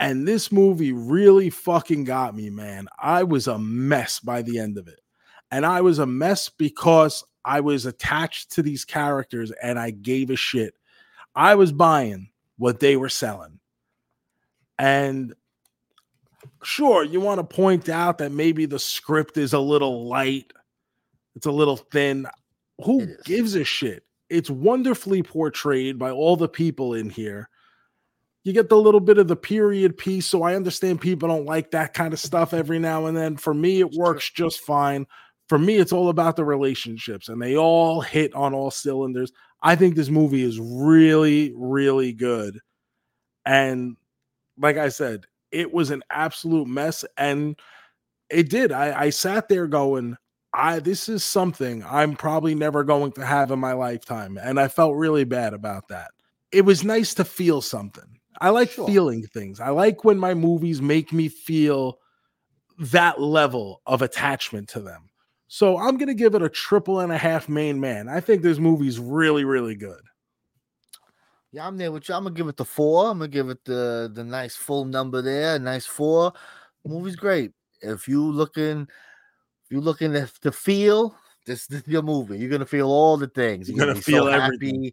And 0.01 0.27
this 0.27 0.51
movie 0.51 0.93
really 0.93 1.51
fucking 1.51 2.05
got 2.05 2.35
me, 2.35 2.49
man. 2.49 2.87
I 2.99 3.21
was 3.21 3.47
a 3.47 3.59
mess 3.59 4.19
by 4.19 4.41
the 4.41 4.57
end 4.57 4.79
of 4.79 4.87
it. 4.87 4.99
And 5.51 5.63
I 5.63 5.81
was 5.81 5.99
a 5.99 6.07
mess 6.07 6.49
because 6.49 7.23
I 7.45 7.59
was 7.59 7.85
attached 7.85 8.51
to 8.53 8.63
these 8.63 8.83
characters 8.83 9.51
and 9.61 9.77
I 9.77 9.91
gave 9.91 10.31
a 10.31 10.35
shit. 10.35 10.73
I 11.35 11.53
was 11.53 11.71
buying 11.71 12.29
what 12.57 12.79
they 12.79 12.97
were 12.97 13.09
selling. 13.09 13.59
And 14.79 15.35
sure, 16.63 17.03
you 17.03 17.21
want 17.21 17.37
to 17.37 17.55
point 17.55 17.87
out 17.87 18.17
that 18.17 18.31
maybe 18.31 18.65
the 18.65 18.79
script 18.79 19.37
is 19.37 19.53
a 19.53 19.59
little 19.59 20.07
light, 20.07 20.51
it's 21.35 21.45
a 21.45 21.51
little 21.51 21.77
thin. 21.77 22.25
Who 22.83 23.05
gives 23.23 23.53
a 23.53 23.63
shit? 23.63 24.03
It's 24.31 24.49
wonderfully 24.49 25.21
portrayed 25.21 25.99
by 25.99 26.09
all 26.09 26.35
the 26.35 26.49
people 26.49 26.95
in 26.95 27.11
here. 27.11 27.50
You 28.43 28.53
get 28.53 28.69
the 28.69 28.77
little 28.77 28.99
bit 28.99 29.17
of 29.17 29.27
the 29.27 29.35
period 29.35 29.97
piece, 29.97 30.25
so 30.25 30.43
I 30.43 30.55
understand 30.55 30.99
people 30.99 31.29
don't 31.29 31.45
like 31.45 31.71
that 31.71 31.93
kind 31.93 32.13
of 32.13 32.19
stuff 32.19 32.53
every 32.53 32.79
now 32.79 33.05
and 33.05 33.15
then. 33.15 33.37
For 33.37 33.53
me, 33.53 33.79
it 33.79 33.91
works 33.91 34.29
just 34.31 34.61
fine. 34.61 35.05
For 35.47 35.59
me, 35.59 35.75
it's 35.75 35.93
all 35.93 36.09
about 36.09 36.37
the 36.37 36.45
relationships, 36.45 37.29
and 37.29 37.41
they 37.41 37.55
all 37.55 38.01
hit 38.01 38.33
on 38.33 38.53
all 38.53 38.71
cylinders. 38.71 39.31
I 39.61 39.75
think 39.75 39.95
this 39.95 40.09
movie 40.09 40.43
is 40.43 40.59
really, 40.59 41.53
really 41.55 42.13
good. 42.13 42.59
And 43.45 43.97
like 44.57 44.77
I 44.77 44.89
said, 44.89 45.25
it 45.51 45.73
was 45.73 45.91
an 45.91 46.03
absolute 46.09 46.67
mess. 46.67 47.05
And 47.17 47.59
it 48.29 48.49
did. 48.49 48.71
I, 48.71 48.99
I 48.99 49.09
sat 49.09 49.49
there 49.49 49.67
going, 49.67 50.17
I 50.53 50.79
this 50.79 51.07
is 51.09 51.23
something 51.23 51.83
I'm 51.83 52.15
probably 52.15 52.55
never 52.55 52.83
going 52.83 53.11
to 53.13 53.25
have 53.25 53.51
in 53.51 53.59
my 53.59 53.73
lifetime. 53.73 54.37
And 54.41 54.59
I 54.59 54.67
felt 54.67 54.95
really 54.95 55.23
bad 55.23 55.53
about 55.53 55.89
that. 55.89 56.11
It 56.51 56.65
was 56.65 56.83
nice 56.83 57.13
to 57.15 57.25
feel 57.25 57.61
something. 57.61 58.19
I 58.39 58.49
like 58.49 58.71
sure. 58.71 58.87
feeling 58.87 59.23
things. 59.23 59.59
I 59.59 59.69
like 59.69 60.03
when 60.03 60.17
my 60.17 60.33
movies 60.33 60.81
make 60.81 61.11
me 61.11 61.27
feel 61.27 61.99
that 62.79 63.21
level 63.21 63.81
of 63.85 64.01
attachment 64.01 64.69
to 64.69 64.79
them. 64.79 65.09
So 65.47 65.77
I'm 65.77 65.97
gonna 65.97 66.13
give 66.13 66.33
it 66.33 66.41
a 66.41 66.49
triple 66.49 67.01
and 67.01 67.11
a 67.11 67.17
half 67.17 67.49
main 67.49 67.79
man. 67.79 68.07
I 68.07 68.21
think 68.21 68.41
this 68.41 68.57
movie's 68.57 68.99
really, 68.99 69.43
really 69.43 69.75
good. 69.75 70.01
Yeah, 71.51 71.67
I'm 71.67 71.77
there 71.77 71.91
with 71.91 72.07
you. 72.07 72.15
I'm 72.15 72.23
gonna 72.23 72.35
give 72.35 72.47
it 72.47 72.55
the 72.55 72.65
four. 72.65 73.11
I'm 73.11 73.17
gonna 73.17 73.27
give 73.27 73.49
it 73.49 73.63
the 73.65 74.09
the 74.13 74.23
nice 74.23 74.55
full 74.55 74.85
number 74.85 75.21
there, 75.21 75.59
nice 75.59 75.85
four. 75.85 76.31
The 76.83 76.89
movie's 76.89 77.17
great. 77.17 77.51
If 77.81 78.07
you 78.07 78.23
looking, 78.23 78.87
if 79.65 79.71
you 79.71 79.81
looking 79.81 80.13
to, 80.13 80.31
to 80.41 80.51
feel, 80.51 81.17
this, 81.45 81.67
this 81.67 81.81
is 81.81 81.87
your 81.87 82.03
movie. 82.03 82.37
You're 82.37 82.49
gonna 82.49 82.65
feel 82.65 82.87
all 82.87 83.17
the 83.17 83.27
things. 83.27 83.67
You're, 83.67 83.77
You're 83.77 83.85
gonna, 83.87 83.93
gonna 83.95 84.03
feel 84.03 84.23
so 84.25 84.29
everything. 84.29 84.91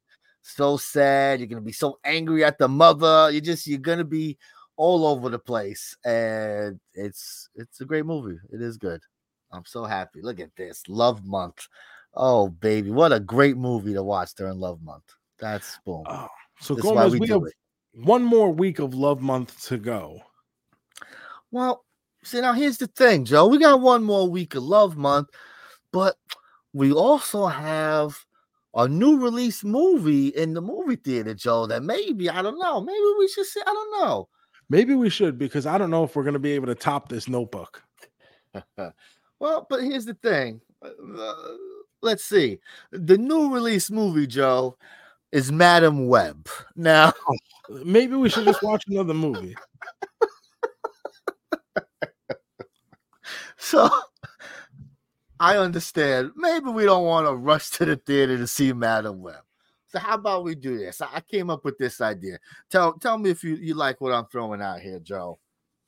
So 0.48 0.76
sad. 0.76 1.40
You're 1.40 1.48
gonna 1.48 1.60
be 1.60 1.72
so 1.72 1.98
angry 2.04 2.44
at 2.44 2.58
the 2.58 2.68
mother. 2.68 3.30
You're 3.30 3.40
just 3.40 3.66
you're 3.66 3.78
gonna 3.78 4.04
be 4.04 4.38
all 4.76 5.06
over 5.06 5.28
the 5.28 5.38
place, 5.38 5.96
and 6.04 6.80
it's 6.94 7.48
it's 7.54 7.80
a 7.80 7.84
great 7.84 8.06
movie. 8.06 8.38
It 8.52 8.62
is 8.62 8.76
good. 8.76 9.00
I'm 9.52 9.64
so 9.64 9.84
happy. 9.84 10.20
Look 10.22 10.40
at 10.40 10.54
this 10.56 10.82
Love 10.88 11.24
Month. 11.24 11.68
Oh 12.14 12.48
baby, 12.48 12.90
what 12.90 13.12
a 13.12 13.20
great 13.20 13.56
movie 13.56 13.94
to 13.94 14.02
watch 14.02 14.34
during 14.34 14.58
Love 14.58 14.82
Month. 14.82 15.04
That's 15.38 15.78
boom. 15.84 16.04
Oh. 16.06 16.28
So 16.60 16.74
Gomez, 16.74 17.12
we, 17.12 17.20
we 17.20 17.28
have 17.28 17.42
it. 17.44 17.54
one 17.94 18.24
more 18.24 18.50
week 18.50 18.78
of 18.78 18.94
Love 18.94 19.20
Month 19.20 19.66
to 19.66 19.78
go. 19.78 20.20
Well, 21.50 21.84
see 22.24 22.40
now 22.40 22.52
here's 22.52 22.78
the 22.78 22.88
thing, 22.88 23.24
Joe. 23.24 23.46
We 23.46 23.58
got 23.58 23.80
one 23.80 24.02
more 24.02 24.28
week 24.28 24.54
of 24.54 24.64
Love 24.64 24.96
Month, 24.96 25.28
but 25.92 26.16
we 26.72 26.92
also 26.92 27.46
have 27.46 28.18
a 28.74 28.88
new 28.88 29.18
release 29.18 29.64
movie 29.64 30.28
in 30.28 30.54
the 30.54 30.60
movie 30.60 30.96
theater, 30.96 31.34
Joe. 31.34 31.66
That 31.66 31.82
maybe 31.82 32.30
I 32.30 32.42
don't 32.42 32.58
know. 32.58 32.80
Maybe 32.80 32.98
we 33.18 33.28
should 33.28 33.46
say 33.46 33.60
I 33.66 33.72
don't 33.72 34.00
know. 34.00 34.28
Maybe 34.70 34.94
we 34.94 35.08
should 35.08 35.38
because 35.38 35.66
I 35.66 35.78
don't 35.78 35.90
know 35.90 36.04
if 36.04 36.14
we're 36.14 36.24
going 36.24 36.34
to 36.34 36.38
be 36.38 36.52
able 36.52 36.66
to 36.66 36.74
top 36.74 37.08
this 37.08 37.28
Notebook. 37.28 37.82
well, 39.38 39.66
but 39.68 39.82
here's 39.82 40.04
the 40.04 40.14
thing. 40.14 40.60
Uh, 40.82 41.32
let's 42.02 42.24
see. 42.24 42.60
The 42.92 43.16
new 43.16 43.52
release 43.52 43.90
movie, 43.90 44.26
Joe, 44.26 44.76
is 45.32 45.50
Madame 45.50 46.06
Web. 46.06 46.48
Now, 46.76 47.12
maybe 47.84 48.14
we 48.14 48.28
should 48.28 48.44
just 48.44 48.62
watch 48.62 48.84
another 48.88 49.14
movie. 49.14 49.56
so 53.56 53.88
I 55.40 55.56
understand. 55.56 56.32
Maybe 56.36 56.70
we 56.70 56.84
don't 56.84 57.04
want 57.04 57.26
to 57.26 57.34
rush 57.34 57.70
to 57.70 57.84
the 57.84 57.96
theater 57.96 58.36
to 58.36 58.46
see 58.46 58.72
Madame 58.72 59.20
Web. 59.20 59.42
So 59.88 59.98
how 59.98 60.14
about 60.14 60.44
we 60.44 60.54
do 60.54 60.76
this? 60.78 61.00
I 61.00 61.20
came 61.20 61.48
up 61.48 61.64
with 61.64 61.78
this 61.78 62.00
idea. 62.00 62.38
Tell 62.70 62.92
tell 62.94 63.16
me 63.16 63.30
if 63.30 63.42
you, 63.42 63.54
you 63.54 63.74
like 63.74 64.00
what 64.00 64.12
I'm 64.12 64.26
throwing 64.26 64.60
out 64.60 64.80
here, 64.80 65.00
Joe. 65.00 65.38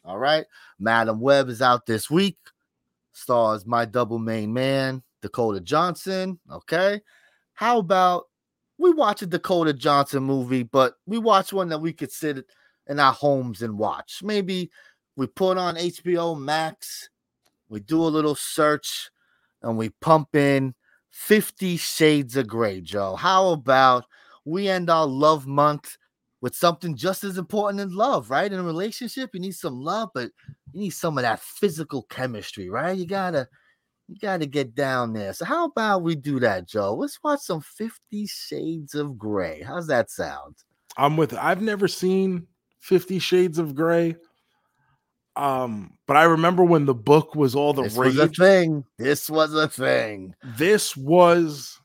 All 0.04 0.18
right. 0.18 0.46
Madame 0.78 1.20
Web 1.20 1.48
is 1.48 1.60
out 1.60 1.84
this 1.84 2.10
week. 2.10 2.38
Stars 3.12 3.66
my 3.66 3.84
double 3.84 4.18
main 4.18 4.52
man, 4.52 5.02
Dakota 5.20 5.60
Johnson. 5.60 6.38
Okay. 6.50 7.00
How 7.52 7.78
about 7.78 8.24
we 8.78 8.90
watch 8.90 9.20
a 9.20 9.26
Dakota 9.26 9.74
Johnson 9.74 10.22
movie, 10.22 10.62
but 10.62 10.94
we 11.04 11.18
watch 11.18 11.52
one 11.52 11.68
that 11.68 11.80
we 11.80 11.92
could 11.92 12.10
sit 12.10 12.46
in 12.86 12.98
our 12.98 13.12
homes 13.12 13.60
and 13.60 13.76
watch. 13.76 14.22
Maybe 14.22 14.70
we 15.16 15.26
put 15.26 15.58
on 15.58 15.76
HBO 15.76 16.38
Max, 16.38 17.10
we 17.68 17.80
do 17.80 18.02
a 18.02 18.08
little 18.08 18.34
search, 18.34 19.10
and 19.62 19.76
we 19.76 19.90
pump 20.00 20.34
in 20.34 20.74
50 21.10 21.76
Shades 21.76 22.36
of 22.36 22.46
Grey, 22.46 22.80
Joe. 22.80 23.16
How 23.16 23.50
about 23.50 24.04
we 24.44 24.68
end 24.68 24.90
our 24.90 25.06
love 25.06 25.46
month 25.46 25.96
with 26.40 26.54
something 26.54 26.96
just 26.96 27.24
as 27.24 27.36
important 27.36 27.80
as 27.80 27.92
love, 27.92 28.30
right? 28.30 28.50
In 28.50 28.58
a 28.58 28.64
relationship, 28.64 29.30
you 29.34 29.40
need 29.40 29.54
some 29.54 29.80
love, 29.80 30.08
but 30.14 30.30
you 30.72 30.80
need 30.80 30.90
some 30.90 31.18
of 31.18 31.22
that 31.22 31.40
physical 31.40 32.04
chemistry, 32.04 32.70
right? 32.70 32.96
You 32.96 33.06
gotta 33.06 33.48
you 34.10 34.16
got 34.18 34.40
to 34.40 34.46
get 34.46 34.74
down 34.74 35.12
there. 35.12 35.32
So 35.32 35.44
how 35.44 35.66
about 35.66 36.02
we 36.02 36.16
do 36.16 36.40
that, 36.40 36.66
Joe? 36.66 36.94
Let's 36.94 37.18
watch 37.22 37.40
some 37.40 37.60
50 37.60 38.26
Shades 38.26 38.94
of 38.96 39.16
Grey. 39.16 39.62
How's 39.62 39.86
that 39.86 40.10
sound? 40.10 40.56
I'm 40.96 41.16
with 41.16 41.32
I've 41.34 41.62
never 41.62 41.86
seen 41.86 42.48
50 42.80 43.20
Shades 43.20 43.58
of 43.58 43.76
Grey. 43.76 44.16
Um, 45.36 45.94
but 46.06 46.16
I 46.16 46.24
remember 46.24 46.64
when 46.64 46.86
the 46.86 46.94
book 46.94 47.34
was 47.34 47.54
all 47.54 47.72
the 47.72 47.84
this 47.84 47.96
rage. 47.96 48.16
was 48.16 48.18
a 48.18 48.28
thing. 48.28 48.84
This 48.98 49.30
was 49.30 49.54
a 49.54 49.68
thing. 49.68 50.34
This 50.42 50.96
was 50.96 51.78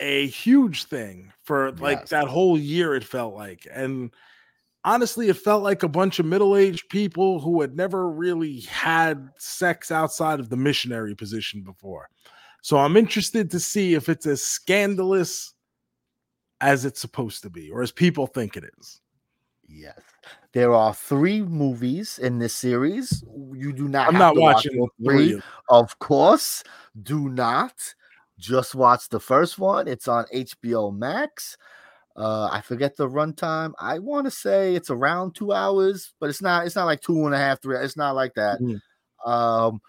a 0.00 0.26
huge 0.26 0.84
thing 0.84 1.32
for 1.44 1.72
like 1.72 2.00
yes. 2.00 2.10
that 2.10 2.26
whole 2.26 2.58
year, 2.58 2.94
it 2.94 3.04
felt 3.04 3.34
like. 3.34 3.66
And 3.72 4.10
honestly, 4.84 5.28
it 5.28 5.36
felt 5.36 5.62
like 5.62 5.82
a 5.82 5.88
bunch 5.88 6.18
of 6.18 6.26
middle 6.26 6.56
aged 6.56 6.88
people 6.88 7.40
who 7.40 7.60
had 7.60 7.76
never 7.76 8.10
really 8.10 8.60
had 8.60 9.30
sex 9.38 9.90
outside 9.90 10.40
of 10.40 10.50
the 10.50 10.56
missionary 10.56 11.14
position 11.14 11.62
before. 11.62 12.08
So 12.62 12.78
I'm 12.78 12.96
interested 12.96 13.50
to 13.50 13.60
see 13.60 13.94
if 13.94 14.08
it's 14.08 14.26
as 14.26 14.42
scandalous 14.42 15.54
as 16.60 16.84
it's 16.84 17.00
supposed 17.00 17.42
to 17.42 17.50
be 17.50 17.70
or 17.70 17.82
as 17.82 17.92
people 17.92 18.26
think 18.26 18.56
it 18.56 18.64
is. 18.78 19.00
Yes. 19.68 20.00
There 20.54 20.72
are 20.72 20.94
three 20.94 21.42
movies 21.42 22.20
in 22.20 22.38
this 22.38 22.54
series. 22.54 23.24
You 23.52 23.72
do 23.72 23.88
not 23.88 24.06
I'm 24.06 24.14
not 24.14 24.36
watching 24.36 24.78
watch 24.78 24.90
three. 25.04 25.40
Of 25.68 25.98
course, 25.98 26.62
do 27.02 27.28
not. 27.28 27.74
Just 28.38 28.76
watch 28.76 29.08
the 29.08 29.18
first 29.18 29.58
one. 29.58 29.88
It's 29.88 30.06
on 30.06 30.26
HBO 30.32 30.96
Max. 30.96 31.56
Uh, 32.16 32.48
I 32.52 32.60
forget 32.60 32.96
the 32.96 33.08
runtime. 33.08 33.72
I 33.80 33.98
want 33.98 34.26
to 34.26 34.30
say 34.30 34.76
it's 34.76 34.90
around 34.90 35.34
two 35.34 35.52
hours, 35.52 36.14
but 36.20 36.30
it's 36.30 36.40
not. 36.40 36.66
It's 36.66 36.76
not 36.76 36.84
like 36.84 37.00
two 37.00 37.26
and 37.26 37.34
a 37.34 37.38
half, 37.38 37.60
three. 37.60 37.76
It's 37.78 37.96
not 37.96 38.14
like 38.14 38.34
that. 38.34 38.60
Mm-hmm. 38.60 39.30
Um, 39.30 39.80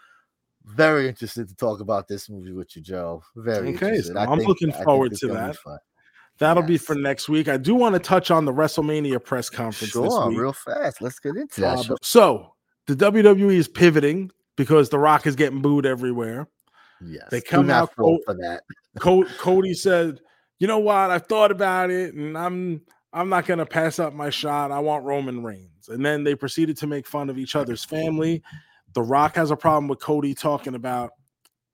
very 0.63 1.07
interested 1.07 1.47
to 1.47 1.55
talk 1.55 1.79
about 1.79 2.07
this 2.07 2.27
movie 2.27 2.53
with 2.53 2.75
you, 2.75 2.81
Joe. 2.81 3.21
Very 3.35 3.75
okay. 3.75 4.01
So 4.01 4.17
I'm 4.17 4.39
think, 4.39 4.47
looking 4.47 4.71
forward 4.71 5.13
to 5.17 5.27
that. 5.27 5.57
That'll 6.37 6.63
yes. 6.63 6.67
be 6.67 6.77
for 6.77 6.95
next 6.95 7.29
week. 7.29 7.47
I 7.47 7.57
do 7.57 7.75
want 7.75 7.93
to 7.93 7.99
touch 7.99 8.29
on 8.29 8.45
the 8.45 8.51
WrestleMania 8.51 9.23
press 9.23 9.49
conference. 9.49 9.93
Sure, 9.93 10.29
real 10.31 10.51
fast. 10.51 11.01
Let's 11.01 11.19
get 11.19 11.37
into 11.37 11.61
that. 11.61 11.77
Uh, 11.77 11.83
sure. 11.83 11.97
So 12.01 12.53
the 12.87 12.95
WWE 12.95 13.53
is 13.53 13.67
pivoting 13.67 14.31
because 14.57 14.89
The 14.89 14.99
Rock 14.99 15.27
is 15.27 15.35
getting 15.35 15.61
booed 15.61 15.85
everywhere. 15.85 16.47
Yes, 17.01 17.27
they 17.31 17.41
come 17.41 17.69
out 17.69 17.93
for 17.95 18.19
that. 18.27 18.63
Cody 18.99 19.73
said 19.73 20.19
you 20.59 20.67
know 20.67 20.79
what? 20.79 21.11
I've 21.11 21.25
thought 21.27 21.51
about 21.51 21.89
it, 21.89 22.13
and 22.13 22.37
I'm 22.37 22.81
I'm 23.13 23.29
not 23.29 23.45
gonna 23.45 23.65
pass 23.65 23.99
up 23.99 24.13
my 24.13 24.29
shot. 24.29 24.71
I 24.71 24.79
want 24.79 25.05
Roman 25.05 25.43
Reigns. 25.43 25.89
And 25.89 26.05
then 26.05 26.23
they 26.23 26.35
proceeded 26.35 26.77
to 26.77 26.87
make 26.87 27.07
fun 27.07 27.29
of 27.29 27.37
each 27.37 27.55
other's 27.55 27.83
family. 27.83 28.41
The 28.93 29.01
Rock 29.01 29.35
has 29.35 29.51
a 29.51 29.55
problem 29.55 29.87
with 29.87 29.99
Cody 29.99 30.33
talking 30.33 30.75
about 30.75 31.11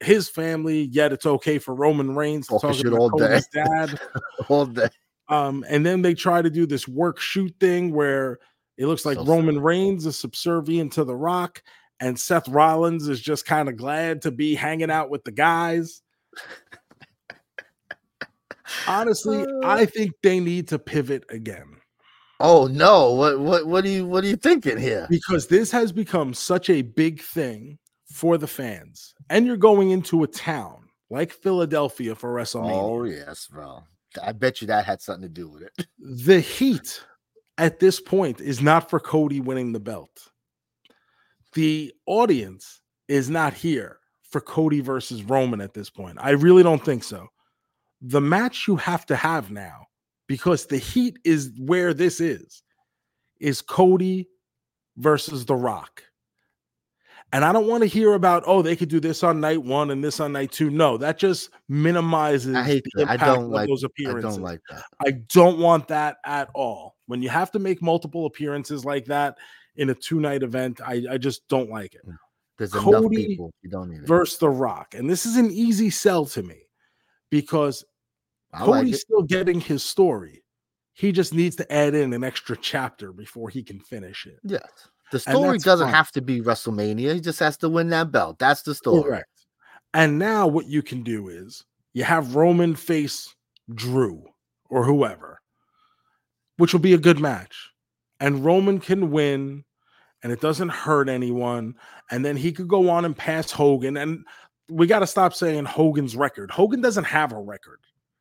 his 0.02 0.28
family, 0.30 0.84
yet 0.84 1.14
it's 1.14 1.26
okay 1.26 1.60
for 1.60 1.74
Roman 1.76 2.16
Reigns 2.16 2.48
to 2.48 2.60
talk 2.60 2.80
about 2.80 3.00
all 3.00 3.10
Cody's 3.10 3.48
day. 3.48 3.64
dad 3.64 4.00
all 4.50 4.66
day. 4.66 4.90
Um, 5.30 5.64
and 5.70 5.86
then 5.86 6.02
they 6.02 6.14
try 6.14 6.42
to 6.42 6.50
do 6.50 6.66
this 6.66 6.88
work 6.88 7.20
shoot 7.20 7.54
thing 7.60 7.94
where 7.94 8.40
it 8.78 8.88
looks 8.88 9.06
like 9.06 9.18
so 9.18 9.26
Roman 9.26 9.56
sad. 9.56 9.64
Reigns 9.64 10.06
is 10.06 10.18
subservient 10.18 10.94
to 10.94 11.04
The 11.04 11.16
Rock, 11.16 11.64
and 12.00 12.20
Seth 12.20 12.50
Rollins 12.50 13.08
is 13.08 13.22
just 13.22 13.46
kind 13.46 13.70
of 13.70 13.78
glad 13.78 14.24
to 14.24 14.32
be 14.32 14.56
hanging 14.56 14.92
out 14.92 15.10
with 15.10 15.24
the 15.24 15.32
guys. 15.32 16.02
Honestly, 18.88 19.44
uh, 19.44 19.60
I 19.64 19.86
think 19.86 20.14
they 20.24 20.40
need 20.40 20.68
to 20.70 20.80
pivot 20.80 21.26
again. 21.30 21.78
Oh 22.40 22.66
no! 22.68 23.12
What 23.12 23.40
what 23.40 23.68
what 23.68 23.86
are 23.86 23.90
you 23.90 24.08
what 24.08 24.24
are 24.24 24.28
you 24.28 24.36
thinking 24.36 24.80
here? 24.80 25.06
Because 25.10 25.48
this 25.48 25.70
has 25.72 25.92
become 25.92 26.34
such 26.34 26.70
a 26.70 26.82
big 26.82 27.22
thing 27.22 27.78
for 28.12 28.38
the 28.38 28.48
fans, 28.48 29.14
and 29.32 29.48
you're 29.48 29.58
going 29.58 29.92
into 29.92 30.24
a 30.24 30.28
town 30.28 30.90
like 31.10 31.32
Philadelphia 31.32 32.14
for 32.14 32.38
oh, 32.38 32.44
WrestleMania. 32.44 32.72
Oh 32.72 33.04
yes, 33.06 33.48
bro. 33.48 33.84
I 34.22 34.34
bet 34.34 34.60
you 34.60 34.68
that 34.68 34.86
had 34.86 35.02
something 35.02 35.24
to 35.24 35.30
do 35.30 35.48
with 35.48 35.64
it. 35.64 35.88
The 36.00 36.42
heat 36.42 37.02
at 37.58 37.80
this 37.80 38.02
point 38.02 38.42
is 38.42 38.62
not 38.62 38.90
for 38.90 39.00
Cody 39.00 39.40
winning 39.40 39.72
the 39.72 39.80
belt. 39.80 40.30
The 41.54 41.94
audience 42.06 42.82
is 43.08 43.30
not 43.30 43.54
here 43.54 44.00
for 44.30 44.42
Cody 44.42 44.82
versus 44.82 45.24
Roman 45.24 45.62
at 45.62 45.74
this 45.74 45.90
point. 45.90 46.18
I 46.20 46.32
really 46.32 46.64
don't 46.64 46.84
think 46.84 47.04
so. 47.04 47.28
The 48.02 48.22
match 48.22 48.68
you 48.68 48.76
have 48.78 49.06
to 49.08 49.16
have 49.16 49.52
now, 49.52 49.86
because 50.28 50.66
the 50.66 50.78
heat 50.78 51.20
is 51.24 51.52
where 51.58 51.94
this 51.94 52.20
is, 52.20 52.64
is 53.40 53.62
Cody 53.62 54.28
versus 54.98 55.46
The 55.46 55.56
Rock. 55.56 56.04
And 57.34 57.46
I 57.46 57.54
don't 57.54 57.68
want 57.68 57.82
to 57.84 57.88
hear 57.88 58.14
about, 58.14 58.44
oh, 58.46 58.62
they 58.62 58.76
could 58.76 58.90
do 58.90 59.00
this 59.00 59.24
on 59.24 59.40
night 59.40 59.64
one 59.64 59.92
and 59.92 60.04
this 60.04 60.20
on 60.20 60.34
night 60.34 60.52
two. 60.52 60.70
No, 60.70 60.98
that 60.98 61.18
just 61.18 61.50
minimizes 61.70 62.56
I 62.56 62.64
hate 62.64 62.86
that. 62.96 63.10
I 63.10 63.18
don't 63.18 63.50
like 63.50 63.70
those 63.70 63.84
appearances. 63.84 64.26
I 64.26 64.30
don't 64.32 64.42
like 64.42 64.60
that. 64.70 64.84
I 65.06 65.12
don't 65.34 65.58
want 65.60 65.88
that 65.88 66.18
at 66.26 66.50
all. 66.54 66.98
When 67.06 67.22
you 67.22 67.30
have 67.30 67.52
to 67.52 67.60
make 67.60 67.82
multiple 67.82 68.26
appearances 68.26 68.84
like 68.84 69.06
that 69.06 69.38
in 69.78 69.90
a 69.90 69.96
two 69.96 70.20
night 70.20 70.44
event, 70.44 70.82
I, 70.86 71.04
I 71.12 71.18
just 71.18 71.48
don't 71.48 71.70
like 71.70 71.94
it. 71.94 72.06
Mm. 72.06 72.18
There's 72.58 72.74
enough 72.74 72.86
Cody 72.86 73.28
people. 73.28 73.52
You 73.62 73.70
don't 73.70 73.90
need 73.90 74.02
it. 74.02 74.08
Versus 74.08 74.38
The 74.38 74.50
Rock. 74.50 74.94
And 74.94 75.10
this 75.10 75.26
is 75.26 75.38
an 75.38 75.50
easy 75.52 75.90
sell 75.90 76.26
to 76.28 76.44
me 76.44 76.68
because 77.30 77.84
I 78.54 78.60
Cody's 78.66 78.96
it. 78.96 79.00
still 79.00 79.24
getting 79.24 79.62
his 79.62 79.84
story. 79.84 80.44
He 80.94 81.12
just 81.12 81.34
needs 81.34 81.56
to 81.56 81.74
add 81.74 81.96
in 81.96 82.14
an 82.14 82.24
extra 82.24 82.58
chapter 82.58 83.14
before 83.14 83.50
he 83.50 83.64
can 83.64 83.80
finish 83.80 84.28
it. 84.28 84.40
Yes. 84.44 84.70
The 85.12 85.20
story 85.20 85.58
doesn't 85.58 85.88
fine. 85.88 85.94
have 85.94 86.12
to 86.12 86.22
be 86.22 86.42
WrestleMania. 86.42 87.14
He 87.14 87.20
just 87.20 87.40
has 87.40 87.58
to 87.58 87.70
win 87.70 87.90
that 87.90 88.12
belt. 88.12 88.40
That's 88.40 88.62
the 88.62 88.74
story. 88.74 89.04
Correct. 89.04 89.28
And 89.94 90.18
now 90.18 90.48
what 90.48 90.68
you 90.68 90.82
can 90.82 91.04
do 91.04 91.28
is 91.28 91.66
you 91.94 92.04
have 92.06 92.36
Roman 92.36 92.76
face 92.76 93.36
Drew 93.74 94.24
or 94.70 94.86
whoever, 94.86 95.42
which 96.58 96.74
will 96.74 96.80
be 96.80 96.94
a 96.94 96.98
good 96.98 97.20
match. 97.20 97.70
And 98.22 98.46
Roman 98.46 98.80
can 98.80 99.12
win 99.12 99.66
and 100.24 100.32
it 100.32 100.40
doesn't 100.40 100.70
hurt 100.70 101.10
anyone. 101.10 101.76
And 102.10 102.24
then 102.24 102.38
he 102.38 102.52
could 102.52 102.68
go 102.68 102.90
on 102.90 103.04
and 103.04 103.18
pass 103.18 103.52
Hogan. 103.52 103.98
And 103.98 104.26
we 104.70 104.88
got 104.88 105.00
to 105.00 105.08
stop 105.08 105.34
saying 105.34 105.66
Hogan's 105.66 106.16
record. 106.16 106.52
Hogan 106.52 106.80
doesn't 106.80 107.04
have 107.04 107.34
a 107.34 107.40
record. 107.40 107.80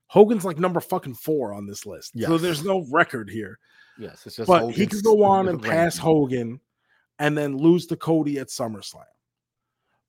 Hogan's 0.08 0.44
like 0.44 0.58
number 0.58 0.80
fucking 0.80 1.14
four 1.14 1.52
on 1.52 1.66
this 1.66 1.86
list. 1.86 2.18
So 2.18 2.36
there's 2.36 2.64
no 2.64 2.84
record 2.90 3.30
here. 3.30 3.58
Yes. 3.96 4.26
It's 4.26 4.36
just 4.36 4.48
But 4.48 4.70
he 4.70 4.82
Hogan's 4.82 4.88
could 4.94 5.04
go 5.04 5.22
on 5.22 5.48
and 5.48 5.62
pass 5.62 5.96
Hogan 5.96 6.58
and 7.20 7.38
then 7.38 7.56
lose 7.56 7.86
to 7.86 7.96
Cody 7.96 8.38
at 8.40 8.48
SummerSlam. 8.48 9.04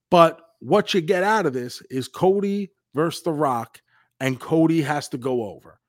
But 0.09 0.41
what 0.59 0.93
you 0.93 1.01
get 1.01 1.23
out 1.23 1.45
of 1.45 1.53
this 1.53 1.81
is 1.91 2.07
Cody 2.07 2.71
versus 2.95 3.21
The 3.21 3.33
Rock, 3.33 3.81
and 4.19 4.39
Cody 4.39 4.81
has 4.81 5.09
to 5.09 5.17
go 5.17 5.43
over. 5.43 5.79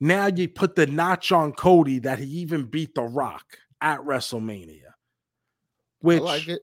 Now 0.00 0.26
you 0.26 0.48
put 0.48 0.76
the 0.76 0.86
notch 0.86 1.32
on 1.32 1.52
Cody 1.52 1.98
that 2.00 2.20
he 2.20 2.26
even 2.26 2.64
beat 2.64 2.94
The 2.94 3.02
Rock 3.02 3.44
at 3.80 4.00
WrestleMania, 4.00 4.92
which 6.00 6.22
like 6.22 6.48
it. 6.48 6.62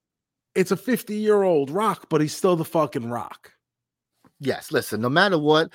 it's 0.56 0.72
a 0.72 0.78
50 0.78 1.16
year 1.16 1.44
old 1.44 1.70
Rock, 1.70 2.08
but 2.10 2.22
he's 2.22 2.36
still 2.36 2.56
the 2.56 2.66
fucking 2.66 3.10
Rock. 3.10 3.52
Yes, 4.40 4.72
listen, 4.72 5.02
no 5.02 5.10
matter 5.10 5.38
what, 5.38 5.72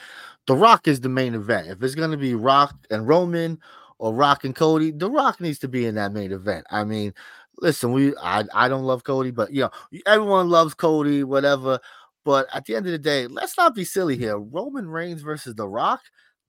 The 0.46 0.56
Rock 0.56 0.88
is 0.88 1.00
the 1.00 1.08
main 1.10 1.34
event. 1.34 1.68
If 1.68 1.82
it's 1.82 1.94
going 1.94 2.10
to 2.10 2.16
be 2.16 2.34
Rock 2.34 2.74
and 2.90 3.06
Roman 3.06 3.58
or 3.98 4.14
Rock 4.14 4.44
and 4.44 4.54
Cody, 4.54 4.92
The 4.92 5.10
Rock 5.10 5.40
needs 5.40 5.58
to 5.60 5.68
be 5.68 5.84
in 5.84 5.94
that 5.96 6.12
main 6.12 6.32
event. 6.32 6.66
I 6.70 6.84
mean, 6.84 7.12
listen, 7.60 7.92
we 7.92 8.14
I, 8.16 8.44
I 8.54 8.68
don't 8.68 8.84
love 8.84 9.04
Cody, 9.04 9.30
but 9.30 9.52
you 9.52 9.62
know, 9.62 9.70
everyone 10.06 10.48
loves 10.48 10.74
Cody, 10.74 11.24
whatever. 11.24 11.78
But 12.24 12.48
at 12.52 12.66
the 12.66 12.76
end 12.76 12.86
of 12.86 12.92
the 12.92 12.98
day, 12.98 13.26
let's 13.26 13.56
not 13.56 13.74
be 13.74 13.84
silly 13.84 14.16
here. 14.16 14.38
Roman 14.38 14.88
Reigns 14.88 15.22
versus 15.22 15.54
The 15.54 15.66
Rock, 15.66 16.00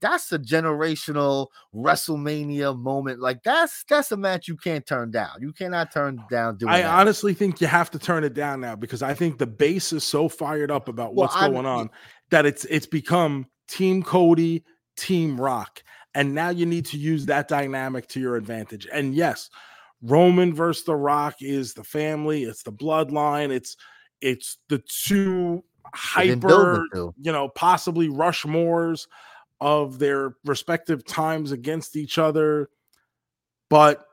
that's 0.01 0.31
a 0.33 0.39
generational 0.39 1.47
WrestleMania 1.73 2.77
moment. 2.77 3.19
Like 3.19 3.43
that's 3.43 3.83
that's 3.87 4.11
a 4.11 4.17
match 4.17 4.47
you 4.47 4.57
can't 4.57 4.85
turn 4.85 5.11
down. 5.11 5.29
You 5.39 5.53
cannot 5.53 5.91
turn 5.93 6.21
down 6.29 6.57
doing 6.57 6.71
I 6.71 6.81
that. 6.81 6.99
honestly 6.99 7.33
think 7.33 7.61
you 7.61 7.67
have 7.67 7.91
to 7.91 7.99
turn 7.99 8.23
it 8.23 8.33
down 8.33 8.61
now 8.61 8.75
because 8.75 9.01
I 9.01 9.13
think 9.13 9.37
the 9.37 9.47
base 9.47 9.93
is 9.93 10.03
so 10.03 10.27
fired 10.27 10.71
up 10.71 10.87
about 10.87 11.13
what's 11.13 11.35
I'm- 11.35 11.51
going 11.53 11.65
on 11.65 11.89
that 12.31 12.45
it's 12.45 12.65
it's 12.65 12.87
become 12.87 13.45
Team 13.67 14.03
Cody, 14.03 14.63
Team 14.97 15.39
Rock, 15.39 15.83
and 16.15 16.33
now 16.33 16.49
you 16.49 16.65
need 16.65 16.85
to 16.87 16.97
use 16.97 17.25
that 17.27 17.47
dynamic 17.47 18.07
to 18.09 18.19
your 18.19 18.35
advantage. 18.35 18.87
And 18.91 19.13
yes, 19.15 19.49
Roman 20.01 20.53
versus 20.53 20.83
The 20.83 20.95
Rock 20.95 21.35
is 21.41 21.73
the 21.73 21.83
family, 21.83 22.43
it's 22.43 22.63
the 22.63 22.71
bloodline, 22.71 23.51
it's 23.51 23.77
it's 24.21 24.57
the 24.69 24.79
two 24.79 25.63
They've 26.17 26.39
been 26.39 26.39
building 26.39 26.87
hyper, 26.93 27.13
you 27.21 27.31
know, 27.31 27.49
possibly 27.49 28.07
Rushmores 28.07 29.07
of 29.59 29.99
their 29.99 30.35
respective 30.45 31.05
times 31.05 31.51
against 31.51 31.95
each 31.95 32.17
other. 32.17 32.69
But 33.69 34.05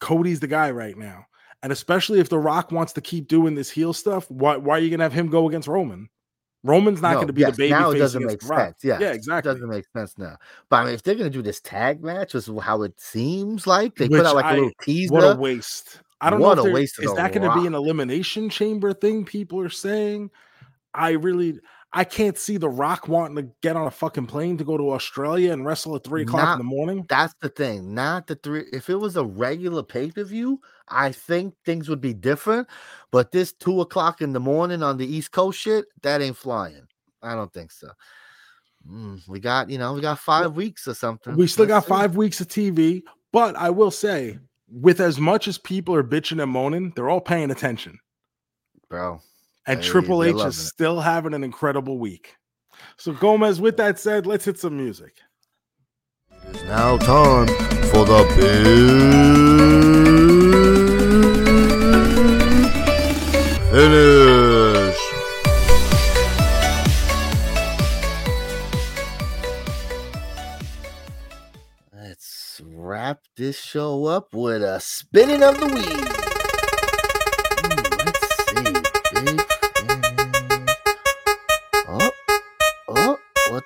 Cody's 0.00 0.40
the 0.40 0.46
guy 0.46 0.70
right 0.70 0.96
now. 0.96 1.26
And 1.62 1.72
especially 1.72 2.20
if 2.20 2.28
The 2.28 2.38
Rock 2.38 2.70
wants 2.70 2.92
to 2.94 3.00
keep 3.00 3.26
doing 3.26 3.54
this 3.54 3.70
heel 3.70 3.92
stuff, 3.92 4.30
why, 4.30 4.56
why 4.56 4.76
are 4.76 4.80
you 4.80 4.90
going 4.90 5.00
to 5.00 5.04
have 5.04 5.12
him 5.12 5.28
go 5.28 5.48
against 5.48 5.66
Roman? 5.66 6.08
Roman's 6.64 7.00
not 7.00 7.10
No, 7.10 7.14
going 7.18 7.26
to 7.28 7.32
be 7.32 7.42
yes, 7.42 7.52
the 7.52 7.56
baby 7.56 7.70
now 7.70 7.90
it 7.90 7.98
doesn't 7.98 8.24
make 8.24 8.42
sense. 8.42 8.76
Yeah, 8.82 8.98
Yeah, 8.98 9.12
It 9.12 9.44
doesn't 9.44 9.68
make 9.68 9.84
sense 9.96 10.18
now. 10.18 10.36
But 10.68 10.76
I 10.76 10.84
mean, 10.86 10.94
if 10.94 11.02
they're 11.02 11.14
gonna 11.14 11.30
do 11.30 11.42
this 11.42 11.60
tag 11.60 12.02
match, 12.02 12.34
which 12.34 12.48
is 12.48 12.50
how 12.62 12.82
it 12.82 12.98
seems 13.00 13.66
like 13.66 13.94
they 13.94 14.08
Which 14.08 14.18
put 14.18 14.26
out 14.26 14.34
like 14.34 14.44
a 14.44 14.48
I- 14.48 14.54
little 14.54 14.70
teaser. 14.82 15.14
What 15.14 15.36
a 15.36 15.38
waste. 15.38 16.00
I 16.20 16.30
don't 16.30 16.40
What 16.40 16.56
know 16.56 16.62
a 16.62 16.64
if 16.64 16.64
there- 16.64 16.74
waste 16.74 17.02
is 17.02 17.14
that 17.14 17.32
going 17.32 17.48
to 17.48 17.60
be 17.60 17.66
an 17.66 17.74
elimination 17.74 18.50
chamber 18.50 18.92
thing 18.92 19.24
people 19.24 19.60
are 19.60 19.68
saying. 19.70 20.30
I 20.94 21.10
really 21.10 21.60
I 21.92 22.04
can't 22.04 22.36
see 22.36 22.58
The 22.58 22.68
Rock 22.68 23.08
wanting 23.08 23.36
to 23.36 23.50
get 23.62 23.74
on 23.74 23.86
a 23.86 23.90
fucking 23.90 24.26
plane 24.26 24.58
to 24.58 24.64
go 24.64 24.76
to 24.76 24.90
Australia 24.92 25.52
and 25.52 25.64
wrestle 25.64 25.96
at 25.96 26.04
three 26.04 26.22
o'clock 26.22 26.42
Not- 26.42 26.52
in 26.54 26.58
the 26.58 26.64
morning. 26.64 27.06
That's 27.08 27.34
the 27.40 27.48
thing. 27.48 27.94
Not 27.94 28.26
the 28.26 28.34
three. 28.36 28.64
If 28.72 28.90
it 28.90 28.96
was 28.96 29.16
a 29.16 29.24
regular 29.24 29.82
pay 29.82 30.10
per 30.10 30.24
view, 30.24 30.60
I 30.88 31.12
think 31.12 31.54
things 31.64 31.88
would 31.88 32.02
be 32.02 32.12
different. 32.12 32.68
But 33.10 33.32
this 33.32 33.52
two 33.54 33.80
o'clock 33.80 34.20
in 34.20 34.34
the 34.34 34.40
morning 34.40 34.82
on 34.82 34.98
the 34.98 35.06
East 35.06 35.32
Coast 35.32 35.58
shit, 35.58 35.86
that 36.02 36.20
ain't 36.20 36.36
flying. 36.36 36.86
I 37.22 37.34
don't 37.34 37.52
think 37.52 37.72
so. 37.72 37.88
Mm, 38.88 39.26
we 39.26 39.40
got, 39.40 39.70
you 39.70 39.78
know, 39.78 39.94
we 39.94 40.00
got 40.00 40.18
five 40.18 40.54
weeks 40.56 40.86
or 40.86 40.94
something. 40.94 41.36
We 41.36 41.46
still 41.46 41.66
got 41.66 41.76
Let's 41.76 41.86
see. 41.86 41.90
five 41.90 42.16
weeks 42.16 42.40
of 42.40 42.48
TV, 42.48 43.02
but 43.32 43.56
I 43.56 43.70
will 43.70 43.90
say, 43.90 44.38
with 44.70 45.00
as 45.00 45.18
much 45.18 45.48
as 45.48 45.56
people 45.58 45.94
are 45.94 46.04
bitching 46.04 46.42
and 46.42 46.52
moaning, 46.52 46.92
they're 46.94 47.08
all 47.08 47.20
paying 47.20 47.50
attention. 47.50 47.98
bro. 48.90 49.20
And 49.68 49.80
Hey, 49.82 49.86
Triple 49.86 50.24
H 50.24 50.34
is 50.36 50.58
it. 50.58 50.62
still 50.62 51.00
having 51.00 51.34
an 51.34 51.44
incredible 51.44 51.98
week. 51.98 52.36
So, 52.96 53.12
Gomez, 53.12 53.60
with 53.60 53.76
that 53.76 53.98
said, 53.98 54.26
let's 54.26 54.46
hit 54.46 54.58
some 54.58 54.76
music. 54.78 55.12
It's 56.48 56.62
now 56.62 56.96
time 56.96 57.46
for 57.90 58.06
the 58.06 58.24
big 58.36 59.58
finish. 63.70 64.98
Let's 71.92 72.62
wrap 72.64 73.20
this 73.36 73.60
show 73.60 74.06
up 74.06 74.34
with 74.34 74.62
a 74.62 74.80
spinning 74.80 75.42
of 75.42 75.60
the 75.60 75.66
wheel. 75.66 76.27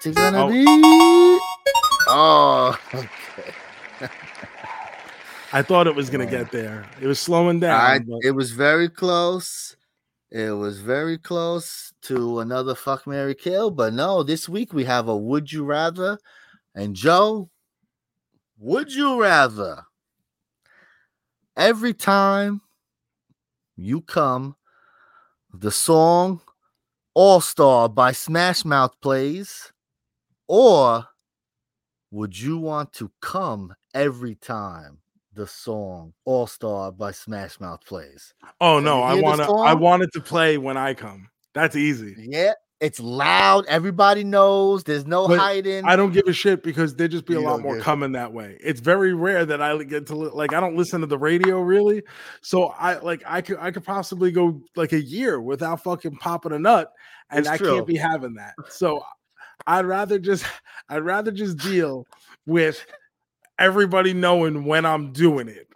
What's 0.05 0.19
it 0.19 0.21
gonna 0.21 0.47
Oh. 0.47 0.49
be? 0.49 0.65
Oh, 2.09 2.77
okay. 2.93 3.09
I 5.53 5.63
thought 5.63 5.87
it 5.87 5.95
was 5.95 6.11
going 6.11 6.27
to 6.27 6.33
Yeah. 6.33 6.43
get 6.43 6.51
there. 6.51 6.91
It 7.01 7.07
was 7.07 7.21
slowing 7.21 7.61
down. 7.61 7.81
I, 7.81 8.01
but 8.01 8.19
it 8.25 8.33
was 8.33 8.51
very 8.51 8.89
close. 8.89 9.77
It 10.33 10.51
was 10.51 10.81
very 10.81 11.19
close 11.19 11.93
to 12.03 12.41
another 12.41 12.75
fuck 12.75 13.07
Marry 13.07 13.37
Kill, 13.37 13.71
but 13.71 13.93
no, 13.93 14.25
this 14.25 14.49
week 14.49 14.73
we 14.73 14.83
have 14.87 15.07
a 15.07 15.17
would 15.17 15.53
you 15.53 15.65
rather. 15.65 16.19
And 16.75 16.97
Joe, 16.97 17.49
would 18.59 18.93
you 18.93 19.21
rather 19.23 19.85
every 21.57 21.95
time 21.95 22.61
you 23.77 24.01
come, 24.01 24.57
the 25.55 25.71
song 25.71 26.41
All 27.15 27.41
Star 27.41 27.89
by 27.89 28.11
Smash 28.11 28.65
Mouth 28.65 29.01
plays, 29.01 29.72
or 30.55 31.07
would 32.11 32.39
you 32.39 32.59
want 32.59 32.93
to 32.93 33.11
come 33.23 33.75
every 33.95 34.35
time 34.35 34.99
the 35.33 35.47
song 35.47 36.13
All 36.27 36.47
Star 36.47 36.93
by 36.93 37.11
Smash 37.11 37.59
Mouth 37.59 37.81
plays? 37.87 38.35
oh 38.61 38.77
Can 38.77 38.85
no, 38.85 39.01
I 39.01 39.15
want 39.15 39.41
to. 39.41 39.51
I 39.51 39.73
want 39.73 40.03
it 40.03 40.11
to 40.13 40.21
play 40.21 40.59
when 40.59 40.77
I 40.77 40.93
come. 40.93 41.31
That's 41.55 41.75
easy. 41.75 42.15
Yeah, 42.19 42.53
It's 42.81 43.01
loud. 43.01 43.65
Everybody 43.67 44.25
knows. 44.25 44.85
There's 44.85 45.07
no 45.07 45.27
But 45.27 45.39
hiding. 45.39 45.87
I 45.87 45.97
don't 45.97 46.13
give 46.13 46.27
a 46.27 46.35
shit 46.35 46.63
because 46.63 46.95
there 46.97 47.09
just 47.09 47.25
be 47.25 47.33
a 47.35 47.41
lot 47.41 47.63
more 47.63 47.79
coming 47.81 48.13
that 48.13 48.31
way. 48.35 48.59
It's 48.63 48.81
very 48.81 49.15
rare 49.15 49.47
that 49.47 49.63
I 49.63 49.83
get 49.85 50.07
to 50.09 50.15
like 50.15 50.53
I 50.53 50.61
don't 50.61 50.77
listen 50.77 51.01
to 51.01 51.07
the 51.07 51.17
radio 51.19 51.61
really, 51.63 52.03
so 52.43 52.75
I 52.79 52.99
like 52.99 53.23
I 53.27 53.41
could 53.41 53.57
I 53.59 53.71
could 53.71 53.85
possibly 53.85 54.31
go 54.31 54.61
like 54.77 54.93
a 54.93 55.01
year 55.01 55.41
without 55.41 55.83
fucking 55.83 56.17
popping 56.17 56.53
a 56.53 56.59
nut, 56.59 56.93
and 57.31 57.41
It's 57.41 57.49
I 57.49 57.57
true. 57.57 57.77
can't 57.77 57.87
be 57.87 57.97
having 57.97 58.35
that. 58.35 58.53
So 58.69 59.03
I'd 59.67 59.87
rather 59.87 60.19
just 60.19 60.45
I'd 60.89 61.05
rather 61.05 61.31
just 61.31 61.59
deal 61.59 62.07
with 62.47 62.85
everybody 63.59 64.13
knowing 64.13 64.65
when 64.65 64.85
I'm 64.85 65.13
doing 65.13 65.49
it. 65.49 65.69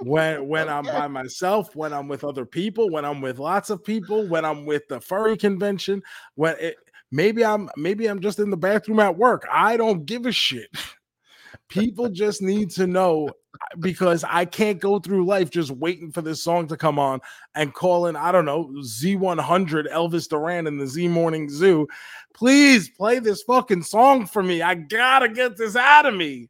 When 0.00 0.48
when 0.48 0.68
I'm 0.68 0.84
by 0.84 1.08
myself, 1.08 1.74
when 1.74 1.92
I'm 1.92 2.08
with 2.08 2.24
other 2.24 2.46
people, 2.46 2.90
when 2.90 3.04
I'm 3.04 3.20
with 3.20 3.38
lots 3.38 3.70
of 3.70 3.82
people, 3.82 4.28
when 4.28 4.44
I'm 4.44 4.66
with 4.66 4.86
the 4.88 5.00
furry 5.00 5.36
convention, 5.36 6.02
when 6.34 6.56
it 6.60 6.76
maybe 7.10 7.44
I'm 7.44 7.68
maybe 7.76 8.06
I'm 8.06 8.20
just 8.20 8.38
in 8.38 8.50
the 8.50 8.56
bathroom 8.56 9.00
at 9.00 9.16
work. 9.16 9.46
I 9.50 9.76
don't 9.76 10.06
give 10.06 10.26
a 10.26 10.32
shit. 10.32 10.68
People 11.68 12.08
just 12.08 12.42
need 12.42 12.70
to 12.72 12.86
know 12.86 13.30
because 13.78 14.24
I 14.24 14.44
can't 14.44 14.80
go 14.80 14.98
through 14.98 15.26
life 15.26 15.50
just 15.50 15.70
waiting 15.70 16.10
for 16.10 16.22
this 16.22 16.42
song 16.42 16.68
to 16.68 16.76
come 16.76 16.98
on 16.98 17.20
and 17.54 17.72
calling, 17.72 18.16
I 18.16 18.32
don't 18.32 18.44
know, 18.44 18.72
Z100 18.82 19.90
Elvis 19.90 20.28
Duran 20.28 20.66
in 20.66 20.78
the 20.78 20.86
Z 20.86 21.08
Morning 21.08 21.48
Zoo. 21.48 21.86
Please 22.34 22.88
play 22.88 23.18
this 23.18 23.42
fucking 23.42 23.82
song 23.82 24.26
for 24.26 24.42
me. 24.42 24.62
I 24.62 24.74
gotta 24.74 25.28
get 25.28 25.56
this 25.56 25.76
out 25.76 26.06
of 26.06 26.14
me. 26.14 26.48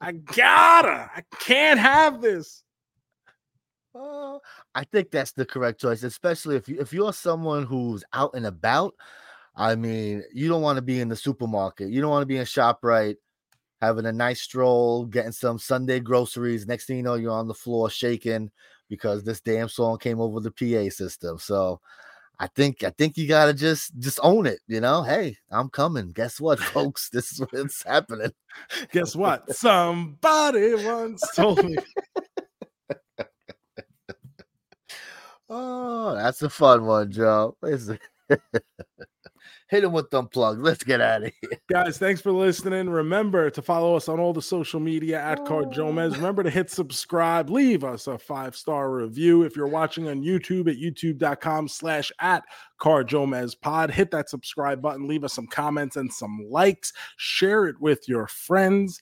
I 0.00 0.12
gotta. 0.12 1.10
I 1.14 1.22
can't 1.40 1.78
have 1.78 2.20
this. 2.20 2.62
Uh, 3.94 4.38
I 4.74 4.84
think 4.84 5.10
that's 5.10 5.32
the 5.32 5.44
correct 5.44 5.80
choice, 5.80 6.02
especially 6.02 6.56
if 6.56 6.68
you 6.68 6.80
if 6.80 6.92
you're 6.92 7.12
someone 7.12 7.64
who's 7.64 8.02
out 8.12 8.32
and 8.34 8.46
about. 8.46 8.94
I 9.54 9.74
mean, 9.74 10.24
you 10.32 10.48
don't 10.48 10.62
want 10.62 10.76
to 10.76 10.82
be 10.82 11.00
in 11.00 11.08
the 11.08 11.16
supermarket. 11.16 11.90
You 11.90 12.00
don't 12.00 12.10
want 12.10 12.22
to 12.22 12.26
be 12.26 12.38
in 12.38 12.44
Shoprite 12.44 13.16
having 13.82 14.06
a 14.06 14.12
nice 14.12 14.40
stroll, 14.40 15.04
getting 15.06 15.32
some 15.32 15.58
Sunday 15.58 15.98
groceries. 15.98 16.66
Next 16.66 16.86
thing 16.86 16.98
you 16.98 17.02
know, 17.02 17.14
you're 17.14 17.32
on 17.32 17.48
the 17.48 17.54
floor 17.54 17.90
shaking 17.90 18.48
because 18.88 19.24
this 19.24 19.40
damn 19.40 19.68
song 19.68 19.98
came 19.98 20.20
over 20.20 20.38
the 20.38 20.52
PA 20.52 20.88
system. 20.88 21.36
So 21.38 21.80
I 22.38 22.46
think 22.46 22.84
I 22.84 22.90
think 22.90 23.16
you 23.16 23.26
gotta 23.26 23.52
just 23.52 23.98
just 23.98 24.20
own 24.22 24.46
it, 24.46 24.60
you 24.68 24.80
know. 24.80 25.02
Hey, 25.02 25.36
I'm 25.50 25.68
coming. 25.68 26.12
Guess 26.12 26.40
what, 26.40 26.58
folks? 26.74 27.10
This 27.10 27.32
is 27.32 27.40
what's 27.50 27.82
happening. 27.82 28.32
Guess 28.92 29.16
what? 29.16 29.52
Somebody 29.52 30.74
once 30.76 31.22
told 31.34 31.64
me. 31.64 31.76
Oh, 35.54 36.14
that's 36.14 36.40
a 36.40 36.48
fun 36.48 36.86
one, 36.86 37.12
Joe. 37.12 37.58
Hit 39.72 39.84
him 39.84 39.92
with 39.92 40.10
them 40.10 40.28
plugs. 40.28 40.60
Let's 40.60 40.84
get 40.84 41.00
out 41.00 41.22
of 41.22 41.32
here. 41.40 41.58
Guys, 41.72 41.96
thanks 41.96 42.20
for 42.20 42.30
listening. 42.30 42.90
Remember 42.90 43.48
to 43.48 43.62
follow 43.62 43.96
us 43.96 44.06
on 44.06 44.20
all 44.20 44.34
the 44.34 44.42
social 44.42 44.78
media 44.78 45.18
at 45.18 45.46
Car 45.46 45.64
Joe 45.64 45.90
Mez. 45.90 46.14
Remember 46.14 46.42
to 46.42 46.50
hit 46.50 46.70
subscribe, 46.70 47.48
leave 47.48 47.82
us 47.82 48.06
a 48.06 48.18
five 48.18 48.54
star 48.54 48.90
review. 48.90 49.44
If 49.44 49.56
you're 49.56 49.66
watching 49.66 50.08
on 50.08 50.20
YouTube 50.20 50.68
at 50.68 50.76
youtube.com 50.76 51.68
slash 51.68 52.12
at 52.20 52.44
Car 52.76 53.02
Joe 53.02 53.26
Mez 53.26 53.58
Pod, 53.58 53.90
hit 53.90 54.10
that 54.10 54.28
subscribe 54.28 54.82
button, 54.82 55.08
leave 55.08 55.24
us 55.24 55.32
some 55.32 55.46
comments 55.46 55.96
and 55.96 56.12
some 56.12 56.44
likes, 56.50 56.92
share 57.16 57.64
it 57.64 57.80
with 57.80 58.06
your 58.06 58.26
friends, 58.26 59.00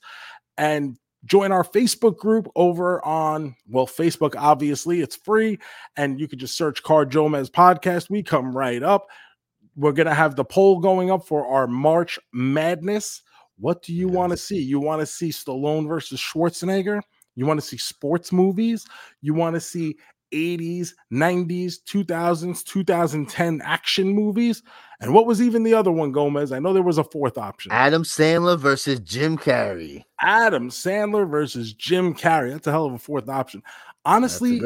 and 0.57 0.97
join 1.25 1.51
our 1.51 1.65
Facebook 1.65 2.15
group 2.15 2.47
over 2.55 3.03
on, 3.05 3.57
well, 3.67 3.87
Facebook, 3.87 4.35
obviously, 4.37 5.01
it's 5.01 5.17
free, 5.17 5.59
and 5.97 6.17
you 6.17 6.29
can 6.29 6.39
just 6.39 6.55
search 6.55 6.81
Car 6.81 7.05
Joe 7.05 7.27
Mez 7.27 7.51
Podcast. 7.51 8.09
We 8.09 8.23
come 8.23 8.55
right 8.55 8.81
up. 8.81 9.07
We're 9.75 9.93
going 9.93 10.07
to 10.07 10.13
have 10.13 10.35
the 10.35 10.45
poll 10.45 10.79
going 10.79 11.11
up 11.11 11.25
for 11.25 11.45
our 11.47 11.67
March 11.67 12.19
Madness. 12.33 13.21
What 13.57 13.83
do 13.83 13.93
you 13.93 14.07
want 14.07 14.31
to 14.31 14.37
see? 14.37 14.59
You 14.59 14.79
want 14.79 15.01
to 15.01 15.05
see 15.05 15.29
Stallone 15.29 15.87
versus 15.87 16.19
Schwarzenegger? 16.19 17.01
You 17.35 17.45
want 17.45 17.59
to 17.59 17.65
see 17.65 17.77
sports 17.77 18.31
movies? 18.31 18.85
You 19.21 19.33
want 19.33 19.55
to 19.55 19.61
see 19.61 19.95
80s, 20.33 20.89
90s, 21.11 21.75
2000s, 21.87 22.63
2010 22.63 23.61
action 23.63 24.09
movies? 24.09 24.63
And 24.99 25.13
what 25.13 25.25
was 25.25 25.41
even 25.41 25.63
the 25.63 25.73
other 25.73 25.91
one, 25.91 26.11
Gomez? 26.11 26.51
I 26.51 26.59
know 26.59 26.73
there 26.73 26.83
was 26.83 26.97
a 26.97 27.03
fourth 27.03 27.37
option. 27.37 27.71
Adam 27.71 28.03
Sandler 28.03 28.57
versus 28.57 28.99
Jim 28.99 29.37
Carrey. 29.37 30.03
Adam 30.21 30.69
Sandler 30.69 31.29
versus 31.29 31.73
Jim 31.73 32.13
Carrey. 32.13 32.51
That's 32.51 32.67
a 32.67 32.71
hell 32.71 32.85
of 32.85 32.93
a 32.93 32.99
fourth 32.99 33.29
option. 33.29 33.63
Honestly. 34.05 34.61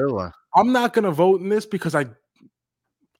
I'm 0.57 0.71
not 0.71 0.93
going 0.93 1.03
to 1.03 1.11
vote 1.11 1.41
in 1.41 1.49
this 1.49 1.65
because 1.65 1.95
I 1.95 2.05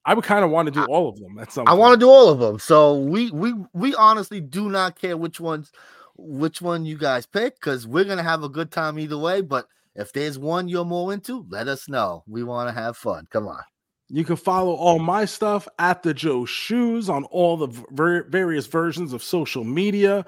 I 0.06 0.14
would 0.14 0.24
kind 0.24 0.46
of 0.46 0.52
want 0.52 0.68
to 0.68 0.72
do 0.72 0.86
all 0.86 1.10
of 1.10 1.20
them 1.20 1.40
at 1.40 1.52
some 1.52 1.68
I 1.68 1.74
want 1.74 1.94
to 1.94 2.00
do 2.00 2.10
all 2.10 2.30
of 2.30 2.40
them. 2.40 2.60
So 2.60 3.00
we 3.00 3.32
we 3.32 3.54
we 3.74 3.96
honestly 3.96 4.40
do 4.40 4.70
not 4.70 5.00
care 5.00 5.18
which 5.18 5.40
ones 5.40 5.72
which 6.18 6.62
one 6.62 6.86
you 6.86 6.98
guys 6.98 7.26
pick 7.26 7.56
because 7.56 7.88
we're 7.88 8.06
gonna 8.06 8.24
have 8.24 8.44
a 8.44 8.50
good 8.50 8.72
time 8.72 9.00
either 9.00 9.18
way. 9.18 9.42
But 9.42 9.68
if 9.96 10.14
there's 10.14 10.38
one 10.38 10.68
you're 10.68 10.86
more 10.86 11.14
into, 11.14 11.46
let 11.50 11.68
us 11.68 11.90
know. 11.90 12.24
We 12.28 12.44
want 12.44 12.70
to 12.70 12.80
have 12.80 12.98
fun. 12.98 13.28
Come 13.32 13.48
on. 13.48 13.62
You 14.10 14.24
can 14.24 14.36
follow 14.36 14.74
all 14.74 15.00
my 15.00 15.26
stuff 15.26 15.68
at 15.80 16.04
the 16.04 16.14
Joe 16.14 16.46
Shoes 16.46 17.10
on 17.10 17.24
all 17.26 17.58
the 17.58 17.84
ver- 17.92 18.30
various 18.30 18.68
versions 18.68 19.14
of 19.14 19.24
social 19.24 19.64
media. 19.64 20.26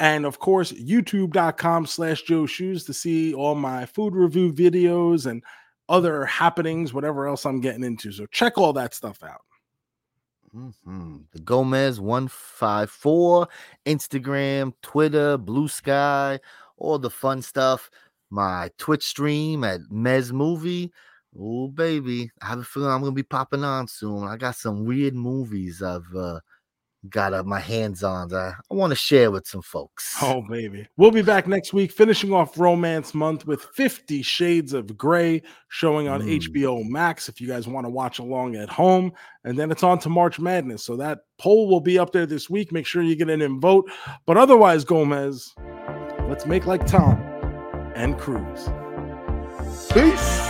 And 0.00 0.24
of 0.24 0.38
course, 0.38 0.72
youtube.com 0.72 1.86
slash 1.86 2.22
Joe 2.22 2.46
Shoes 2.46 2.84
to 2.84 2.94
see 2.94 3.34
all 3.34 3.54
my 3.54 3.84
food 3.84 4.14
review 4.14 4.52
videos 4.52 5.26
and 5.26 5.42
other 5.88 6.24
happenings, 6.24 6.92
whatever 6.92 7.26
else 7.26 7.46
I'm 7.46 7.60
getting 7.60 7.84
into. 7.84 8.12
So 8.12 8.26
check 8.26 8.58
all 8.58 8.72
that 8.74 8.94
stuff 8.94 9.22
out. 9.22 9.42
Mhm. 10.54 11.24
The 11.32 11.40
Gomez 11.40 12.00
154, 12.00 13.48
Instagram, 13.86 14.72
Twitter, 14.82 15.36
Blue 15.36 15.68
Sky, 15.68 16.40
all 16.76 16.98
the 16.98 17.10
fun 17.10 17.42
stuff. 17.42 17.90
My 18.30 18.70
Twitch 18.78 19.04
stream 19.04 19.64
at 19.64 19.80
Mez 19.90 20.32
Movie. 20.32 20.92
Oh, 21.38 21.68
baby. 21.68 22.30
I 22.42 22.46
have 22.46 22.58
a 22.60 22.64
feeling 22.64 22.90
I'm 22.90 23.00
going 23.00 23.12
to 23.12 23.16
be 23.16 23.22
popping 23.22 23.64
on 23.64 23.88
soon. 23.88 24.24
I 24.24 24.36
got 24.36 24.56
some 24.56 24.84
weird 24.84 25.14
movies 25.14 25.82
I've 25.82 26.14
uh, 26.14 26.40
got 27.08 27.32
uh, 27.32 27.42
my 27.44 27.60
hands 27.60 28.02
on 28.02 28.28
that 28.28 28.54
I 28.70 28.74
want 28.74 28.90
to 28.90 28.96
share 28.96 29.30
with 29.30 29.46
some 29.46 29.62
folks. 29.62 30.16
Oh, 30.20 30.42
baby. 30.48 30.86
We'll 30.96 31.10
be 31.12 31.22
back 31.22 31.46
next 31.46 31.72
week, 31.72 31.92
finishing 31.92 32.32
off 32.32 32.58
Romance 32.58 33.14
Month 33.14 33.46
with 33.46 33.62
50 33.74 34.20
Shades 34.22 34.72
of 34.72 34.96
Grey 34.96 35.42
showing 35.68 36.08
on 36.08 36.22
Mm. 36.22 36.40
HBO 36.40 36.88
Max 36.88 37.28
if 37.28 37.40
you 37.40 37.46
guys 37.46 37.68
want 37.68 37.84
to 37.86 37.90
watch 37.90 38.18
along 38.18 38.56
at 38.56 38.68
home. 38.68 39.12
And 39.44 39.58
then 39.58 39.70
it's 39.70 39.82
on 39.84 39.98
to 40.00 40.08
March 40.08 40.40
Madness. 40.40 40.84
So 40.84 40.96
that 40.96 41.20
poll 41.38 41.68
will 41.68 41.80
be 41.80 41.98
up 41.98 42.12
there 42.12 42.26
this 42.26 42.50
week. 42.50 42.72
Make 42.72 42.86
sure 42.86 43.02
you 43.02 43.14
get 43.16 43.30
in 43.30 43.42
and 43.42 43.60
vote. 43.62 43.90
But 44.26 44.36
otherwise, 44.36 44.84
Gomez, 44.84 45.54
let's 46.28 46.46
make 46.46 46.66
like 46.66 46.86
Tom 46.86 47.16
and 47.94 48.18
Cruise. 48.18 48.68
Peace. 49.92 50.47